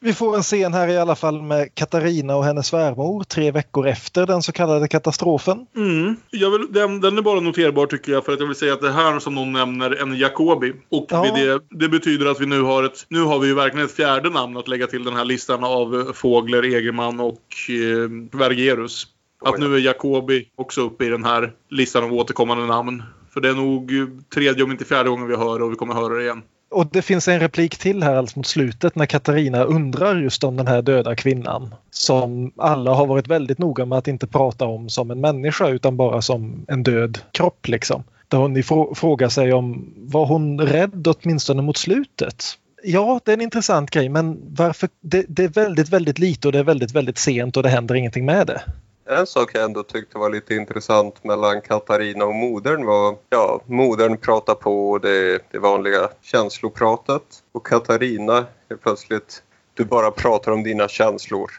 Vi 0.03 0.13
får 0.13 0.35
en 0.35 0.43
scen 0.43 0.73
här 0.73 0.87
i 0.87 0.97
alla 0.97 1.15
fall 1.15 1.41
med 1.41 1.75
Katarina 1.75 2.35
och 2.35 2.43
hennes 2.45 2.67
svärmor 2.67 3.23
tre 3.23 3.51
veckor 3.51 3.87
efter 3.87 4.25
den 4.25 4.41
så 4.41 4.51
kallade 4.51 4.87
katastrofen. 4.87 5.65
Mm. 5.75 6.15
Jag 6.29 6.51
vill, 6.51 6.67
den, 6.71 7.01
den 7.01 7.17
är 7.17 7.21
bara 7.21 7.39
noterbar 7.39 7.85
tycker 7.85 8.11
jag 8.11 8.25
för 8.25 8.33
att 8.33 8.39
jag 8.39 8.47
vill 8.47 8.55
säga 8.55 8.73
att 8.73 8.81
det 8.81 8.91
här 8.91 9.19
som 9.19 9.35
någon 9.35 9.51
nämner 9.53 10.01
en 10.01 10.17
Jacobi. 10.17 10.73
Och 10.89 11.05
Ja. 11.09 11.35
det, 11.35 11.61
det 11.69 11.89
betyder 11.89 12.25
att 12.25 12.41
vi 12.41 12.45
nu 12.45 12.61
har 12.61 12.83
ett, 12.83 13.05
nu 13.07 13.23
har 13.23 13.39
vi 13.39 13.47
ju 13.47 13.53
verkligen 13.53 13.85
ett 13.85 13.95
fjärde 13.95 14.29
namn 14.29 14.57
att 14.57 14.67
lägga 14.67 14.87
till 14.87 15.03
den 15.03 15.15
här 15.15 15.25
listan 15.25 15.63
av 15.63 15.95
eh, 15.95 16.13
Fågler, 16.13 16.63
Egerman 16.63 17.19
och 17.19 17.43
eh, 17.69 18.39
Vergerus. 18.39 19.07
Att 19.45 19.59
nu 19.59 19.75
är 19.75 19.79
Jacobi 19.79 20.47
också 20.55 20.81
uppe 20.81 21.05
i 21.05 21.09
den 21.09 21.23
här 21.23 21.53
listan 21.69 22.03
av 22.03 22.13
återkommande 22.13 22.65
namn. 22.65 23.03
För 23.33 23.41
det 23.41 23.49
är 23.49 23.53
nog 23.53 23.97
eh, 23.97 24.07
tredje 24.33 24.63
om 24.63 24.71
inte 24.71 24.85
fjärde 24.85 25.09
gången 25.09 25.27
vi 25.27 25.35
hör 25.35 25.61
och 25.61 25.71
vi 25.71 25.75
kommer 25.75 25.93
höra 25.93 26.13
det 26.13 26.23
igen. 26.23 26.41
Och 26.73 26.87
det 26.91 27.01
finns 27.01 27.27
en 27.27 27.39
replik 27.39 27.77
till 27.77 28.03
här 28.03 28.15
alltså 28.15 28.39
mot 28.39 28.47
slutet 28.47 28.95
när 28.95 29.05
Katarina 29.05 29.63
undrar 29.63 30.15
just 30.15 30.43
om 30.43 30.57
den 30.57 30.67
här 30.67 30.81
döda 30.81 31.15
kvinnan. 31.15 31.75
Som 31.91 32.51
alla 32.57 32.93
har 32.93 33.07
varit 33.07 33.27
väldigt 33.27 33.57
noga 33.57 33.85
med 33.85 33.97
att 33.97 34.07
inte 34.07 34.27
prata 34.27 34.65
om 34.65 34.89
som 34.89 35.11
en 35.11 35.21
människa 35.21 35.67
utan 35.67 35.97
bara 35.97 36.21
som 36.21 36.65
en 36.67 36.83
död 36.83 37.19
kropp 37.31 37.67
liksom. 37.67 38.03
Där 38.27 38.37
hon 38.37 38.63
frågar 38.95 39.29
sig 39.29 39.53
om 39.53 39.93
var 39.97 40.25
hon 40.25 40.61
rädd 40.61 41.07
åtminstone 41.07 41.61
mot 41.61 41.77
slutet? 41.77 42.43
Ja, 42.83 43.19
det 43.25 43.31
är 43.31 43.33
en 43.33 43.41
intressant 43.41 43.89
grej 43.89 44.09
men 44.09 44.39
varför? 44.55 44.89
Det, 45.01 45.25
det 45.27 45.43
är 45.43 45.47
väldigt, 45.47 45.89
väldigt 45.89 46.19
lite 46.19 46.47
och 46.47 46.51
det 46.51 46.59
är 46.59 46.63
väldigt, 46.63 46.91
väldigt 46.91 47.17
sent 47.17 47.57
och 47.57 47.63
det 47.63 47.69
händer 47.69 47.95
ingenting 47.95 48.25
med 48.25 48.47
det. 48.47 48.61
En 49.05 49.27
sak 49.27 49.51
jag 49.53 49.63
ändå 49.63 49.83
tyckte 49.83 50.17
var 50.17 50.29
lite 50.29 50.55
intressant 50.55 51.23
mellan 51.23 51.61
Katarina 51.61 52.25
och 52.25 52.35
modern 52.35 52.85
var, 52.85 53.15
ja, 53.29 53.61
modern 53.65 54.17
pratar 54.17 54.55
på 54.55 54.97
det, 54.97 55.43
det 55.51 55.59
vanliga 55.59 56.09
känslopratet 56.21 57.23
och 57.51 57.65
Katarina 57.65 58.45
är 58.69 58.75
plötsligt, 58.75 59.43
du 59.73 59.85
bara 59.85 60.11
pratar 60.11 60.51
om 60.51 60.63
dina 60.63 60.87
känslor. 60.87 61.51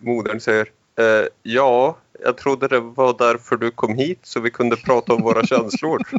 Modern 0.00 0.40
säger, 0.40 0.68
eh, 0.98 1.26
ja, 1.42 1.96
jag 2.24 2.36
trodde 2.36 2.68
det 2.68 2.80
var 2.80 3.14
därför 3.18 3.56
du 3.56 3.70
kom 3.70 3.94
hit 3.94 4.20
så 4.22 4.40
vi 4.40 4.50
kunde 4.50 4.76
prata 4.76 5.14
om 5.14 5.22
våra 5.22 5.46
känslor. 5.46 6.02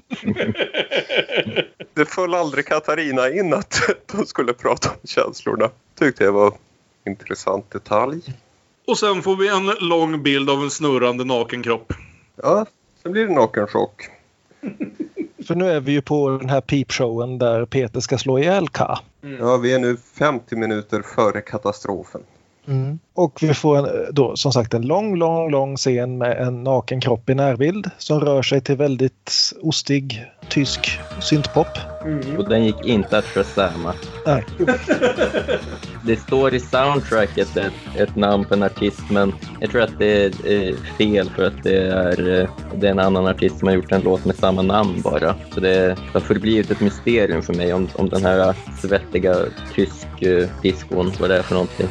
Det 1.94 2.06
föll 2.06 2.34
aldrig 2.34 2.66
Katarina 2.66 3.30
in 3.30 3.54
att 3.54 3.82
de 4.06 4.26
skulle 4.26 4.54
prata 4.54 4.90
om 4.90 5.08
känslorna. 5.08 5.70
Tyckte 6.00 6.24
jag 6.24 6.32
var 6.32 6.48
en 6.48 7.12
intressant 7.12 7.72
detalj. 7.72 8.22
Och 8.88 8.98
sen 8.98 9.22
får 9.22 9.36
vi 9.36 9.48
en 9.48 9.88
lång 9.90 10.24
bild 10.24 10.50
av 10.50 10.64
en 10.64 10.70
snurrande 10.70 11.24
nakenkropp. 11.24 11.94
Ja, 12.44 12.66
sen 13.04 13.12
blir 13.12 13.28
det 13.28 13.34
nakenchock. 13.34 14.10
För 15.48 15.56
nu 15.56 15.72
är 15.72 15.80
vi 15.80 15.92
ju 15.92 16.02
på 16.02 16.30
den 16.30 16.50
här 16.50 16.62
peepshowen 16.62 17.38
där 17.38 17.66
Peter 17.66 18.00
ska 18.00 18.18
slå 18.18 18.40
ihjäl 18.40 18.70
Ka. 18.70 19.00
Ja, 19.40 19.58
vi 19.58 19.74
är 19.74 19.80
nu 19.80 19.98
50 20.20 20.56
minuter 20.56 21.02
före 21.02 21.42
katastrofen. 21.42 22.22
Mm. 22.68 23.00
Och 23.14 23.40
vi 23.42 23.54
får 23.54 23.78
en, 23.78 24.14
då 24.14 24.36
som 24.36 24.52
sagt 24.52 24.74
en 24.74 24.82
lång, 24.82 25.16
lång, 25.16 25.52
lång 25.52 25.78
scen 25.78 26.18
med 26.18 26.38
en 26.38 26.64
naken 26.64 27.02
kropp 27.02 27.30
i 27.30 27.36
närbild 27.36 27.90
som 27.98 28.20
rör 28.20 28.42
sig 28.42 28.62
till 28.62 28.76
väldigt 28.76 29.54
ostig 29.62 30.26
tysk 30.50 31.00
syntpop. 31.22 31.97
Och 32.38 32.50
den 32.50 32.66
gick 32.66 32.86
inte 32.86 33.18
att 33.18 33.26
shazama. 33.26 33.94
Det 36.06 36.16
står 36.16 36.54
i 36.54 36.60
soundtracket 36.60 37.58
ett, 37.58 37.74
ett 37.98 38.16
namn 38.16 38.46
på 38.46 38.54
en 38.54 38.64
artist 38.64 39.02
men 39.12 39.34
jag 39.60 39.72
tror 39.72 39.82
att 39.82 40.00
det 40.00 40.26
är 40.26 40.52
eh, 40.52 40.76
fel 40.98 41.30
för 41.30 41.44
att 41.44 41.64
det 41.64 41.78
är, 41.78 42.42
eh, 42.42 42.50
det 42.76 42.88
är 42.88 42.92
en 42.92 43.00
annan 43.00 43.28
artist 43.28 43.60
som 43.60 43.68
har 43.68 43.76
gjort 43.76 43.92
en 43.92 44.02
låt 44.02 44.26
med 44.26 44.36
samma 44.36 44.62
namn 44.62 45.02
bara. 45.02 45.36
Så 45.54 45.60
det 45.60 45.98
har 46.14 46.20
förblivit 46.20 46.72
ett 46.72 46.82
mysterium 46.82 47.42
för 47.42 47.54
mig 47.54 47.74
om, 47.74 47.88
om 47.96 48.10
den 48.10 48.26
här 48.26 48.56
svettiga 48.82 49.36
tysk 49.76 50.22
eh, 50.22 50.48
diskon, 50.62 51.12
vad 51.20 51.30
det 51.30 51.38
är 51.38 51.44
för 51.44 51.54
någonting. 51.54 51.88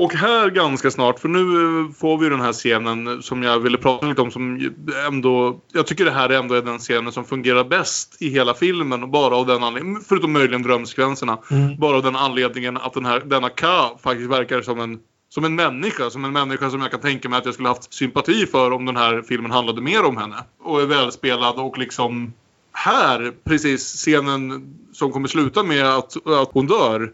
Och 0.00 0.14
här 0.14 0.50
ganska 0.50 0.90
snart, 0.90 1.18
för 1.18 1.28
nu 1.28 1.38
eh, 1.40 1.92
får 1.92 2.18
vi 2.18 2.28
den 2.28 2.40
här 2.40 2.52
scenen 2.52 3.22
som 3.22 3.42
jag 3.42 3.58
ville 3.58 3.78
prata 3.78 4.06
lite 4.06 4.22
om 4.22 4.30
som 4.30 4.70
ändå... 5.06 5.60
Jag 5.72 5.86
tycker 5.86 6.04
det 6.04 6.10
här 6.10 6.28
ändå 6.28 6.54
är 6.54 6.62
den 6.62 6.78
scenen 6.78 7.12
som 7.12 7.24
fungerar 7.24 7.64
bäst 7.64 8.16
i 8.22 8.28
hela 8.28 8.54
filmen. 8.54 9.10
Bara 9.10 9.36
av 9.36 9.46
den 9.46 9.62
anledningen, 9.62 10.02
förutom 10.08 10.32
möjligen 10.32 10.62
drömsekvenserna. 10.62 11.38
Mm. 11.50 11.76
Bara 11.78 11.96
av 11.96 12.02
den 12.02 12.16
anledningen 12.16 12.76
att 12.76 12.92
den 12.92 13.04
här, 13.04 13.20
denna 13.20 13.48
Ka 13.48 13.98
faktiskt 14.02 14.30
verkar 14.30 14.62
som 14.62 14.80
en 14.80 14.98
som 15.28 15.44
en 15.44 15.54
människa, 15.54 16.10
som 16.10 16.24
en 16.24 16.32
människa 16.32 16.70
som 16.70 16.80
jag 16.80 16.90
kan 16.90 17.00
tänka 17.00 17.28
mig 17.28 17.38
att 17.38 17.44
jag 17.44 17.54
skulle 17.54 17.68
haft 17.68 17.94
sympati 17.94 18.46
för 18.46 18.70
om 18.70 18.84
den 18.84 18.96
här 18.96 19.22
filmen 19.22 19.50
handlade 19.50 19.80
mer 19.80 20.04
om 20.04 20.16
henne. 20.16 20.36
Och 20.62 20.82
är 20.82 20.86
välspelad 20.86 21.54
och 21.58 21.78
liksom 21.78 22.32
här, 22.72 23.32
precis 23.44 23.82
scenen 23.82 24.74
som 24.92 25.12
kommer 25.12 25.28
sluta 25.28 25.62
med 25.62 25.86
att, 25.86 26.26
att 26.26 26.50
hon 26.52 26.66
dör 26.66 27.12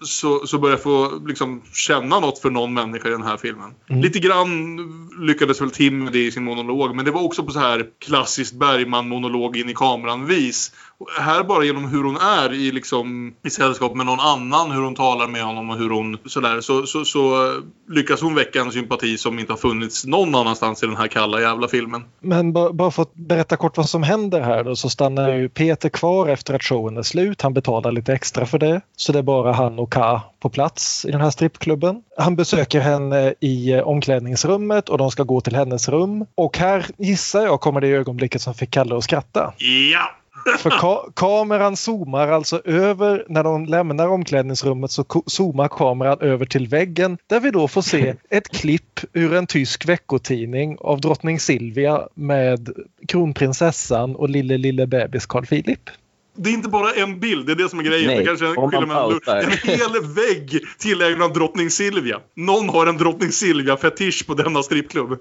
så, 0.00 0.46
så 0.46 0.58
börjar 0.58 0.76
jag 0.76 0.82
få 0.82 1.22
liksom, 1.26 1.62
känna 1.72 2.20
något 2.20 2.38
för 2.38 2.50
någon 2.50 2.74
människa 2.74 3.08
i 3.08 3.12
den 3.12 3.22
här 3.22 3.36
filmen. 3.36 3.74
Mm. 3.90 4.02
Lite 4.02 4.18
grann 4.18 4.78
lyckades 5.20 5.60
väl 5.60 5.70
Tim 5.70 6.04
med 6.04 6.12
det 6.12 6.26
i 6.26 6.30
sin 6.30 6.44
monolog 6.44 6.96
men 6.96 7.04
det 7.04 7.10
var 7.10 7.22
också 7.22 7.42
på 7.42 7.52
så 7.52 7.58
här 7.58 7.86
klassiskt 7.98 8.54
Bergman-monolog 8.54 9.56
in 9.56 9.68
i 9.68 9.74
kameran-vis. 9.74 10.72
Här 11.18 11.42
bara 11.42 11.64
genom 11.64 11.88
hur 11.88 12.04
hon 12.04 12.16
är 12.16 12.52
i, 12.52 12.72
liksom, 12.72 13.34
i 13.44 13.50
sällskap 13.50 13.94
med 13.94 14.06
någon 14.06 14.20
annan, 14.20 14.70
hur 14.70 14.82
hon 14.82 14.94
talar 14.94 15.28
med 15.28 15.42
honom 15.42 15.70
och 15.70 15.76
hur 15.78 15.90
hon 15.90 16.18
sådär 16.26 16.60
så, 16.60 16.86
så, 16.86 17.04
så 17.04 17.52
lyckas 17.88 18.22
hon 18.22 18.34
väcka 18.34 18.60
en 18.60 18.72
sympati 18.72 19.18
som 19.18 19.38
inte 19.38 19.52
har 19.52 19.58
funnits 19.58 20.06
någon 20.06 20.34
annanstans 20.34 20.82
i 20.82 20.86
den 20.86 20.96
här 20.96 21.08
kalla 21.08 21.40
jävla 21.40 21.68
filmen. 21.68 22.04
Men 22.20 22.52
ba- 22.52 22.72
bara 22.72 22.90
för 22.90 23.02
att 23.02 23.14
berätta 23.14 23.56
kort 23.56 23.76
vad 23.76 23.88
som 23.88 24.02
händer 24.02 24.40
här 24.40 24.64
då 24.64 24.76
så 24.76 24.88
stannar 24.88 25.34
ju 25.34 25.48
Peter 25.48 25.88
kvar 25.88 26.28
efter 26.28 26.54
att 26.54 26.62
showen 26.62 26.96
är 26.96 27.02
slut. 27.02 27.42
Han 27.42 27.54
betalar 27.54 27.92
lite 27.92 28.12
extra 28.12 28.46
för 28.46 28.58
det. 28.58 28.80
Så 28.96 29.12
det 29.12 29.18
är 29.18 29.22
bara 29.22 29.52
han 29.52 29.78
och 29.78 29.92
Ka 29.92 30.20
på 30.40 30.48
plats 30.50 31.04
i 31.04 31.10
den 31.10 31.20
här 31.20 31.30
strippklubben. 31.30 32.02
Han 32.18 32.36
besöker 32.36 32.80
henne 32.80 33.34
i 33.40 33.72
eh, 33.72 33.80
omklädningsrummet 33.80 34.88
och 34.88 34.98
de 34.98 35.10
ska 35.10 35.22
gå 35.22 35.40
till 35.40 35.54
hennes 35.56 35.88
rum. 35.88 36.26
Och 36.34 36.58
här 36.58 36.86
gissar 36.98 37.40
jag 37.42 37.60
kommer 37.60 37.80
det 37.80 37.88
ögonblicket 37.88 38.42
som 38.42 38.54
fick 38.54 38.70
Kalle 38.70 38.96
att 38.96 39.04
skratta. 39.04 39.52
Ja! 39.92 40.10
För 40.56 40.70
ka- 40.70 41.12
kameran 41.16 41.76
zoomar 41.76 42.28
alltså 42.28 42.62
över, 42.64 43.24
när 43.28 43.44
de 43.44 43.66
lämnar 43.66 44.08
omklädningsrummet 44.08 44.90
så 44.90 45.04
zoomar 45.26 45.68
kameran 45.68 46.20
över 46.20 46.46
till 46.46 46.68
väggen 46.68 47.18
där 47.26 47.40
vi 47.40 47.50
då 47.50 47.68
får 47.68 47.82
se 47.82 48.14
ett 48.30 48.48
klipp 48.48 49.00
ur 49.12 49.34
en 49.34 49.46
tysk 49.46 49.88
veckotidning 49.88 50.76
av 50.80 51.00
drottning 51.00 51.40
Silvia 51.40 52.08
med 52.14 52.68
kronprinsessan 53.08 54.16
och 54.16 54.28
lille 54.28 54.58
lille 54.58 54.86
bebis 54.86 55.26
Carl 55.26 55.46
Philip. 55.46 55.90
Det 56.36 56.50
är 56.50 56.54
inte 56.54 56.68
bara 56.68 56.92
en 56.92 57.20
bild, 57.20 57.46
det 57.46 57.52
är 57.52 57.56
det 57.56 57.68
som 57.68 57.78
är 57.78 57.84
grejen. 57.84 58.06
Nej, 58.06 58.18
det 58.18 58.24
kanske 58.24 58.46
är 58.46 58.70
mellan 58.70 58.88
pausar. 58.88 59.36
en 59.36 59.50
hel 59.50 60.14
vägg 60.14 60.60
tillägnad 60.78 61.34
drottning 61.34 61.70
Silvia. 61.70 62.20
Någon 62.36 62.68
har 62.68 62.86
en 62.86 62.96
drottning 62.96 63.32
Silvia-fetisch 63.32 64.26
på 64.26 64.34
denna 64.34 64.62
strippklubb. 64.62 65.18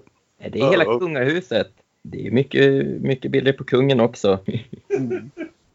Det 0.51 0.59
är 0.59 0.71
hela 0.71 0.85
kungahuset. 0.85 1.67
Det 2.11 2.27
är 2.27 2.31
mycket, 2.31 2.85
mycket 3.01 3.31
bilder 3.31 3.53
på 3.53 3.63
kungen 3.63 3.99
också. 3.99 4.39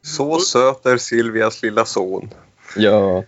Så 0.02 0.38
söt 0.38 0.86
är 0.86 0.96
Silvias 0.96 1.62
lilla 1.62 1.84
son. 1.84 2.30
Ja, 2.76 3.24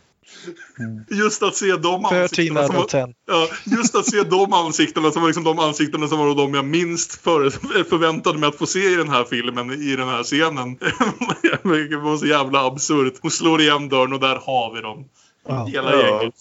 Just 1.11 1.43
att 1.43 1.55
se 1.55 1.77
de 1.77 2.05
ansiktena 2.05 2.67
som 2.67 2.77
var, 2.77 3.15
ja, 3.27 3.49
Just 3.65 3.95
att 3.95 4.07
se 4.11 4.23
de 4.23 4.53
ansiktena 4.53 5.11
som 5.11 5.23
var 5.23 5.29
liksom 5.29 5.45
de 5.45 5.59
ansiktena 5.59 6.09
som 6.09 6.19
var 6.19 6.35
de 6.35 6.55
jag 6.55 6.65
minst 6.65 7.15
för, 7.23 7.51
förväntade 7.85 8.39
mig 8.39 8.49
att 8.49 8.55
få 8.55 8.67
se 8.67 8.93
i 8.93 8.97
den 8.97 9.09
här 9.09 9.25
filmen, 9.25 9.71
i 9.71 9.97
den 9.97 10.09
här 10.09 10.23
scenen. 10.23 10.77
Det 11.91 11.97
var 11.97 12.17
så 12.17 12.27
jävla 12.27 12.67
absurt. 12.67 13.15
Hon 13.23 13.31
slår 13.31 13.61
igen 13.61 13.89
dörren 13.89 14.13
och 14.13 14.21
där 14.21 14.37
har 14.37 14.75
vi 14.75 14.81
dem. 14.81 15.05
Ja. 15.49 15.65
Hela 15.65 15.93
Ja. 15.93 16.07
gänget. 16.07 16.35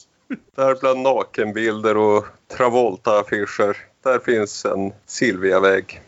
Där 0.55 0.75
bland 0.81 1.01
nakenbilder 1.01 1.97
och 1.97 2.25
Travolta-affischer. 2.57 3.75
Där 4.03 4.19
finns 4.19 4.65
en 4.65 4.91
Silvia-vägg. 5.05 6.01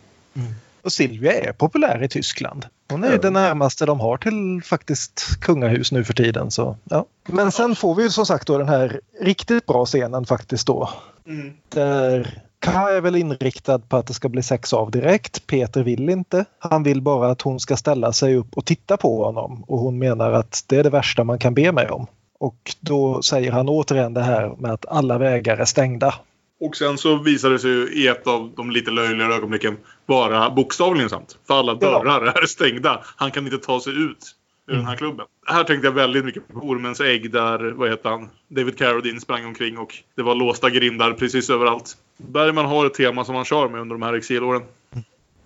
Och 0.81 0.91
Silvia 0.91 1.33
är 1.33 1.51
populär 1.51 2.03
i 2.03 2.07
Tyskland. 2.07 2.65
Hon 2.89 3.03
är 3.03 3.11
ju 3.11 3.17
det 3.17 3.29
närmaste 3.29 3.85
de 3.85 3.99
har 3.99 4.17
till 4.17 4.61
faktiskt 4.63 5.39
kungahus 5.41 5.91
nu 5.91 6.03
för 6.03 6.13
tiden. 6.13 6.51
Så, 6.51 6.77
ja. 6.83 7.05
Men 7.27 7.51
sen 7.51 7.75
får 7.75 7.95
vi 7.95 8.03
ju 8.03 8.09
som 8.09 8.25
sagt 8.25 8.47
då 8.47 8.57
den 8.57 8.69
här 8.69 8.99
riktigt 9.21 9.65
bra 9.65 9.85
scenen 9.85 10.25
faktiskt 10.25 10.67
då. 10.67 10.89
Mm. 11.27 11.53
Där 11.69 12.41
Ka 12.59 12.89
är 12.89 13.01
väl 13.01 13.15
inriktad 13.15 13.79
på 13.79 13.97
att 13.97 14.07
det 14.07 14.13
ska 14.13 14.29
bli 14.29 14.43
sex 14.43 14.73
av 14.73 14.91
direkt. 14.91 15.47
Peter 15.47 15.83
vill 15.83 16.09
inte. 16.09 16.45
Han 16.59 16.83
vill 16.83 17.01
bara 17.01 17.31
att 17.31 17.41
hon 17.41 17.59
ska 17.59 17.77
ställa 17.77 18.13
sig 18.13 18.35
upp 18.35 18.57
och 18.57 18.65
titta 18.65 18.97
på 18.97 19.25
honom. 19.25 19.63
Och 19.67 19.79
hon 19.79 19.97
menar 19.97 20.31
att 20.31 20.63
det 20.67 20.77
är 20.77 20.83
det 20.83 20.89
värsta 20.89 21.23
man 21.23 21.39
kan 21.39 21.53
be 21.53 21.71
mig 21.71 21.89
om. 21.89 22.07
Och 22.39 22.75
då 22.79 23.21
säger 23.21 23.51
han 23.51 23.69
återigen 23.69 24.13
det 24.13 24.23
här 24.23 24.55
med 24.57 24.71
att 24.71 24.85
alla 24.85 25.17
vägar 25.17 25.57
är 25.57 25.65
stängda. 25.65 26.13
Och 26.59 26.75
sen 26.75 26.97
så 26.97 27.15
visar 27.17 27.49
det 27.49 27.59
sig 27.59 27.71
ju 27.71 27.87
i 27.93 28.07
ett 28.07 28.27
av 28.27 28.53
de 28.57 28.71
lite 28.71 28.91
löjligare 28.91 29.33
ögonblicken 29.33 29.77
vara 30.05 30.49
bokstavligen 30.49 31.09
sant. 31.09 31.37
För 31.47 31.59
alla 31.59 31.77
Ja. 31.81 31.87
dörrar 31.87 32.41
är 32.41 32.45
stängda. 32.45 33.03
Han 33.15 33.31
kan 33.31 33.45
inte 33.45 33.57
ta 33.57 33.79
sig 33.79 33.93
ut 33.93 34.35
ur 34.67 34.75
den 34.75 34.85
här 34.85 34.95
klubben. 34.95 35.25
Här 35.45 35.63
tänkte 35.63 35.87
jag 35.87 35.91
väldigt 35.93 36.25
mycket 36.25 36.47
på 36.47 36.59
Ormens 36.59 37.01
ägg 37.01 37.31
där, 37.31 37.71
vad 37.71 37.89
heter 37.89 38.09
han, 38.09 38.29
David 38.47 38.77
Carradine 38.77 39.19
sprang 39.21 39.45
omkring 39.45 39.77
och 39.77 39.95
det 40.15 40.23
var 40.23 40.35
låsta 40.35 40.69
grindar 40.69 41.13
precis 41.13 41.49
överallt. 41.49 41.97
Bergman 42.17 42.65
har 42.65 42.85
ett 42.85 42.93
tema 42.93 43.25
som 43.25 43.35
han 43.35 43.45
kör 43.45 43.69
med 43.69 43.81
under 43.81 43.95
de 43.95 44.01
här 44.01 44.13
exilåren. 44.13 44.61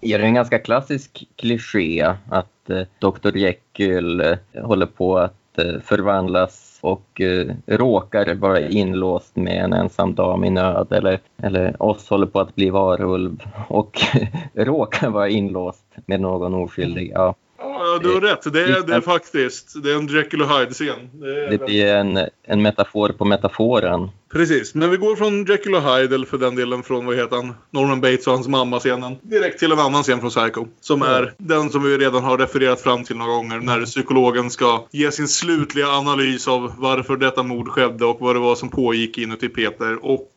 Ja, 0.01 0.17
det 0.17 0.23
är 0.23 0.27
en 0.27 0.33
ganska 0.33 0.59
klassisk 0.59 1.27
kliché 1.35 2.01
att 2.31 2.69
eh, 2.69 2.81
Dr 2.99 3.37
Jekyll 3.37 4.21
eh, 4.21 4.37
håller 4.63 4.85
på 4.85 5.17
att 5.17 5.57
eh, 5.57 5.81
förvandlas 5.85 6.68
och 6.81 7.21
eh, 7.21 7.55
råkar 7.65 8.35
vara 8.35 8.59
inlåst 8.59 9.35
med 9.35 9.63
en 9.63 9.73
ensam 9.73 10.15
dam 10.15 10.43
i 10.43 10.49
nöd. 10.49 10.87
Eller, 10.91 11.19
eller 11.43 11.83
oss 11.83 12.09
håller 12.09 12.27
på 12.27 12.39
att 12.39 12.55
bli 12.55 12.69
varulv 12.69 13.43
och 13.67 14.01
råkar 14.53 15.09
vara 15.09 15.29
inlåst 15.29 15.85
med 16.05 16.21
någon 16.21 16.53
oskyldig. 16.53 17.11
Ja, 17.15 17.35
Ja, 17.61 17.99
du 18.03 18.13
har 18.13 18.21
rätt. 18.21 18.53
Det 18.53 18.63
är, 18.63 18.81
det 18.81 18.95
är 18.95 19.01
faktiskt 19.01 19.83
det 19.83 19.91
är 19.91 19.95
en 19.95 20.07
Jekyll 20.07 20.41
och 20.41 20.49
Hyde-scen. 20.49 21.09
Det 21.13 21.49
det 21.49 21.65
blir 21.65 21.85
en, 21.85 22.19
en 22.43 22.61
metafor 22.61 23.09
på 23.09 23.25
metaforen. 23.25 24.09
Precis, 24.31 24.75
men 24.75 24.89
vi 24.89 24.97
går 24.97 25.15
från 25.15 25.45
Jekyll 25.45 25.75
och 25.75 25.81
Hyde, 25.81 26.15
eller 26.15 26.25
för 26.25 26.37
den 26.37 26.55
delen 26.55 26.83
från, 26.83 27.05
vad 27.05 27.15
heter 27.15 27.35
han, 27.35 27.53
Norman 27.71 28.01
Bates 28.01 28.27
och 28.27 28.33
hans 28.33 28.47
mamma-scenen. 28.47 29.15
Direkt 29.21 29.59
till 29.59 29.71
en 29.71 29.79
annan 29.79 30.03
scen 30.03 30.19
från 30.19 30.29
Psycho. 30.29 30.65
Som 30.81 31.01
är 31.01 31.33
den 31.37 31.69
som 31.69 31.83
vi 31.83 31.97
redan 31.97 32.23
har 32.23 32.37
refererat 32.37 32.81
fram 32.81 33.03
till 33.03 33.17
några 33.17 33.31
gånger. 33.31 33.59
När 33.59 33.85
psykologen 33.85 34.49
ska 34.49 34.85
ge 34.91 35.11
sin 35.11 35.27
slutliga 35.27 35.87
analys 35.87 36.47
av 36.47 36.73
varför 36.77 37.17
detta 37.17 37.43
mord 37.43 37.67
skedde 37.69 38.05
och 38.05 38.19
vad 38.19 38.35
det 38.35 38.39
var 38.39 38.55
som 38.55 38.69
pågick 38.69 39.17
inuti 39.17 39.49
Peter. 39.49 40.05
Och 40.05 40.31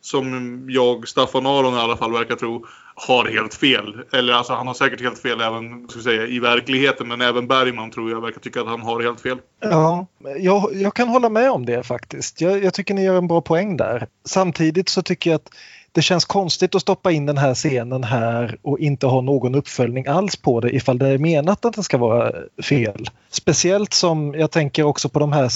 som 0.00 0.64
jag, 0.68 1.08
Staffan 1.08 1.46
Aron 1.46 1.74
i 1.74 1.78
alla 1.78 1.96
fall, 1.96 2.12
verkar 2.12 2.36
tro 2.36 2.66
har 2.98 3.24
helt 3.24 3.54
fel. 3.54 3.94
Eller 4.12 4.32
alltså 4.32 4.52
han 4.52 4.66
har 4.66 4.74
säkert 4.74 5.00
helt 5.00 5.18
fel 5.18 5.40
även 5.40 5.88
ska 5.88 6.00
säga, 6.00 6.26
i 6.26 6.38
verkligheten. 6.38 7.08
Men 7.08 7.20
även 7.20 7.46
Bergman 7.46 7.90
tror 7.90 8.10
jag 8.10 8.20
verkar 8.20 8.40
tycka 8.40 8.60
att 8.60 8.66
han 8.66 8.82
har 8.82 9.02
helt 9.02 9.20
fel. 9.20 9.38
Ja, 9.60 10.06
jag, 10.38 10.70
jag 10.74 10.94
kan 10.94 11.08
hålla 11.08 11.28
med 11.28 11.50
om 11.50 11.66
det 11.66 11.82
faktiskt. 11.82 12.40
Jag, 12.40 12.64
jag 12.64 12.74
tycker 12.74 12.94
ni 12.94 13.04
gör 13.04 13.18
en 13.18 13.28
bra 13.28 13.40
poäng 13.40 13.76
där. 13.76 14.06
Samtidigt 14.24 14.88
så 14.88 15.02
tycker 15.02 15.30
jag 15.30 15.36
att 15.36 15.50
det 15.92 16.02
känns 16.02 16.24
konstigt 16.24 16.74
att 16.74 16.82
stoppa 16.82 17.12
in 17.12 17.26
den 17.26 17.38
här 17.38 17.54
scenen 17.54 18.04
här 18.04 18.58
och 18.62 18.78
inte 18.78 19.06
ha 19.06 19.20
någon 19.20 19.54
uppföljning 19.54 20.06
alls 20.06 20.36
på 20.36 20.60
det 20.60 20.70
ifall 20.70 20.98
det 20.98 21.08
är 21.08 21.18
menat 21.18 21.64
att 21.64 21.74
det 21.74 21.82
ska 21.82 21.98
vara 21.98 22.32
fel. 22.62 23.10
Speciellt 23.30 23.94
som 23.94 24.34
jag 24.34 24.50
tänker 24.50 24.82
också 24.82 25.08
på 25.08 25.18
de 25.18 25.32
här, 25.32 25.48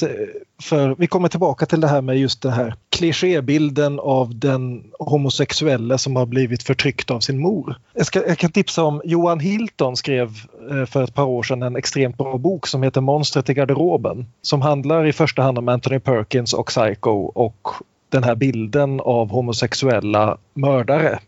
för 0.62 0.94
vi 0.98 1.06
kommer 1.06 1.28
tillbaka 1.28 1.66
till 1.66 1.80
det 1.80 1.88
här 1.88 2.00
med 2.00 2.18
just 2.18 2.42
den 2.42 2.52
här 2.52 2.74
klichébilden 2.88 4.00
av 4.00 4.38
den 4.38 4.84
homosexuella 4.98 5.98
som 5.98 6.16
har 6.16 6.26
blivit 6.26 6.62
förtryckt 6.62 7.10
av 7.10 7.20
sin 7.20 7.40
mor. 7.40 7.76
Jag, 7.94 8.06
ska, 8.06 8.26
jag 8.26 8.38
kan 8.38 8.52
tipsa 8.52 8.82
om 8.82 9.02
Johan 9.04 9.40
Hilton 9.40 9.96
skrev 9.96 10.28
eh, 10.70 10.86
för 10.86 11.02
ett 11.02 11.14
par 11.14 11.24
år 11.24 11.42
sedan 11.42 11.62
en 11.62 11.76
extremt 11.76 12.18
bra 12.18 12.38
bok 12.38 12.66
som 12.66 12.82
heter 12.82 13.00
Monstret 13.00 13.50
i 13.50 13.54
garderoben. 13.54 14.26
Som 14.42 14.62
handlar 14.62 15.06
i 15.06 15.12
första 15.12 15.42
hand 15.42 15.58
om 15.58 15.68
Anthony 15.68 15.98
Perkins 15.98 16.52
och 16.52 16.66
Psycho 16.66 17.10
och 17.34 17.68
den 18.12 18.24
här 18.24 18.34
bilden 18.34 19.00
av 19.00 19.30
homosexuella 19.30 20.38
mördare 20.54 21.18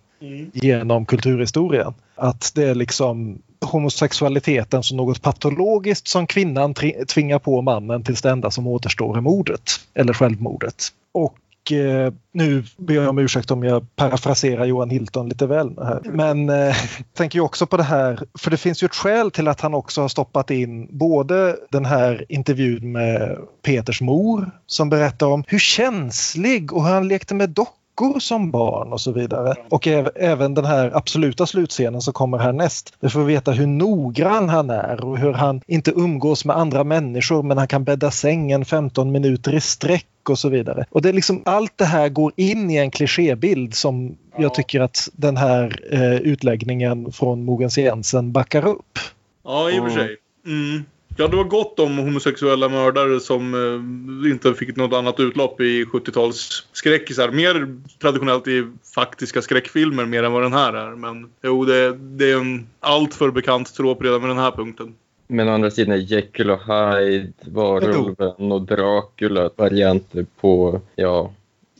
genom 0.52 1.06
kulturhistorien. 1.06 1.94
Att 2.14 2.52
det 2.54 2.64
är 2.64 2.74
liksom 2.74 3.38
homosexualiteten 3.60 4.82
som 4.82 4.96
något 4.96 5.22
patologiskt 5.22 6.08
som 6.08 6.26
kvinnan 6.26 6.74
tvingar 7.08 7.38
på 7.38 7.62
mannen 7.62 8.02
tills 8.02 8.22
det 8.22 8.30
enda 8.30 8.50
som 8.50 8.66
återstår 8.66 9.16
är 9.16 9.20
mordet. 9.20 9.62
Eller 9.94 10.12
självmordet. 10.12 10.88
Och 11.12 11.34
eh, 11.72 12.12
nu 12.32 12.64
ber 12.76 12.94
jag 12.94 13.08
om 13.08 13.18
ursäkt 13.18 13.50
om 13.50 13.64
jag 13.64 13.96
parafraserar 13.96 14.64
Johan 14.64 14.90
Hilton 14.90 15.28
lite 15.28 15.46
väl 15.46 15.70
här. 15.78 16.00
Men 16.04 16.48
eh, 16.48 16.56
jag 16.56 16.74
tänker 17.16 17.38
ju 17.38 17.42
också 17.42 17.66
på 17.66 17.76
det 17.76 17.82
här, 17.82 18.20
för 18.38 18.50
det 18.50 18.56
finns 18.56 18.82
ju 18.82 18.84
ett 18.86 18.94
skäl 18.94 19.30
till 19.30 19.48
att 19.48 19.60
han 19.60 19.74
också 19.74 20.00
har 20.00 20.08
stoppat 20.08 20.50
in 20.50 20.88
både 20.90 21.56
den 21.70 21.84
här 21.84 22.24
intervjun 22.28 22.92
med 22.92 23.38
Peters 23.62 24.00
mor 24.00 24.50
som 24.66 24.90
berättar 24.90 25.26
om 25.26 25.44
hur 25.46 25.58
känslig 25.58 26.72
och 26.72 26.84
hur 26.86 26.92
han 26.94 27.08
lekte 27.08 27.34
med 27.34 27.50
dockor 27.50 28.20
som 28.20 28.50
barn 28.50 28.92
och 28.92 29.00
så 29.00 29.12
vidare. 29.12 29.54
Och 29.70 29.86
äv- 29.86 30.10
även 30.16 30.54
den 30.54 30.64
här 30.64 30.96
absoluta 30.96 31.46
slutscenen 31.46 32.00
som 32.00 32.12
kommer 32.12 32.38
härnäst. 32.38 32.94
Vi 33.00 33.08
får 33.08 33.24
veta 33.24 33.52
hur 33.52 33.66
noggrann 33.66 34.48
han 34.48 34.70
är 34.70 35.04
och 35.04 35.18
hur 35.18 35.32
han 35.32 35.60
inte 35.66 35.90
umgås 35.90 36.44
med 36.44 36.56
andra 36.56 36.84
människor 36.84 37.42
men 37.42 37.58
han 37.58 37.68
kan 37.68 37.84
bädda 37.84 38.10
sängen 38.10 38.64
15 38.64 39.12
minuter 39.12 39.54
i 39.54 39.60
sträck 39.60 40.06
och 40.30 40.38
så 40.38 40.48
vidare. 40.48 40.86
Och 40.90 41.02
det 41.02 41.08
är 41.08 41.12
liksom 41.12 41.42
allt 41.44 41.78
det 41.78 41.84
här 41.84 42.08
går 42.08 42.32
in 42.36 42.70
i 42.70 42.76
en 42.76 42.90
klichébild 42.90 43.74
som 43.74 44.16
jag 44.38 44.54
tycker 44.54 44.80
att 44.80 45.08
den 45.12 45.36
här 45.36 45.80
eh, 45.90 46.16
utläggningen 46.16 47.12
från 47.12 47.44
Mogens 47.44 47.78
Jensen 47.78 48.32
backar 48.32 48.66
upp. 48.66 48.98
Ja, 49.44 49.70
i 49.70 49.80
och 49.80 49.84
för 49.84 49.90
sig. 49.90 50.16
Mm. 50.46 50.84
Ja, 51.16 51.28
det 51.28 51.36
var 51.36 51.44
gott 51.44 51.78
om 51.78 51.98
homosexuella 51.98 52.68
mördare 52.68 53.20
som 53.20 53.54
eh, 53.54 54.30
inte 54.30 54.54
fick 54.54 54.76
något 54.76 54.92
annat 54.92 55.20
utlopp 55.20 55.60
i 55.60 55.84
70-tals 55.84 56.66
skräckisar. 56.72 57.30
Mer 57.30 57.80
traditionellt 58.00 58.48
i 58.48 58.66
faktiska 58.94 59.42
skräckfilmer 59.42 60.04
mer 60.04 60.22
än 60.22 60.32
vad 60.32 60.42
den 60.42 60.52
här 60.52 60.72
är. 60.72 60.90
Men 60.90 61.30
jo, 61.42 61.64
det, 61.64 61.96
det 61.96 62.30
är 62.30 62.36
en 62.36 62.66
alltför 62.80 63.30
bekant 63.30 63.74
trop 63.74 64.02
redan 64.02 64.20
med 64.20 64.30
den 64.30 64.38
här 64.38 64.50
punkten. 64.50 64.94
Men 65.26 65.48
å 65.48 65.52
andra 65.52 65.70
sidan 65.70 65.94
är 65.94 65.98
Jekyll 65.98 66.50
och 66.50 66.60
Hyde, 66.66 67.32
Varulven 67.40 68.52
och 68.52 68.62
Dracula 68.62 69.50
varianter 69.56 70.26
på, 70.40 70.80
ja, 70.94 71.30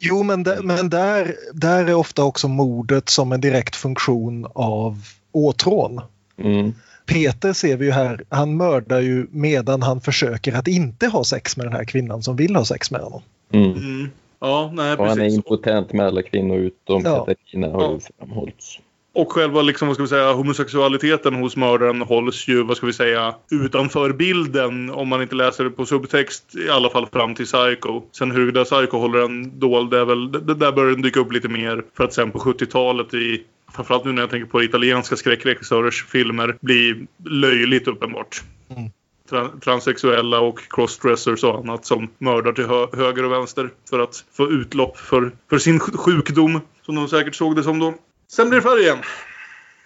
Jo, 0.01 0.23
men, 0.23 0.43
där, 0.43 0.63
men 0.63 0.91
där, 0.91 1.35
där 1.53 1.87
är 1.87 1.95
ofta 1.95 2.25
också 2.25 2.49
mordet 2.49 3.09
som 3.09 3.33
en 3.33 3.41
direkt 3.41 3.77
funktion 3.77 4.47
av 4.55 4.99
åtrån. 5.33 6.01
mm, 6.37 6.75
Peter 7.07 7.53
ser 7.53 7.77
vi 7.77 7.85
ju 7.87 7.93
här, 7.93 8.25
han 8.29 8.57
mördar 8.57 9.01
ju 9.01 9.27
medan 9.31 9.83
han 9.83 10.01
försöker 10.01 10.53
att 10.55 10.69
inte 10.69 11.07
ha 11.07 11.25
sex 11.25 11.57
med 11.57 11.67
den 11.67 11.73
här 11.73 11.85
kvinnan 11.85 12.23
som 12.23 12.37
vill 12.37 12.57
ha 12.57 12.65
sex 12.65 12.91
med 12.91 13.01
honom. 13.01 13.23
mm. 13.53 13.73
Mm. 13.73 14.11
Ja, 14.41 14.71
nej, 14.75 14.97
Och 14.97 15.07
han 15.07 15.21
är 15.21 15.35
impotent 15.35 15.93
med 15.93 16.07
alla 16.07 16.23
kvinnor 16.23 16.57
utom 16.59 17.03
Ja. 17.05 17.25
Katarina 17.27 17.69
har 17.69 17.83
ju 17.89 17.95
Ja. 17.95 18.01
framhållits. 18.19 18.79
Och 19.15 19.33
själva 19.33 19.63
liksom, 19.63 19.89
vad 19.89 19.97
ska 19.97 20.03
vi 20.03 20.09
säga, 20.09 20.33
homosexualiteten 20.33 21.35
hos 21.35 21.57
mördaren 21.57 22.03
hålls 22.03 22.49
ju, 22.49 22.63
vad 22.63 22.77
ska 22.77 22.87
vi 22.87 22.93
säga, 22.93 23.35
utanför 23.51 24.13
bilden 24.13 24.91
om 24.91 25.09
man 25.09 25.23
inte 25.23 25.35
läser 25.35 25.65
det 25.65 25.71
på 25.71 25.87
subtext 25.87 26.55
i 26.55 26.71
alla 26.71 26.91
fall 26.91 27.07
fram 27.07 27.35
till 27.35 27.47
Psycho. 27.47 28.03
Sen 28.13 28.31
huruvida 28.31 28.65
Psycho 28.65 28.99
håller 28.99 29.19
den 29.19 29.59
dold, 29.59 29.91
det 29.91 29.99
är 29.99 30.05
väl, 30.05 30.33
det, 30.33 30.55
där 30.55 30.73
börjar 30.73 30.91
den 30.91 31.03
dyka 31.03 31.21
upp 31.21 31.33
lite 31.33 31.49
mer 31.49 31.83
för 31.97 32.05
att 32.05 32.13
sen 32.13 32.31
på 32.31 32.39
70-talet 32.39 33.15
i 33.15 33.43
Framförallt 33.75 34.05
nu 34.05 34.13
när 34.13 34.23
jag 34.23 34.31
tänker 34.31 34.47
på 34.51 34.63
italienska 34.63 35.17
skräckregissörers 35.17 36.05
filmer 36.05 36.57
bli 36.61 37.07
löjligt 37.25 37.89
uppenbart. 37.89 38.43
Mm. 38.77 38.91
Tra- 39.31 39.61
transsexuella 39.61 40.41
och 40.41 40.59
crossdressers 40.71 41.45
och 41.45 41.59
annat 41.59 41.87
som 41.87 42.09
mördar 42.19 42.53
till 42.53 42.65
hö- 42.67 42.97
höger 42.97 43.25
och 43.25 43.33
vänster 43.33 43.71
för 43.91 43.99
att 43.99 44.25
få 44.37 44.51
utlopp 44.51 44.97
för, 44.99 45.33
för 45.51 45.59
sin 45.59 45.81
sj- 45.81 45.97
sjukdom. 45.97 46.61
Som 46.83 46.95
de 46.95 47.09
säkert 47.09 47.35
såg 47.35 47.57
det 47.57 47.63
som 47.63 47.79
då. 47.79 47.95
Sen 48.35 48.49
blir 48.49 48.61
det 48.61 48.63
färgen. 48.63 48.99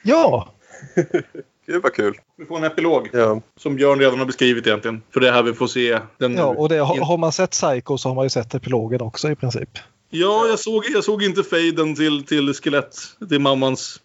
Ja, 0.02 0.48
Gud 1.66 1.82
vad 1.82 1.94
kul. 1.94 2.14
Vi 2.36 2.44
får 2.44 2.56
en 2.56 2.64
epilog. 2.64 3.08
Ja. 3.12 3.40
Som 3.56 3.76
Björn 3.76 3.98
redan 3.98 4.18
har 4.18 4.26
beskrivit 4.26 4.66
egentligen. 4.66 5.02
För 5.10 5.20
det 5.20 5.28
är 5.28 5.32
här 5.32 5.42
vi 5.42 5.52
får 5.52 5.66
se 5.66 5.98
den... 6.18 6.34
ja 6.34 6.44
och 6.44 6.68
det, 6.68 6.78
har, 6.78 6.96
har 6.96 7.18
man 7.18 7.32
sett 7.32 7.50
Psycho 7.50 7.98
så 7.98 8.08
har 8.08 8.14
man 8.14 8.24
ju 8.24 8.30
sett 8.30 8.54
epilogen 8.54 9.00
också 9.00 9.30
i 9.30 9.36
princip. 9.36 9.68
Ja, 10.10 10.46
jag 10.46 10.58
såg, 10.58 10.84
jag 10.88 11.04
såg 11.04 11.22
inte 11.22 11.42
fejden 11.42 11.94
till, 11.94 12.24
till 12.24 12.54
skelett, 12.54 12.96
till 13.28 13.40
mammans 13.40 14.00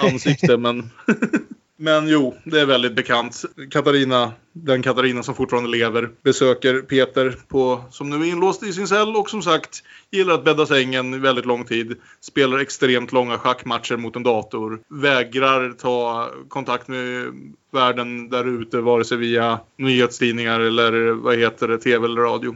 ansikte, 0.00 0.56
men... 0.56 0.90
men 1.82 2.08
jo, 2.08 2.34
det 2.44 2.60
är 2.60 2.66
väldigt 2.66 2.94
bekant. 2.94 3.44
Katarina, 3.70 4.32
den 4.52 4.82
Katarina 4.82 5.22
som 5.22 5.34
fortfarande 5.34 5.70
lever, 5.70 6.10
besöker 6.22 6.80
Peter 6.80 7.36
på, 7.48 7.84
som 7.90 8.10
nu 8.10 8.16
är 8.16 8.30
inlåst 8.30 8.62
i 8.62 8.72
sin 8.72 8.88
cell 8.88 9.16
och 9.16 9.30
som 9.30 9.42
sagt 9.42 9.82
gillar 10.10 10.34
att 10.34 10.44
bädda 10.44 10.66
sängen 10.66 11.22
väldigt 11.22 11.46
lång 11.46 11.64
tid. 11.64 11.96
Spelar 12.20 12.58
extremt 12.58 13.12
långa 13.12 13.38
schackmatcher 13.38 13.96
mot 13.96 14.16
en 14.16 14.22
dator. 14.22 14.80
Vägrar 14.88 15.72
ta 15.72 16.30
kontakt 16.48 16.88
med 16.88 17.32
världen 17.70 18.28
där 18.28 18.62
ute, 18.62 18.80
vare 18.80 19.04
sig 19.04 19.18
via 19.18 19.60
nyhetstidningar 19.76 20.60
eller 20.60 21.10
vad 21.10 21.38
heter 21.38 21.68
det, 21.68 21.78
tv 21.78 22.04
eller 22.04 22.20
radio. 22.20 22.54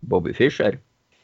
Bobby 0.00 0.34
Fischer. 0.34 0.78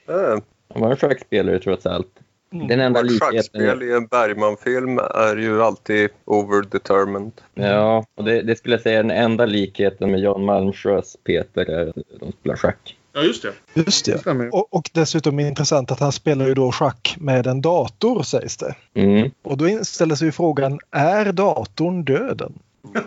Äh, 0.08 0.42
Han 0.74 0.82
var 0.82 0.90
en 0.90 0.96
schackspelare 0.96 1.58
trots 1.58 1.86
allt. 1.86 2.19
Den 2.50 2.80
enda 2.80 3.02
likheten... 3.02 3.32
schackspel 3.32 3.82
i 3.82 3.92
en 3.92 4.06
Bergman-film 4.06 4.98
är 4.98 5.36
ju 5.36 5.62
alltid 5.62 6.10
overdetermined. 6.24 7.32
Ja, 7.54 8.04
och 8.14 8.24
det, 8.24 8.42
det 8.42 8.56
skulle 8.56 8.74
jag 8.74 8.82
säga 8.82 8.98
är 8.98 9.02
den 9.02 9.10
enda 9.10 9.46
likheten 9.46 10.10
med 10.10 10.20
Jan 10.20 10.44
Malmsjös 10.44 11.16
Peter 11.24 11.70
är 11.70 11.88
att 11.88 12.20
de 12.20 12.32
spelar 12.32 12.56
schack. 12.56 12.96
Ja, 13.12 13.20
just 13.20 13.42
det. 13.42 13.52
Just 13.74 14.06
det. 14.06 14.26
Och, 14.52 14.74
och 14.74 14.90
dessutom 14.92 15.38
är 15.38 15.42
det 15.42 15.48
intressant 15.48 15.90
att 15.90 16.00
han 16.00 16.12
spelar 16.12 16.46
ju 16.46 16.54
då 16.54 16.72
schack 16.72 17.16
med 17.20 17.46
en 17.46 17.60
dator 17.60 18.22
sägs 18.22 18.56
det. 18.56 18.74
Mm. 18.94 19.30
Och 19.42 19.56
då 19.56 19.68
inställer 19.68 20.14
sig 20.14 20.32
frågan, 20.32 20.78
är 20.90 21.32
datorn 21.32 22.04
döden? 22.04 22.58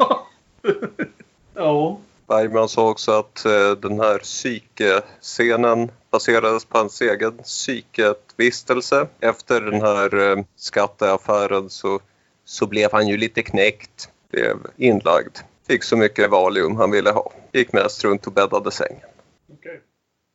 Ja. 1.56 1.98
Bergman 2.28 2.70
sa 2.70 2.90
också 2.90 3.12
att 3.12 3.46
eh, 3.46 3.72
den 3.72 4.00
här 4.00 4.18
psykescenen 4.18 5.92
baserades 6.12 6.66
på 6.66 6.78
hans 6.78 7.02
egen 7.02 7.38
psyketvistelse. 7.38 9.08
Efter 9.20 9.62
den 9.62 9.82
här 9.82 10.32
eh, 10.32 10.44
skatteaffären 10.56 11.70
så, 11.70 12.00
så 12.46 12.68
blev 12.68 12.90
han 12.92 13.08
ju 13.08 13.18
lite 13.18 13.42
knäckt. 13.42 14.10
Blev 14.32 14.58
inlagd. 14.78 15.38
Fick 15.68 15.84
så 15.84 15.98
mycket 15.98 16.32
Valium 16.32 16.76
han 16.76 16.92
ville 16.92 17.12
ha. 17.12 17.32
Gick 17.54 17.74
mest 17.74 18.04
runt 18.04 18.28
och 18.28 18.34
bäddade 18.34 18.72
sängen. 18.72 19.10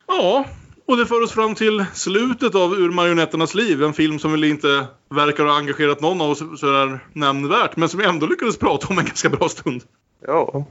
Ja, 0.07 0.45
och 0.85 0.97
det 0.97 1.05
för 1.05 1.23
oss 1.23 1.31
fram 1.31 1.55
till 1.55 1.85
slutet 1.93 2.55
av 2.55 2.73
Ur 2.73 2.91
marionetternas 2.91 3.55
liv. 3.55 3.83
En 3.83 3.93
film 3.93 4.19
som 4.19 4.31
väl 4.31 4.43
inte 4.43 4.87
verkar 5.09 5.45
ha 5.45 5.57
engagerat 5.57 6.01
någon 6.01 6.21
av 6.21 6.29
oss 6.29 6.59
sådär 6.59 6.99
nämnvärt. 7.13 7.75
Men 7.75 7.89
som 7.89 7.99
vi 7.99 8.05
ändå 8.05 8.25
lyckades 8.25 8.57
prata 8.57 8.87
om 8.87 8.99
en 8.99 9.05
ganska 9.05 9.29
bra 9.29 9.49
stund. 9.49 9.83
Ja, 10.27 10.65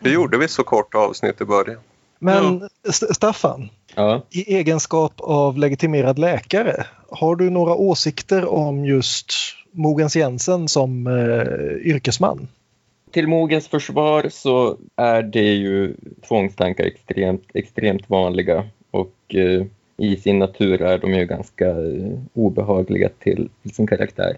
det 0.00 0.10
gjorde 0.10 0.38
vi 0.38 0.48
så 0.48 0.62
kort 0.64 0.94
avsnitt 0.94 1.40
i 1.40 1.44
början. 1.44 1.80
Men 2.18 2.68
St- 2.88 3.14
Staffan, 3.14 3.68
Ja. 3.94 4.22
i 4.30 4.54
egenskap 4.56 5.12
av 5.18 5.58
legitimerad 5.58 6.18
läkare, 6.18 6.86
har 7.10 7.36
du 7.36 7.50
några 7.50 7.74
åsikter 7.74 8.44
om 8.48 8.84
just 8.84 9.32
Mogens 9.70 10.16
Jensen 10.16 10.68
som 10.68 11.06
eh, 11.06 11.88
yrkesman? 11.90 12.48
Till 13.10 13.26
Mogens 13.28 13.68
försvar 13.68 14.26
så 14.30 14.76
är 14.96 15.22
det 15.22 15.52
ju 15.54 15.94
tvångstankar 16.28 16.84
extremt, 16.84 17.44
extremt 17.54 18.10
vanliga 18.10 18.64
och 18.90 19.14
eh, 19.34 19.64
i 19.96 20.16
sin 20.16 20.38
natur 20.38 20.82
är 20.82 20.98
de 20.98 21.14
ju 21.14 21.24
ganska 21.26 21.68
eh, 21.68 22.18
obehagliga 22.34 23.08
till, 23.18 23.48
till 23.62 23.74
sin 23.74 23.86
karaktär. 23.86 24.36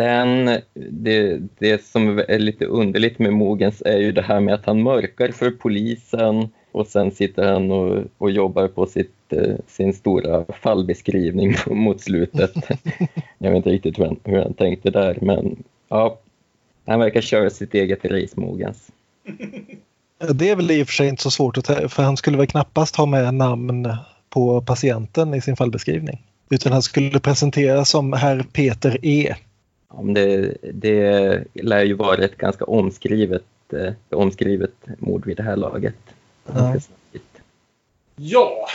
Sen, 0.00 0.60
det, 0.74 1.40
det 1.58 1.84
som 1.84 2.18
är 2.28 2.38
lite 2.38 2.64
underligt 2.64 3.18
med 3.18 3.32
Mogens 3.32 3.82
är 3.86 3.98
ju 3.98 4.12
det 4.12 4.22
här 4.22 4.40
med 4.40 4.54
att 4.54 4.66
han 4.66 4.82
mörkar 4.82 5.32
för 5.32 5.50
polisen 5.50 6.48
och 6.72 6.86
sen 6.86 7.10
sitter 7.10 7.52
han 7.52 7.70
och, 7.70 8.04
och 8.18 8.30
jobbar 8.30 8.68
på 8.68 8.86
sitt, 8.86 9.32
eh, 9.32 9.54
sin 9.66 9.92
stora 9.92 10.44
fallbeskrivning 10.62 11.54
mot 11.66 12.00
slutet. 12.00 12.52
Jag 13.38 13.50
vet 13.50 13.56
inte 13.56 13.70
riktigt 13.70 13.98
hur 13.98 14.04
han, 14.04 14.16
hur 14.24 14.42
han 14.42 14.54
tänkte 14.54 14.90
där, 14.90 15.18
men 15.20 15.62
ja, 15.88 16.18
han 16.86 17.00
verkar 17.00 17.20
köra 17.20 17.50
sitt 17.50 17.74
eget 17.74 18.04
race, 18.04 18.40
Mogens. 18.40 18.90
Det 20.34 20.50
är 20.50 20.56
väl 20.56 20.70
i 20.70 20.82
och 20.82 20.86
för 20.86 20.94
sig 20.94 21.08
inte 21.08 21.22
så 21.22 21.30
svårt 21.30 21.66
för 21.66 22.02
han 22.02 22.16
skulle 22.16 22.36
väl 22.36 22.46
knappast 22.46 22.96
ha 22.96 23.06
med 23.06 23.34
namn 23.34 23.88
på 24.28 24.62
patienten 24.62 25.34
i 25.34 25.40
sin 25.40 25.56
fallbeskrivning. 25.56 26.26
Utan 26.50 26.72
han 26.72 26.82
skulle 26.82 27.20
presenteras 27.20 27.90
som 27.90 28.12
herr 28.12 28.42
Peter 28.52 28.98
E. 29.02 29.34
Ja, 29.90 30.02
men 30.02 30.14
det, 30.14 30.56
det 30.72 31.44
lär 31.54 31.84
ju 31.84 31.94
vara 31.94 32.24
ett 32.24 32.36
ganska 32.36 32.64
omskrivet, 32.64 33.44
eh, 33.72 34.18
omskrivet 34.18 34.74
mord 34.98 35.26
vid 35.26 35.36
det 35.36 35.42
här 35.42 35.56
laget. 35.56 35.94
Ja. 36.46 36.76
Ja. 38.16 38.66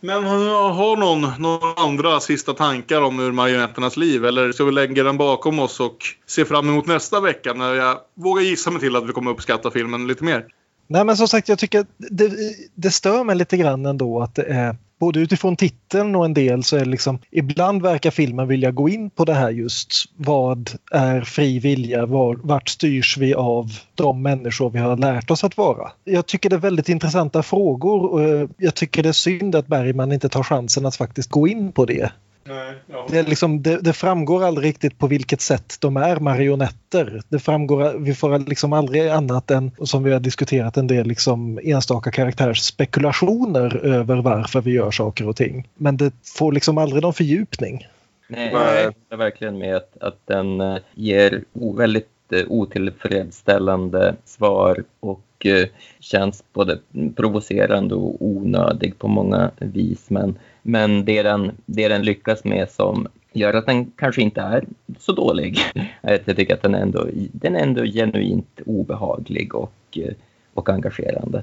Men 0.00 0.24
har 0.24 0.96
någon 0.96 1.32
några 1.38 1.74
andra 1.76 2.20
sista 2.20 2.52
tankar 2.52 3.02
om 3.02 3.20
Ur 3.20 3.32
marionetternas 3.32 3.96
liv? 3.96 4.24
Eller 4.24 4.52
ska 4.52 4.64
vi 4.64 4.72
lägga 4.72 5.02
den 5.02 5.16
bakom 5.16 5.58
oss 5.58 5.80
och 5.80 5.96
se 6.26 6.44
fram 6.44 6.68
emot 6.68 6.86
nästa 6.86 7.20
vecka 7.20 7.52
när 7.52 7.74
jag 7.74 7.98
vågar 8.14 8.42
gissa 8.42 8.70
mig 8.70 8.80
till 8.80 8.96
att 8.96 9.08
vi 9.08 9.12
kommer 9.12 9.30
uppskatta 9.30 9.70
filmen 9.70 10.06
lite 10.06 10.24
mer? 10.24 10.46
Nej 10.86 11.04
men 11.04 11.16
som 11.16 11.28
sagt 11.28 11.48
jag 11.48 11.58
tycker 11.58 11.80
att 11.80 11.86
det, 11.98 12.32
det 12.74 12.90
stör 12.90 13.24
mig 13.24 13.36
lite 13.36 13.56
grann 13.56 13.86
ändå 13.86 14.20
att 14.20 14.34
det 14.34 14.42
är 14.42 14.76
både 15.02 15.20
utifrån 15.20 15.56
titeln 15.56 16.16
och 16.16 16.24
en 16.24 16.34
del 16.34 16.62
så 16.62 16.76
är 16.76 16.80
det 16.80 16.90
liksom 16.90 17.18
ibland 17.30 17.82
verkar 17.82 18.10
filmen 18.10 18.48
vilja 18.48 18.70
gå 18.70 18.88
in 18.88 19.10
på 19.10 19.24
det 19.24 19.34
här 19.34 19.50
just 19.50 19.92
vad 20.16 20.70
är 20.92 21.20
fri 21.20 21.58
vilja, 21.58 22.06
var, 22.06 22.38
vart 22.42 22.68
styrs 22.68 23.16
vi 23.18 23.34
av 23.34 23.70
de 23.94 24.22
människor 24.22 24.70
vi 24.70 24.78
har 24.78 24.96
lärt 24.96 25.30
oss 25.30 25.44
att 25.44 25.56
vara? 25.56 25.92
Jag 26.04 26.26
tycker 26.26 26.50
det 26.50 26.56
är 26.56 26.60
väldigt 26.60 26.88
intressanta 26.88 27.42
frågor 27.42 28.12
och 28.12 28.22
eh, 28.22 28.48
jag 28.56 28.74
tycker 28.74 29.02
det 29.02 29.08
är 29.08 29.12
synd 29.12 29.54
att 29.54 29.66
Bergman 29.66 30.12
inte 30.12 30.28
tar 30.28 30.42
chansen 30.42 30.86
att 30.86 30.96
faktiskt 30.96 31.30
gå 31.30 31.48
in 31.48 31.72
på 31.72 31.84
det. 31.84 32.12
Nej, 32.44 32.74
ja. 32.86 33.06
Det, 33.10 33.28
liksom, 33.28 33.62
det, 33.62 33.76
det 33.76 33.92
framgår 33.92 34.44
aldrig 34.44 34.68
riktigt 34.68 34.98
på 34.98 35.06
vilket 35.06 35.40
sätt 35.40 35.76
de 35.80 35.96
är 35.96 36.16
marionetter. 36.16 37.22
Det 37.28 37.38
framgår, 37.38 37.98
vi 37.98 38.14
får 38.14 38.38
liksom 38.38 38.72
aldrig 38.72 39.08
annat 39.08 39.50
än, 39.50 39.70
som 39.82 40.02
vi 40.02 40.12
har 40.12 40.20
diskuterat 40.20 40.76
en 40.76 40.86
del, 40.86 41.06
liksom 41.06 41.60
enstaka 41.62 42.10
karaktärers 42.10 42.60
spekulationer 42.60 43.76
över 43.76 44.16
varför 44.16 44.60
vi 44.60 44.70
gör 44.70 44.90
saker 44.90 45.28
och 45.28 45.36
ting. 45.36 45.68
Men 45.74 45.96
det 45.96 46.12
får 46.36 46.52
liksom 46.52 46.78
aldrig 46.78 47.02
någon 47.02 47.14
fördjupning. 47.14 47.86
Nej, 48.28 48.50
jag 48.52 48.60
håller 48.82 49.16
verkligen 49.16 49.58
med 49.58 49.76
att, 49.76 49.96
att 50.00 50.18
den 50.24 50.60
eh, 50.60 50.78
ger 50.94 51.44
väldigt 51.76 52.08
eh, 52.32 52.44
otillfredsställande 52.48 54.14
svar 54.24 54.84
och 55.00 55.46
eh, 55.46 55.66
känns 56.00 56.44
både 56.52 56.78
provocerande 57.16 57.94
och 57.94 58.16
onödig 58.20 58.98
på 58.98 59.08
många 59.08 59.50
vis. 59.58 60.10
Men, 60.10 60.38
men 60.62 61.04
det, 61.04 61.22
den, 61.22 61.52
det 61.66 61.88
den 61.88 62.02
lyckas 62.02 62.44
med 62.44 62.70
som 62.70 63.08
gör 63.32 63.54
att 63.54 63.66
den 63.66 63.90
kanske 63.90 64.22
inte 64.22 64.40
är 64.40 64.64
så 64.98 65.12
dålig. 65.12 65.58
är 66.02 66.14
att 66.14 66.22
Jag 66.24 66.36
tycker 66.36 66.54
att 66.54 66.62
den 66.62 66.74
är 66.74 66.80
ändå, 66.80 67.06
den 67.32 67.56
är 67.56 67.60
ändå 67.60 67.84
genuint 67.84 68.60
obehaglig 68.66 69.54
och, 69.54 69.74
eh, 69.92 70.14
och 70.54 70.68
engagerande. 70.68 71.42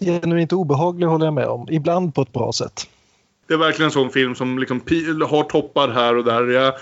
Genuint 0.00 0.52
obehaglig 0.52 1.06
håller 1.06 1.24
jag 1.24 1.34
med 1.34 1.46
om. 1.46 1.68
Ibland 1.70 2.14
på 2.14 2.22
ett 2.22 2.32
bra 2.32 2.52
sätt. 2.52 2.88
Det 3.46 3.54
är 3.54 3.58
verkligen 3.58 3.86
en 3.86 3.92
sån 3.92 4.10
film 4.10 4.34
som 4.34 4.58
liksom 4.58 4.80
har 5.28 5.42
toppar 5.42 5.88
här 5.88 6.16
och 6.16 6.24
där. 6.24 6.46
Jag 6.46 6.72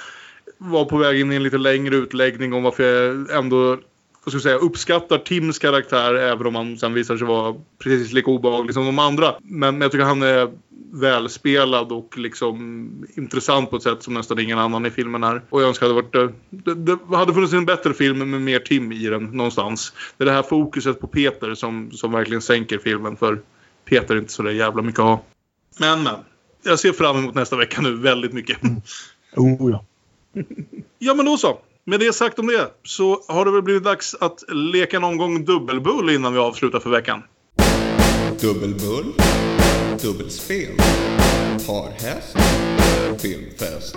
var 0.58 0.84
på 0.84 0.96
väg 0.96 1.20
in 1.20 1.32
i 1.32 1.36
en 1.36 1.42
lite 1.42 1.58
längre 1.58 1.96
utläggning 1.96 2.52
om 2.52 2.62
varför 2.62 2.82
jag 2.82 3.38
ändå 3.38 3.78
vad 4.24 4.32
ska 4.32 4.36
jag 4.36 4.42
säga, 4.42 4.56
uppskattar 4.56 5.18
Tims 5.18 5.58
karaktär 5.58 6.14
även 6.14 6.46
om 6.46 6.54
han 6.54 6.76
sen 6.76 6.94
visar 6.94 7.16
sig 7.16 7.26
vara 7.26 7.54
precis 7.78 8.12
lika 8.12 8.30
obehaglig 8.30 8.74
som 8.74 8.86
de 8.86 8.98
andra. 8.98 9.34
Men, 9.42 9.74
men 9.74 9.80
jag 9.80 9.92
tycker 9.92 10.04
han 10.04 10.22
är 10.22 10.50
välspelad 10.94 11.92
och 11.92 12.18
liksom 12.18 12.88
intressant 13.16 13.70
på 13.70 13.76
ett 13.76 13.82
sätt 13.82 14.02
som 14.02 14.14
nästan 14.14 14.38
ingen 14.38 14.58
annan 14.58 14.86
i 14.86 14.90
filmen 14.90 15.24
är. 15.24 15.42
Och 15.50 15.62
jag 15.62 15.68
önskar 15.68 15.86
att 15.86 16.12
det, 16.12 16.20
varit, 16.20 16.34
det, 16.50 16.74
det 16.74 17.16
hade 17.16 17.34
funnits 17.34 17.52
en 17.52 17.66
bättre 17.66 17.94
film 17.94 18.30
med 18.30 18.40
mer 18.40 18.58
Tim 18.58 18.92
i 18.92 19.06
den 19.06 19.24
någonstans. 19.24 19.92
Det 20.16 20.24
är 20.24 20.26
det 20.26 20.32
här 20.32 20.42
fokuset 20.42 21.00
på 21.00 21.06
Peter 21.06 21.54
som, 21.54 21.90
som 21.92 22.12
verkligen 22.12 22.42
sänker 22.42 22.78
filmen 22.78 23.16
för 23.16 23.40
Peter 23.84 24.14
är 24.14 24.18
inte 24.18 24.32
så 24.32 24.42
där 24.42 24.50
jävla 24.50 24.82
mycket 24.82 24.98
att 24.98 25.06
ha. 25.06 25.24
Men 25.80 26.02
men. 26.02 26.14
Jag 26.62 26.78
ser 26.78 26.92
fram 26.92 27.16
emot 27.16 27.34
nästa 27.34 27.56
vecka 27.56 27.80
nu 27.80 27.96
väldigt 27.96 28.32
mycket. 28.32 28.58
Oh, 29.36 29.70
ja. 29.70 29.84
Ja 30.98 31.14
men 31.14 31.26
då 31.26 31.36
så. 31.36 31.58
Med 31.84 32.00
det 32.00 32.12
sagt 32.12 32.38
om 32.38 32.46
det 32.46 32.70
så 32.82 33.24
har 33.28 33.44
det 33.44 33.50
väl 33.50 33.62
blivit 33.62 33.84
dags 33.84 34.14
att 34.14 34.44
leka 34.48 34.96
en 34.96 35.04
omgång 35.04 35.44
dubbelbull 35.44 36.10
innan 36.10 36.32
vi 36.32 36.38
avslutar 36.38 36.80
för 36.80 36.90
veckan. 36.90 37.22
Dubbelbull, 38.40 39.12
dubbelspel, 40.04 40.76
parhäst, 41.66 42.36
filmfest. 43.22 43.96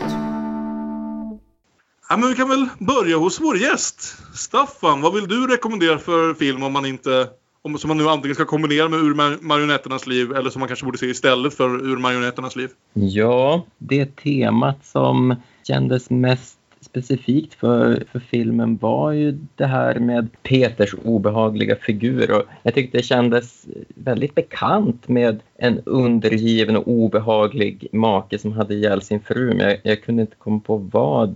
Ja, 2.09 2.17
men 2.17 2.29
vi 2.29 2.35
kan 2.35 2.49
väl 2.49 2.67
börja 2.79 3.17
hos 3.17 3.41
vår 3.41 3.57
gäst. 3.57 4.15
Staffan, 4.33 5.01
vad 5.01 5.13
vill 5.13 5.27
du 5.27 5.47
rekommendera 5.47 5.97
för 5.97 6.33
film 6.33 6.63
om 6.63 6.73
man 6.73 6.85
inte... 6.85 7.27
Om, 7.61 7.77
som 7.77 7.87
man 7.87 7.97
nu 7.97 8.09
antingen 8.09 8.35
ska 8.35 8.45
kombinera 8.45 8.89
med 8.89 8.99
Ur 8.99 9.13
mar- 9.13 9.37
marionetternas 9.41 10.07
liv 10.07 10.31
eller 10.31 10.49
som 10.49 10.59
man 10.59 10.67
kanske 10.67 10.85
borde 10.85 10.97
se 10.97 11.05
istället 11.05 11.53
för 11.53 11.69
Ur 11.69 11.97
marionetternas 11.97 12.55
liv. 12.55 12.69
Ja, 12.93 13.65
det 13.77 14.15
temat 14.15 14.85
som 14.85 15.35
kändes 15.63 16.09
mest 16.09 16.56
specifikt 16.97 17.53
för, 17.53 18.03
för 18.11 18.19
filmen 18.19 18.77
var 18.77 19.11
ju 19.11 19.37
det 19.55 19.65
här 19.65 19.99
med 19.99 20.27
Peters 20.43 20.95
obehagliga 21.03 21.75
figur. 21.75 22.31
Och 22.31 22.43
jag 22.63 22.73
tyckte 22.73 22.97
det 22.97 23.03
kändes 23.03 23.65
väldigt 23.95 24.35
bekant 24.35 25.07
med 25.07 25.39
en 25.57 25.81
undergiven 25.85 26.77
och 26.77 26.87
obehaglig 26.87 27.87
make 27.91 28.39
som 28.39 28.51
hade 28.51 28.73
ihjäl 28.73 29.01
sin 29.01 29.19
fru. 29.19 29.53
Men 29.53 29.69
jag, 29.69 29.77
jag 29.83 30.03
kunde 30.03 30.21
inte 30.21 30.35
komma 30.35 30.59
på 30.59 30.77
vad. 30.77 31.35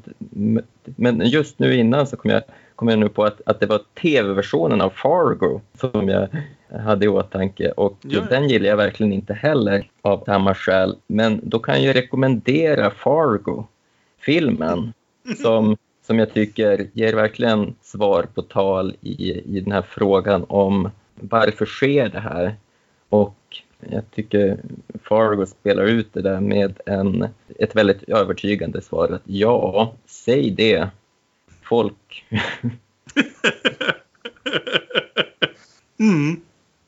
Men 0.84 1.22
just 1.26 1.60
nu 1.60 1.76
innan 1.76 2.08
så 2.08 2.18
kom 2.18 2.32
jag, 2.32 2.42
kom 2.76 2.88
jag 2.88 3.00
nu 3.00 3.10
på 3.10 3.24
att, 3.24 3.42
att 3.46 3.60
det 3.60 3.66
var 3.66 3.82
tv-versionen 4.02 4.82
av 4.82 4.90
Fargo 4.90 5.62
som 5.80 6.10
jag 6.10 6.28
hade 6.80 7.06
i 7.06 7.08
åtanke 7.08 7.72
och 7.72 7.98
Ja. 8.02 8.22
den 8.30 8.50
gillar 8.50 8.70
jag 8.70 8.78
verkligen 8.78 9.14
inte 9.14 9.34
heller 9.34 9.90
av 10.02 10.24
samma 10.26 10.56
skäl. 10.56 10.96
Men 11.08 11.40
då 11.44 11.60
kan 11.60 11.84
jag 11.84 11.96
rekommendera 11.96 12.92
Fargo, 12.92 13.64
filmen, 14.20 14.94
som, 15.42 15.78
som 16.02 16.20
jag 16.20 16.34
tycker 16.34 16.88
ger 16.94 17.14
verkligen 17.14 17.76
svar 17.82 18.26
på 18.36 18.42
tal 18.42 18.96
i, 19.02 19.32
i 19.58 19.60
den 19.60 19.72
här 19.72 19.82
frågan 19.82 20.46
om 20.50 20.90
varför 21.16 21.66
sker 21.66 22.10
det 22.10 22.20
här? 22.20 22.56
Och 23.10 23.36
jag 23.80 24.12
tycker 24.12 24.60
Fargo 25.04 25.46
spelar 25.46 25.84
ut 25.84 26.14
det 26.14 26.22
där 26.22 26.40
med 26.40 26.80
en, 26.86 27.28
ett 27.60 27.76
väldigt 27.76 28.04
övertygande 28.04 28.82
svar 28.82 29.10
att 29.10 29.22
ja, 29.26 29.94
säg 30.06 30.52
det. 30.52 30.90
Folk 31.62 32.26
Mm. 36.02 36.42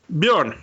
Björn. 0.08 0.54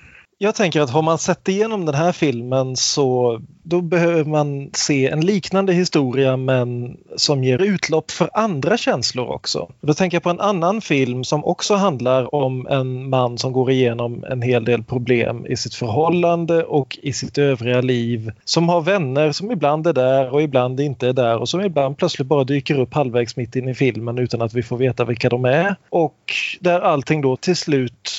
Jag 0.43 0.55
tänker 0.55 0.81
att 0.81 0.91
har 0.91 1.03
man 1.03 1.19
sett 1.19 1.49
igenom 1.49 1.87
den 1.87 1.95
här 1.95 2.13
filmen 2.13 2.77
så 2.77 3.41
då 3.63 3.81
behöver 3.81 4.25
man 4.25 4.71
se 4.73 5.09
en 5.09 5.21
liknande 5.21 5.73
historia 5.73 6.37
men 6.37 6.97
som 7.17 7.45
ger 7.45 7.59
utlopp 7.59 8.11
för 8.11 8.31
andra 8.35 8.77
känslor 8.77 9.29
också. 9.29 9.69
Då 9.81 9.95
tänker 9.95 10.15
jag 10.17 10.23
på 10.23 10.31
en 10.31 10.41
annan 10.41 10.81
film 10.81 11.25
som 11.25 11.45
också 11.45 11.75
handlar 11.75 12.35
om 12.35 12.67
en 12.67 13.09
man 13.09 13.39
som 13.39 13.53
går 13.53 13.71
igenom 13.71 14.25
en 14.25 14.43
hel 14.43 14.65
del 14.65 14.83
problem 14.83 15.47
i 15.47 15.57
sitt 15.57 15.75
förhållande 15.75 16.65
och 16.65 16.99
i 17.03 17.13
sitt 17.13 17.39
övriga 17.39 17.81
liv. 17.81 18.33
Som 18.45 18.69
har 18.69 18.81
vänner 18.81 19.33
som 19.33 19.51
ibland 19.51 19.87
är 19.87 19.93
där 19.93 20.35
och 20.35 20.43
ibland 20.43 20.81
inte 20.81 21.09
är 21.09 21.13
där 21.13 21.39
och 21.39 21.49
som 21.49 21.61
ibland 21.61 21.99
plötsligt 21.99 22.29
bara 22.29 22.45
dyker 22.45 22.81
upp 22.81 22.95
halvvägs 22.95 23.37
mitt 23.37 23.57
in 23.57 23.69
i 23.69 23.75
filmen 23.75 24.19
utan 24.19 24.43
att 24.43 24.55
vi 24.55 24.63
får 24.63 24.77
veta 24.77 25.05
vilka 25.05 25.29
de 25.29 25.45
är. 25.45 25.77
Och 25.91 26.33
där 26.61 26.81
allting 26.81 27.21
då 27.21 27.37
till 27.37 27.57
slut 27.57 28.11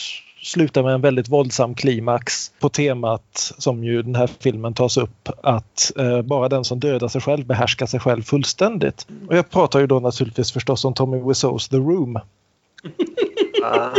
slutar 0.42 0.84
med 0.84 0.94
en 0.94 1.02
väldigt 1.02 1.30
våldsam 1.30 1.76
klimax 1.76 2.52
på 2.60 2.70
temat 2.70 3.54
som 3.58 3.84
ju 3.84 4.02
den 4.02 4.16
här 4.16 4.30
filmen 4.40 4.74
tas 4.74 4.98
upp 4.98 5.30
att 5.44 5.92
eh, 5.98 6.22
bara 6.22 6.50
den 6.50 6.64
som 6.64 6.80
dödar 6.80 7.08
sig 7.08 7.22
själv 7.22 7.46
behärskar 7.46 7.86
sig 7.86 8.00
själv 8.00 8.24
fullständigt. 8.24 9.08
Och 9.28 9.38
jag 9.38 9.50
pratar 9.50 9.80
ju 9.80 9.88
då 9.88 10.00
naturligtvis 10.00 10.52
förstås 10.52 10.86
om 10.86 10.94
Tommy 10.94 11.18
Wiseaus 11.28 11.70
The 11.70 11.78
Room. 11.78 12.20
Ah, 13.64 13.90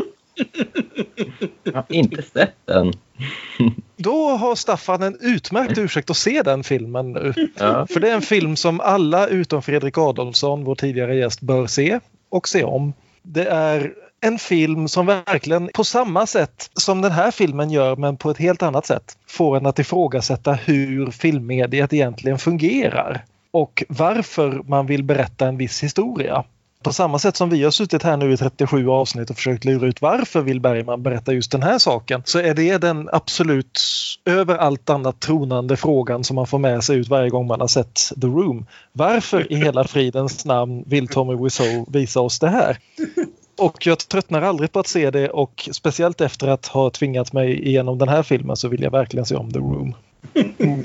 jag 1.62 1.72
har 1.72 1.84
inte 1.88 2.22
sett 2.22 2.54
den. 2.64 2.92
Då 3.96 4.28
har 4.28 4.54
Staffan 4.54 5.02
en 5.02 5.18
utmärkt 5.20 5.78
ursäkt 5.78 6.10
att 6.10 6.16
se 6.16 6.42
den 6.42 6.64
filmen 6.64 7.12
nu. 7.12 7.34
Ja. 7.58 7.86
För 7.86 8.00
det 8.00 8.10
är 8.10 8.14
en 8.14 8.22
film 8.22 8.56
som 8.56 8.80
alla 8.80 9.26
utom 9.26 9.62
Fredrik 9.62 9.98
Adolfsson, 9.98 10.64
vår 10.64 10.74
tidigare 10.74 11.16
gäst, 11.16 11.40
bör 11.40 11.66
se 11.66 12.00
och 12.28 12.48
se 12.48 12.64
om. 12.64 12.92
Det 13.22 13.44
är 13.44 13.92
en 14.24 14.38
film 14.38 14.88
som 14.88 15.06
verkligen 15.06 15.70
på 15.74 15.84
samma 15.84 16.26
sätt 16.26 16.70
som 16.74 17.02
den 17.02 17.12
här 17.12 17.30
filmen 17.30 17.70
gör 17.70 17.96
men 17.96 18.16
på 18.16 18.30
ett 18.30 18.38
helt 18.38 18.62
annat 18.62 18.86
sätt 18.86 19.16
får 19.26 19.56
en 19.56 19.66
att 19.66 19.78
ifrågasätta 19.78 20.52
hur 20.52 21.10
filmmediet 21.10 21.92
egentligen 21.92 22.38
fungerar 22.38 23.24
och 23.50 23.84
varför 23.88 24.62
man 24.66 24.86
vill 24.86 25.04
berätta 25.04 25.48
en 25.48 25.56
viss 25.56 25.82
historia. 25.82 26.44
På 26.82 26.92
samma 26.92 27.18
sätt 27.18 27.36
som 27.36 27.50
vi 27.50 27.64
har 27.64 27.70
suttit 27.70 28.02
här 28.02 28.16
nu 28.16 28.32
i 28.32 28.36
37 28.36 28.88
avsnitt 28.88 29.30
och 29.30 29.36
försökt 29.36 29.64
lura 29.64 29.86
ut 29.86 30.02
varför 30.02 30.40
vill 30.40 30.60
Bergman 30.60 31.02
berätta 31.02 31.32
just 31.32 31.52
den 31.52 31.62
här 31.62 31.78
saken 31.78 32.22
så 32.24 32.38
är 32.38 32.54
det 32.54 32.78
den 32.78 33.08
absolut 33.12 33.80
över 34.24 34.56
allt 34.56 34.90
annat 34.90 35.20
tronande 35.20 35.76
frågan 35.76 36.24
som 36.24 36.34
man 36.34 36.46
får 36.46 36.58
med 36.58 36.84
sig 36.84 36.96
ut 36.96 37.08
varje 37.08 37.30
gång 37.30 37.46
man 37.46 37.60
har 37.60 37.68
sett 37.68 37.94
The 38.20 38.26
Room. 38.26 38.66
Varför 38.92 39.52
i 39.52 39.56
hela 39.56 39.84
fridens 39.84 40.44
namn 40.44 40.84
vill 40.86 41.08
Tommy 41.08 41.44
Wiseau 41.44 41.86
visa 41.88 42.20
oss 42.20 42.38
det 42.38 42.48
här? 42.48 42.78
Och 43.58 43.86
jag 43.86 43.98
tröttnar 43.98 44.42
aldrig 44.42 44.72
på 44.72 44.80
att 44.80 44.86
se 44.86 45.10
det 45.10 45.30
och 45.30 45.68
speciellt 45.72 46.20
efter 46.20 46.48
att 46.48 46.66
ha 46.66 46.90
tvingat 46.90 47.32
mig 47.32 47.68
igenom 47.68 47.98
den 47.98 48.08
här 48.08 48.22
filmen 48.22 48.56
så 48.56 48.68
vill 48.68 48.82
jag 48.82 48.90
verkligen 48.90 49.26
se 49.26 49.34
om 49.36 49.52
The 49.52 49.58
Room. 49.58 49.94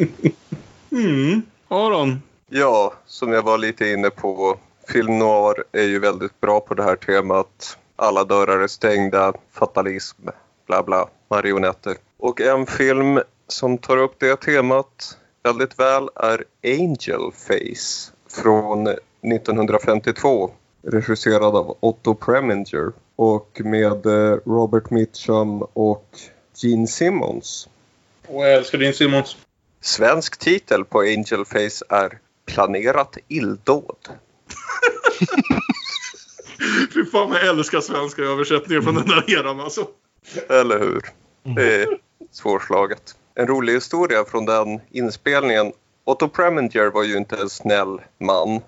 Mm. 0.91 1.41
Aron. 1.67 2.21
Ja, 2.49 2.93
som 3.05 3.33
jag 3.33 3.43
var 3.43 3.57
lite 3.57 3.89
inne 3.89 4.09
på. 4.09 4.57
Film 4.87 5.19
noir 5.19 5.63
är 5.71 5.83
ju 5.83 5.99
väldigt 5.99 6.41
bra 6.41 6.59
på 6.59 6.73
det 6.73 6.83
här 6.83 6.95
temat. 6.95 7.77
Alla 7.95 8.23
dörrar 8.23 8.59
är 8.59 8.67
stängda, 8.67 9.33
fatalism, 9.51 10.21
bla 10.67 10.83
bla, 10.83 11.07
marionetter. 11.29 11.95
Och 12.17 12.41
en 12.41 12.65
film 12.65 13.19
som 13.47 13.77
tar 13.77 13.97
upp 13.97 14.15
det 14.19 14.35
temat 14.35 15.17
väldigt 15.43 15.79
väl 15.79 16.09
är 16.15 16.43
Angel 16.63 17.31
Face 17.33 18.13
från 18.41 18.87
1952. 18.87 20.51
Regisserad 20.81 21.55
av 21.55 21.77
Otto 21.79 22.15
Preminger 22.15 22.91
och 23.15 23.61
med 23.63 24.05
eh, 24.05 24.37
Robert 24.45 24.89
Mitchum 24.89 25.61
och 25.61 26.19
Gene 26.55 26.87
Simmons. 26.87 27.69
Och 28.27 28.43
jag 28.43 28.53
älskar 28.53 28.77
din 28.77 28.93
Simons. 28.93 29.37
Svensk 29.81 30.37
titel 30.37 30.85
på 30.85 30.99
Angel 30.99 31.45
Face 31.45 31.85
är 31.89 32.19
Planerat 32.45 33.17
illdåd. 33.27 33.97
Fy 36.93 37.05
fan 37.05 37.29
vad 37.29 37.39
jag 37.39 37.47
älskar 37.47 37.81
svenska 37.81 38.21
översättningar 38.21 38.81
från 38.81 38.95
den 38.95 39.05
där 39.05 39.39
eran 39.39 39.59
alltså. 39.59 39.87
Eller 40.49 40.79
hur? 40.79 41.01
Det 41.55 41.75
är 41.75 41.97
svårslaget. 42.31 43.15
En 43.35 43.47
rolig 43.47 43.73
historia 43.73 44.25
från 44.25 44.45
den 44.45 44.79
inspelningen. 44.91 45.71
Otto 46.03 46.27
Preminger 46.27 46.91
var 46.91 47.03
ju 47.03 47.17
inte 47.17 47.35
en 47.35 47.49
snäll 47.49 48.01
man. 48.17 48.61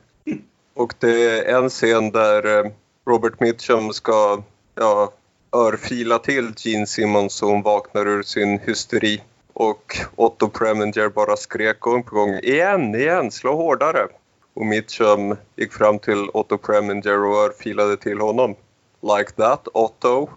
Och 0.79 0.93
det 0.99 1.39
är 1.39 1.57
en 1.57 1.69
scen 1.69 2.11
där 2.11 2.57
eh, 2.57 2.71
Robert 3.05 3.39
Mitchum 3.39 3.93
ska 3.93 4.43
ja, 4.75 5.13
örfila 5.51 6.19
till 6.19 6.53
Gene 6.57 6.87
Simmons 6.87 7.33
så 7.33 7.45
hon 7.45 7.61
vaknar 7.61 8.07
ur 8.07 8.23
sin 8.23 8.59
hysteri. 8.59 9.21
Och 9.53 9.97
Otto 10.15 10.49
Preminger 10.49 11.09
bara 11.09 11.37
skrek 11.37 11.79
gång 11.79 12.03
på 12.03 12.15
gång 12.15 12.29
igen, 12.29 12.95
igen, 12.95 13.31
slå 13.31 13.55
hårdare. 13.55 14.07
Och 14.53 14.65
Mitchum 14.65 15.35
gick 15.55 15.73
fram 15.73 15.99
till 15.99 16.29
Otto 16.33 16.57
Preminger 16.57 17.25
och 17.25 17.37
örfilade 17.37 17.97
till 17.97 18.19
honom. 18.19 18.55
Like 19.01 19.31
that, 19.31 19.67
Otto. 19.73 20.29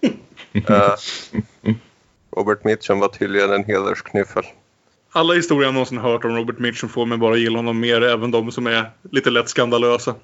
Eh, 0.68 0.94
Robert 2.36 2.64
Mitchum 2.64 3.00
var 3.00 3.08
tydligen 3.08 3.52
en 3.52 3.64
hedersknyffel. 3.64 4.44
Alla 5.14 5.34
historier 5.34 5.66
jag 5.66 5.74
någonsin 5.74 5.98
hört 5.98 6.24
om 6.24 6.36
Robert 6.36 6.58
Mitchum 6.58 6.88
får 6.88 7.06
mig 7.06 7.18
bara 7.18 7.36
gilla 7.36 7.58
honom 7.58 7.80
mer, 7.80 8.02
även 8.02 8.30
de 8.30 8.52
som 8.52 8.66
är 8.66 8.90
lite 9.10 9.30
lätt 9.30 9.48
skandalösa. 9.48 10.14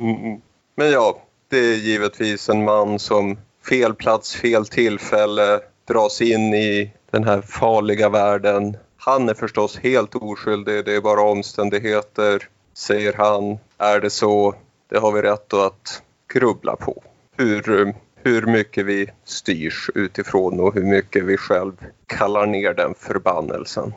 Mm, 0.00 0.16
mm. 0.16 0.40
Men 0.74 0.90
ja, 0.90 1.22
det 1.48 1.58
är 1.58 1.76
givetvis 1.76 2.48
en 2.48 2.64
man 2.64 2.98
som 2.98 3.38
fel 3.68 3.94
plats, 3.94 4.34
fel 4.34 4.66
tillfälle 4.66 5.60
dras 5.88 6.20
in 6.20 6.54
i 6.54 6.92
den 7.10 7.24
här 7.24 7.40
farliga 7.40 8.08
världen. 8.08 8.76
Han 8.96 9.28
är 9.28 9.34
förstås 9.34 9.78
helt 9.78 10.14
oskyldig, 10.14 10.84
det 10.84 10.94
är 10.94 11.00
bara 11.00 11.20
omständigheter, 11.20 12.48
säger 12.74 13.12
han. 13.12 13.58
Är 13.78 14.00
det 14.00 14.10
så? 14.10 14.54
Det 14.90 14.98
har 14.98 15.12
vi 15.12 15.22
rätt 15.22 15.54
att 15.54 16.02
grubbla 16.32 16.76
på. 16.76 17.02
Hur, 17.36 17.94
hur 18.14 18.46
mycket 18.46 18.86
vi 18.86 19.10
styrs 19.24 19.90
utifrån 19.94 20.60
och 20.60 20.74
hur 20.74 20.84
mycket 20.84 21.24
vi 21.24 21.36
själv 21.36 21.72
kallar 22.06 22.46
ner 22.46 22.74
den 22.74 22.94
förbannelsen. 22.98 23.92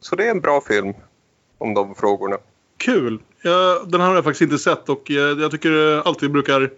Så 0.00 0.16
det 0.16 0.26
är 0.26 0.30
en 0.30 0.40
bra 0.40 0.60
film 0.60 0.94
om 1.58 1.74
de 1.74 1.94
frågorna. 1.94 2.36
Kul! 2.78 3.18
Ja, 3.42 3.82
den 3.86 4.00
här 4.00 4.08
har 4.08 4.14
jag 4.14 4.24
faktiskt 4.24 4.42
inte 4.42 4.58
sett 4.58 4.88
och 4.88 5.10
jag, 5.10 5.40
jag 5.40 5.50
tycker 5.50 5.70
det 5.70 6.02
alltid 6.02 6.30
brukar 6.30 6.70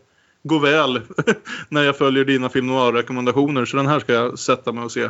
gå 0.43 0.59
väl 0.59 1.01
när 1.69 1.83
jag 1.83 1.97
följer 1.97 2.25
dina 2.25 2.49
film 2.49 2.67
noir-rekommendationer. 2.67 3.65
Så 3.65 3.77
den 3.77 3.87
här 3.87 4.01
ska 4.01 4.13
jag 4.13 4.39
sätta 4.39 4.73
mig 4.73 4.85
och 4.85 4.93
se 4.93 5.09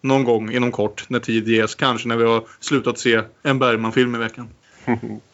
någon 0.00 0.24
gång 0.24 0.50
inom 0.52 0.72
kort 0.72 1.04
när 1.08 1.20
tid 1.20 1.48
ges. 1.48 1.74
Kanske 1.74 2.08
när 2.08 2.16
vi 2.16 2.24
har 2.24 2.44
slutat 2.60 2.98
se 2.98 3.22
en 3.42 3.58
Bergman-film 3.58 4.14
i 4.14 4.18
veckan. 4.18 4.48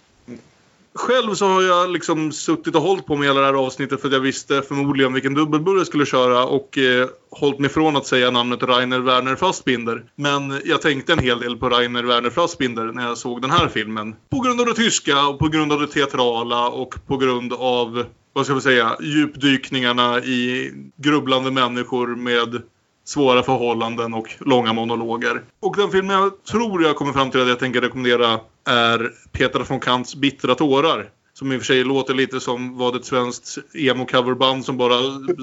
Själv 0.94 1.34
så 1.34 1.46
har 1.46 1.62
jag 1.62 1.90
liksom 1.90 2.32
suttit 2.32 2.74
och 2.74 2.82
hållit 2.82 3.06
på 3.06 3.16
med 3.16 3.28
hela 3.28 3.40
det 3.40 3.46
här 3.46 3.54
avsnittet 3.54 4.00
för 4.00 4.08
att 4.08 4.14
jag 4.14 4.20
visste 4.20 4.62
förmodligen 4.62 5.12
vilken 5.12 5.34
dubbelburr 5.34 5.78
jag 5.78 5.86
skulle 5.86 6.06
köra 6.06 6.44
och 6.44 6.78
eh, 6.78 7.08
hållit 7.30 7.58
mig 7.58 7.70
från 7.70 7.96
att 7.96 8.06
säga 8.06 8.30
namnet 8.30 8.62
Rainer 8.62 8.98
Werner 8.98 9.36
Fassbinder. 9.36 10.04
Men 10.16 10.60
jag 10.64 10.82
tänkte 10.82 11.12
en 11.12 11.18
hel 11.18 11.40
del 11.40 11.56
på 11.56 11.68
Rainer 11.68 12.02
Werner 12.02 12.30
Fassbinder 12.30 12.84
när 12.84 13.06
jag 13.06 13.18
såg 13.18 13.42
den 13.42 13.50
här 13.50 13.68
filmen. 13.68 14.14
På 14.30 14.40
grund 14.40 14.60
av 14.60 14.66
det 14.66 14.74
tyska 14.74 15.26
och 15.26 15.38
på 15.38 15.48
grund 15.48 15.72
av 15.72 15.80
det 15.80 15.86
teatrala 15.86 16.68
och 16.68 16.94
på 17.06 17.16
grund 17.16 17.52
av, 17.52 18.04
vad 18.32 18.44
ska 18.44 18.54
vi 18.54 18.60
säga, 18.60 18.96
djupdykningarna 19.00 20.18
i 20.18 20.72
grubblande 20.96 21.50
människor 21.50 22.06
med 22.06 22.62
svåra 23.04 23.42
förhållanden 23.42 24.14
och 24.14 24.34
långa 24.38 24.72
monologer. 24.72 25.42
Och 25.60 25.76
den 25.76 25.90
filmen 25.90 26.16
jag 26.16 26.44
tror 26.44 26.82
jag 26.82 26.96
kommer 26.96 27.12
fram 27.12 27.30
till 27.30 27.42
att 27.42 27.48
jag 27.48 27.58
tänker 27.58 27.80
rekommendera 27.80 28.40
är 28.65 29.12
Peter 29.32 29.61
von 29.69 29.81
Kants 29.81 30.15
Bittra 30.15 30.55
tårar. 30.55 31.11
Som 31.32 31.53
i 31.53 31.57
och 31.57 31.61
för 31.61 31.66
sig 31.66 31.85
låter 31.85 32.15
lite 32.15 32.41
som 32.41 32.78
vad 32.78 32.97
ett 32.97 33.05
svenskt 33.05 33.59
emo-coverband 33.74 34.65
som 34.65 34.77
bara 34.77 34.95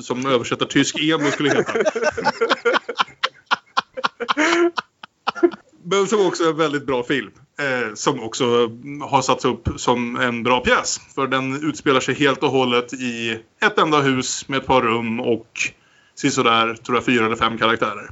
som 0.04 0.26
översätter 0.26 0.66
tysk 0.66 1.00
emo 1.00 1.32
skulle 1.32 1.50
heta. 1.50 1.74
Men 5.84 6.08
som 6.08 6.28
också 6.28 6.44
är 6.44 6.50
en 6.50 6.58
väldigt 6.58 6.86
bra 6.86 7.04
film. 7.04 7.32
Eh, 7.60 7.94
som 7.94 8.24
också 8.24 8.46
har 9.10 9.22
satts 9.22 9.46
upp 9.46 9.70
som 9.78 10.16
en 10.16 10.44
bra 10.44 10.60
pjäs. 10.60 11.00
För 11.16 11.28
den 11.28 11.70
utspelar 11.70 12.00
sig 12.00 12.16
helt 12.16 12.44
och 12.44 12.52
hållet 12.52 12.94
i 12.94 13.40
ett 13.62 13.78
enda 13.78 14.02
hus 14.02 14.48
med 14.48 14.60
ett 14.60 14.66
par 14.66 14.82
rum 14.82 15.20
och 15.20 15.72
sådär, 16.16 16.74
tror 16.74 16.98
jag, 16.98 17.06
fyra 17.06 17.26
eller 17.26 17.36
fem 17.36 17.58
karaktärer. 17.58 18.10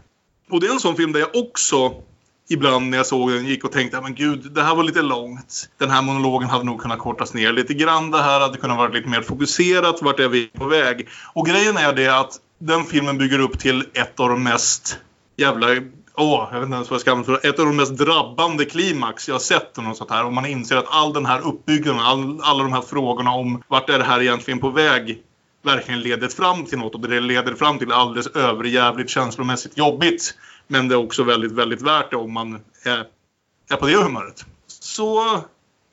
Och 0.49 0.59
det 0.59 0.67
är 0.67 0.71
en 0.71 0.79
sån 0.79 0.95
film 0.95 1.11
där 1.11 1.19
jag 1.19 1.35
också 1.35 2.03
ibland 2.49 2.89
när 2.89 2.97
jag 2.97 3.05
såg 3.05 3.31
den 3.31 3.45
gick 3.45 3.63
och 3.63 3.71
tänkte 3.71 4.01
men 4.01 4.15
gud, 4.15 4.51
det 4.51 4.63
här 4.63 4.75
var 4.75 4.83
lite 4.83 5.01
långt. 5.01 5.69
Den 5.77 5.89
här 5.89 6.01
monologen 6.01 6.49
hade 6.49 6.65
nog 6.65 6.81
kunnat 6.81 6.99
kortas 6.99 7.33
ner 7.33 7.53
lite 7.53 7.73
grann. 7.73 8.11
Det 8.11 8.21
här 8.21 8.39
hade 8.39 8.57
kunnat 8.57 8.77
vara 8.77 8.87
lite 8.87 9.09
mer 9.09 9.21
fokuserat. 9.21 10.01
Vart 10.01 10.19
är 10.19 10.29
vi 10.29 10.47
på 10.47 10.65
väg? 10.65 11.07
Och 11.33 11.45
grejen 11.45 11.77
är 11.77 11.93
det 11.93 12.07
att 12.07 12.39
den 12.59 12.85
filmen 12.85 13.17
bygger 13.17 13.39
upp 13.39 13.59
till 13.59 13.83
ett 13.93 14.19
av 14.19 14.29
de 14.29 14.43
mest 14.43 14.99
jävla 15.37 15.67
Åh, 16.17 16.47
jag 16.51 16.59
vet 16.59 16.65
inte 16.65 16.75
ens 16.75 16.89
vad 16.89 16.95
jag 16.95 17.01
ska 17.01 17.11
använda 17.11 17.39
för 17.39 17.49
Ett 17.49 17.59
av 17.59 17.65
de 17.65 17.75
mest 17.75 17.97
drabbande 17.97 18.65
klimax 18.65 19.27
jag 19.27 19.35
har 19.35 19.39
sett. 19.39 19.77
Och 19.77 19.83
något 19.83 19.97
sånt 19.97 20.11
här. 20.11 20.25
Och 20.25 20.33
man 20.33 20.45
inser 20.45 20.77
att 20.77 20.85
all 20.89 21.13
den 21.13 21.25
här 21.25 21.47
uppbyggnaden, 21.47 22.01
all, 22.01 22.41
alla 22.41 22.63
de 22.63 22.73
här 22.73 22.81
frågorna 22.81 23.31
om 23.31 23.63
vart 23.67 23.89
är 23.89 23.99
det 23.99 24.05
här 24.05 24.21
egentligen 24.21 24.59
på 24.59 24.69
väg 24.69 25.23
verkligen 25.65 25.99
leder 25.99 26.27
fram 26.27 26.65
till 26.65 26.77
något 26.77 26.95
och 26.95 27.01
det 27.01 27.19
leder 27.19 27.53
fram 27.53 27.79
till 27.79 27.91
alldeles 27.91 28.27
överjävligt 28.27 29.09
känslomässigt 29.09 29.77
jobbigt. 29.77 30.35
Men 30.67 30.87
det 30.87 30.95
är 30.95 30.99
också 30.99 31.23
väldigt, 31.23 31.51
väldigt 31.51 31.81
värt 31.81 32.11
det 32.11 32.17
om 32.17 32.33
man 32.33 32.59
är, 32.83 33.05
är 33.69 33.75
på 33.75 33.87
det 33.87 33.95
humöret. 33.95 34.45
Så 34.67 35.41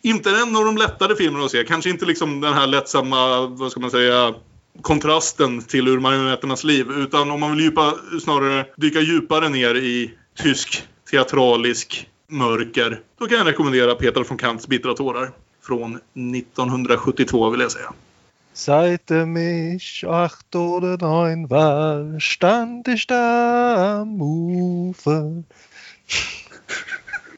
inte 0.02 0.30
en 0.30 0.56
av 0.56 0.64
de 0.64 0.76
lättare 0.76 1.16
filmerna 1.16 1.44
att 1.44 1.50
se. 1.50 1.64
Kanske 1.64 1.90
inte 1.90 2.04
liksom 2.04 2.40
den 2.40 2.54
här 2.54 2.66
lättsamma, 2.66 3.46
vad 3.46 3.70
ska 3.70 3.80
man 3.80 3.90
säga, 3.90 4.34
kontrasten 4.82 5.62
till 5.62 5.88
Ur 5.88 6.00
marionetternas 6.00 6.64
liv. 6.64 6.90
Utan 6.90 7.30
om 7.30 7.40
man 7.40 7.56
vill 7.56 7.64
djupa, 7.64 7.94
snarare 8.22 8.66
dyka 8.76 9.00
djupare 9.00 9.48
ner 9.48 9.74
i 9.74 10.14
tysk 10.42 10.82
teatralisk 11.10 12.08
mörker. 12.28 13.00
Då 13.18 13.26
kan 13.26 13.38
jag 13.38 13.46
rekommendera 13.46 13.94
Peter 13.94 14.24
von 14.28 14.38
Kants 14.38 14.68
Bittra 14.68 14.94
tårar. 14.94 15.30
Från 15.62 15.94
1972 15.94 17.50
vill 17.50 17.60
jag 17.60 17.72
säga. 17.72 17.92
Seite 18.54 19.26
mich 19.26 20.04
acht 20.06 20.54
oder 20.54 20.98
neun 20.98 21.48
war, 21.48 22.20
stand 22.20 22.86
ich 22.86 23.06
da 23.06 24.00
am 24.00 24.20
Ufer. 24.20 25.44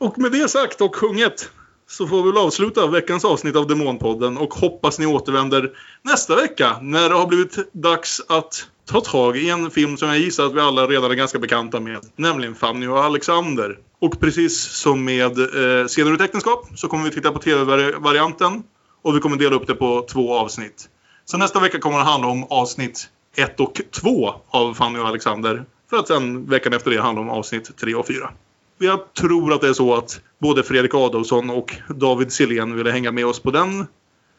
Och 0.01 0.19
med 0.19 0.33
det 0.33 0.49
sagt 0.51 0.81
och 0.81 0.97
sjunget 0.97 1.51
så 1.87 2.07
får 2.07 2.23
vi 2.23 2.31
väl 2.31 2.39
avsluta 2.39 2.87
veckans 2.87 3.25
avsnitt 3.25 3.57
av 3.57 3.67
Demonpodden 3.67 4.37
och 4.37 4.55
hoppas 4.55 4.99
ni 4.99 5.07
återvänder 5.07 5.71
nästa 6.03 6.37
vecka 6.37 6.77
när 6.81 7.09
det 7.09 7.15
har 7.15 7.27
blivit 7.27 7.73
dags 7.73 8.21
att 8.29 8.67
ta 8.91 9.01
tag 9.01 9.37
i 9.37 9.51
en 9.51 9.71
film 9.71 9.97
som 9.97 10.09
jag 10.09 10.19
gissar 10.19 10.47
att 10.47 10.55
vi 10.55 10.61
alla 10.61 10.87
redan 10.87 11.11
är 11.11 11.15
ganska 11.15 11.39
bekanta 11.39 11.81
med. 11.81 12.01
Nämligen 12.17 12.55
Fanny 12.55 12.87
och 12.87 13.05
Alexander. 13.05 13.79
Och 13.99 14.21
precis 14.21 14.61
som 14.61 15.05
med 15.05 15.39
eh, 15.39 15.87
Scener 15.87 16.11
ur 16.11 16.23
äktenskap 16.23 16.69
så 16.77 16.89
kommer 16.89 17.05
vi 17.05 17.11
titta 17.11 17.33
på 17.33 17.39
tv-varianten 17.39 18.63
och 19.03 19.17
vi 19.17 19.21
kommer 19.21 19.37
dela 19.37 19.57
upp 19.57 19.67
det 19.67 19.75
på 19.75 20.07
två 20.13 20.35
avsnitt. 20.35 20.89
Så 21.25 21.39
nästa 21.39 21.61
vecka 21.61 21.79
kommer 21.79 21.99
det 21.99 22.05
handla 22.05 22.29
om 22.29 22.45
avsnitt 22.45 23.09
1 23.37 23.61
och 23.61 23.81
2 23.91 24.35
av 24.49 24.75
Fanny 24.75 24.99
och 24.99 25.09
Alexander. 25.09 25.65
För 25.91 25.97
att 25.97 26.09
sen 26.09 26.47
veckan 26.47 26.73
efter 26.73 26.91
det 26.91 27.01
handla 27.01 27.21
om 27.21 27.31
avsnitt 27.31 27.77
3 27.77 27.95
och 27.95 28.07
4. 28.07 28.31
Jag 28.79 29.15
tror 29.15 29.53
att 29.53 29.61
det 29.61 29.69
är 29.69 29.73
så 29.73 29.95
att 29.95 30.21
både 30.39 30.63
Fredrik 30.63 30.95
Adolfsson 30.95 31.51
och 31.51 31.77
David 31.89 32.33
Silén 32.33 32.77
ville 32.77 32.91
hänga 32.91 33.13
med 33.13 33.27
oss 33.27 33.41
på 33.41 33.51
den 33.51 33.87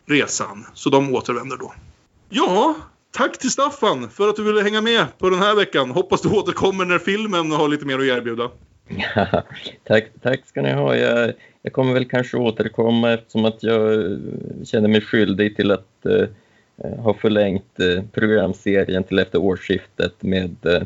resan. 0.06 0.66
Så 0.74 0.90
de 0.90 1.16
återvänder 1.16 1.58
då. 1.58 1.74
Ja, 2.30 2.76
tack 3.12 3.38
till 3.38 3.52
Staffan 3.52 4.10
för 4.10 4.30
att 4.30 4.36
du 4.36 4.44
ville 4.44 4.62
hänga 4.62 4.82
med 4.82 5.06
på 5.18 5.30
den 5.30 5.40
här 5.40 5.56
veckan. 5.56 5.92
Hoppas 5.92 6.22
du 6.22 6.30
återkommer 6.30 6.86
när 6.86 7.00
filmen 7.00 7.52
har 7.52 7.68
lite 7.68 7.86
mer 7.86 8.00
att 8.00 8.06
erbjuda. 8.06 8.50
tack, 9.88 10.06
tack 10.22 10.46
ska 10.46 10.62
ni 10.62 10.74
ha. 10.74 10.96
Jag, 10.96 11.34
jag 11.62 11.74
kommer 11.74 11.94
väl 11.94 12.10
kanske 12.10 12.38
återkomma 12.38 13.14
eftersom 13.14 13.46
att 13.46 13.64
jag 13.64 14.18
känner 14.66 14.88
mig 14.88 15.02
skyldig 15.02 15.56
till 15.56 15.72
att 15.72 16.06
eh, 16.06 16.28
har 16.78 17.14
förlängt 17.14 17.80
eh, 17.80 18.04
programserien 18.12 19.04
till 19.04 19.20
efter 19.20 19.40
årsskiftet 19.40 20.24
med 20.24 20.56
eh, 20.66 20.82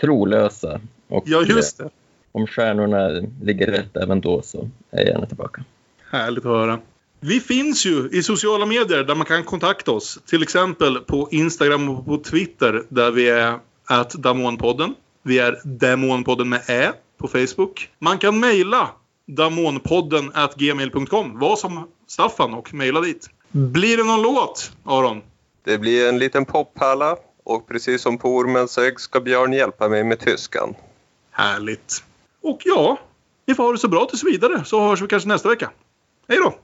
Trolösa. 0.00 0.80
Och, 1.08 1.24
ja, 1.26 1.42
just 1.42 1.78
det. 1.78 1.84
Eh, 1.84 1.90
om 2.32 2.46
stjärnorna 2.46 3.08
ligger 3.42 3.66
rätt 3.66 3.96
även 3.96 4.20
då 4.20 4.42
så 4.42 4.68
är 4.90 4.98
jag 4.98 5.08
gärna 5.08 5.26
tillbaka. 5.26 5.64
Härligt 6.10 6.38
att 6.38 6.44
höra. 6.44 6.78
Vi 7.20 7.40
finns 7.40 7.86
ju 7.86 8.08
i 8.12 8.22
sociala 8.22 8.66
medier 8.66 9.04
där 9.04 9.14
man 9.14 9.26
kan 9.26 9.44
kontakta 9.44 9.90
oss. 9.90 10.18
Till 10.26 10.42
exempel 10.42 10.98
på 10.98 11.28
Instagram 11.30 11.88
och 11.88 12.06
på 12.06 12.18
Twitter 12.18 12.82
där 12.88 13.10
vi 13.10 13.28
är 13.28 13.58
att 13.84 14.10
Damonpodden. 14.10 14.94
Vi 15.22 15.38
är 15.38 15.60
Demonpodden 15.64 16.48
med 16.48 16.60
Ä 16.68 16.92
på 17.18 17.28
Facebook. 17.28 17.88
Man 17.98 18.18
kan 18.18 18.40
mejla 18.40 18.90
damonpodden 19.26 20.32
gmail.com. 20.56 21.38
Var 21.38 21.56
som 21.56 21.88
Staffan 22.06 22.54
och 22.54 22.74
mejla 22.74 23.00
dit. 23.00 23.30
Blir 23.50 23.96
det 23.96 24.04
någon 24.04 24.22
låt, 24.22 24.72
Aron? 24.84 25.20
Det 25.64 25.78
blir 25.78 26.08
en 26.08 26.18
liten 26.18 26.44
poppärla 26.44 27.16
och 27.44 27.68
precis 27.68 28.02
som 28.02 28.18
på 28.18 28.36
Ormens 28.36 28.78
ägg 28.78 29.00
ska 29.00 29.20
Björn 29.20 29.52
hjälpa 29.52 29.88
mig 29.88 30.04
med 30.04 30.20
tyskan. 30.20 30.74
Härligt. 31.30 32.04
Och 32.42 32.60
ja, 32.64 32.98
Ni 33.46 33.54
får 33.54 33.64
ha 33.64 33.72
det 33.72 33.78
så 33.78 33.88
bra 33.88 34.06
tills 34.06 34.24
vidare 34.24 34.64
så 34.64 34.80
hörs 34.80 35.02
vi 35.02 35.06
kanske 35.06 35.28
nästa 35.28 35.48
vecka. 35.48 35.70
Hej 36.28 36.38
då! 36.38 36.54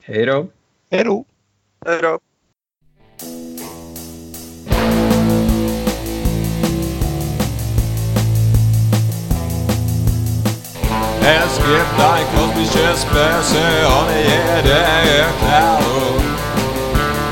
Hej 0.00 0.26
då! 0.26 0.48
Hej 0.90 1.04
då! 1.04 1.24
Hej 1.86 2.02
då! 2.02 2.18
Es 11.24 11.56
gibt 11.56 12.00
ein 12.00 12.26
kosmisches 12.34 13.06
Böse 13.12 13.86
ohne 13.86 14.20
jede 14.20 14.78
Erklärung. 15.18 16.01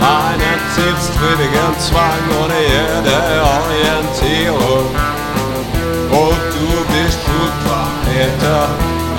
Einen 0.01 0.59
zielstrebigen 0.75 1.73
Zwang 1.79 2.25
ohne 2.43 2.57
jede 2.57 3.21
Orientierung. 3.57 4.89
Und 6.11 6.41
du 6.57 6.69
bist 6.93 7.19
Flugverräter, 7.21 8.69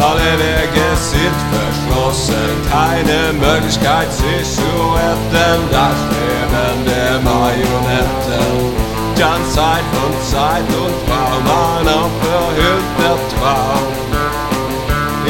alle 0.01 0.31
Wege 0.41 0.87
sind 0.97 1.39
verschlossen. 1.53 2.49
Keine 2.69 3.33
Möglichkeit 3.33 4.11
sich 4.11 4.55
zu 4.55 4.61
retten, 4.61 5.61
das 5.71 5.97
Leben 6.09 6.85
der 6.85 7.19
Marionetten. 7.19 8.91
Ganz 9.17 9.53
Zeit 9.53 9.85
von 9.93 10.11
Zeit 10.31 10.65
und 10.67 10.95
Traum, 11.05 11.45
ein 11.45 11.87
unverhüllter 11.87 13.19
Traum. 13.37 14.00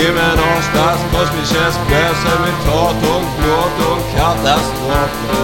Immer 0.07 0.33
noch 0.41 0.65
das 0.79 0.99
kosmische 1.13 1.63
Böse 1.89 2.33
mit 2.45 2.57
Tod 2.65 2.97
und 3.15 3.27
Not 3.45 3.75
und 3.91 4.03
Katastrophe. 4.15 5.39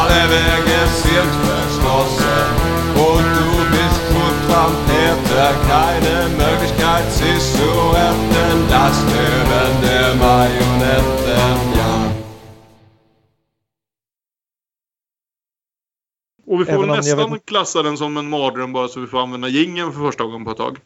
Alle 0.00 0.22
Wege 0.34 0.80
sind 1.04 1.32
verschlossen 1.48 2.46
und 3.06 3.26
du 3.38 3.48
bist 3.74 4.00
Trampeter. 4.46 5.50
Keine 5.68 6.16
Möglichkeit, 6.42 7.06
sich 7.12 7.42
zu 7.56 7.68
retten. 7.96 8.68
Das 8.68 8.96
Leben 9.12 9.72
der 9.82 10.14
Marionetten, 10.14 11.58
ja. 11.78 11.92
Och 16.46 16.60
vi 16.60 16.64
får 16.64 16.72
Även 16.72 16.88
nästan 16.88 17.32
vet- 17.32 17.46
klassa 17.46 17.82
den 17.82 17.96
som 17.96 18.16
en 18.16 18.28
mardröm 18.28 18.72
bara 18.72 18.88
så 18.88 19.00
vi 19.00 19.06
får 19.06 19.22
använda 19.22 19.48
jingeln 19.48 19.92
för 19.92 20.00
första 20.00 20.24
gången 20.24 20.44
på 20.44 20.50
ett 20.50 20.56
tag. 20.56 20.78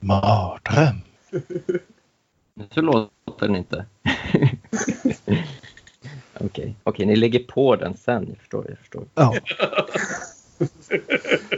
Mardröm. 0.00 1.02
Så 2.70 2.80
låter 2.80 3.46
den 3.46 3.56
inte. 3.56 3.86
Okej, 6.40 6.76
okej, 6.84 7.06
ni 7.06 7.16
lägger 7.16 7.38
på 7.38 7.76
den 7.76 7.96
sen. 7.96 8.26
Jag 8.28 8.38
förstår, 8.38 8.66
jag 8.68 8.78
förstår. 8.78 9.06
Ja. 9.14 9.34